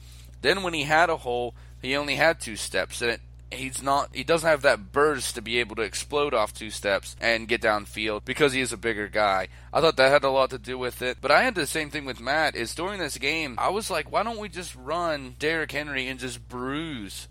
Then 0.43 0.65
when 0.65 0.75
he 0.75 0.83
had 0.85 1.09
a 1.09 1.19
hole, 1.19 1.55
he 1.81 1.95
only 1.95 2.17
had 2.17 2.41
two 2.41 2.57
steps, 2.57 3.01
and 3.01 3.13
it, 3.13 3.21
he's 3.53 3.83
not 3.83 4.15
he 4.15 4.25
doesn't 4.25 4.49
have 4.49 4.63
that 4.63 4.93
burst 4.93 5.35
to 5.35 5.43
be 5.43 5.59
able 5.59 5.77
to 5.77 5.83
explode 5.83 6.35
off 6.35 6.53
two 6.53 6.71
steps 6.71 7.17
and 7.21 7.49
get 7.49 7.63
downfield 7.63 8.25
because 8.25 8.53
he 8.53 8.61
is 8.61 8.73
a 8.73 8.77
bigger 8.77 9.09
guy. 9.09 9.49
I 9.73 9.81
thought 9.81 9.97
that 9.97 10.11
had 10.11 10.25
a 10.25 10.31
lot 10.31 10.51
to 10.51 10.59
do 10.59 10.79
with 10.79 11.03
it. 11.03 11.19
But 11.21 11.31
I 11.31 11.43
had 11.43 11.55
the 11.55 11.67
same 11.67 11.91
thing 11.91 12.05
with 12.05 12.21
Matt 12.21 12.55
is 12.55 12.75
during 12.75 12.99
this 12.99 13.19
game, 13.19 13.57
I 13.59 13.71
was 13.71 13.91
like, 13.91 14.11
why 14.11 14.23
don't 14.23 14.39
we 14.39 14.49
just 14.49 14.75
run 14.75 15.35
Derrick 15.39 15.73
Henry 15.73 16.07
and 16.09 16.21
just 16.21 16.49
bruise 16.49 17.29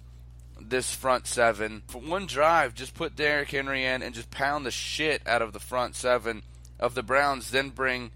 this 0.61 0.93
front 0.93 1.27
seven 1.27 1.83
for 1.87 1.99
one 1.99 2.25
drive? 2.25 2.73
Just 2.73 2.93
put 2.93 3.15
Derrick 3.15 3.51
Henry 3.51 3.85
in 3.85 4.01
and 4.01 4.15
just 4.15 4.31
pound 4.31 4.65
the 4.65 4.71
shit 4.71 5.25
out 5.27 5.41
of 5.41 5.53
the 5.53 5.59
front 5.59 5.95
seven 5.95 6.43
of 6.79 6.95
the 6.95 7.03
Browns. 7.03 7.51
Then 7.51 7.69
bring 7.69 8.11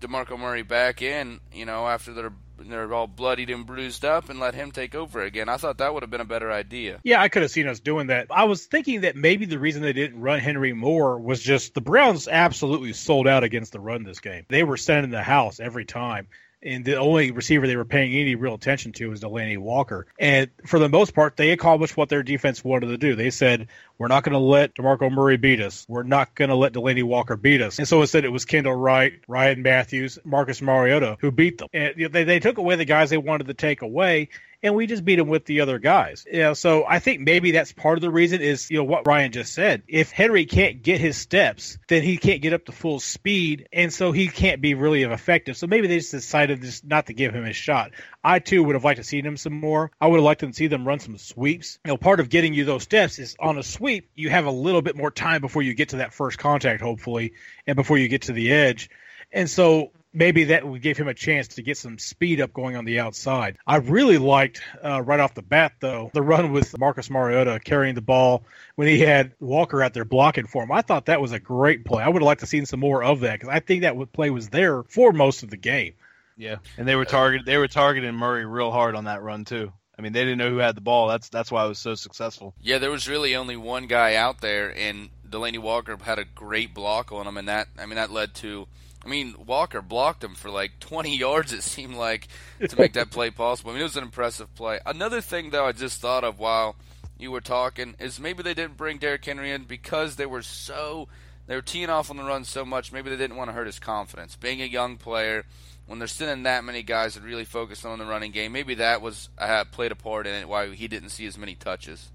DeMarco 0.00 0.38
Murray 0.38 0.62
back 0.62 1.02
in, 1.02 1.40
you 1.52 1.64
know, 1.64 1.86
after 1.88 2.12
they're 2.12 2.32
they're 2.66 2.92
all 2.92 3.06
bloodied 3.06 3.50
and 3.50 3.66
bruised 3.66 4.04
up, 4.04 4.28
and 4.28 4.40
let 4.40 4.54
him 4.54 4.70
take 4.72 4.94
over 4.94 5.22
again. 5.22 5.48
I 5.48 5.56
thought 5.56 5.78
that 5.78 5.92
would 5.92 6.02
have 6.02 6.10
been 6.10 6.20
a 6.20 6.24
better 6.26 6.50
idea. 6.50 7.00
Yeah, 7.02 7.20
I 7.20 7.28
could 7.28 7.42
have 7.42 7.50
seen 7.50 7.68
us 7.68 7.80
doing 7.80 8.08
that. 8.08 8.28
I 8.30 8.44
was 8.44 8.66
thinking 8.66 9.02
that 9.02 9.16
maybe 9.16 9.46
the 9.46 9.58
reason 9.58 9.82
they 9.82 9.92
didn't 9.92 10.20
run 10.20 10.40
Henry 10.40 10.72
more 10.72 11.18
was 11.18 11.40
just 11.42 11.74
the 11.74 11.80
Browns 11.80 12.28
absolutely 12.28 12.92
sold 12.92 13.26
out 13.26 13.44
against 13.44 13.72
the 13.72 13.80
run 13.80 14.04
this 14.04 14.20
game. 14.20 14.44
They 14.48 14.62
were 14.62 14.76
sending 14.76 15.10
the 15.10 15.22
house 15.22 15.60
every 15.60 15.84
time. 15.84 16.28
And 16.62 16.84
the 16.84 16.96
only 16.96 17.30
receiver 17.30 17.66
they 17.66 17.76
were 17.76 17.84
paying 17.84 18.12
any 18.14 18.34
real 18.34 18.54
attention 18.54 18.92
to 18.94 19.10
was 19.10 19.20
Delanie 19.20 19.58
Walker. 19.58 20.06
And 20.18 20.50
for 20.66 20.78
the 20.80 20.88
most 20.88 21.14
part, 21.14 21.36
they 21.36 21.50
accomplished 21.50 21.96
what 21.96 22.08
their 22.08 22.24
defense 22.24 22.64
wanted 22.64 22.88
to 22.88 22.98
do. 22.98 23.14
They 23.14 23.30
said, 23.30 23.68
"We're 23.96 24.08
not 24.08 24.24
going 24.24 24.32
to 24.32 24.38
let 24.38 24.74
Demarco 24.74 25.10
Murray 25.10 25.36
beat 25.36 25.60
us. 25.60 25.86
We're 25.88 26.02
not 26.02 26.34
going 26.34 26.50
to 26.50 26.56
let 26.56 26.72
Delanie 26.72 27.04
Walker 27.04 27.36
beat 27.36 27.62
us." 27.62 27.78
And 27.78 27.86
so 27.86 28.00
instead, 28.00 28.24
it 28.24 28.32
was 28.32 28.44
Kendall 28.44 28.74
Wright, 28.74 29.12
Rishard 29.28 29.58
Matthews, 29.58 30.18
Marcus 30.24 30.60
Mariota 30.60 31.16
who 31.20 31.30
beat 31.30 31.58
them. 31.58 31.68
And 31.72 31.94
they 32.12 32.24
they 32.24 32.40
took 32.40 32.58
away 32.58 32.74
the 32.74 32.84
guys 32.84 33.10
they 33.10 33.18
wanted 33.18 33.46
to 33.46 33.54
take 33.54 33.82
away, 33.82 34.30
and 34.62 34.74
we 34.74 34.86
just 34.86 35.04
beat 35.04 35.18
him 35.18 35.28
with 35.28 35.44
the 35.44 35.60
other 35.60 35.78
guys. 35.78 36.24
Know, 36.30 36.54
so 36.54 36.84
I 36.86 36.98
think 36.98 37.20
maybe 37.20 37.52
that's 37.52 37.72
part 37.72 37.98
of 37.98 38.02
the 38.02 38.10
reason 38.10 38.40
is 38.40 38.70
you 38.70 38.78
know 38.78 38.84
what 38.84 39.06
Ryan 39.06 39.32
just 39.32 39.54
said. 39.54 39.82
If 39.86 40.10
Henry 40.10 40.46
can't 40.46 40.82
get 40.82 41.00
his 41.00 41.16
steps, 41.16 41.78
then 41.88 42.02
he 42.02 42.16
can't 42.16 42.42
get 42.42 42.52
up 42.52 42.64
to 42.66 42.72
full 42.72 43.00
speed, 43.00 43.68
and 43.72 43.92
so 43.92 44.12
he 44.12 44.28
can't 44.28 44.60
be 44.60 44.74
really 44.74 45.02
effective. 45.02 45.56
So 45.56 45.66
maybe 45.66 45.86
they 45.86 45.98
just 45.98 46.10
decided 46.10 46.62
just 46.62 46.84
not 46.84 47.06
to 47.06 47.14
give 47.14 47.34
him 47.34 47.44
his 47.44 47.56
shot. 47.56 47.92
I 48.22 48.40
too 48.40 48.62
would 48.64 48.74
have 48.74 48.84
liked 48.84 48.98
to 48.98 49.04
see 49.04 49.22
him 49.22 49.36
some 49.36 49.54
more. 49.54 49.90
I 50.00 50.06
would 50.06 50.16
have 50.16 50.24
liked 50.24 50.40
to 50.40 50.52
see 50.52 50.66
them 50.66 50.86
run 50.86 50.98
some 50.98 51.16
sweeps. 51.18 51.78
You 51.84 51.92
know, 51.92 51.96
part 51.96 52.20
of 52.20 52.28
getting 52.28 52.54
you 52.54 52.64
those 52.64 52.82
steps 52.82 53.18
is 53.18 53.36
on 53.38 53.58
a 53.58 53.62
sweep, 53.62 54.10
you 54.14 54.30
have 54.30 54.46
a 54.46 54.50
little 54.50 54.82
bit 54.82 54.96
more 54.96 55.10
time 55.10 55.40
before 55.40 55.62
you 55.62 55.74
get 55.74 55.90
to 55.90 55.96
that 55.96 56.12
first 56.12 56.38
contact, 56.38 56.82
hopefully, 56.82 57.34
and 57.66 57.76
before 57.76 57.98
you 57.98 58.08
get 58.08 58.22
to 58.22 58.32
the 58.32 58.52
edge. 58.52 58.90
And 59.30 59.48
so 59.48 59.92
maybe 60.12 60.44
that 60.44 60.66
would 60.66 60.82
give 60.82 60.96
him 60.96 61.08
a 61.08 61.14
chance 61.14 61.48
to 61.48 61.62
get 61.62 61.76
some 61.76 61.98
speed 61.98 62.40
up 62.40 62.52
going 62.52 62.76
on 62.76 62.84
the 62.84 63.00
outside. 63.00 63.58
I 63.66 63.76
really 63.76 64.18
liked 64.18 64.60
uh, 64.82 65.02
right 65.02 65.20
off 65.20 65.34
the 65.34 65.42
bat 65.42 65.72
though 65.80 66.10
the 66.12 66.22
run 66.22 66.52
with 66.52 66.76
Marcus 66.78 67.10
Mariota 67.10 67.60
carrying 67.62 67.94
the 67.94 68.00
ball 68.00 68.44
when 68.74 68.88
he 68.88 69.00
had 69.00 69.32
Walker 69.40 69.82
out 69.82 69.94
there 69.94 70.04
blocking 70.04 70.46
for 70.46 70.62
him. 70.62 70.72
I 70.72 70.82
thought 70.82 71.06
that 71.06 71.20
was 71.20 71.32
a 71.32 71.40
great 71.40 71.84
play. 71.84 72.02
I 72.02 72.08
would 72.08 72.22
have 72.22 72.26
liked 72.26 72.40
to 72.40 72.46
seen 72.46 72.66
some 72.66 72.80
more 72.80 73.02
of 73.02 73.20
that 73.20 73.38
because 73.38 73.48
I 73.48 73.60
think 73.60 73.82
that 73.82 74.12
play 74.12 74.30
was 74.30 74.48
there 74.48 74.82
for 74.84 75.12
most 75.12 75.42
of 75.42 75.50
the 75.50 75.56
game. 75.56 75.94
Yeah, 76.36 76.56
and 76.76 76.86
they 76.86 76.94
were 76.94 77.04
target 77.04 77.44
they 77.44 77.58
were 77.58 77.68
targeting 77.68 78.14
Murray 78.14 78.46
real 78.46 78.70
hard 78.70 78.94
on 78.94 79.04
that 79.04 79.22
run 79.22 79.44
too. 79.44 79.72
I 79.98 80.02
mean, 80.02 80.12
they 80.12 80.20
didn't 80.20 80.38
know 80.38 80.50
who 80.50 80.58
had 80.58 80.76
the 80.76 80.80
ball. 80.80 81.08
That's 81.08 81.28
that's 81.28 81.50
why 81.50 81.64
it 81.64 81.68
was 81.68 81.80
so 81.80 81.96
successful. 81.96 82.54
Yeah, 82.62 82.78
there 82.78 82.92
was 82.92 83.08
really 83.08 83.34
only 83.34 83.56
one 83.56 83.88
guy 83.88 84.14
out 84.14 84.40
there, 84.40 84.72
and 84.76 85.10
Delanie 85.28 85.58
Walker 85.58 85.96
had 86.00 86.20
a 86.20 86.24
great 86.24 86.72
block 86.72 87.10
on 87.10 87.26
him, 87.26 87.36
and 87.36 87.48
that 87.48 87.66
I 87.76 87.86
mean 87.86 87.96
that 87.96 88.12
led 88.12 88.34
to 88.36 88.68
I 89.04 89.08
mean, 89.08 89.34
Walker 89.46 89.80
blocked 89.80 90.24
him 90.24 90.34
for 90.34 90.50
like 90.50 90.80
20 90.80 91.16
yards, 91.16 91.52
it 91.52 91.62
seemed 91.62 91.94
like, 91.94 92.28
to 92.68 92.76
make 92.76 92.94
that 92.94 93.10
play 93.10 93.30
possible. 93.30 93.70
I 93.70 93.74
mean, 93.74 93.80
it 93.80 93.84
was 93.84 93.96
an 93.96 94.02
impressive 94.02 94.54
play. 94.54 94.80
Another 94.84 95.20
thing, 95.20 95.50
though, 95.50 95.66
I 95.66 95.72
just 95.72 96.00
thought 96.00 96.24
of 96.24 96.38
while 96.38 96.76
you 97.18 97.30
were 97.30 97.40
talking 97.40 97.94
is 97.98 98.20
maybe 98.20 98.42
they 98.42 98.54
didn't 98.54 98.76
bring 98.76 98.98
Derrick 98.98 99.24
Henry 99.24 99.50
in 99.50 99.64
because 99.64 100.16
they 100.16 100.26
were 100.26 100.42
so. 100.42 101.08
They 101.46 101.54
were 101.54 101.62
teeing 101.62 101.88
off 101.88 102.10
on 102.10 102.18
the 102.18 102.24
run 102.24 102.44
so 102.44 102.62
much, 102.66 102.92
maybe 102.92 103.08
they 103.08 103.16
didn't 103.16 103.38
want 103.38 103.48
to 103.48 103.54
hurt 103.54 103.66
his 103.66 103.78
confidence. 103.78 104.36
Being 104.36 104.60
a 104.60 104.66
young 104.66 104.98
player, 104.98 105.46
when 105.86 105.98
they're 105.98 106.06
sending 106.06 106.42
that 106.42 106.62
many 106.62 106.82
guys 106.82 107.14
that 107.14 107.22
really 107.22 107.46
focus 107.46 107.86
on 107.86 107.98
the 107.98 108.04
running 108.04 108.32
game, 108.32 108.52
maybe 108.52 108.74
that 108.74 109.00
was 109.00 109.30
uh, 109.38 109.64
played 109.64 109.90
a 109.90 109.96
part 109.96 110.26
in 110.26 110.34
it 110.34 110.46
why 110.46 110.68
he 110.74 110.88
didn't 110.88 111.08
see 111.08 111.24
as 111.26 111.38
many 111.38 111.54
touches. 111.54 112.10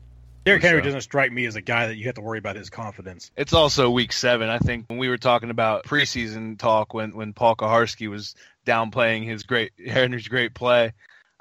Derrick 0.46 0.62
Henry 0.62 0.82
doesn't 0.82 1.02
strike 1.02 1.32
me 1.32 1.46
as 1.46 1.56
a 1.56 1.62
guy 1.62 1.88
that 1.88 1.96
you 1.96 2.06
have 2.06 2.16
to 2.16 2.22
worry 2.22 2.40
about 2.40 2.56
his 2.56 2.70
confidence. 2.70 3.32
It's 3.38 3.54
also 3.54 3.90
week 3.90 4.12
seven. 4.12 4.50
I 4.50 4.60
think 4.60 4.86
when 4.90 5.00
we 5.00 5.08
were 5.08 5.18
talking 5.18 5.50
about 5.50 5.86
preseason 5.86 6.60
talk 6.60 6.94
when 6.94 7.16
when 7.16 7.34
Paul 7.34 7.56
Kuharsky 7.56 8.10
was 8.10 8.36
downplaying 8.66 9.26
his 9.26 9.44
great 9.44 9.72
Henry's 9.88 10.28
great 10.28 10.54
play, 10.54 10.94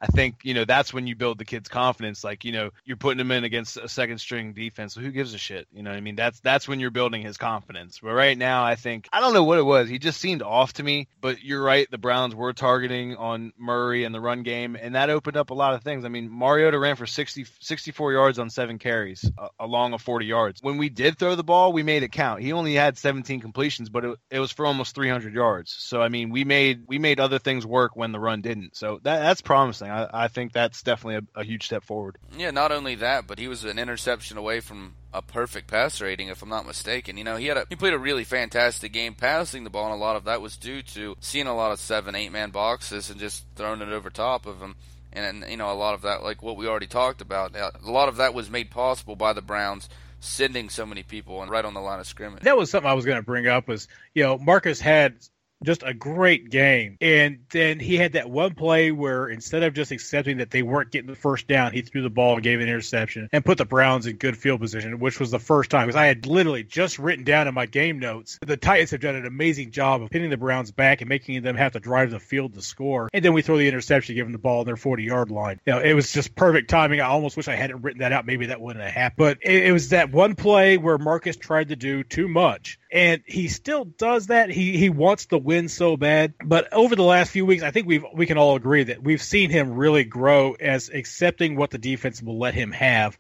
I 0.03 0.07
think 0.07 0.40
you 0.42 0.53
know 0.55 0.64
that's 0.64 0.92
when 0.92 1.07
you 1.07 1.14
build 1.14 1.38
the 1.38 1.44
kid's 1.44 1.68
confidence. 1.68 2.24
Like 2.24 2.44
you 2.44 2.50
know 2.50 2.70
you're 2.84 2.96
putting 2.96 3.20
him 3.20 3.30
in 3.30 3.44
against 3.44 3.76
a 3.76 3.88
second 3.88 4.18
string 4.18 4.53
defense. 4.53 4.94
So 4.94 5.00
who 5.00 5.12
gives 5.12 5.32
a 5.32 5.38
shit? 5.38 5.68
You 5.72 5.84
know 5.84 5.90
what 5.90 5.96
I 5.96 6.00
mean? 6.00 6.16
That's 6.16 6.40
that's 6.40 6.66
when 6.66 6.80
you're 6.80 6.90
building 6.90 7.22
his 7.22 7.36
confidence. 7.36 8.00
But 8.03 8.12
right 8.12 8.36
now, 8.36 8.64
I 8.64 8.74
think 8.74 9.09
I 9.12 9.20
don't 9.20 9.32
know 9.32 9.44
what 9.44 9.59
it 9.59 9.64
was. 9.64 9.88
He 9.88 10.00
just 10.00 10.20
seemed 10.20 10.42
off 10.42 10.72
to 10.74 10.82
me. 10.82 11.07
But 11.20 11.44
you're 11.44 11.62
right. 11.62 11.88
The 11.88 11.98
Browns 11.98 12.34
were 12.34 12.53
targeting 12.53 13.14
on 13.14 13.53
Murray 13.57 14.03
and 14.03 14.12
the 14.12 14.20
run 14.20 14.42
game, 14.42 14.76
and 14.80 14.96
that 14.96 15.09
opened 15.09 15.36
up 15.36 15.50
a 15.50 15.55
lot 15.55 15.74
of 15.74 15.84
things. 15.84 16.05
I 16.05 16.09
mean, 16.09 16.28
Mariota 16.28 16.80
ran 16.80 16.96
for 16.96 17.07
60, 17.07 17.46
64 17.61 18.12
yards 18.12 18.38
on 18.40 18.50
seven 18.50 18.80
carries, 18.80 19.30
uh, 19.38 19.48
along 19.61 19.92
of 19.92 20.03
40 20.03 20.26
yards. 20.26 20.61
When 20.62 20.78
we 20.78 20.88
did 20.88 21.16
throw 21.16 21.36
the 21.36 21.44
ball, 21.44 21.72
we 21.72 21.84
made 21.84 22.03
it 22.03 22.11
count. 22.11 22.42
He 22.42 22.53
only 22.53 22.74
had 22.74 22.98
17 22.98 23.40
completions, 23.40 23.88
but 23.88 24.05
it, 24.05 24.18
it 24.32 24.40
was 24.40 24.50
for 24.50 24.66
almost 24.66 24.96
300 24.96 25.32
yards. 25.32 25.72
So 25.78 26.03
I 26.03 26.09
mean, 26.09 26.30
we 26.30 26.42
made 26.42 26.82
we 26.88 26.98
made 26.98 27.20
other 27.20 27.38
things 27.38 27.64
work 27.64 27.94
when 27.94 28.11
the 28.11 28.18
run 28.18 28.40
didn't. 28.40 28.76
So 28.76 28.98
that 29.05 29.20
that's 29.20 29.42
promising. 29.42 29.91
I, 29.93 30.24
I 30.24 30.28
think 30.28 30.53
that's 30.53 30.82
definitely 30.82 31.26
a, 31.34 31.40
a, 31.40 31.45
huge 31.45 31.66
step 31.66 31.84
forward. 31.84 32.16
Yeah, 32.36 32.51
not 32.51 32.72
only 32.72 32.95
that, 32.97 33.26
but 33.26 33.38
he 33.38 33.49
was 33.49 33.64
an 33.64 33.78
interception 33.78 34.38
away 34.38 34.61
from 34.61 34.95
a 35.12 35.20
perfect 35.20 35.68
pass 35.68 36.01
rating, 36.01 36.28
if 36.28 36.43
I'm 36.43 36.49
not 36.49 36.66
mistaken. 36.66 37.18
You 37.18 37.24
know, 37.24 37.36
he 37.36 37.47
had 37.47 37.59
a, 37.59 37.66
he 37.68 37.76
played 37.76 37.93
a 37.93 37.99
really 37.99 38.24
fantastic 38.24 38.93
game 38.93 39.14
passing 39.14 39.64
the 39.64 39.70
ball, 39.70 39.86
and 39.86 39.95
a 39.95 40.05
lot 40.05 40.16
of 40.16 40.24
that 40.24 40.40
was 40.40 40.57
due 40.57 40.82
to 40.82 41.16
seeing 41.20 41.47
a 41.47 41.55
lot 41.55 41.72
of 41.72 41.78
seven, 41.78 42.14
eight 42.14 42.32
man 42.32 42.51
boxes 42.51 43.11
and 43.11 43.20
just 43.20 43.45
throwing 43.55 43.82
it 43.82 43.88
over 43.88 44.11
top 44.11 44.47
of 44.47 44.61
him. 44.61 44.74
And, 45.12 45.43
and 45.43 45.51
you 45.51 45.59
know, 45.59 45.70
a 45.70 45.74
lot 45.74 45.95
of 45.95 46.03
that, 46.03 46.22
like 46.22 46.43
what 46.43 46.57
we 46.57 46.66
already 46.66 46.86
talked 46.86 47.20
about, 47.20 47.55
uh, 47.55 47.70
a 47.84 47.90
lot 47.90 48.09
of 48.09 48.16
that 48.16 48.32
was 48.32 48.49
made 48.49 48.70
possible 48.70 49.14
by 49.14 49.34
the 49.34 49.43
Browns 49.43 49.88
sending 50.20 50.70
so 50.70 50.86
many 50.86 51.03
people 51.03 51.43
and 51.43 51.51
right 51.51 51.64
on 51.64 51.74
the 51.74 51.80
line 51.80 51.99
of 52.01 52.07
scrimmage. 52.07 52.43
That 52.45 52.57
was 52.57 52.70
something 52.70 52.88
I 52.88 52.95
was 52.95 53.05
going 53.05 53.18
to 53.18 53.24
bring 53.24 53.49
up. 53.49 53.68
Was 53.68 53.88
you 54.14 54.22
know 54.22 54.38
Marcus 54.38 54.80
had 54.80 55.16
just 55.65 55.83
a 55.85 55.95
great 55.95 56.51
game. 56.51 56.97
And 57.01 57.41
then 57.51 57.79
he 57.81 57.97
had 57.97 58.13
that 58.13 58.31
one 58.31 58.55
play 58.55 58.91
where 58.91 59.29
instead 59.29 59.63
of 59.63 59.75
just 59.75 59.91
accepting 59.91 60.39
that 60.39 60.51
they 60.51 60.63
weren't 60.63 60.91
getting 60.91 61.11
the 61.11 61.17
first 61.17 61.49
down, 61.49 61.73
he 61.73 61.83
threw 61.83 62.03
the 62.03 62.11
ball 62.11 62.35
and 62.35 62.43
gave 62.43 62.61
an 62.61 62.69
interception 62.69 63.29
and 63.33 63.45
put 63.45 63.59
the 63.59 63.65
Browns 63.65 64.07
in 64.07 64.17
good 64.17 64.37
field 64.37 64.61
position, 64.61 64.99
which 64.99 65.21
was 65.21 65.31
the 65.31 65.39
first 65.39 65.71
time 65.71 65.87
because 65.87 65.97
I 65.97 66.07
had 66.07 66.27
literally 66.27 66.65
just 66.65 66.99
written 66.99 67.25
down 67.25 67.49
in 67.49 67.55
my 67.55 67.67
game 67.67 67.99
notes 67.99 68.39
the 68.45 68.57
Titans 68.57 68.91
have 68.91 69.01
done 69.01 69.15
an 69.15 69.27
amazing 69.27 69.71
job 69.71 70.03
of 70.03 70.09
hitting 70.11 70.31
the 70.31 70.37
Browns 70.37 70.71
back 70.71 71.01
and 71.01 71.09
making 71.09 71.43
them 71.43 71.57
have 71.57 71.73
to 71.73 71.81
drive 71.81 72.11
the 72.11 72.21
field 72.21 72.55
to 72.55 72.63
score. 72.63 73.09
And 73.13 73.25
then 73.25 73.33
we 73.33 73.43
throw 73.43 73.57
the 73.57 73.69
interception, 73.69 74.15
give 74.15 74.27
them 74.27 74.33
the 74.33 74.39
ball 74.39 74.61
on 74.61 74.67
their 74.67 74.77
40 74.77 75.03
yard 75.03 75.31
line. 75.31 75.61
You 75.67 75.75
know, 75.75 75.81
it 75.81 75.95
was 75.95 76.13
just 76.13 76.35
perfect 76.35 76.71
timing. 76.71 77.01
I 77.01 77.07
almost 77.07 77.37
wish 77.37 77.49
I 77.49 77.57
hadn't 77.57 77.83
written 77.83 78.01
that 78.01 78.13
out. 78.13 78.27
Maybe 78.27 78.47
that 78.47 78.61
wouldn't 78.61 78.85
have 78.85 78.93
happened. 78.93 79.17
But 79.17 79.39
it, 79.43 79.67
it 79.67 79.73
was 79.73 79.91
that 79.91 80.11
one 80.11 80.35
play 80.35 80.77
where 80.77 80.99
Marcus 80.99 81.37
tried 81.37 81.69
to 81.69 81.77
do 81.77 82.03
too 82.03 82.29
much 82.29 82.79
and 82.93 83.23
he 83.27 83.49
still 83.49 83.85
does 83.85 84.27
that. 84.27 84.51
He 84.51 84.77
he 84.77 84.91
wants 84.91 85.27
to 85.27 85.39
win 85.39 85.51
so 85.68 85.96
bad, 85.96 86.34
but 86.44 86.72
over 86.72 86.96
the 86.96 87.03
last 87.03 87.30
few 87.30 87.46
weeks, 87.46 87.62
I 87.62 87.70
think 87.70 87.86
we've 87.86 88.05
we 88.14 88.26
can 88.26 88.38
all 88.38 88.57
agree 88.57 88.84
that 88.84 89.03
we've 89.03 89.22
seen 89.22 89.50
him 89.50 89.74
really 89.74 90.05
grow 90.05 90.53
as 90.55 90.88
accepting 90.88 91.57
what 91.57 91.70
the 91.70 91.78
defense 91.78 92.22
will 92.22 92.38
let 92.38 92.55
him 92.55 92.72
have. 92.72 93.18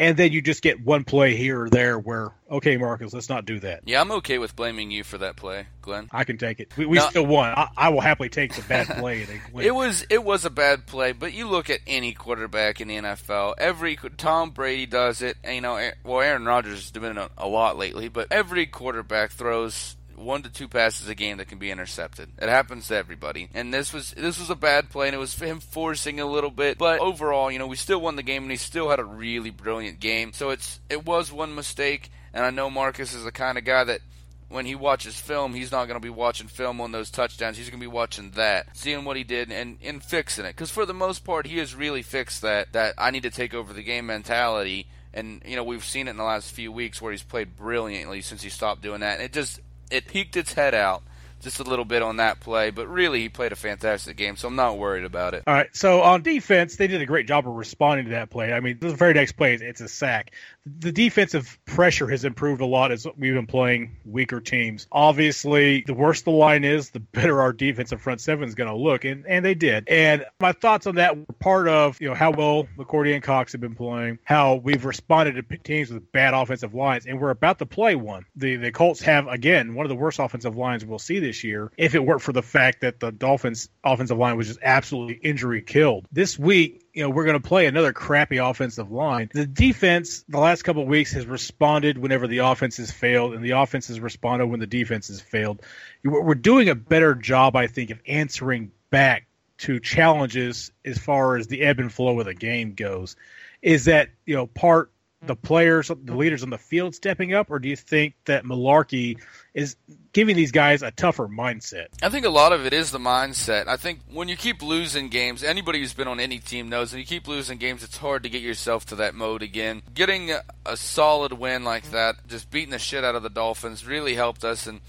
And 0.00 0.16
then 0.16 0.30
you 0.30 0.40
just 0.40 0.62
get 0.62 0.80
one 0.80 1.02
play 1.02 1.34
here 1.34 1.62
or 1.62 1.70
there 1.70 1.98
where 1.98 2.32
okay 2.48 2.76
marcus 2.76 3.12
let's 3.12 3.28
not 3.28 3.44
do 3.44 3.58
that. 3.58 3.82
Yeah 3.84 4.00
i'm 4.00 4.12
okay 4.12 4.38
with 4.38 4.54
blaming 4.54 4.92
you 4.92 5.02
for 5.02 5.18
that 5.18 5.34
play 5.34 5.66
glenn. 5.82 6.08
I 6.12 6.22
can 6.22 6.38
take 6.38 6.60
it. 6.60 6.76
We, 6.76 6.86
we 6.86 6.98
now, 6.98 7.08
still 7.08 7.26
won. 7.26 7.52
I, 7.56 7.68
I, 7.76 7.88
will 7.88 8.00
happily 8.00 8.28
take 8.28 8.54
the 8.54 8.62
bad 8.62 8.86
play 8.98 9.26
it 9.58 9.74
was 9.74 10.06
it 10.08 10.22
was 10.22 10.44
a 10.44 10.50
bad 10.50 10.86
play 10.86 11.10
but 11.10 11.32
you 11.32 11.48
look 11.48 11.68
at 11.68 11.80
any 11.86 12.12
quarterback 12.12 12.80
in 12.80 12.86
the 12.86 12.96
nfl 12.96 13.54
every 13.58 13.98
tom 14.16 14.50
brady 14.50 14.86
does 14.86 15.20
it. 15.20 15.36
And, 15.42 15.56
you 15.56 15.60
know 15.60 15.90
well 16.04 16.20
aaron 16.20 16.44
rodgers 16.44 16.78
has 16.78 16.90
doing 16.92 17.16
it 17.16 17.30
a 17.36 17.48
lot 17.48 17.76
lately 17.76 18.08
but 18.08 18.28
every 18.30 18.66
quarterback 18.66 19.32
throws 19.32 19.96
one 20.18 20.42
to 20.42 20.50
two 20.50 20.68
passes 20.68 21.08
a 21.08 21.14
game 21.14 21.38
that 21.38 21.48
can 21.48 21.58
be 21.58 21.70
intercepted. 21.70 22.30
It 22.40 22.48
happens 22.48 22.88
to 22.88 22.96
everybody. 22.96 23.48
And 23.54 23.72
this 23.72 23.92
was 23.92 24.12
this 24.12 24.38
was 24.38 24.50
a 24.50 24.54
bad 24.54 24.90
play 24.90 25.08
and 25.08 25.14
it 25.14 25.18
was 25.18 25.34
him 25.34 25.60
forcing 25.60 26.20
a 26.20 26.26
little 26.26 26.50
bit. 26.50 26.78
But 26.78 27.00
overall, 27.00 27.50
you 27.50 27.58
know, 27.58 27.66
we 27.66 27.76
still 27.76 28.00
won 28.00 28.16
the 28.16 28.22
game 28.22 28.42
and 28.42 28.50
he 28.50 28.56
still 28.56 28.90
had 28.90 29.00
a 29.00 29.04
really 29.04 29.50
brilliant 29.50 30.00
game. 30.00 30.32
So 30.32 30.50
it's 30.50 30.80
it 30.88 31.04
was 31.04 31.32
one 31.32 31.54
mistake 31.54 32.10
and 32.32 32.44
I 32.44 32.50
know 32.50 32.70
Marcus 32.70 33.14
is 33.14 33.24
the 33.24 33.32
kind 33.32 33.58
of 33.58 33.64
guy 33.64 33.84
that 33.84 34.00
when 34.48 34.64
he 34.64 34.74
watches 34.74 35.18
film, 35.18 35.54
he's 35.54 35.70
not 35.70 35.86
going 35.86 36.00
to 36.00 36.04
be 36.04 36.08
watching 36.08 36.48
film 36.48 36.80
on 36.80 36.92
those 36.92 37.10
touchdowns. 37.10 37.58
He's 37.58 37.68
going 37.68 37.80
to 37.80 37.84
be 37.84 37.92
watching 37.92 38.30
that, 38.32 38.74
seeing 38.74 39.04
what 39.04 39.16
he 39.16 39.24
did, 39.24 39.52
and, 39.52 39.76
and 39.82 40.02
fixing 40.02 40.46
it. 40.46 40.56
Because 40.56 40.70
for 40.70 40.86
the 40.86 40.94
most 40.94 41.24
part, 41.24 41.46
he 41.46 41.58
has 41.58 41.74
really 41.74 42.02
fixed 42.02 42.42
that. 42.42 42.72
That 42.72 42.94
I 42.96 43.10
need 43.10 43.24
to 43.24 43.30
take 43.30 43.54
over 43.54 43.72
the 43.72 43.82
game 43.82 44.06
mentality. 44.06 44.86
And 45.12 45.42
you 45.44 45.56
know 45.56 45.64
we've 45.64 45.84
seen 45.84 46.06
it 46.06 46.12
in 46.12 46.16
the 46.16 46.24
last 46.24 46.52
few 46.52 46.70
weeks 46.70 47.00
where 47.00 47.12
he's 47.12 47.22
played 47.22 47.56
brilliantly 47.56 48.20
since 48.20 48.42
he 48.42 48.50
stopped 48.50 48.82
doing 48.82 49.00
that. 49.00 49.14
And 49.14 49.22
it 49.22 49.32
just 49.32 49.60
it 49.90 50.06
peeked 50.06 50.36
its 50.36 50.52
head 50.52 50.74
out 50.74 51.02
just 51.40 51.60
a 51.60 51.62
little 51.62 51.84
bit 51.84 52.02
on 52.02 52.16
that 52.16 52.40
play, 52.40 52.70
but 52.70 52.88
really 52.88 53.20
he 53.20 53.28
played 53.28 53.52
a 53.52 53.56
fantastic 53.56 54.16
game, 54.16 54.36
so 54.36 54.48
I'm 54.48 54.56
not 54.56 54.76
worried 54.76 55.04
about 55.04 55.34
it. 55.34 55.44
All 55.46 55.54
right, 55.54 55.68
so 55.72 56.02
on 56.02 56.22
defense, 56.22 56.76
they 56.76 56.88
did 56.88 57.00
a 57.00 57.06
great 57.06 57.28
job 57.28 57.46
of 57.46 57.54
responding 57.54 58.06
to 58.06 58.12
that 58.12 58.30
play. 58.30 58.52
I 58.52 58.60
mean, 58.60 58.78
the 58.80 58.94
very 58.94 59.14
next 59.14 59.32
play, 59.32 59.54
it's 59.54 59.80
a 59.80 59.88
sack 59.88 60.32
the 60.78 60.92
defensive 60.92 61.58
pressure 61.64 62.08
has 62.08 62.24
improved 62.24 62.60
a 62.60 62.66
lot 62.66 62.92
as 62.92 63.06
we've 63.16 63.34
been 63.34 63.46
playing 63.46 63.96
weaker 64.04 64.40
teams. 64.40 64.86
Obviously, 64.92 65.82
the 65.86 65.94
worse 65.94 66.22
the 66.22 66.30
line 66.30 66.64
is, 66.64 66.90
the 66.90 67.00
better 67.00 67.40
our 67.40 67.52
defensive 67.52 68.00
front 68.00 68.20
seven 68.20 68.48
is 68.48 68.54
going 68.54 68.70
to 68.70 68.76
look, 68.76 69.04
and, 69.04 69.26
and 69.26 69.44
they 69.44 69.54
did. 69.54 69.88
And 69.88 70.24
my 70.40 70.52
thoughts 70.52 70.86
on 70.86 70.96
that 70.96 71.16
were 71.16 71.24
part 71.38 71.68
of 71.68 72.00
you 72.00 72.08
know 72.08 72.14
how 72.14 72.30
well 72.30 72.66
McCourty 72.76 73.14
and 73.14 73.22
Cox 73.22 73.52
have 73.52 73.60
been 73.60 73.74
playing, 73.74 74.18
how 74.24 74.56
we've 74.56 74.84
responded 74.84 75.48
to 75.48 75.58
teams 75.58 75.90
with 75.90 76.10
bad 76.12 76.34
offensive 76.34 76.74
lines, 76.74 77.06
and 77.06 77.20
we're 77.20 77.30
about 77.30 77.58
to 77.60 77.66
play 77.66 77.94
one. 77.94 78.24
The 78.36 78.56
the 78.56 78.72
Colts 78.72 79.00
have 79.02 79.28
again 79.28 79.74
one 79.74 79.86
of 79.86 79.90
the 79.90 79.96
worst 79.96 80.18
offensive 80.18 80.56
lines 80.56 80.84
we'll 80.84 80.98
see 80.98 81.18
this 81.18 81.44
year. 81.44 81.70
If 81.76 81.94
it 81.94 82.04
weren't 82.04 82.22
for 82.22 82.32
the 82.32 82.42
fact 82.42 82.82
that 82.82 83.00
the 83.00 83.12
Dolphins' 83.12 83.68
offensive 83.84 84.18
line 84.18 84.36
was 84.36 84.48
just 84.48 84.60
absolutely 84.62 85.14
injury 85.14 85.62
killed 85.62 86.06
this 86.12 86.38
week 86.38 86.84
you 86.98 87.04
know, 87.04 87.10
we're 87.10 87.26
going 87.26 87.40
to 87.40 87.48
play 87.48 87.66
another 87.66 87.92
crappy 87.92 88.38
offensive 88.38 88.90
line. 88.90 89.30
The 89.32 89.46
defense, 89.46 90.24
the 90.28 90.40
last 90.40 90.62
couple 90.62 90.84
weeks, 90.84 91.12
has 91.12 91.26
responded 91.26 91.96
whenever 91.96 92.26
the 92.26 92.38
offense 92.38 92.78
has 92.78 92.90
failed, 92.90 93.34
and 93.34 93.44
the 93.44 93.52
offense 93.52 93.86
has 93.86 94.00
responded 94.00 94.46
when 94.46 94.58
the 94.58 94.66
defense 94.66 95.06
has 95.06 95.20
failed. 95.20 95.62
We're 96.02 96.34
doing 96.34 96.68
a 96.68 96.74
better 96.74 97.14
job, 97.14 97.54
I 97.54 97.68
think, 97.68 97.90
of 97.90 98.00
answering 98.08 98.72
back 98.90 99.28
to 99.58 99.78
challenges 99.78 100.72
as 100.84 100.98
far 100.98 101.36
as 101.36 101.46
the 101.46 101.62
ebb 101.62 101.78
and 101.78 101.92
flow 101.92 102.18
of 102.18 102.26
the 102.26 102.34
game 102.34 102.74
goes. 102.74 103.14
Is 103.62 103.84
that 103.84 104.08
you 104.26 104.34
know 104.34 104.48
part 104.48 104.90
the 105.22 105.34
players, 105.34 105.88
the 105.88 106.14
leaders 106.14 106.42
on 106.42 106.50
the 106.50 106.58
field 106.58 106.94
stepping 106.94 107.34
up, 107.34 107.50
or 107.50 107.58
do 107.58 107.68
you 107.68 107.76
think 107.76 108.14
that 108.26 108.44
Mularkey 108.44 109.18
is 109.52 109.76
giving 110.12 110.36
these 110.36 110.52
guys 110.52 110.82
a 110.82 110.90
tougher 110.92 111.26
mindset? 111.26 111.86
I 112.02 112.08
think 112.08 112.24
a 112.24 112.30
lot 112.30 112.52
of 112.52 112.64
it 112.64 112.72
is 112.72 112.92
the 112.92 112.98
mindset. 112.98 113.66
I 113.66 113.76
think 113.76 114.00
when 114.12 114.28
you 114.28 114.36
keep 114.36 114.62
losing 114.62 115.08
games, 115.08 115.42
anybody 115.42 115.80
who's 115.80 115.94
been 115.94 116.08
on 116.08 116.20
any 116.20 116.38
team 116.38 116.68
knows 116.68 116.92
when 116.92 117.00
you 117.00 117.06
keep 117.06 117.26
losing 117.26 117.58
games, 117.58 117.82
it's 117.82 117.96
hard 117.96 118.22
to 118.22 118.28
get 118.28 118.42
yourself 118.42 118.86
to 118.86 118.94
that 118.96 119.14
mode 119.14 119.42
again. 119.42 119.82
Getting 119.92 120.30
a 120.64 120.76
solid 120.76 121.32
win 121.32 121.64
like 121.64 121.90
that, 121.90 122.26
just 122.28 122.50
beating 122.50 122.70
the 122.70 122.78
shit 122.78 123.02
out 123.02 123.16
of 123.16 123.24
the 123.24 123.30
Dolphins, 123.30 123.84
really 123.86 124.14
helped 124.14 124.44
us 124.44 124.66
and 124.66 124.80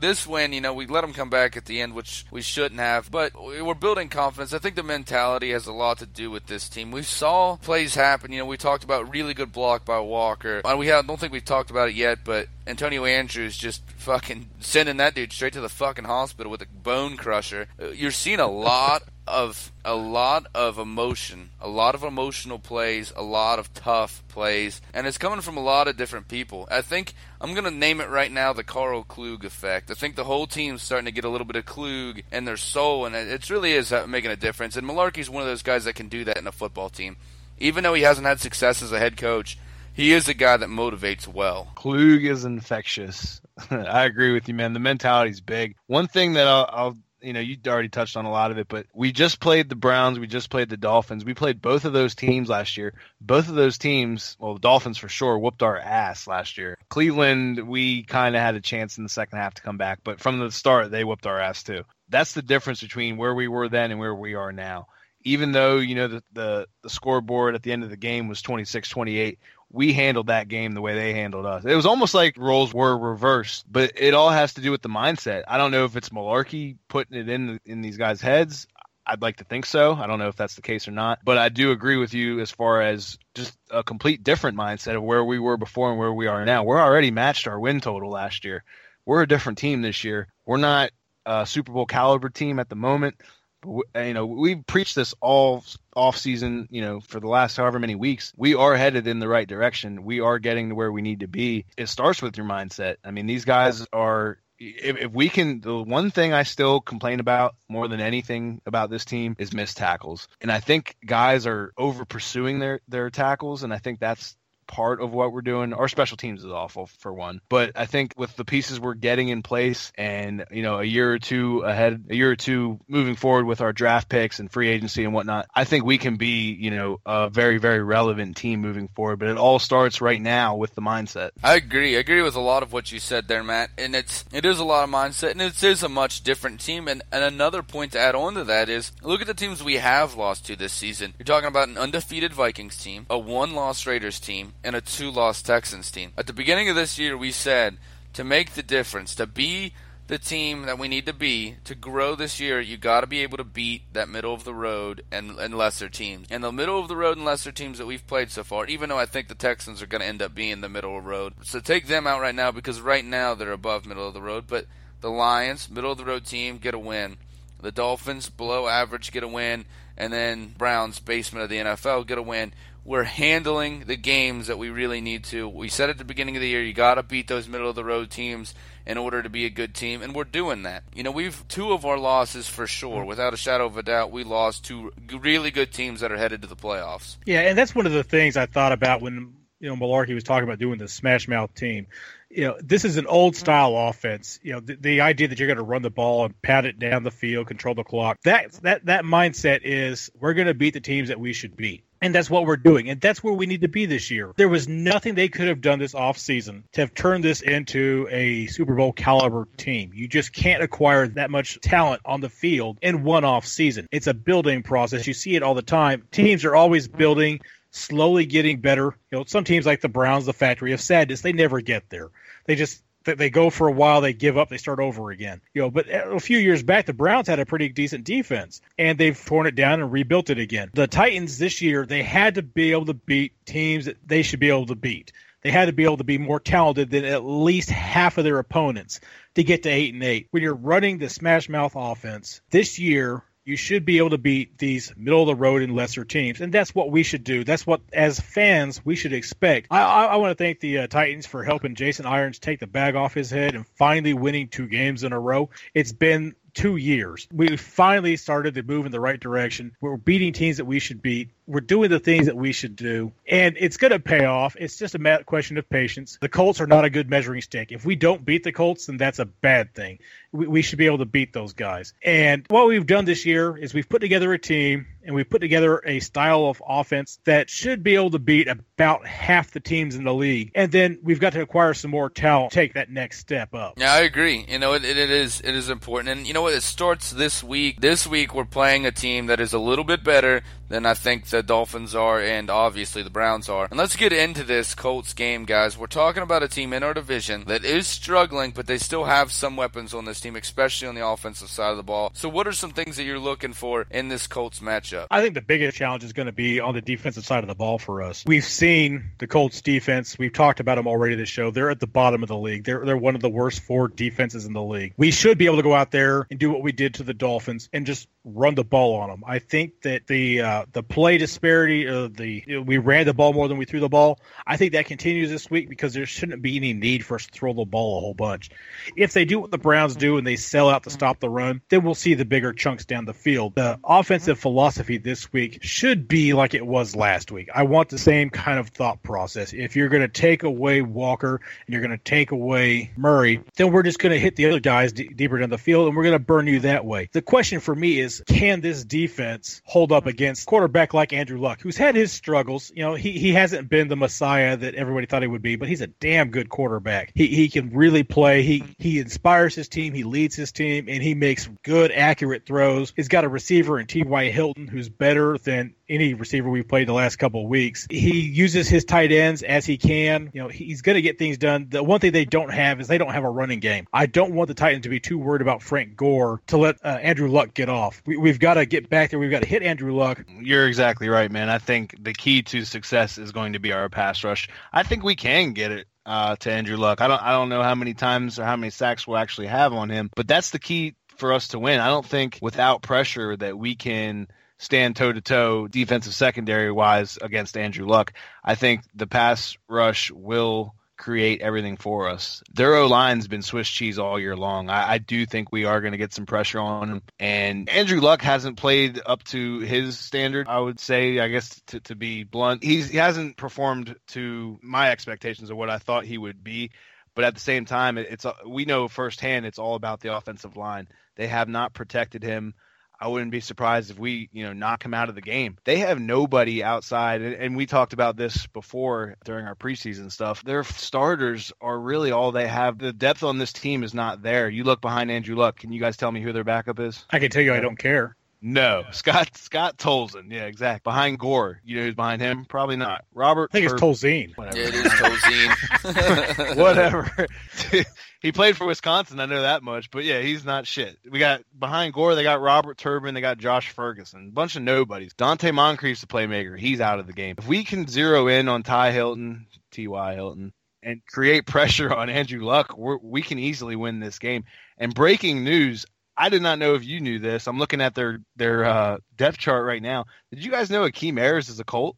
this 0.00 0.26
win, 0.26 0.52
you 0.52 0.60
know, 0.60 0.74
we 0.74 0.86
let 0.86 1.02
them 1.02 1.12
come 1.12 1.30
back 1.30 1.56
at 1.56 1.66
the 1.66 1.80
end, 1.80 1.94
which 1.94 2.24
we 2.30 2.42
shouldn't 2.42 2.80
have, 2.80 3.10
but 3.10 3.32
we're 3.34 3.74
building 3.74 4.08
confidence. 4.08 4.52
I 4.52 4.58
think 4.58 4.76
the 4.76 4.82
mentality 4.82 5.50
has 5.50 5.66
a 5.66 5.72
lot 5.72 5.98
to 5.98 6.06
do 6.06 6.30
with 6.30 6.46
this 6.46 6.68
team. 6.68 6.90
We 6.90 7.02
saw 7.02 7.56
plays 7.56 7.94
happen. 7.94 8.32
You 8.32 8.40
know, 8.40 8.46
we 8.46 8.56
talked 8.56 8.84
about 8.84 9.12
really 9.12 9.34
good 9.34 9.52
block 9.52 9.84
by 9.84 10.00
Walker. 10.00 10.62
We 10.76 10.88
have, 10.88 11.06
don't 11.06 11.18
think 11.18 11.32
we've 11.32 11.44
talked 11.44 11.70
about 11.70 11.88
it 11.88 11.94
yet, 11.94 12.20
but 12.24 12.48
Antonio 12.66 13.04
Andrews 13.04 13.56
just 13.56 13.82
fucking 13.98 14.48
sending 14.60 14.96
that 14.98 15.14
dude 15.14 15.32
straight 15.32 15.52
to 15.54 15.60
the 15.60 15.68
fucking 15.68 16.04
hospital 16.04 16.50
with 16.50 16.62
a 16.62 16.66
bone 16.66 17.16
crusher. 17.16 17.68
Uh, 17.80 17.88
you're 17.88 18.10
seeing 18.10 18.40
a 18.40 18.46
lot 18.46 19.02
of 19.26 19.72
a 19.84 19.94
lot 19.94 20.46
of 20.54 20.78
emotion, 20.78 21.50
a 21.60 21.68
lot 21.68 21.94
of 21.94 22.04
emotional 22.04 22.58
plays, 22.58 23.12
a 23.16 23.22
lot 23.22 23.58
of 23.58 23.72
tough 23.74 24.22
plays, 24.28 24.80
and 24.94 25.06
it's 25.06 25.18
coming 25.18 25.40
from 25.40 25.56
a 25.56 25.62
lot 25.62 25.88
of 25.88 25.96
different 25.96 26.28
people. 26.28 26.68
I 26.70 26.82
think 26.82 27.14
I'm 27.40 27.52
going 27.52 27.64
to 27.64 27.70
name 27.70 28.00
it 28.00 28.08
right 28.08 28.32
now 28.32 28.52
the 28.52 28.64
Karl 28.64 29.04
Klug 29.04 29.44
effect. 29.44 29.90
I 29.90 29.94
think 29.94 30.16
the 30.16 30.24
whole 30.24 30.46
team's 30.46 30.82
starting 30.82 31.04
to 31.04 31.12
get 31.12 31.24
a 31.24 31.28
little 31.28 31.46
bit 31.46 31.56
of 31.56 31.66
Klug 31.66 32.22
in 32.32 32.44
their 32.44 32.56
soul, 32.56 33.04
and 33.04 33.14
it 33.14 33.50
really 33.50 33.72
is 33.72 33.92
uh, 33.92 34.06
making 34.06 34.30
a 34.30 34.36
difference. 34.36 34.76
And 34.76 34.86
Mularkey's 34.86 35.28
one 35.28 35.42
of 35.42 35.48
those 35.48 35.62
guys 35.62 35.84
that 35.84 35.94
can 35.94 36.08
do 36.08 36.24
that 36.24 36.38
in 36.38 36.46
a 36.46 36.52
football 36.52 36.88
team. 36.88 37.16
Even 37.58 37.84
though 37.84 37.94
he 37.94 38.02
hasn't 38.02 38.26
had 38.26 38.40
success 38.40 38.82
as 38.82 38.92
a 38.92 38.98
head 38.98 39.16
coach, 39.16 39.58
he 39.92 40.12
is 40.12 40.28
a 40.28 40.34
guy 40.34 40.56
that 40.56 40.68
motivates 40.68 41.26
well. 41.26 41.68
Klug 41.74 42.24
is 42.24 42.44
infectious. 42.44 43.40
I 43.70 44.04
agree 44.04 44.32
with 44.32 44.48
you, 44.48 44.54
man. 44.54 44.72
The 44.72 44.80
mentality's 44.80 45.40
big. 45.40 45.76
One 45.86 46.06
thing 46.06 46.34
that 46.34 46.46
I'll, 46.46 46.68
I'll 46.70 46.96
you 47.26 47.32
know, 47.32 47.40
you 47.40 47.56
already 47.66 47.88
touched 47.88 48.16
on 48.16 48.24
a 48.24 48.30
lot 48.30 48.52
of 48.52 48.58
it, 48.58 48.68
but 48.68 48.86
we 48.94 49.10
just 49.10 49.40
played 49.40 49.68
the 49.68 49.74
Browns, 49.74 50.18
we 50.18 50.28
just 50.28 50.48
played 50.48 50.68
the 50.68 50.76
Dolphins. 50.76 51.24
We 51.24 51.34
played 51.34 51.60
both 51.60 51.84
of 51.84 51.92
those 51.92 52.14
teams 52.14 52.48
last 52.48 52.76
year. 52.76 52.94
Both 53.20 53.48
of 53.48 53.56
those 53.56 53.78
teams, 53.78 54.36
well, 54.38 54.54
the 54.54 54.60
Dolphins 54.60 54.96
for 54.96 55.08
sure, 55.08 55.36
whooped 55.36 55.62
our 55.62 55.76
ass 55.76 56.28
last 56.28 56.56
year. 56.56 56.78
Cleveland, 56.88 57.68
we 57.68 58.04
kind 58.04 58.36
of 58.36 58.42
had 58.42 58.54
a 58.54 58.60
chance 58.60 58.96
in 58.96 59.02
the 59.02 59.10
second 59.10 59.38
half 59.38 59.54
to 59.54 59.62
come 59.62 59.76
back, 59.76 60.00
but 60.04 60.20
from 60.20 60.38
the 60.38 60.52
start, 60.52 60.92
they 60.92 61.02
whooped 61.02 61.26
our 61.26 61.40
ass 61.40 61.64
too. 61.64 61.82
That's 62.08 62.32
the 62.32 62.42
difference 62.42 62.80
between 62.80 63.16
where 63.16 63.34
we 63.34 63.48
were 63.48 63.68
then 63.68 63.90
and 63.90 63.98
where 63.98 64.14
we 64.14 64.34
are 64.34 64.52
now. 64.52 64.86
Even 65.24 65.50
though, 65.50 65.78
you 65.78 65.96
know, 65.96 66.06
the, 66.06 66.22
the, 66.32 66.66
the 66.82 66.90
scoreboard 66.90 67.56
at 67.56 67.64
the 67.64 67.72
end 67.72 67.82
of 67.82 67.90
the 67.90 67.96
game 67.96 68.28
was 68.28 68.40
26 68.42 68.88
28, 68.88 69.40
we 69.76 69.92
handled 69.92 70.28
that 70.28 70.48
game 70.48 70.72
the 70.72 70.80
way 70.80 70.94
they 70.94 71.12
handled 71.12 71.44
us. 71.44 71.64
It 71.64 71.74
was 71.74 71.84
almost 71.84 72.14
like 72.14 72.38
roles 72.38 72.72
were 72.72 72.96
reversed, 72.96 73.70
but 73.70 73.92
it 73.96 74.14
all 74.14 74.30
has 74.30 74.54
to 74.54 74.62
do 74.62 74.70
with 74.70 74.80
the 74.80 74.88
mindset. 74.88 75.44
I 75.46 75.58
don't 75.58 75.70
know 75.70 75.84
if 75.84 75.96
it's 75.96 76.08
Mularkey 76.08 76.78
putting 76.88 77.18
it 77.18 77.28
in 77.28 77.60
in 77.66 77.82
these 77.82 77.98
guys' 77.98 78.22
heads. 78.22 78.66
I'd 79.06 79.22
like 79.22 79.36
to 79.36 79.44
think 79.44 79.66
so. 79.66 79.94
I 79.94 80.06
don't 80.06 80.18
know 80.18 80.28
if 80.28 80.36
that's 80.36 80.56
the 80.56 80.62
case 80.62 80.88
or 80.88 80.92
not, 80.92 81.20
but 81.22 81.38
I 81.38 81.50
do 81.50 81.70
agree 81.70 81.98
with 81.98 82.14
you 82.14 82.40
as 82.40 82.50
far 82.50 82.80
as 82.80 83.18
just 83.34 83.56
a 83.70 83.84
complete 83.84 84.24
different 84.24 84.56
mindset 84.56 84.96
of 84.96 85.02
where 85.02 85.22
we 85.22 85.38
were 85.38 85.58
before 85.58 85.90
and 85.90 85.98
where 85.98 86.12
we 86.12 86.26
are 86.26 86.44
now. 86.44 86.64
We're 86.64 86.80
already 86.80 87.10
matched 87.10 87.46
our 87.46 87.60
win 87.60 87.80
total 87.80 88.10
last 88.10 88.44
year. 88.44 88.64
We're 89.04 89.22
a 89.22 89.28
different 89.28 89.58
team 89.58 89.82
this 89.82 90.02
year. 90.02 90.26
We're 90.46 90.56
not 90.56 90.90
a 91.26 91.46
Super 91.46 91.70
Bowl 91.70 91.86
caliber 91.86 92.30
team 92.30 92.58
at 92.58 92.68
the 92.68 92.76
moment 92.76 93.20
you 93.66 94.14
know, 94.14 94.26
we've 94.26 94.66
preached 94.66 94.94
this 94.94 95.14
all 95.20 95.64
off 95.94 96.16
season, 96.16 96.68
you 96.70 96.80
know, 96.80 97.00
for 97.00 97.20
the 97.20 97.28
last 97.28 97.56
however 97.56 97.78
many 97.78 97.94
weeks. 97.94 98.32
We 98.36 98.54
are 98.54 98.76
headed 98.76 99.06
in 99.06 99.18
the 99.18 99.28
right 99.28 99.48
direction. 99.48 100.04
We 100.04 100.20
are 100.20 100.38
getting 100.38 100.70
to 100.70 100.74
where 100.74 100.92
we 100.92 101.02
need 101.02 101.20
to 101.20 101.28
be. 101.28 101.66
It 101.76 101.88
starts 101.88 102.22
with 102.22 102.36
your 102.36 102.46
mindset. 102.46 102.96
I 103.04 103.10
mean, 103.10 103.26
these 103.26 103.44
guys 103.44 103.86
are 103.92 104.38
if, 104.58 104.96
if, 104.96 105.12
we 105.12 105.28
can 105.28 105.60
the 105.60 105.82
one 105.82 106.10
thing 106.10 106.32
i 106.32 106.42
still 106.42 106.80
complain 106.80 107.20
about 107.20 107.56
more 107.68 107.88
than 107.88 108.00
anything 108.00 108.62
about 108.64 108.88
this 108.88 109.04
team 109.04 109.36
is 109.38 109.52
missed 109.52 109.76
tackles 109.76 110.28
and 110.40 110.50
i 110.50 110.60
think 110.60 110.96
guys 111.04 111.46
are 111.46 111.72
over 111.76 112.06
pursuing 112.06 112.58
their 112.58 112.80
their 112.88 113.10
tackles 113.10 113.64
and 113.64 113.72
i 113.74 113.76
think 113.76 114.00
that's 114.00 114.34
part 114.66 115.00
of 115.00 115.12
what 115.12 115.32
we're 115.32 115.42
doing. 115.42 115.72
Our 115.72 115.88
special 115.88 116.16
teams 116.16 116.44
is 116.44 116.50
awful 116.50 116.86
for 116.98 117.12
one, 117.12 117.40
but 117.48 117.72
I 117.76 117.86
think 117.86 118.14
with 118.16 118.34
the 118.36 118.44
pieces 118.44 118.80
we're 118.80 118.94
getting 118.94 119.28
in 119.28 119.42
place, 119.42 119.92
and 119.96 120.44
you 120.50 120.62
know, 120.62 120.78
a 120.78 120.84
year 120.84 121.12
or 121.12 121.18
two 121.18 121.60
ahead, 121.60 122.04
a 122.10 122.14
year 122.14 122.30
or 122.30 122.36
two 122.36 122.80
moving 122.88 123.16
forward 123.16 123.46
with 123.46 123.60
our 123.60 123.72
draft 123.72 124.08
picks 124.08 124.38
and 124.40 124.50
free 124.50 124.68
agency 124.68 125.04
and 125.04 125.14
whatnot, 125.14 125.46
I 125.54 125.64
think 125.64 125.84
we 125.84 125.98
can 125.98 126.16
be 126.16 126.52
you 126.52 126.70
know 126.70 127.00
a 127.06 127.28
very 127.28 127.58
very 127.58 127.82
relevant 127.82 128.36
team 128.36 128.60
moving 128.60 128.88
forward. 128.88 129.18
But 129.18 129.28
it 129.28 129.36
all 129.36 129.58
starts 129.58 130.00
right 130.00 130.20
now 130.20 130.56
with 130.56 130.74
the 130.74 130.82
mindset. 130.82 131.30
I 131.42 131.54
agree. 131.54 131.96
I 131.96 132.00
agree 132.00 132.22
with 132.22 132.34
a 132.34 132.40
lot 132.40 132.62
of 132.62 132.72
what 132.72 132.92
you 132.92 132.98
said 132.98 133.28
there, 133.28 133.44
Matt. 133.44 133.70
And 133.78 133.94
it's 133.94 134.24
it 134.32 134.44
is 134.44 134.58
a 134.58 134.64
lot 134.64 134.84
of 134.84 134.90
mindset, 134.90 135.32
and 135.32 135.42
it 135.42 135.62
is 135.62 135.82
a 135.82 135.88
much 135.88 136.22
different 136.22 136.60
team. 136.60 136.88
And 136.88 137.02
and 137.12 137.24
another 137.24 137.62
point 137.62 137.92
to 137.92 138.00
add 138.00 138.14
on 138.14 138.34
to 138.34 138.44
that 138.44 138.68
is 138.68 138.92
look 139.02 139.20
at 139.20 139.26
the 139.26 139.34
teams 139.34 139.62
we 139.62 139.76
have 139.76 140.14
lost 140.14 140.46
to 140.46 140.56
this 140.56 140.72
season. 140.72 141.14
You're 141.18 141.24
talking 141.24 141.48
about 141.48 141.68
an 141.68 141.78
undefeated 141.78 142.32
Vikings 142.32 142.76
team, 142.76 143.06
a 143.08 143.18
one 143.18 143.54
loss 143.54 143.86
Raiders 143.86 144.20
team 144.20 144.54
and 144.66 144.74
a 144.74 144.80
two 144.80 145.10
loss 145.10 145.40
Texans 145.40 145.90
team. 145.90 146.12
At 146.18 146.26
the 146.26 146.32
beginning 146.32 146.68
of 146.68 146.74
this 146.76 146.98
year, 146.98 147.16
we 147.16 147.30
said 147.30 147.78
to 148.12 148.24
make 148.24 148.52
the 148.52 148.62
difference, 148.62 149.14
to 149.14 149.26
be 149.26 149.72
the 150.08 150.18
team 150.18 150.62
that 150.62 150.78
we 150.78 150.88
need 150.88 151.06
to 151.06 151.12
be 151.12 151.56
to 151.64 151.74
grow 151.74 152.14
this 152.14 152.38
year, 152.38 152.60
you 152.60 152.76
got 152.76 153.00
to 153.00 153.06
be 153.06 153.22
able 153.22 153.36
to 153.36 153.44
beat 153.44 153.82
that 153.92 154.08
middle 154.08 154.34
of 154.34 154.44
the 154.44 154.54
road 154.54 155.02
and, 155.10 155.38
and 155.38 155.56
lesser 155.56 155.88
teams. 155.88 156.26
And 156.30 156.42
the 156.42 156.52
middle 156.52 156.78
of 156.78 156.88
the 156.88 156.96
road 156.96 157.16
and 157.16 157.26
lesser 157.26 157.52
teams 157.52 157.78
that 157.78 157.86
we've 157.86 158.06
played 158.06 158.30
so 158.30 158.44
far, 158.44 158.66
even 158.66 158.88
though 158.88 158.98
I 158.98 159.06
think 159.06 159.28
the 159.28 159.34
Texans 159.34 159.82
are 159.82 159.86
going 159.86 160.00
to 160.00 160.06
end 160.06 160.22
up 160.22 160.34
being 160.34 160.60
the 160.60 160.68
middle 160.68 160.96
of 160.96 161.04
the 161.04 161.10
road. 161.10 161.34
So 161.42 161.60
take 161.60 161.86
them 161.86 162.06
out 162.06 162.20
right 162.20 162.34
now 162.34 162.50
because 162.50 162.80
right 162.80 163.04
now 163.04 163.34
they're 163.34 163.52
above 163.52 163.86
middle 163.86 164.06
of 164.06 164.14
the 164.14 164.22
road. 164.22 164.44
But 164.46 164.66
the 165.00 165.10
Lions, 165.10 165.70
middle 165.70 165.92
of 165.92 165.98
the 165.98 166.04
road 166.04 166.24
team, 166.24 166.58
get 166.58 166.74
a 166.74 166.78
win. 166.78 167.16
The 167.60 167.72
Dolphins, 167.72 168.30
below 168.30 168.68
average, 168.68 169.12
get 169.12 169.22
a 169.22 169.28
win. 169.28 169.64
And 169.96 170.12
then 170.12 170.54
Browns, 170.56 171.00
basement 171.00 171.44
of 171.44 171.50
the 171.50 171.56
NFL, 171.56 172.06
get 172.06 172.18
a 172.18 172.22
win 172.22 172.52
we're 172.86 173.02
handling 173.02 173.80
the 173.86 173.96
games 173.96 174.46
that 174.46 174.58
we 174.58 174.70
really 174.70 175.00
need 175.00 175.24
to. 175.24 175.48
We 175.48 175.68
said 175.68 175.90
at 175.90 175.98
the 175.98 176.04
beginning 176.04 176.36
of 176.36 176.40
the 176.40 176.48
year, 176.48 176.62
you 176.62 176.72
got 176.72 176.94
to 176.94 177.02
beat 177.02 177.26
those 177.26 177.48
middle 177.48 177.68
of 177.68 177.74
the 177.74 177.84
road 177.84 178.10
teams 178.10 178.54
in 178.86 178.96
order 178.96 179.22
to 179.22 179.28
be 179.28 179.44
a 179.44 179.50
good 179.50 179.74
team, 179.74 180.02
and 180.02 180.14
we're 180.14 180.22
doing 180.22 180.62
that. 180.62 180.84
You 180.94 181.02
know, 181.02 181.10
we've 181.10 181.46
two 181.48 181.72
of 181.72 181.84
our 181.84 181.98
losses 181.98 182.48
for 182.48 182.68
sure, 182.68 183.00
mm-hmm. 183.00 183.08
without 183.08 183.34
a 183.34 183.36
shadow 183.36 183.66
of 183.66 183.76
a 183.76 183.82
doubt. 183.82 184.12
We 184.12 184.22
lost 184.22 184.64
two 184.64 184.92
really 185.12 185.50
good 185.50 185.72
teams 185.72 186.00
that 186.00 186.12
are 186.12 186.16
headed 186.16 186.42
to 186.42 186.48
the 186.48 186.54
playoffs. 186.54 187.16
Yeah, 187.26 187.40
and 187.40 187.58
that's 187.58 187.74
one 187.74 187.86
of 187.86 187.92
the 187.92 188.04
things 188.04 188.36
I 188.36 188.46
thought 188.46 188.70
about 188.70 189.02
when 189.02 189.34
you 189.58 189.68
know 189.68 189.74
Mularkey 189.74 190.14
was 190.14 190.22
talking 190.22 190.44
about 190.44 190.60
doing 190.60 190.78
the 190.78 190.88
smash 190.88 191.26
mouth 191.26 191.52
team. 191.54 191.88
You 192.30 192.44
know, 192.44 192.58
this 192.62 192.84
is 192.84 192.96
an 192.98 193.06
old 193.06 193.34
style 193.34 193.72
mm-hmm. 193.72 193.88
offense. 193.88 194.38
You 194.44 194.52
know, 194.52 194.60
the, 194.60 194.76
the 194.76 195.00
idea 195.00 195.26
that 195.26 195.40
you're 195.40 195.48
going 195.48 195.58
to 195.58 195.64
run 195.64 195.82
the 195.82 195.90
ball 195.90 196.24
and 196.24 196.40
pound 196.40 196.66
it 196.66 196.78
down 196.78 197.02
the 197.02 197.10
field, 197.10 197.48
control 197.48 197.74
the 197.74 197.82
clock. 197.82 198.18
That 198.22 198.52
that 198.62 198.86
that 198.86 199.04
mindset 199.04 199.62
is 199.64 200.08
we're 200.20 200.34
going 200.34 200.46
to 200.46 200.54
beat 200.54 200.74
the 200.74 200.80
teams 200.80 201.08
that 201.08 201.18
we 201.18 201.32
should 201.32 201.56
beat. 201.56 201.82
And 202.02 202.14
that's 202.14 202.28
what 202.28 202.44
we're 202.44 202.56
doing. 202.56 202.90
And 202.90 203.00
that's 203.00 203.22
where 203.24 203.32
we 203.32 203.46
need 203.46 203.62
to 203.62 203.68
be 203.68 203.86
this 203.86 204.10
year. 204.10 204.32
There 204.36 204.48
was 204.48 204.68
nothing 204.68 205.14
they 205.14 205.28
could 205.28 205.48
have 205.48 205.60
done 205.60 205.78
this 205.78 205.94
offseason 205.94 206.62
to 206.72 206.82
have 206.82 206.94
turned 206.94 207.24
this 207.24 207.40
into 207.40 208.06
a 208.10 208.46
Super 208.46 208.74
Bowl 208.74 208.92
caliber 208.92 209.48
team. 209.56 209.92
You 209.94 210.08
just 210.08 210.32
can't 210.32 210.62
acquire 210.62 211.08
that 211.08 211.30
much 211.30 211.60
talent 211.60 212.02
on 212.04 212.20
the 212.20 212.28
field 212.28 212.78
in 212.82 213.02
one 213.02 213.24
off 213.24 213.46
season. 213.46 213.86
It's 213.90 214.06
a 214.06 214.14
building 214.14 214.62
process. 214.62 215.06
You 215.06 215.14
see 215.14 215.36
it 215.36 215.42
all 215.42 215.54
the 215.54 215.62
time. 215.62 216.04
Teams 216.10 216.44
are 216.44 216.54
always 216.54 216.86
building, 216.86 217.40
slowly 217.70 218.26
getting 218.26 218.60
better. 218.60 218.96
You 219.10 219.18
know, 219.18 219.24
some 219.24 219.44
teams 219.44 219.66
like 219.66 219.80
the 219.80 219.88
Browns, 219.88 220.26
the 220.26 220.32
factory 220.32 220.72
of 220.72 220.80
sadness, 220.80 221.22
they 221.22 221.32
never 221.32 221.60
get 221.60 221.88
there. 221.88 222.10
They 222.44 222.56
just 222.56 222.82
they 223.06 223.30
go 223.30 223.50
for 223.50 223.68
a 223.68 223.72
while, 223.72 224.00
they 224.00 224.12
give 224.12 224.36
up, 224.36 224.48
they 224.48 224.58
start 224.58 224.80
over 224.80 225.10
again. 225.10 225.40
You 225.54 225.62
know, 225.62 225.70
but 225.70 225.90
uh, 225.90 226.10
a 226.10 226.20
few 226.20 226.38
years 226.38 226.62
back, 226.62 226.86
the 226.86 226.92
Browns 226.92 227.28
had 227.28 227.38
a 227.38 227.46
pretty 227.46 227.68
decent 227.68 228.04
defense, 228.04 228.60
and 228.78 228.98
they've 228.98 229.24
torn 229.24 229.46
it 229.46 229.54
down 229.54 229.80
and 229.80 229.92
rebuilt 229.92 230.30
it 230.30 230.38
again. 230.38 230.70
The 230.74 230.86
Titans 230.86 231.38
this 231.38 231.62
year, 231.62 231.86
they 231.86 232.02
had 232.02 232.34
to 232.34 232.42
be 232.42 232.72
able 232.72 232.86
to 232.86 232.94
beat 232.94 233.32
teams 233.46 233.86
that 233.86 233.96
they 234.06 234.22
should 234.22 234.40
be 234.40 234.48
able 234.48 234.66
to 234.66 234.74
beat. 234.74 235.12
They 235.42 235.50
had 235.52 235.66
to 235.66 235.72
be 235.72 235.84
able 235.84 235.98
to 235.98 236.04
be 236.04 236.18
more 236.18 236.40
talented 236.40 236.90
than 236.90 237.04
at 237.04 237.24
least 237.24 237.70
half 237.70 238.18
of 238.18 238.24
their 238.24 238.40
opponents 238.40 239.00
to 239.36 239.44
get 239.44 239.62
to 239.62 239.68
eight 239.68 239.94
and 239.94 240.02
eight. 240.02 240.26
When 240.32 240.42
you're 240.42 240.54
running 240.54 240.98
the 240.98 241.08
smash 241.08 241.48
mouth 241.48 241.74
offense 241.76 242.40
this 242.50 242.80
year, 242.80 243.22
you 243.46 243.56
should 243.56 243.84
be 243.84 243.98
able 243.98 244.10
to 244.10 244.18
beat 244.18 244.58
these 244.58 244.92
middle 244.96 245.22
of 245.22 245.28
the 245.28 245.34
road 245.36 245.62
and 245.62 245.74
lesser 245.74 246.04
teams, 246.04 246.40
and 246.40 246.52
that's 246.52 246.74
what 246.74 246.90
we 246.90 247.04
should 247.04 247.22
do. 247.22 247.44
That's 247.44 247.64
what, 247.64 247.80
as 247.92 248.18
fans, 248.18 248.84
we 248.84 248.96
should 248.96 249.12
expect. 249.12 249.68
I, 249.70 249.82
I, 249.82 250.04
I 250.06 250.16
want 250.16 250.36
to 250.36 250.44
thank 250.44 250.58
the 250.58 250.78
uh, 250.78 250.86
Titans 250.88 251.26
for 251.26 251.44
helping 251.44 251.76
Jason 251.76 252.06
Irons 252.06 252.40
take 252.40 252.58
the 252.58 252.66
bag 252.66 252.96
off 252.96 253.14
his 253.14 253.30
head 253.30 253.54
and 253.54 253.64
finally 253.78 254.14
winning 254.14 254.48
two 254.48 254.66
games 254.66 255.04
in 255.04 255.12
a 255.12 255.20
row. 255.20 255.50
It's 255.74 255.92
been 255.92 256.34
two 256.54 256.76
years. 256.76 257.28
We 257.32 257.56
finally 257.56 258.16
started 258.16 258.54
to 258.54 258.64
move 258.64 258.84
in 258.84 258.92
the 258.92 259.00
right 259.00 259.20
direction. 259.20 259.76
We're 259.80 259.96
beating 259.96 260.32
teams 260.32 260.56
that 260.56 260.64
we 260.64 260.80
should 260.80 261.00
beat. 261.00 261.30
We're 261.46 261.60
doing 261.60 261.90
the 261.90 262.00
things 262.00 262.26
that 262.26 262.36
we 262.36 262.52
should 262.52 262.76
do, 262.76 263.12
and 263.28 263.56
it's 263.58 263.76
going 263.76 263.92
to 263.92 264.00
pay 264.00 264.24
off. 264.24 264.56
It's 264.58 264.78
just 264.78 264.94
a 264.94 265.24
question 265.24 265.58
of 265.58 265.68
patience. 265.68 266.18
The 266.20 266.28
Colts 266.28 266.60
are 266.60 266.66
not 266.66 266.84
a 266.84 266.90
good 266.90 267.08
measuring 267.08 267.40
stick. 267.42 267.70
If 267.70 267.84
we 267.84 267.94
don't 267.96 268.24
beat 268.24 268.42
the 268.42 268.52
Colts, 268.52 268.86
then 268.86 268.96
that's 268.96 269.18
a 269.18 269.24
bad 269.26 269.74
thing. 269.74 269.98
we, 270.36 270.46
we 270.46 270.62
should 270.62 270.78
be 270.78 270.86
able 270.86 270.98
to 270.98 271.04
beat 271.06 271.32
those 271.32 271.52
guys. 271.52 271.94
And 272.02 272.44
what 272.48 272.66
we've 272.66 272.86
done 272.86 273.04
this 273.04 273.26
year 273.26 273.56
is 273.56 273.74
we've 273.74 273.88
put 273.88 274.00
together 274.00 274.32
a 274.32 274.38
team 274.38 274.86
and 275.04 275.14
we 275.14 275.24
put 275.24 275.40
together 275.40 275.80
a 275.86 276.00
style 276.00 276.46
of 276.46 276.60
offense 276.66 277.18
that 277.24 277.48
should 277.48 277.82
be 277.82 277.94
able 277.94 278.10
to 278.10 278.18
beat 278.18 278.48
about 278.48 279.06
half 279.06 279.52
the 279.52 279.60
teams 279.60 279.94
in 279.94 280.04
the 280.04 280.12
league. 280.12 280.50
And 280.54 280.70
then 280.72 280.98
we've 281.02 281.20
got 281.20 281.32
to 281.34 281.40
acquire 281.40 281.74
some 281.74 281.92
more 281.92 282.10
talent, 282.10 282.52
take 282.52 282.74
that 282.74 282.90
next 282.90 283.20
step 283.20 283.54
up. 283.54 283.74
Yeah, 283.78 283.92
I 283.92 284.00
agree. 284.00 284.44
You 284.48 284.58
know, 284.58 284.74
it, 284.74 284.84
it 284.84 285.10
is 285.10 285.40
it 285.40 285.54
is 285.54 285.70
important, 285.70 286.08
and 286.18 286.26
you 286.26 286.34
know 286.34 286.42
what? 286.42 286.54
It 286.54 286.62
starts 286.62 287.12
this 287.12 287.42
week. 287.42 287.80
This 287.80 288.06
week 288.06 288.34
we're 288.34 288.44
playing 288.44 288.84
a 288.84 288.92
team 288.92 289.26
that 289.26 289.40
is 289.40 289.52
a 289.52 289.58
little 289.58 289.84
bit 289.84 290.02
better 290.02 290.42
than 290.68 290.84
I 290.84 290.94
think 290.94 291.26
the 291.36 291.42
Dolphins 291.42 291.94
are, 291.94 292.18
and 292.18 292.48
obviously 292.48 293.02
the 293.02 293.10
Browns 293.10 293.50
are. 293.50 293.68
And 293.70 293.78
let's 293.78 293.94
get 293.94 294.12
into 294.12 294.42
this 294.42 294.74
Colts 294.74 295.12
game, 295.12 295.44
guys. 295.44 295.76
We're 295.76 295.86
talking 295.86 296.22
about 296.22 296.42
a 296.42 296.48
team 296.48 296.72
in 296.72 296.82
our 296.82 296.94
division 296.94 297.44
that 297.46 297.62
is 297.62 297.86
struggling, 297.86 298.52
but 298.52 298.66
they 298.66 298.78
still 298.78 299.04
have 299.04 299.30
some 299.30 299.54
weapons 299.54 299.92
on 299.92 300.06
this 300.06 300.18
team, 300.18 300.34
especially 300.34 300.88
on 300.88 300.94
the 300.94 301.06
offensive 301.06 301.50
side 301.50 301.72
of 301.72 301.76
the 301.76 301.82
ball. 301.82 302.10
So, 302.14 302.30
what 302.30 302.46
are 302.46 302.52
some 302.52 302.70
things 302.70 302.96
that 302.96 303.04
you're 303.04 303.18
looking 303.18 303.52
for 303.52 303.86
in 303.90 304.08
this 304.08 304.26
Colts 304.26 304.60
matchup? 304.60 305.08
I 305.10 305.20
think 305.20 305.34
the 305.34 305.42
biggest 305.42 305.76
challenge 305.76 306.04
is 306.04 306.14
going 306.14 306.26
to 306.26 306.32
be 306.32 306.58
on 306.58 306.74
the 306.74 306.80
defensive 306.80 307.26
side 307.26 307.44
of 307.44 307.48
the 307.48 307.54
ball 307.54 307.78
for 307.78 308.02
us. 308.02 308.24
We've 308.26 308.44
seen 308.44 309.10
the 309.18 309.26
Colts 309.26 309.60
defense. 309.60 310.18
We've 310.18 310.32
talked 310.32 310.60
about 310.60 310.76
them 310.76 310.86
already 310.86 311.16
this 311.16 311.28
show. 311.28 311.50
They're 311.50 311.70
at 311.70 311.80
the 311.80 311.86
bottom 311.86 312.22
of 312.22 312.28
the 312.28 312.38
league. 312.38 312.64
They're 312.64 312.82
they're 312.84 312.96
one 312.96 313.14
of 313.14 313.20
the 313.20 313.28
worst 313.28 313.60
four 313.60 313.88
defenses 313.88 314.46
in 314.46 314.54
the 314.54 314.62
league. 314.62 314.94
We 314.96 315.10
should 315.10 315.36
be 315.36 315.44
able 315.44 315.56
to 315.56 315.62
go 315.62 315.74
out 315.74 315.90
there 315.90 316.26
and 316.30 316.40
do 316.40 316.50
what 316.50 316.62
we 316.62 316.72
did 316.72 316.94
to 316.94 317.02
the 317.02 317.14
Dolphins 317.14 317.68
and 317.74 317.84
just 317.84 318.08
run 318.24 318.54
the 318.54 318.64
ball 318.64 318.96
on 318.96 319.10
them. 319.10 319.22
I 319.26 319.38
think 319.38 319.82
that 319.82 320.06
the 320.06 320.40
uh, 320.40 320.64
the 320.72 320.82
play 320.82 321.18
disparity, 321.26 321.86
of 321.86 322.16
the 322.16 322.44
you 322.46 322.56
know, 322.56 322.62
we 322.62 322.78
ran 322.78 323.06
the 323.06 323.14
ball 323.14 323.32
more 323.32 323.48
than 323.48 323.58
we 323.58 323.64
threw 323.64 323.80
the 323.80 323.88
ball. 323.88 324.18
I 324.46 324.56
think 324.56 324.72
that 324.72 324.86
continues 324.86 325.30
this 325.30 325.50
week 325.50 325.68
because 325.68 325.92
there 325.94 326.06
shouldn't 326.06 326.42
be 326.42 326.56
any 326.56 326.72
need 326.72 327.04
for 327.04 327.16
us 327.16 327.26
to 327.26 327.32
throw 327.32 327.52
the 327.52 327.64
ball 327.64 327.98
a 327.98 328.00
whole 328.00 328.14
bunch. 328.14 328.50
If 328.96 329.12
they 329.12 329.24
do 329.24 329.40
what 329.40 329.50
the 329.50 329.58
Browns 329.58 329.96
do 329.96 330.18
and 330.18 330.26
they 330.26 330.36
sell 330.36 330.70
out 330.70 330.84
to 330.84 330.90
stop 330.90 331.20
the 331.20 331.28
run, 331.28 331.60
then 331.68 331.82
we'll 331.82 331.94
see 331.94 332.14
the 332.14 332.24
bigger 332.24 332.52
chunks 332.52 332.84
down 332.84 333.04
the 333.04 333.14
field. 333.14 333.54
The 333.56 333.78
offensive 333.84 334.38
philosophy 334.38 334.98
this 334.98 335.32
week 335.32 335.58
should 335.62 336.08
be 336.08 336.32
like 336.32 336.54
it 336.54 336.66
was 336.66 336.94
last 336.94 337.32
week. 337.32 337.48
I 337.54 337.64
want 337.64 337.88
the 337.88 337.98
same 337.98 338.30
kind 338.30 338.58
of 338.58 338.68
thought 338.68 339.02
process. 339.02 339.52
If 339.52 339.76
you're 339.76 339.88
going 339.88 340.02
to 340.02 340.08
take 340.08 340.44
away 340.44 340.82
Walker 340.82 341.40
and 341.66 341.72
you're 341.72 341.82
going 341.82 341.96
to 341.96 342.04
take 342.04 342.30
away 342.30 342.92
Murray, 342.96 343.42
then 343.56 343.72
we're 343.72 343.82
just 343.82 343.98
going 343.98 344.12
to 344.12 344.18
hit 344.18 344.36
the 344.36 344.46
other 344.46 344.60
guys 344.60 344.92
d- 344.92 345.08
deeper 345.08 345.38
down 345.38 345.50
the 345.50 345.58
field 345.58 345.88
and 345.88 345.96
we're 345.96 346.04
going 346.04 346.12
to 346.12 346.18
burn 346.18 346.46
you 346.46 346.60
that 346.60 346.84
way. 346.84 347.08
The 347.12 347.22
question 347.22 347.60
for 347.60 347.74
me 347.74 347.98
is 347.98 348.22
can 348.26 348.60
this 348.60 348.84
defense 348.84 349.62
hold 349.64 349.92
up 349.92 350.06
against 350.06 350.46
quarterback 350.46 350.94
like 350.94 351.12
Andrew 351.16 351.38
Luck, 351.38 351.60
who's 351.60 351.76
had 351.76 351.94
his 351.94 352.12
struggles? 352.12 352.70
You 352.74 352.82
know, 352.82 352.94
he, 352.94 353.12
he 353.12 353.32
hasn't 353.32 353.68
been 353.68 353.88
the 353.88 353.96
messiah 353.96 354.56
that 354.56 354.74
everybody 354.74 355.06
thought 355.06 355.22
he 355.22 355.28
would 355.28 355.42
be, 355.42 355.56
but 355.56 355.68
he's 355.68 355.80
a 355.80 355.86
damn 355.86 356.30
good 356.30 356.50
quarterback. 356.50 357.12
He, 357.14 357.28
he 357.28 357.48
can 357.48 357.70
really 357.70 358.02
play. 358.02 358.42
He, 358.42 358.64
he 358.78 358.98
inspires 358.98 359.54
his 359.54 359.68
team, 359.68 359.94
he 359.94 360.04
leads 360.04 360.36
his 360.36 360.52
team, 360.52 360.86
and 360.88 361.02
he 361.02 361.14
makes 361.14 361.48
good, 361.62 361.92
accurate 361.92 362.44
throws. 362.44 362.92
He's 362.96 363.08
got 363.08 363.24
a 363.24 363.28
receiver 363.28 363.80
in 363.80 363.86
T.Y. 363.86 364.30
Hilton 364.30 364.66
who's 364.66 364.88
better 364.88 365.38
than 365.38 365.74
any 365.88 366.14
receiver 366.14 366.48
we've 366.48 366.68
played 366.68 366.88
the 366.88 366.92
last 366.92 367.16
couple 367.16 367.44
of 367.44 367.48
weeks. 367.48 367.86
He 367.90 368.20
uses 368.20 368.68
his 368.68 368.84
tight 368.84 369.12
ends 369.12 369.42
as 369.42 369.66
he 369.66 369.78
can. 369.78 370.30
You 370.32 370.42
know, 370.42 370.48
he's 370.48 370.82
going 370.82 370.96
to 370.96 371.02
get 371.02 371.18
things 371.18 371.38
done. 371.38 371.66
The 371.70 371.82
one 371.82 372.00
thing 372.00 372.12
they 372.12 372.24
don't 372.24 372.52
have 372.52 372.80
is 372.80 372.88
they 372.88 372.98
don't 372.98 373.12
have 373.12 373.24
a 373.24 373.30
running 373.30 373.60
game. 373.60 373.86
I 373.92 374.06
don't 374.06 374.34
want 374.34 374.48
the 374.48 374.54
Titans 374.54 374.84
to 374.84 374.88
be 374.88 375.00
too 375.00 375.18
worried 375.18 375.42
about 375.42 375.62
Frank 375.62 375.96
Gore 375.96 376.40
to 376.48 376.56
let 376.56 376.84
uh, 376.84 376.88
Andrew 376.88 377.28
Luck 377.28 377.54
get 377.54 377.68
off. 377.68 378.02
We, 378.06 378.28
have 378.28 378.38
got 378.38 378.54
to 378.54 378.66
get 378.66 378.88
back 378.88 379.10
there. 379.10 379.18
We've 379.18 379.30
got 379.30 379.42
to 379.42 379.48
hit 379.48 379.62
Andrew 379.62 379.94
Luck. 379.94 380.24
You're 380.40 380.66
exactly 380.66 381.08
right, 381.08 381.30
man. 381.30 381.48
I 381.48 381.58
think 381.58 381.96
the 382.02 382.12
key 382.12 382.42
to 382.42 382.64
success 382.64 383.18
is 383.18 383.32
going 383.32 383.54
to 383.54 383.58
be 383.58 383.72
our 383.72 383.88
pass 383.88 384.24
rush. 384.24 384.48
I 384.72 384.82
think 384.82 385.02
we 385.02 385.16
can 385.16 385.52
get 385.52 385.72
it 385.72 385.86
uh, 386.04 386.36
to 386.36 386.52
Andrew 386.52 386.76
Luck. 386.76 387.00
I 387.00 387.08
don't 387.08 387.22
I 387.22 387.32
don't 387.32 387.48
know 387.48 387.62
how 387.62 387.74
many 387.74 387.94
times 387.94 388.38
or 388.38 388.44
how 388.44 388.56
many 388.56 388.70
sacks 388.70 389.06
we'll 389.06 389.18
actually 389.18 389.48
have 389.48 389.72
on 389.72 389.90
him, 389.90 390.10
but 390.14 390.28
that's 390.28 390.50
the 390.50 390.58
key 390.58 390.94
for 391.16 391.32
us 391.32 391.48
to 391.48 391.58
win. 391.58 391.80
I 391.80 391.88
don't 391.88 392.06
think 392.06 392.38
without 392.40 392.82
pressure 392.82 393.36
that 393.36 393.58
we 393.58 393.74
can 393.74 394.28
stand 394.58 394.96
toe 394.96 395.12
to 395.12 395.20
toe 395.20 395.68
defensive 395.68 396.14
secondary 396.14 396.72
wise 396.72 397.18
against 397.20 397.56
Andrew 397.56 397.86
Luck. 397.86 398.12
I 398.44 398.54
think 398.54 398.82
the 398.94 399.06
pass 399.06 399.56
rush 399.68 400.10
will 400.10 400.74
create 400.96 401.42
everything 401.42 401.76
for 401.76 402.08
us. 402.08 402.42
Their 402.52 402.74
O 402.76 402.86
line's 402.86 403.28
been 403.28 403.42
Swiss 403.42 403.68
cheese 403.68 403.98
all 403.98 404.18
year 404.18 404.36
long. 404.36 404.70
I, 404.70 404.92
I 404.92 404.98
do 404.98 405.26
think 405.26 405.52
we 405.52 405.64
are 405.64 405.80
going 405.80 405.92
to 405.92 405.98
get 405.98 406.12
some 406.12 406.26
pressure 406.26 406.58
on 406.58 406.88
him. 406.88 407.02
And 407.18 407.68
Andrew 407.68 408.00
Luck 408.00 408.22
hasn't 408.22 408.56
played 408.56 409.00
up 409.04 409.22
to 409.24 409.60
his 409.60 409.98
standard. 409.98 410.48
I 410.48 410.58
would 410.58 410.80
say, 410.80 411.20
I 411.20 411.28
guess, 411.28 411.60
to, 411.68 411.80
to 411.80 411.94
be 411.94 412.24
blunt, 412.24 412.64
he's 412.64 412.88
he 412.88 412.96
hasn't 412.96 413.36
performed 413.36 413.94
to 414.08 414.58
my 414.62 414.90
expectations 414.90 415.50
of 415.50 415.56
what 415.56 415.70
I 415.70 415.78
thought 415.78 416.04
he 416.04 416.18
would 416.18 416.42
be. 416.42 416.70
But 417.14 417.24
at 417.24 417.34
the 417.34 417.40
same 417.40 417.64
time, 417.64 417.96
it's 417.96 418.26
we 418.46 418.66
know 418.66 418.88
firsthand 418.88 419.46
it's 419.46 419.58
all 419.58 419.74
about 419.74 420.00
the 420.00 420.14
offensive 420.14 420.56
line. 420.56 420.88
They 421.16 421.28
have 421.28 421.48
not 421.48 421.72
protected 421.72 422.22
him 422.22 422.54
I 423.00 423.08
wouldn't 423.08 423.30
be 423.30 423.40
surprised 423.40 423.90
if 423.90 423.98
we, 423.98 424.28
you 424.32 424.44
know, 424.44 424.52
knock 424.52 424.84
him 424.84 424.94
out 424.94 425.08
of 425.08 425.14
the 425.14 425.20
game. 425.20 425.56
They 425.64 425.78
have 425.78 426.00
nobody 426.00 426.62
outside, 426.62 427.22
and, 427.22 427.34
and, 427.34 427.56
we 427.56 427.66
talked 427.66 427.92
about 427.92 428.16
this 428.16 428.46
before 428.48 429.16
during 429.24 429.46
our 429.46 429.54
preseason 429.54 430.10
stuff. 430.12 430.44
Their 430.44 430.64
starters 430.64 431.52
are 431.60 431.78
really 431.78 432.10
all 432.10 432.32
they 432.32 432.46
have. 432.46 432.78
The 432.78 432.92
depth 432.92 433.22
on 433.22 433.38
this 433.38 433.52
team 433.52 433.82
is 433.82 433.94
not 433.94 434.22
there. 434.22 434.48
You 434.48 434.64
look 434.64 434.80
behind 434.80 435.10
Andrew 435.10 435.36
Luck. 435.36 435.58
Can 435.58 435.72
you 435.72 435.80
guys 435.80 435.96
tell 435.96 436.12
me 436.12 436.20
who 436.20 436.32
their 436.32 436.44
backup 436.44 436.80
is? 436.80 437.04
I 437.10 437.18
can 437.18 437.30
tell 437.30 437.42
you, 437.42 437.54
I 437.54 437.60
don't 437.60 437.78
care. 437.78 438.16
No, 438.48 438.84
Scott 438.92 439.36
Scott 439.36 439.76
Tolzien. 439.76 440.30
Yeah, 440.30 440.44
exactly. 440.44 440.88
Behind 440.88 441.18
Gore, 441.18 441.60
you 441.64 441.78
know 441.78 441.82
who's 441.82 441.96
behind 441.96 442.22
him? 442.22 442.44
Probably 442.44 442.76
not. 442.76 443.04
Robert. 443.12 443.50
I 443.50 443.58
think 443.58 443.72
it's 443.72 443.82
Tolzien. 443.82 444.36
Whatever. 444.36 444.56
Yeah, 444.56 444.68
it 444.68 444.74
is 444.74 444.92
Tolzien. 444.92 446.56
Whatever. 446.56 447.26
he 448.20 448.30
played 448.30 448.56
for 448.56 448.64
Wisconsin. 448.64 449.18
I 449.18 449.26
know 449.26 449.42
that 449.42 449.64
much. 449.64 449.90
But 449.90 450.04
yeah, 450.04 450.20
he's 450.20 450.44
not 450.44 450.64
shit. 450.64 450.96
We 451.10 451.18
got 451.18 451.42
behind 451.58 451.92
Gore. 451.92 452.14
They 452.14 452.22
got 452.22 452.40
Robert 452.40 452.78
Turbin. 452.78 453.14
They 453.14 453.20
got 453.20 453.38
Josh 453.38 453.70
Ferguson. 453.70 454.28
A 454.28 454.32
bunch 454.32 454.54
of 454.54 454.62
nobodies. 454.62 455.14
Donte 455.14 455.52
Moncrief's 455.52 456.02
the 456.02 456.06
playmaker. 456.06 456.56
He's 456.56 456.80
out 456.80 457.00
of 457.00 457.08
the 457.08 457.14
game. 457.14 457.34
If 457.38 457.48
we 457.48 457.64
can 457.64 457.88
zero 457.88 458.28
in 458.28 458.48
on 458.48 458.62
Ty 458.62 458.92
Hilton, 458.92 459.48
T.Y. 459.72 460.14
Hilton, 460.14 460.52
and 460.84 461.04
create 461.04 461.46
pressure 461.46 461.92
on 461.92 462.08
Andrew 462.08 462.44
Luck, 462.44 462.76
we 463.02 463.22
can 463.22 463.40
easily 463.40 463.74
win 463.74 463.98
this 463.98 464.20
game. 464.20 464.44
And 464.78 464.94
breaking 464.94 465.42
news, 465.42 465.84
I 466.16 466.28
did 466.28 466.42
not 466.42 466.58
know 466.58 466.74
if 466.74 466.84
you 466.84 467.00
knew 467.00 467.18
this. 467.18 467.46
I'm 467.46 467.58
looking 467.58 467.80
at 467.80 467.94
their 467.94 468.20
their 468.36 468.64
uh, 468.64 468.98
depth 469.16 469.38
chart 469.38 469.64
right 469.66 469.82
now. 469.82 470.06
Did 470.32 470.44
you 470.44 470.50
guys 470.50 470.70
know 470.70 470.84
Akeem 470.84 471.18
Ayers 471.18 471.48
is 471.48 471.60
a 471.60 471.64
Colt? 471.64 471.96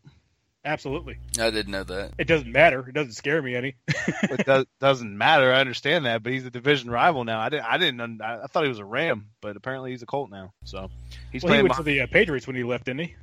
Absolutely. 0.64 1.18
I 1.38 1.50
didn't 1.50 1.72
know 1.72 1.84
that. 1.84 2.12
It 2.18 2.26
doesn't 2.26 2.50
matter. 2.50 2.86
It 2.86 2.92
doesn't 2.92 3.12
scare 3.12 3.40
me 3.40 3.54
any. 3.54 3.76
it 3.88 4.44
does, 4.44 4.66
doesn't 4.80 5.16
matter. 5.16 5.52
I 5.52 5.60
understand 5.60 6.04
that, 6.04 6.22
but 6.22 6.32
he's 6.32 6.44
a 6.44 6.50
division 6.50 6.90
rival 6.90 7.24
now. 7.24 7.40
I 7.40 7.48
didn't. 7.48 7.64
I 7.64 7.78
didn't. 7.78 8.20
I 8.20 8.46
thought 8.48 8.64
he 8.64 8.68
was 8.68 8.80
a 8.80 8.84
Ram, 8.84 9.28
but 9.40 9.56
apparently 9.56 9.92
he's 9.92 10.02
a 10.02 10.06
Colt 10.06 10.30
now. 10.30 10.52
So 10.64 10.90
he's 11.32 11.42
well, 11.42 11.50
playing. 11.50 11.60
He 11.60 11.62
went 11.62 11.68
behind. 11.70 11.84
to 11.86 11.90
the 11.90 12.00
uh, 12.02 12.06
Patriots 12.08 12.46
when 12.46 12.56
he 12.56 12.64
left, 12.64 12.86
didn't 12.86 13.00
he? 13.00 13.14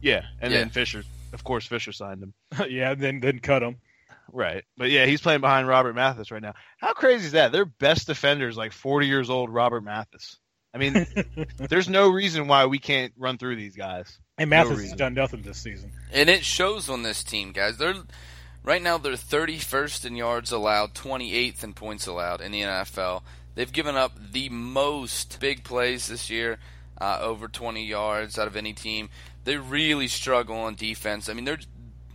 Yeah, 0.00 0.22
and 0.40 0.52
yeah. 0.52 0.60
then 0.60 0.70
Fisher. 0.70 1.02
Of 1.32 1.42
course, 1.42 1.66
Fisher 1.66 1.92
signed 1.92 2.22
him. 2.22 2.34
yeah, 2.68 2.94
then 2.94 3.20
then 3.20 3.40
cut 3.40 3.62
him. 3.62 3.78
Right. 4.32 4.64
But 4.76 4.90
yeah, 4.90 5.06
he's 5.06 5.20
playing 5.20 5.40
behind 5.40 5.68
Robert 5.68 5.94
Mathis 5.94 6.30
right 6.30 6.42
now. 6.42 6.54
How 6.78 6.92
crazy 6.92 7.26
is 7.26 7.32
that? 7.32 7.52
Their 7.52 7.64
best 7.64 8.06
defender 8.06 8.48
is 8.48 8.56
like 8.56 8.72
40 8.72 9.06
years 9.06 9.30
old 9.30 9.50
Robert 9.50 9.82
Mathis. 9.82 10.38
I 10.74 10.78
mean, 10.78 11.06
there's 11.58 11.88
no 11.88 12.10
reason 12.10 12.48
why 12.48 12.66
we 12.66 12.78
can't 12.78 13.12
run 13.16 13.38
through 13.38 13.56
these 13.56 13.76
guys. 13.76 14.18
And 14.36 14.50
Mathis 14.50 14.76
no 14.76 14.82
has 14.82 14.92
done 14.92 15.14
nothing 15.14 15.42
this 15.42 15.58
season. 15.58 15.92
And 16.12 16.28
it 16.28 16.44
shows 16.44 16.90
on 16.90 17.02
this 17.02 17.24
team, 17.24 17.52
guys. 17.52 17.78
They're 17.78 17.94
right 18.62 18.82
now 18.82 18.98
they're 18.98 19.14
31st 19.14 20.04
in 20.04 20.16
yards 20.16 20.52
allowed, 20.52 20.94
28th 20.94 21.64
in 21.64 21.72
points 21.72 22.06
allowed 22.06 22.42
in 22.42 22.52
the 22.52 22.60
NFL. 22.60 23.22
They've 23.54 23.72
given 23.72 23.96
up 23.96 24.12
the 24.32 24.50
most 24.50 25.40
big 25.40 25.64
plays 25.64 26.08
this 26.08 26.28
year, 26.28 26.58
uh, 27.00 27.20
over 27.22 27.48
20 27.48 27.86
yards 27.86 28.38
out 28.38 28.46
of 28.46 28.56
any 28.56 28.74
team. 28.74 29.08
They 29.44 29.56
really 29.56 30.08
struggle 30.08 30.56
on 30.56 30.74
defense. 30.74 31.30
I 31.30 31.32
mean, 31.32 31.46
they're 31.46 31.58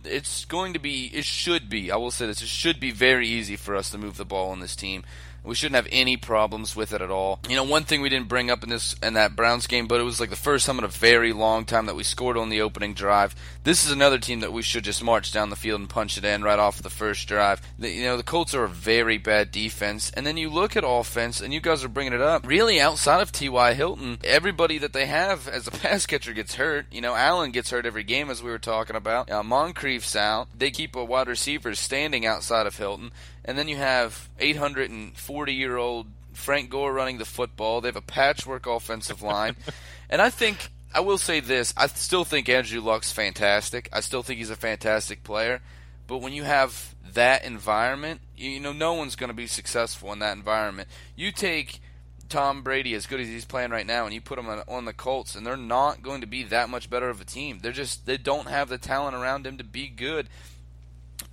it's 0.04 0.44
going 0.44 0.72
to 0.72 0.78
be, 0.78 1.10
it 1.14 1.24
should 1.24 1.68
be, 1.68 1.90
I 1.90 1.96
will 1.96 2.10
say 2.10 2.26
this, 2.26 2.42
it 2.42 2.48
should 2.48 2.80
be 2.80 2.90
very 2.90 3.26
easy 3.26 3.56
for 3.56 3.76
us 3.76 3.90
to 3.90 3.98
move 3.98 4.16
the 4.16 4.24
ball 4.24 4.50
on 4.50 4.60
this 4.60 4.76
team. 4.76 5.04
We 5.44 5.54
shouldn't 5.54 5.76
have 5.76 5.88
any 5.90 6.16
problems 6.16 6.76
with 6.76 6.92
it 6.92 7.02
at 7.02 7.10
all. 7.10 7.40
You 7.48 7.56
know, 7.56 7.64
one 7.64 7.84
thing 7.84 8.00
we 8.00 8.08
didn't 8.08 8.28
bring 8.28 8.50
up 8.50 8.62
in 8.62 8.68
this 8.68 8.94
in 9.02 9.14
that 9.14 9.34
Browns 9.34 9.66
game, 9.66 9.86
but 9.86 10.00
it 10.00 10.04
was 10.04 10.20
like 10.20 10.30
the 10.30 10.36
first 10.36 10.66
time 10.66 10.78
in 10.78 10.84
a 10.84 10.88
very 10.88 11.32
long 11.32 11.64
time 11.64 11.86
that 11.86 11.96
we 11.96 12.04
scored 12.04 12.36
on 12.36 12.48
the 12.48 12.60
opening 12.60 12.94
drive. 12.94 13.34
This 13.64 13.84
is 13.84 13.90
another 13.90 14.18
team 14.18 14.40
that 14.40 14.52
we 14.52 14.62
should 14.62 14.84
just 14.84 15.02
march 15.02 15.32
down 15.32 15.50
the 15.50 15.56
field 15.56 15.80
and 15.80 15.88
punch 15.88 16.16
it 16.16 16.24
in 16.24 16.42
right 16.42 16.58
off 16.58 16.82
the 16.82 16.90
first 16.90 17.26
drive. 17.26 17.60
The, 17.78 17.90
you 17.90 18.04
know, 18.04 18.16
the 18.16 18.22
Colts 18.22 18.54
are 18.54 18.64
a 18.64 18.68
very 18.68 19.18
bad 19.18 19.50
defense, 19.50 20.10
and 20.14 20.26
then 20.26 20.36
you 20.36 20.48
look 20.48 20.76
at 20.76 20.84
offense, 20.86 21.40
and 21.40 21.52
you 21.52 21.60
guys 21.60 21.82
are 21.82 21.88
bringing 21.88 22.12
it 22.12 22.20
up. 22.20 22.46
Really, 22.46 22.80
outside 22.80 23.20
of 23.20 23.32
T.Y. 23.32 23.74
Hilton, 23.74 24.18
everybody 24.24 24.78
that 24.78 24.92
they 24.92 25.06
have 25.06 25.48
as 25.48 25.66
a 25.66 25.70
pass 25.72 26.06
catcher 26.06 26.32
gets 26.32 26.54
hurt. 26.54 26.86
You 26.92 27.00
know, 27.00 27.14
Allen 27.14 27.50
gets 27.50 27.70
hurt 27.70 27.86
every 27.86 28.04
game, 28.04 28.30
as 28.30 28.42
we 28.42 28.50
were 28.50 28.58
talking 28.58 28.96
about. 28.96 29.30
Uh, 29.30 29.42
Moncrief's 29.42 30.14
out. 30.14 30.48
They 30.56 30.70
keep 30.70 30.94
a 30.94 31.04
wide 31.04 31.28
receiver 31.28 31.74
standing 31.74 32.24
outside 32.24 32.66
of 32.66 32.76
Hilton 32.76 33.10
and 33.44 33.58
then 33.58 33.68
you 33.68 33.76
have 33.76 34.28
840 34.38 35.54
year 35.54 35.76
old 35.76 36.06
Frank 36.32 36.70
Gore 36.70 36.92
running 36.92 37.18
the 37.18 37.24
football. 37.24 37.80
They 37.80 37.88
have 37.88 37.96
a 37.96 38.00
patchwork 38.00 38.66
offensive 38.66 39.22
line, 39.22 39.56
and 40.10 40.22
I 40.22 40.30
think 40.30 40.70
I 40.94 41.00
will 41.00 41.18
say 41.18 41.40
this: 41.40 41.72
I 41.76 41.86
still 41.86 42.24
think 42.24 42.48
Andrew 42.48 42.80
Luck's 42.80 43.12
fantastic. 43.12 43.88
I 43.92 44.00
still 44.00 44.22
think 44.22 44.38
he's 44.38 44.50
a 44.50 44.56
fantastic 44.56 45.22
player. 45.24 45.60
But 46.06 46.18
when 46.18 46.32
you 46.32 46.42
have 46.42 46.94
that 47.14 47.44
environment, 47.44 48.20
you 48.36 48.60
know, 48.60 48.72
no 48.72 48.94
one's 48.94 49.16
going 49.16 49.28
to 49.28 49.34
be 49.34 49.46
successful 49.46 50.12
in 50.12 50.18
that 50.18 50.36
environment. 50.36 50.88
You 51.16 51.32
take 51.32 51.80
Tom 52.28 52.62
Brady 52.62 52.94
as 52.94 53.06
good 53.06 53.20
as 53.20 53.28
he's 53.28 53.44
playing 53.44 53.70
right 53.70 53.86
now, 53.86 54.04
and 54.04 54.14
you 54.14 54.20
put 54.20 54.38
him 54.38 54.48
on, 54.48 54.62
on 54.66 54.84
the 54.84 54.92
Colts, 54.92 55.34
and 55.34 55.46
they're 55.46 55.56
not 55.56 56.02
going 56.02 56.20
to 56.22 56.26
be 56.26 56.42
that 56.44 56.68
much 56.68 56.90
better 56.90 57.08
of 57.08 57.20
a 57.20 57.24
team. 57.24 57.60
They're 57.62 57.72
just 57.72 58.06
they 58.06 58.16
don't 58.16 58.48
have 58.48 58.68
the 58.68 58.78
talent 58.78 59.16
around 59.16 59.46
him 59.46 59.58
to 59.58 59.64
be 59.64 59.88
good. 59.88 60.28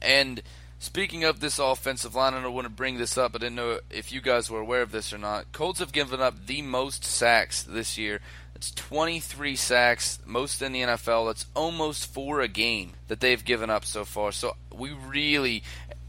And 0.01 0.41
speaking 0.79 1.23
of 1.23 1.39
this 1.39 1.59
offensive 1.59 2.15
line, 2.15 2.33
I 2.33 2.41
don't 2.41 2.53
want 2.53 2.65
to 2.65 2.73
bring 2.73 2.97
this 2.97 3.17
up. 3.17 3.35
I 3.35 3.37
didn't 3.37 3.55
know 3.55 3.79
if 3.89 4.11
you 4.11 4.21
guys 4.21 4.49
were 4.49 4.61
aware 4.61 4.81
of 4.81 4.91
this 4.91 5.13
or 5.13 5.17
not. 5.17 5.51
Colts 5.51 5.79
have 5.79 5.91
given 5.91 6.21
up 6.21 6.47
the 6.47 6.61
most 6.61 7.03
sacks 7.03 7.61
this 7.61 7.97
year. 7.97 8.21
It's 8.55 8.71
23 8.71 9.55
sacks, 9.55 10.19
most 10.25 10.61
in 10.61 10.73
the 10.73 10.81
NFL. 10.81 11.27
That's 11.27 11.45
almost 11.55 12.11
four 12.11 12.41
a 12.41 12.47
game 12.47 12.93
that 13.07 13.19
they've 13.21 13.43
given 13.43 13.69
up 13.69 13.85
so 13.85 14.03
far. 14.03 14.31
So 14.31 14.55
we 14.73 14.91
really, 14.91 15.63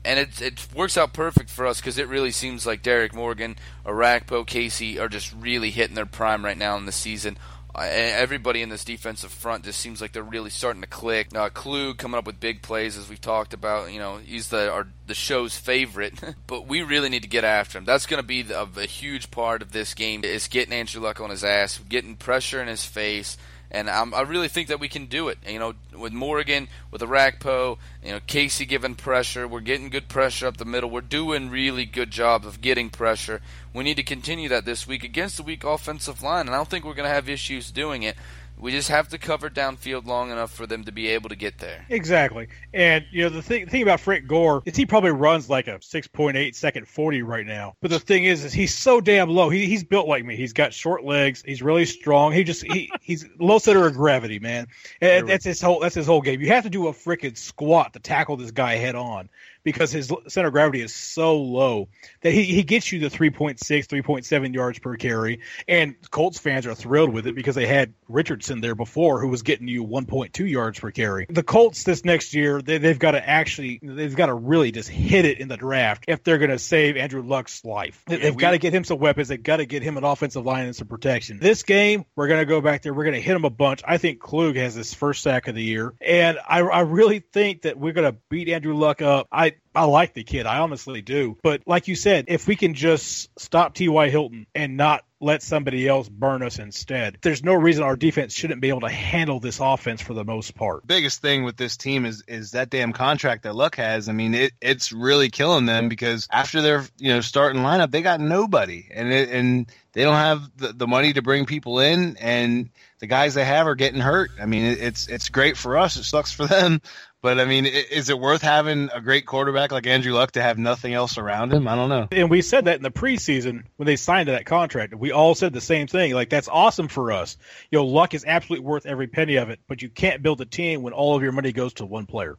and 0.04 0.18
it 0.18 0.40
it 0.40 0.66
works 0.74 0.96
out 0.96 1.12
perfect 1.12 1.50
for 1.50 1.66
us 1.66 1.80
because 1.80 1.98
it 1.98 2.08
really 2.08 2.32
seems 2.32 2.66
like 2.66 2.82
Derrick 2.82 3.14
Morgan, 3.14 3.56
Orakpo, 3.86 4.44
Casey 4.44 4.98
are 4.98 5.08
just 5.08 5.32
really 5.32 5.70
hitting 5.70 5.94
their 5.94 6.06
prime 6.06 6.44
right 6.44 6.58
now 6.58 6.76
in 6.76 6.86
the 6.86 6.92
season. 6.92 7.36
Everybody 7.74 8.62
in 8.62 8.68
this 8.68 8.84
defensive 8.84 9.30
front 9.30 9.64
just 9.64 9.80
seems 9.80 10.00
like 10.00 10.12
they're 10.12 10.22
really 10.22 10.50
starting 10.50 10.82
to 10.82 10.88
click. 10.88 11.34
Uh, 11.34 11.48
Klug 11.50 11.98
coming 11.98 12.18
up 12.18 12.26
with 12.26 12.40
big 12.40 12.62
plays, 12.62 12.96
as 12.96 13.08
we've 13.08 13.20
talked 13.20 13.54
about. 13.54 13.92
You 13.92 13.98
know, 13.98 14.16
he's 14.16 14.48
the 14.48 14.70
our, 14.70 14.88
the 15.06 15.14
show's 15.14 15.56
favorite, 15.56 16.14
but 16.46 16.66
we 16.66 16.82
really 16.82 17.08
need 17.08 17.22
to 17.22 17.28
get 17.28 17.44
after 17.44 17.78
him. 17.78 17.84
That's 17.84 18.06
going 18.06 18.20
to 18.20 18.26
be 18.26 18.42
the, 18.42 18.68
a 18.76 18.86
huge 18.86 19.30
part 19.30 19.62
of 19.62 19.72
this 19.72 19.94
game 19.94 20.24
is 20.24 20.48
getting 20.48 20.74
Andrew 20.74 21.02
Luck 21.02 21.20
on 21.20 21.30
his 21.30 21.44
ass, 21.44 21.78
getting 21.88 22.16
pressure 22.16 22.60
in 22.60 22.68
his 22.68 22.84
face, 22.84 23.36
and 23.70 23.88
I'm, 23.88 24.12
i 24.14 24.22
really 24.22 24.48
think 24.48 24.68
that 24.68 24.80
we 24.80 24.88
can 24.88 25.06
do 25.06 25.28
it. 25.28 25.38
You 25.46 25.58
know, 25.58 25.74
with 25.96 26.12
Morgan, 26.12 26.68
with 26.90 27.02
Orakpo, 27.02 27.78
you 28.04 28.12
know, 28.12 28.20
Casey 28.26 28.66
giving 28.66 28.94
pressure, 28.94 29.46
we're 29.46 29.60
getting 29.60 29.90
good 29.90 30.08
pressure 30.08 30.46
up 30.46 30.56
the 30.56 30.64
middle. 30.64 30.90
We're 30.90 31.00
doing 31.02 31.50
really 31.50 31.84
good 31.84 32.10
job 32.10 32.44
of 32.44 32.60
getting 32.60 32.90
pressure. 32.90 33.40
We 33.72 33.84
need 33.84 33.96
to 33.96 34.02
continue 34.02 34.48
that 34.48 34.64
this 34.64 34.86
week 34.86 35.04
against 35.04 35.36
the 35.36 35.42
weak 35.42 35.62
offensive 35.62 36.22
line, 36.22 36.46
and 36.46 36.50
I 36.50 36.56
don't 36.56 36.68
think 36.68 36.84
we're 36.84 36.94
going 36.94 37.08
to 37.08 37.14
have 37.14 37.28
issues 37.28 37.70
doing 37.70 38.02
it. 38.02 38.16
We 38.60 38.72
just 38.72 38.88
have 38.88 39.08
to 39.08 39.18
cover 39.18 39.48
downfield 39.48 40.06
long 40.06 40.30
enough 40.30 40.52
for 40.52 40.66
them 40.66 40.84
to 40.84 40.92
be 40.92 41.08
able 41.08 41.28
to 41.30 41.36
get 41.36 41.58
there. 41.58 41.84
Exactly. 41.88 42.48
And 42.74 43.04
you 43.10 43.22
know 43.22 43.28
the 43.30 43.42
thing 43.42 43.66
thing 43.66 43.82
about 43.82 44.00
Frank 44.00 44.26
Gore 44.26 44.62
is 44.66 44.76
he 44.76 44.86
probably 44.86 45.10
runs 45.10 45.48
like 45.48 45.66
a 45.66 45.78
6.8 45.78 46.54
second 46.54 46.86
40 46.86 47.22
right 47.22 47.46
now. 47.46 47.74
But 47.80 47.90
the 47.90 48.00
thing 48.00 48.24
is 48.24 48.44
is 48.44 48.52
he's 48.52 48.74
so 48.74 49.00
damn 49.00 49.30
low. 49.30 49.48
He, 49.48 49.66
he's 49.66 49.84
built 49.84 50.06
like 50.06 50.24
me. 50.24 50.36
He's 50.36 50.52
got 50.52 50.74
short 50.74 51.04
legs. 51.04 51.42
He's 51.44 51.62
really 51.62 51.86
strong. 51.86 52.32
He 52.32 52.44
just 52.44 52.62
he 52.62 52.90
he's 53.00 53.26
low 53.38 53.58
center 53.58 53.86
of 53.86 53.94
gravity, 53.94 54.38
man. 54.38 54.68
And 55.00 55.28
that's 55.28 55.44
his 55.44 55.60
whole 55.60 55.80
that's 55.80 55.94
his 55.94 56.06
whole 56.06 56.20
game. 56.20 56.40
You 56.40 56.48
have 56.48 56.64
to 56.64 56.70
do 56.70 56.88
a 56.88 56.92
freaking 56.92 57.36
squat 57.36 57.94
to 57.94 58.00
tackle 58.00 58.36
this 58.36 58.50
guy 58.50 58.76
head 58.76 58.94
on 58.94 59.28
because 59.62 59.90
his 59.92 60.12
center 60.28 60.48
of 60.48 60.52
gravity 60.52 60.80
is 60.80 60.94
so 60.94 61.38
low 61.38 61.88
that 62.22 62.32
he, 62.32 62.44
he 62.44 62.62
gets 62.62 62.90
you 62.92 63.00
the 63.00 63.08
3.6, 63.08 63.58
3.7 63.58 64.54
yards 64.54 64.78
per 64.78 64.96
carry. 64.96 65.40
And 65.68 65.94
Colts 66.10 66.38
fans 66.38 66.66
are 66.66 66.74
thrilled 66.74 67.10
with 67.10 67.26
it 67.26 67.34
because 67.34 67.54
they 67.54 67.66
had 67.66 67.94
Richardson 68.08 68.60
there 68.60 68.74
before 68.74 69.20
who 69.20 69.28
was 69.28 69.42
getting 69.42 69.68
you 69.68 69.84
1.2 69.84 70.48
yards 70.48 70.78
per 70.78 70.90
carry. 70.90 71.26
The 71.28 71.42
Colts 71.42 71.84
this 71.84 72.04
next 72.04 72.34
year, 72.34 72.62
they, 72.62 72.78
they've 72.78 72.98
got 72.98 73.12
to 73.12 73.28
actually, 73.28 73.80
they've 73.82 74.14
got 74.14 74.26
to 74.26 74.34
really 74.34 74.72
just 74.72 74.88
hit 74.88 75.24
it 75.24 75.40
in 75.40 75.48
the 75.48 75.56
draft 75.56 76.04
if 76.08 76.22
they're 76.22 76.38
going 76.38 76.50
to 76.50 76.58
save 76.58 76.96
Andrew 76.96 77.22
Luck's 77.22 77.64
life. 77.64 78.02
They, 78.06 78.18
have 78.20 78.36
got 78.36 78.52
to 78.52 78.58
get 78.58 78.74
him 78.74 78.84
some 78.84 78.98
weapons. 78.98 79.28
They've 79.28 79.42
got 79.42 79.58
to 79.58 79.66
get 79.66 79.82
him 79.82 79.96
an 79.96 80.04
offensive 80.04 80.44
line 80.44 80.66
and 80.66 80.76
some 80.76 80.88
protection. 80.88 81.38
This 81.40 81.62
game, 81.62 82.04
we're 82.16 82.28
going 82.28 82.40
to 82.40 82.46
go 82.46 82.60
back 82.60 82.82
there. 82.82 82.94
We're 82.94 83.04
going 83.04 83.14
to 83.14 83.20
hit 83.20 83.36
him 83.36 83.44
a 83.44 83.50
bunch. 83.50 83.82
I 83.86 83.98
think 83.98 84.20
Klug 84.20 84.56
has 84.56 84.74
his 84.74 84.94
first 84.94 85.22
sack 85.22 85.48
of 85.48 85.54
the 85.54 85.62
year. 85.62 85.94
And 86.00 86.38
I, 86.46 86.60
I 86.60 86.80
really 86.80 87.20
think 87.20 87.62
that 87.62 87.78
we're 87.78 87.92
going 87.92 88.12
to 88.12 88.18
beat 88.28 88.48
Andrew 88.48 88.74
Luck 88.74 89.02
up. 89.02 89.28
I, 89.30 89.49
I 89.50 89.69
like 89.74 90.14
the 90.14 90.24
kid. 90.24 90.46
I 90.46 90.58
honestly 90.58 91.02
do. 91.02 91.38
But 91.42 91.62
like 91.66 91.88
you 91.88 91.96
said, 91.96 92.26
if 92.28 92.46
we 92.46 92.56
can 92.56 92.74
just 92.74 93.30
stop 93.38 93.74
T.Y. 93.74 94.10
Hilton 94.10 94.46
and 94.54 94.76
not 94.76 95.04
let 95.20 95.42
somebody 95.42 95.86
else 95.86 96.08
burn 96.08 96.42
us 96.42 96.58
instead, 96.58 97.18
there's 97.20 97.44
no 97.44 97.54
reason 97.54 97.84
our 97.84 97.96
defense 97.96 98.32
shouldn't 98.32 98.60
be 98.60 98.70
able 98.70 98.80
to 98.80 98.88
handle 98.88 99.38
this 99.38 99.60
offense 99.60 100.00
for 100.00 100.14
the 100.14 100.24
most 100.24 100.54
part. 100.54 100.86
Biggest 100.86 101.20
thing 101.20 101.44
with 101.44 101.56
this 101.56 101.76
team 101.76 102.06
is 102.06 102.24
is 102.26 102.52
that 102.52 102.70
damn 102.70 102.92
contract 102.92 103.42
that 103.44 103.54
Luck 103.54 103.76
has. 103.76 104.08
I 104.08 104.12
mean, 104.12 104.34
it, 104.34 104.52
it's 104.60 104.92
really 104.92 105.28
killing 105.28 105.66
them 105.66 105.88
because 105.88 106.26
after 106.30 106.62
their 106.62 106.84
you 106.98 107.12
know 107.12 107.20
starting 107.20 107.62
lineup, 107.62 107.90
they 107.90 108.02
got 108.02 108.20
nobody, 108.20 108.88
and 108.92 109.12
it, 109.12 109.28
and 109.30 109.70
they 109.92 110.04
don't 110.04 110.14
have 110.14 110.50
the, 110.56 110.72
the 110.72 110.86
money 110.86 111.12
to 111.12 111.22
bring 111.22 111.46
people 111.46 111.80
in, 111.80 112.16
and 112.16 112.70
the 113.00 113.06
guys 113.06 113.34
they 113.34 113.44
have 113.44 113.66
are 113.66 113.74
getting 113.74 114.00
hurt. 114.00 114.30
I 114.40 114.46
mean, 114.46 114.64
it, 114.64 114.80
it's 114.80 115.08
it's 115.08 115.28
great 115.28 115.56
for 115.56 115.76
us. 115.76 115.96
It 115.96 116.04
sucks 116.04 116.32
for 116.32 116.46
them, 116.46 116.80
but 117.22 117.38
I 117.38 117.44
mean, 117.44 117.66
is 117.66 118.08
it 118.08 118.18
worth 118.18 118.40
having 118.40 118.88
a 118.94 119.00
great 119.00 119.26
quarterback 119.26 119.59
like 119.70 119.86
Andrew 119.86 120.12
Luck 120.12 120.32
to 120.32 120.42
have 120.42 120.58
nothing 120.58 120.94
else 120.94 121.18
around 121.18 121.52
him? 121.52 121.68
I 121.68 121.76
don't 121.76 121.88
know. 121.88 122.08
And 122.10 122.30
we 122.30 122.42
said 122.42 122.64
that 122.64 122.76
in 122.76 122.82
the 122.82 122.90
preseason 122.90 123.64
when 123.76 123.86
they 123.86 123.96
signed 123.96 124.28
that 124.28 124.46
contract. 124.46 124.94
We 124.94 125.12
all 125.12 125.34
said 125.34 125.52
the 125.52 125.60
same 125.60 125.86
thing. 125.86 126.14
Like 126.14 126.30
that's 126.30 126.48
awesome 126.48 126.88
for 126.88 127.12
us. 127.12 127.36
You 127.70 127.78
know, 127.78 127.86
Luck 127.86 128.14
is 128.14 128.24
absolutely 128.24 128.66
worth 128.66 128.86
every 128.86 129.06
penny 129.06 129.36
of 129.36 129.50
it, 129.50 129.60
but 129.68 129.82
you 129.82 129.88
can't 129.88 130.22
build 130.22 130.40
a 130.40 130.46
team 130.46 130.82
when 130.82 130.92
all 130.92 131.16
of 131.16 131.22
your 131.22 131.32
money 131.32 131.52
goes 131.52 131.74
to 131.74 131.86
one 131.86 132.06
player. 132.06 132.36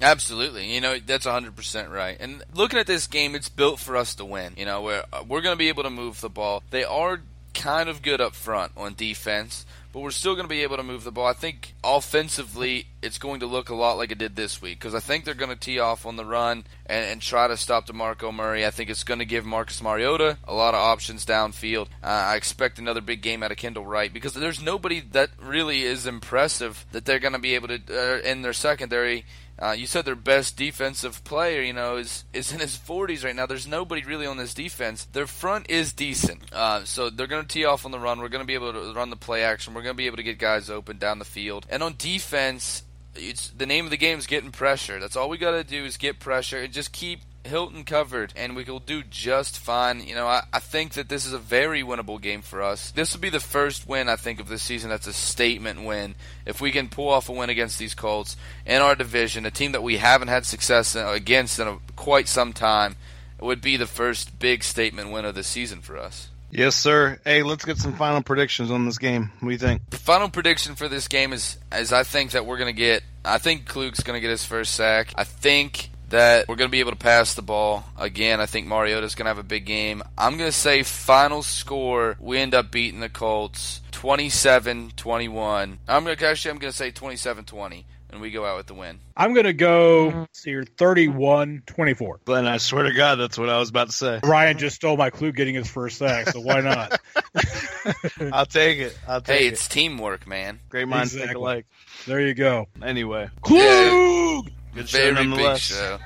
Absolutely, 0.00 0.74
you 0.74 0.80
know 0.80 0.98
that's 0.98 1.24
100% 1.24 1.90
right. 1.90 2.16
And 2.18 2.42
looking 2.52 2.78
at 2.78 2.86
this 2.86 3.06
game, 3.06 3.34
it's 3.34 3.48
built 3.48 3.78
for 3.78 3.96
us 3.96 4.14
to 4.16 4.24
win. 4.24 4.54
You 4.56 4.66
know, 4.66 4.82
we're 4.82 5.04
we're 5.26 5.40
going 5.40 5.54
to 5.54 5.58
be 5.58 5.68
able 5.68 5.84
to 5.84 5.90
move 5.90 6.20
the 6.20 6.28
ball. 6.28 6.62
They 6.70 6.84
are 6.84 7.20
kind 7.54 7.88
of 7.88 8.02
good 8.02 8.20
up 8.20 8.34
front 8.34 8.72
on 8.76 8.94
defense, 8.94 9.64
but 9.94 10.00
we're 10.00 10.10
still 10.10 10.34
going 10.34 10.44
to 10.44 10.48
be 10.48 10.64
able 10.64 10.76
to 10.76 10.82
move 10.82 11.04
the 11.04 11.12
ball. 11.12 11.26
I 11.26 11.34
think 11.34 11.72
offensively, 11.84 12.88
it's 13.00 13.16
going 13.16 13.38
to 13.40 13.46
look 13.46 13.68
a 13.68 13.76
lot 13.76 13.96
like 13.96 14.10
it 14.10 14.18
did 14.18 14.34
this 14.34 14.60
week 14.60 14.80
because 14.80 14.92
I 14.92 14.98
think 14.98 15.24
they're 15.24 15.34
going 15.34 15.52
to 15.52 15.56
tee 15.56 15.78
off 15.78 16.04
on 16.04 16.16
the 16.16 16.24
run 16.24 16.64
and, 16.84 17.06
and 17.06 17.22
try 17.22 17.46
to 17.46 17.56
stop 17.56 17.86
DeMarco 17.86 18.34
Murray. 18.34 18.66
I 18.66 18.72
think 18.72 18.90
it's 18.90 19.04
going 19.04 19.20
to 19.20 19.24
give 19.24 19.46
Marcus 19.46 19.80
Mariota 19.80 20.36
a 20.48 20.52
lot 20.52 20.74
of 20.74 20.80
options 20.80 21.24
downfield. 21.24 21.86
Uh, 22.02 22.06
I 22.06 22.34
expect 22.34 22.80
another 22.80 23.00
big 23.00 23.22
game 23.22 23.44
out 23.44 23.52
of 23.52 23.56
Kendall 23.56 23.86
Wright 23.86 24.12
because 24.12 24.34
there's 24.34 24.60
nobody 24.60 24.98
that 25.12 25.30
really 25.40 25.84
is 25.84 26.08
impressive 26.08 26.84
that 26.90 27.04
they're 27.04 27.20
going 27.20 27.34
to 27.34 27.38
be 27.38 27.54
able 27.54 27.68
to 27.68 27.80
uh, 27.88 28.20
in 28.22 28.42
their 28.42 28.52
secondary 28.52 29.24
uh, 29.58 29.70
you 29.70 29.86
said 29.86 30.04
their 30.04 30.16
best 30.16 30.56
defensive 30.56 31.22
player, 31.24 31.62
you 31.62 31.72
know, 31.72 31.96
is 31.96 32.24
is 32.32 32.52
in 32.52 32.60
his 32.60 32.76
40s 32.76 33.24
right 33.24 33.36
now. 33.36 33.46
There's 33.46 33.68
nobody 33.68 34.02
really 34.02 34.26
on 34.26 34.36
this 34.36 34.54
defense. 34.54 35.04
Their 35.04 35.26
front 35.26 35.70
is 35.70 35.92
decent, 35.92 36.52
uh, 36.52 36.84
so 36.84 37.08
they're 37.08 37.28
going 37.28 37.42
to 37.42 37.48
tee 37.48 37.64
off 37.64 37.84
on 37.84 37.92
the 37.92 38.00
run. 38.00 38.20
We're 38.20 38.28
going 38.28 38.42
to 38.42 38.46
be 38.46 38.54
able 38.54 38.72
to 38.72 38.92
run 38.94 39.10
the 39.10 39.16
play 39.16 39.42
action. 39.44 39.74
We're 39.74 39.82
going 39.82 39.94
to 39.94 39.98
be 39.98 40.06
able 40.06 40.16
to 40.16 40.22
get 40.22 40.38
guys 40.38 40.70
open 40.70 40.98
down 40.98 41.18
the 41.18 41.24
field. 41.24 41.66
And 41.70 41.82
on 41.82 41.94
defense, 41.96 42.82
it's 43.14 43.48
the 43.48 43.66
name 43.66 43.84
of 43.84 43.90
the 43.90 43.96
game 43.96 44.18
is 44.18 44.26
getting 44.26 44.50
pressure. 44.50 44.98
That's 44.98 45.16
all 45.16 45.28
we 45.28 45.38
got 45.38 45.52
to 45.52 45.64
do 45.64 45.84
is 45.84 45.96
get 45.96 46.18
pressure 46.18 46.58
and 46.58 46.72
just 46.72 46.92
keep 46.92 47.20
Hilton 47.44 47.84
covered, 47.84 48.32
and 48.36 48.56
we 48.56 48.64
will 48.64 48.80
do 48.80 49.02
just 49.02 49.58
fine. 49.58 50.06
You 50.06 50.14
know, 50.14 50.26
I, 50.26 50.42
I 50.52 50.58
think 50.58 50.94
that 50.94 51.08
this 51.08 51.26
is 51.26 51.32
a 51.32 51.38
very 51.38 51.82
winnable 51.82 52.20
game 52.20 52.42
for 52.42 52.62
us. 52.62 52.90
This 52.90 53.12
will 53.12 53.20
be 53.20 53.30
the 53.30 53.40
first 53.40 53.88
win, 53.88 54.08
I 54.08 54.16
think, 54.16 54.40
of 54.40 54.48
this 54.48 54.62
season 54.62 54.90
that's 54.90 55.06
a 55.06 55.12
statement 55.12 55.84
win. 55.84 56.14
If 56.46 56.60
we 56.60 56.70
can 56.70 56.88
pull 56.88 57.08
off 57.08 57.28
a 57.28 57.32
win 57.32 57.50
against 57.50 57.78
these 57.78 57.94
Colts 57.94 58.36
in 58.66 58.80
our 58.80 58.94
division, 58.94 59.46
a 59.46 59.50
team 59.50 59.72
that 59.72 59.82
we 59.82 59.98
haven't 59.98 60.28
had 60.28 60.46
success 60.46 60.94
against 60.96 61.58
in 61.58 61.68
a, 61.68 61.78
quite 61.96 62.28
some 62.28 62.52
time, 62.52 62.96
it 63.38 63.44
would 63.44 63.60
be 63.60 63.76
the 63.76 63.86
first 63.86 64.38
big 64.38 64.62
statement 64.64 65.10
win 65.10 65.24
of 65.24 65.34
the 65.34 65.42
season 65.42 65.80
for 65.80 65.98
us. 65.98 66.30
Yes, 66.50 66.76
sir. 66.76 67.18
Hey, 67.24 67.42
let's 67.42 67.64
get 67.64 67.78
some 67.78 67.94
final 67.94 68.22
predictions 68.22 68.70
on 68.70 68.86
this 68.86 68.96
game. 68.96 69.32
What 69.40 69.48
do 69.48 69.52
you 69.52 69.58
think? 69.58 69.90
The 69.90 69.96
final 69.96 70.28
prediction 70.28 70.76
for 70.76 70.88
this 70.88 71.08
game 71.08 71.32
is, 71.32 71.58
is 71.72 71.92
I 71.92 72.04
think 72.04 72.30
that 72.30 72.46
we're 72.46 72.58
going 72.58 72.72
to 72.72 72.78
get. 72.78 73.02
I 73.24 73.38
think 73.38 73.66
Klug's 73.66 74.04
going 74.04 74.16
to 74.16 74.20
get 74.20 74.30
his 74.30 74.44
first 74.44 74.74
sack. 74.74 75.12
I 75.16 75.24
think 75.24 75.90
that 76.14 76.46
we're 76.48 76.54
going 76.54 76.68
to 76.68 76.72
be 76.72 76.80
able 76.80 76.92
to 76.92 76.96
pass 76.96 77.34
the 77.34 77.42
ball. 77.42 77.84
Again, 77.98 78.40
I 78.40 78.46
think 78.46 78.68
Mariota's 78.68 79.16
going 79.16 79.24
to 79.24 79.30
have 79.30 79.38
a 79.38 79.42
big 79.42 79.66
game. 79.66 80.02
I'm 80.16 80.36
going 80.36 80.48
to 80.48 80.56
say 80.56 80.84
final 80.84 81.42
score, 81.42 82.16
we 82.20 82.38
end 82.38 82.54
up 82.54 82.70
beating 82.70 83.00
the 83.00 83.08
Colts 83.08 83.80
27-21. 83.92 85.78
I'm 85.88 86.04
going 86.04 86.16
to 86.16 86.26
actually 86.26 86.50
I'm 86.52 86.58
going 86.58 86.70
to 86.70 86.76
say 86.76 86.92
27-20 86.92 87.84
and 88.12 88.20
we 88.20 88.30
go 88.30 88.46
out 88.46 88.56
with 88.56 88.68
the 88.68 88.74
win. 88.74 89.00
I'm 89.16 89.34
going 89.34 89.46
to 89.46 89.52
go 89.52 90.28
see 90.32 90.50
here 90.50 90.62
31-24. 90.62 92.18
Glenn, 92.24 92.46
I 92.46 92.58
swear 92.58 92.84
to 92.84 92.92
God, 92.92 93.16
that's 93.16 93.36
what 93.36 93.48
I 93.48 93.58
was 93.58 93.70
about 93.70 93.88
to 93.88 93.92
say. 93.92 94.20
Ryan 94.22 94.56
just 94.56 94.76
stole 94.76 94.96
my 94.96 95.10
clue 95.10 95.32
getting 95.32 95.56
his 95.56 95.68
first 95.68 95.98
sack, 95.98 96.28
so 96.28 96.40
why 96.40 96.60
not? 96.60 97.00
I'll 98.32 98.46
take 98.46 98.78
it. 98.78 98.96
I'll 99.08 99.20
take 99.20 99.40
hey, 99.40 99.46
it. 99.48 99.54
it's 99.54 99.66
teamwork, 99.66 100.28
man. 100.28 100.60
Great 100.68 100.86
minds 100.86 101.12
Exactly. 101.12 101.26
think 101.26 101.36
alike. 101.38 101.66
There 102.06 102.20
you 102.20 102.34
go. 102.34 102.68
Anyway, 102.80 103.30
Klug! 103.42 104.48
Good 104.74 104.88
show 104.88 104.98
Very 104.98 105.14
big 105.14 105.28
nonetheless. 105.28 105.60
show. 105.60 105.98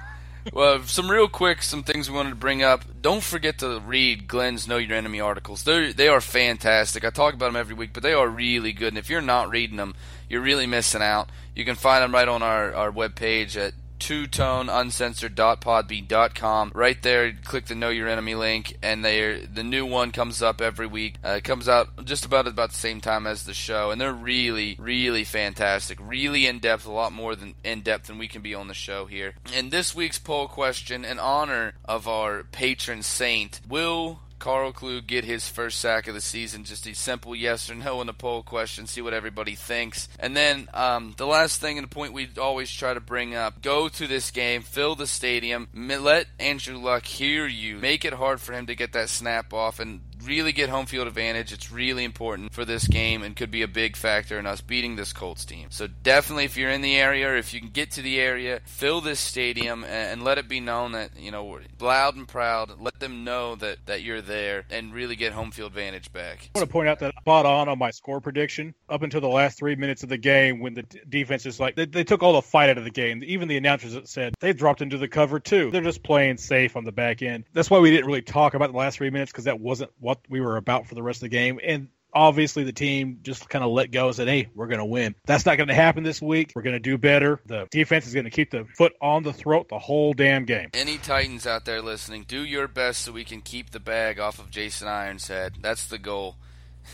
Well, 0.53 0.82
some 0.85 1.11
real 1.11 1.28
quick, 1.28 1.62
some 1.62 1.82
things 1.82 2.09
we 2.09 2.16
wanted 2.16 2.31
to 2.31 2.36
bring 2.36 2.62
up. 2.62 2.85
Don't 3.03 3.23
forget 3.23 3.59
to 3.59 3.81
read 3.81 4.28
Glenn's 4.28 4.66
Know 4.66 4.78
Your 4.78 4.97
Enemy 4.97 5.20
articles. 5.20 5.65
They 5.65 5.93
they 5.93 6.09
are 6.09 6.20
fantastic. 6.20 7.05
I 7.05 7.11
talk 7.11 7.35
about 7.35 7.47
them 7.47 7.57
every 7.57 7.74
week, 7.74 7.90
but 7.93 8.03
they 8.03 8.15
are 8.15 8.28
really 8.28 8.73
good. 8.73 8.89
And 8.89 8.99
if 8.99 9.11
you're 9.11 9.20
not 9.20 9.51
reading 9.51 9.77
them, 9.77 9.95
you're 10.28 10.40
really 10.40 10.66
missing 10.66 11.03
out. 11.03 11.28
You 11.55 11.65
can 11.65 11.74
find 11.74 12.03
them 12.03 12.15
right 12.15 12.28
on 12.28 12.43
our 12.43 12.73
our 12.74 12.90
webpage 12.90 13.57
at 13.57 13.74
two-tone-uncensored.podbean.com. 13.98 16.72
Right 16.74 17.02
there, 17.02 17.32
click 17.44 17.66
the 17.66 17.74
Know 17.74 17.90
Your 17.90 18.08
Enemy 18.08 18.34
link, 18.34 18.76
and 18.82 19.04
they 19.04 19.44
the 19.44 19.64
new 19.64 19.86
one 19.86 20.12
comes 20.12 20.42
up 20.42 20.60
every 20.60 20.86
week. 20.86 21.16
Uh, 21.24 21.36
it 21.38 21.44
comes 21.44 21.68
out 21.68 22.04
just 22.04 22.24
about 22.24 22.46
about 22.46 22.70
the 22.70 22.76
same 22.76 23.00
time 23.00 23.26
as 23.26 23.44
the 23.44 23.54
show, 23.54 23.90
and 23.90 24.00
they're 24.00 24.12
really, 24.12 24.76
really 24.78 25.24
fantastic, 25.24 25.98
really 26.00 26.46
in 26.46 26.58
depth, 26.58 26.86
a 26.86 26.92
lot 26.92 27.12
more 27.12 27.34
than 27.34 27.54
in 27.64 27.80
depth 27.80 28.06
than 28.06 28.18
we 28.18 28.28
can 28.28 28.42
be 28.42 28.54
on 28.54 28.68
the 28.68 28.74
show 28.74 29.06
here. 29.06 29.34
And 29.54 29.70
this 29.70 29.94
week's 29.94 30.18
poll 30.18 30.48
question, 30.48 31.04
in 31.04 31.18
honor 31.18 31.74
of 31.84 32.08
our 32.08 32.44
patron 32.44 33.02
saint, 33.02 33.60
will 33.68 34.20
Karl 34.39 34.73
Klug 34.73 35.06
get 35.06 35.24
his 35.24 35.48
first 35.48 35.78
sack 35.78 36.09
of 36.09 36.15
the 36.15 36.20
season? 36.20 36.65
Just 36.65 36.86
a 36.86 36.94
simple 36.94 37.35
yes 37.35 37.69
or 37.70 37.74
no 37.74 38.01
in 38.01 38.06
the 38.06 38.12
poll 38.12 38.43
question. 38.43 38.86
See 38.86 39.02
what 39.02 39.15
everybody 39.15 39.55
thinks. 39.55 40.09
And 40.19 40.36
then 40.36 40.69
um, 40.74 41.15
the 41.16 41.27
last 41.27 41.60
thing 41.60 41.78
and 41.78 41.85
the 41.85 41.94
point 41.94 42.12
we 42.12 42.28
always 42.40 42.70
try 42.70 42.94
to 42.94 43.01
bring 43.01 43.35
up: 43.35 43.62
go 43.62 43.89
to 43.89 44.06
this 44.06 44.31
game, 44.31 44.62
fill 44.62 44.94
the 44.94 45.06
stadium, 45.06 45.69
let 45.74 46.27
Andrew 46.39 46.78
Luck 46.78 47.06
hear 47.06 47.47
you, 47.47 47.77
make 47.77 48.05
it 48.05 48.15
hard 48.15 48.40
for 48.40 48.52
him 48.52 48.66
to 48.66 48.74
get 48.74 48.93
that 48.93 49.09
snap 49.09 49.52
off, 49.52 49.81
and 49.81 50.01
really 50.28 50.52
get 50.52 50.68
home 50.68 50.86
field 50.86 51.09
advantage. 51.09 51.52
It's 51.52 51.72
really 51.72 52.05
important 52.05 52.52
for 52.52 52.64
this 52.64 52.86
game 52.86 53.22
and 53.22 53.34
could 53.34 53.50
be 53.50 53.62
a 53.62 53.68
big 53.68 53.96
factor 53.96 54.38
in 54.38 54.46
us 54.46 54.60
beating 54.60 54.96
this 54.96 55.12
Colts 55.12 55.44
team. 55.44 55.68
So 55.70 55.86
definitely, 55.86 56.44
if 56.44 56.56
you're 56.56 56.70
in 56.70 56.82
the 56.82 56.96
area 56.96 57.28
or 57.28 57.36
if 57.36 57.55
you 57.55 57.60
can 57.60 57.70
get 57.70 57.90
to 57.92 58.02
the 58.02 58.20
area, 58.20 58.60
fill 58.64 59.00
this 59.00 59.18
stadium 59.18 59.84
and 59.84 60.22
let 60.22 60.38
it 60.38 60.48
be 60.48 60.60
known 60.60 60.92
that 60.92 61.18
you 61.18 61.30
know 61.30 61.59
loud 61.80 62.16
and 62.16 62.28
proud. 62.28 62.80
Let 62.80 63.00
them 63.00 63.24
know 63.24 63.56
that 63.56 63.86
that 63.86 64.02
you're 64.02 64.20
there 64.20 64.64
and 64.70 64.92
really 64.92 65.16
get 65.16 65.32
home 65.32 65.50
field 65.50 65.72
advantage 65.72 66.12
back. 66.12 66.50
I 66.55 66.59
want 66.59 66.68
to 66.68 66.72
point 66.72 66.88
out 66.88 66.98
that 67.00 67.14
I 67.26 67.30
on 67.30 67.68
on 67.68 67.78
my 67.78 67.90
score 67.90 68.20
prediction 68.20 68.74
up 68.88 69.02
until 69.02 69.20
the 69.20 69.28
last 69.28 69.59
three 69.59 69.76
minutes 69.76 70.02
of 70.02 70.09
the 70.09 70.18
game 70.18 70.60
when 70.60 70.74
the 70.74 70.82
d- 70.82 71.00
defense 71.09 71.46
is 71.46 71.59
like 71.59 71.76
they, 71.76 71.86
they 71.86 72.05
took 72.05 72.22
all 72.22 72.34
the 72.34 72.42
fight 72.42 72.68
out 72.70 72.78
of 72.78 72.84
the 72.84 72.90
game. 72.90 73.22
Even 73.24 73.48
the 73.48 73.56
announcers 73.56 73.96
said 74.10 74.34
they 74.40 74.52
dropped 74.52 74.82
into 74.82 74.98
the 74.98 75.09
cover 75.09 75.40
too. 75.40 75.70
They're 75.70 75.82
just 75.82 76.02
playing 76.02 76.36
safe 76.36 76.76
on 76.76 76.84
the 76.84 76.92
back 76.92 77.22
end. 77.22 77.44
That's 77.52 77.70
why 77.70 77.78
we 77.78 77.90
didn't 77.90 78.06
really 78.06 78.22
talk 78.22 78.55
about 78.55 78.72
the 78.72 78.78
last 78.78 78.98
three 78.98 79.10
minutes 79.10 79.32
because 79.32 79.44
that 79.44 79.60
wasn't 79.60 79.90
what 79.98 80.18
we 80.28 80.40
were 80.40 80.57
about 80.57 80.86
for 80.86 80.95
the 80.95 81.03
rest 81.03 81.19
of 81.19 81.23
the 81.23 81.28
game. 81.28 81.61
And 81.62 81.89
obviously 82.12 82.65
the 82.65 82.73
team 82.73 83.20
just 83.23 83.49
kind 83.49 83.65
of 83.65 83.70
let 83.70 83.90
go 83.90 84.07
and 84.07 84.16
said, 84.16 84.28
"Hey, 84.28 84.49
we're 84.55 84.66
going 84.66 84.78
to 84.78 84.85
win." 84.85 85.15
That's 85.27 85.47
not 85.47 85.57
going 85.57 85.69
to 85.69 85.74
happen 85.74 86.03
this 86.03 86.20
week. 86.20 86.53
We're 86.55 86.62
going 86.62 86.74
to 86.74 86.81
do 86.81 86.99
better. 86.99 87.40
The 87.47 87.69
defense 87.70 88.07
is 88.07 88.15
going 88.15 88.24
to 88.24 88.31
keep 88.31 88.51
the 88.51 88.65
foot 88.77 88.95
on 89.01 89.23
the 89.23 89.32
throat 89.32 89.69
the 89.69 89.78
whole 89.78 90.12
damn 90.12 90.45
game. 90.45 90.70
Any 90.74 90.99
Titans 90.99 91.47
out 91.47 91.65
there 91.65 91.82
listening, 91.82 92.24
do 92.27 92.45
your 92.45 92.69
best 92.69 93.03
so 93.03 93.12
we 93.12 93.24
can 93.24 93.40
keep 93.40 93.70
the 93.70 93.81
bag 93.81 94.19
off 94.19 94.39
of 94.39 94.51
Jason 94.51 94.89
Iron's 94.89 95.28
head. 95.28 95.55
That's 95.61 95.86
the 95.86 95.99
goal. 95.99 96.36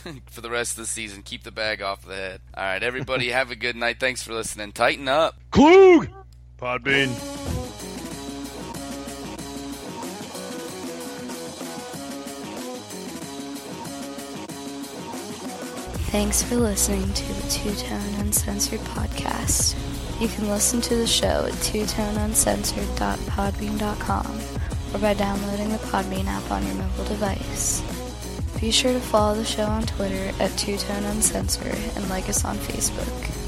for 0.29 0.41
the 0.41 0.49
rest 0.49 0.71
of 0.71 0.77
the 0.77 0.85
season, 0.85 1.23
keep 1.23 1.43
the 1.43 1.51
bag 1.51 1.81
off 1.81 2.05
the 2.05 2.15
head. 2.15 2.41
All 2.53 2.63
right, 2.63 2.83
everybody, 2.83 3.29
have 3.31 3.51
a 3.51 3.55
good 3.55 3.75
night. 3.75 3.99
Thanks 3.99 4.23
for 4.23 4.33
listening. 4.33 4.73
Titan 4.73 5.07
Up. 5.07 5.35
Klug! 5.51 6.09
Podbean. 6.57 7.64
Thanks 16.11 16.43
for 16.43 16.55
listening 16.55 17.11
to 17.13 17.33
the 17.33 17.49
Two 17.49 17.73
Tone 17.75 18.13
Uncensored 18.19 18.79
podcast. 18.81 19.75
You 20.21 20.27
can 20.29 20.47
listen 20.49 20.79
to 20.81 20.95
the 20.95 21.07
show 21.07 21.45
at 21.45 21.53
twotoneuncensored.podbean.com 21.53 24.39
or 24.93 24.99
by 24.99 25.13
downloading 25.13 25.69
the 25.69 25.77
Podbean 25.79 26.25
app 26.27 26.49
on 26.51 26.65
your 26.65 26.75
mobile 26.75 27.03
device. 27.05 27.81
Be 28.61 28.71
sure 28.71 28.93
to 28.93 28.99
follow 29.01 29.35
the 29.35 29.43
show 29.43 29.65
on 29.65 29.83
Twitter 29.83 30.31
at 30.39 30.57
Two 30.57 30.77
Tone 30.77 31.03
Uncensored 31.03 31.75
and 31.95 32.07
like 32.09 32.29
us 32.29 32.45
on 32.45 32.55
Facebook. 32.57 33.44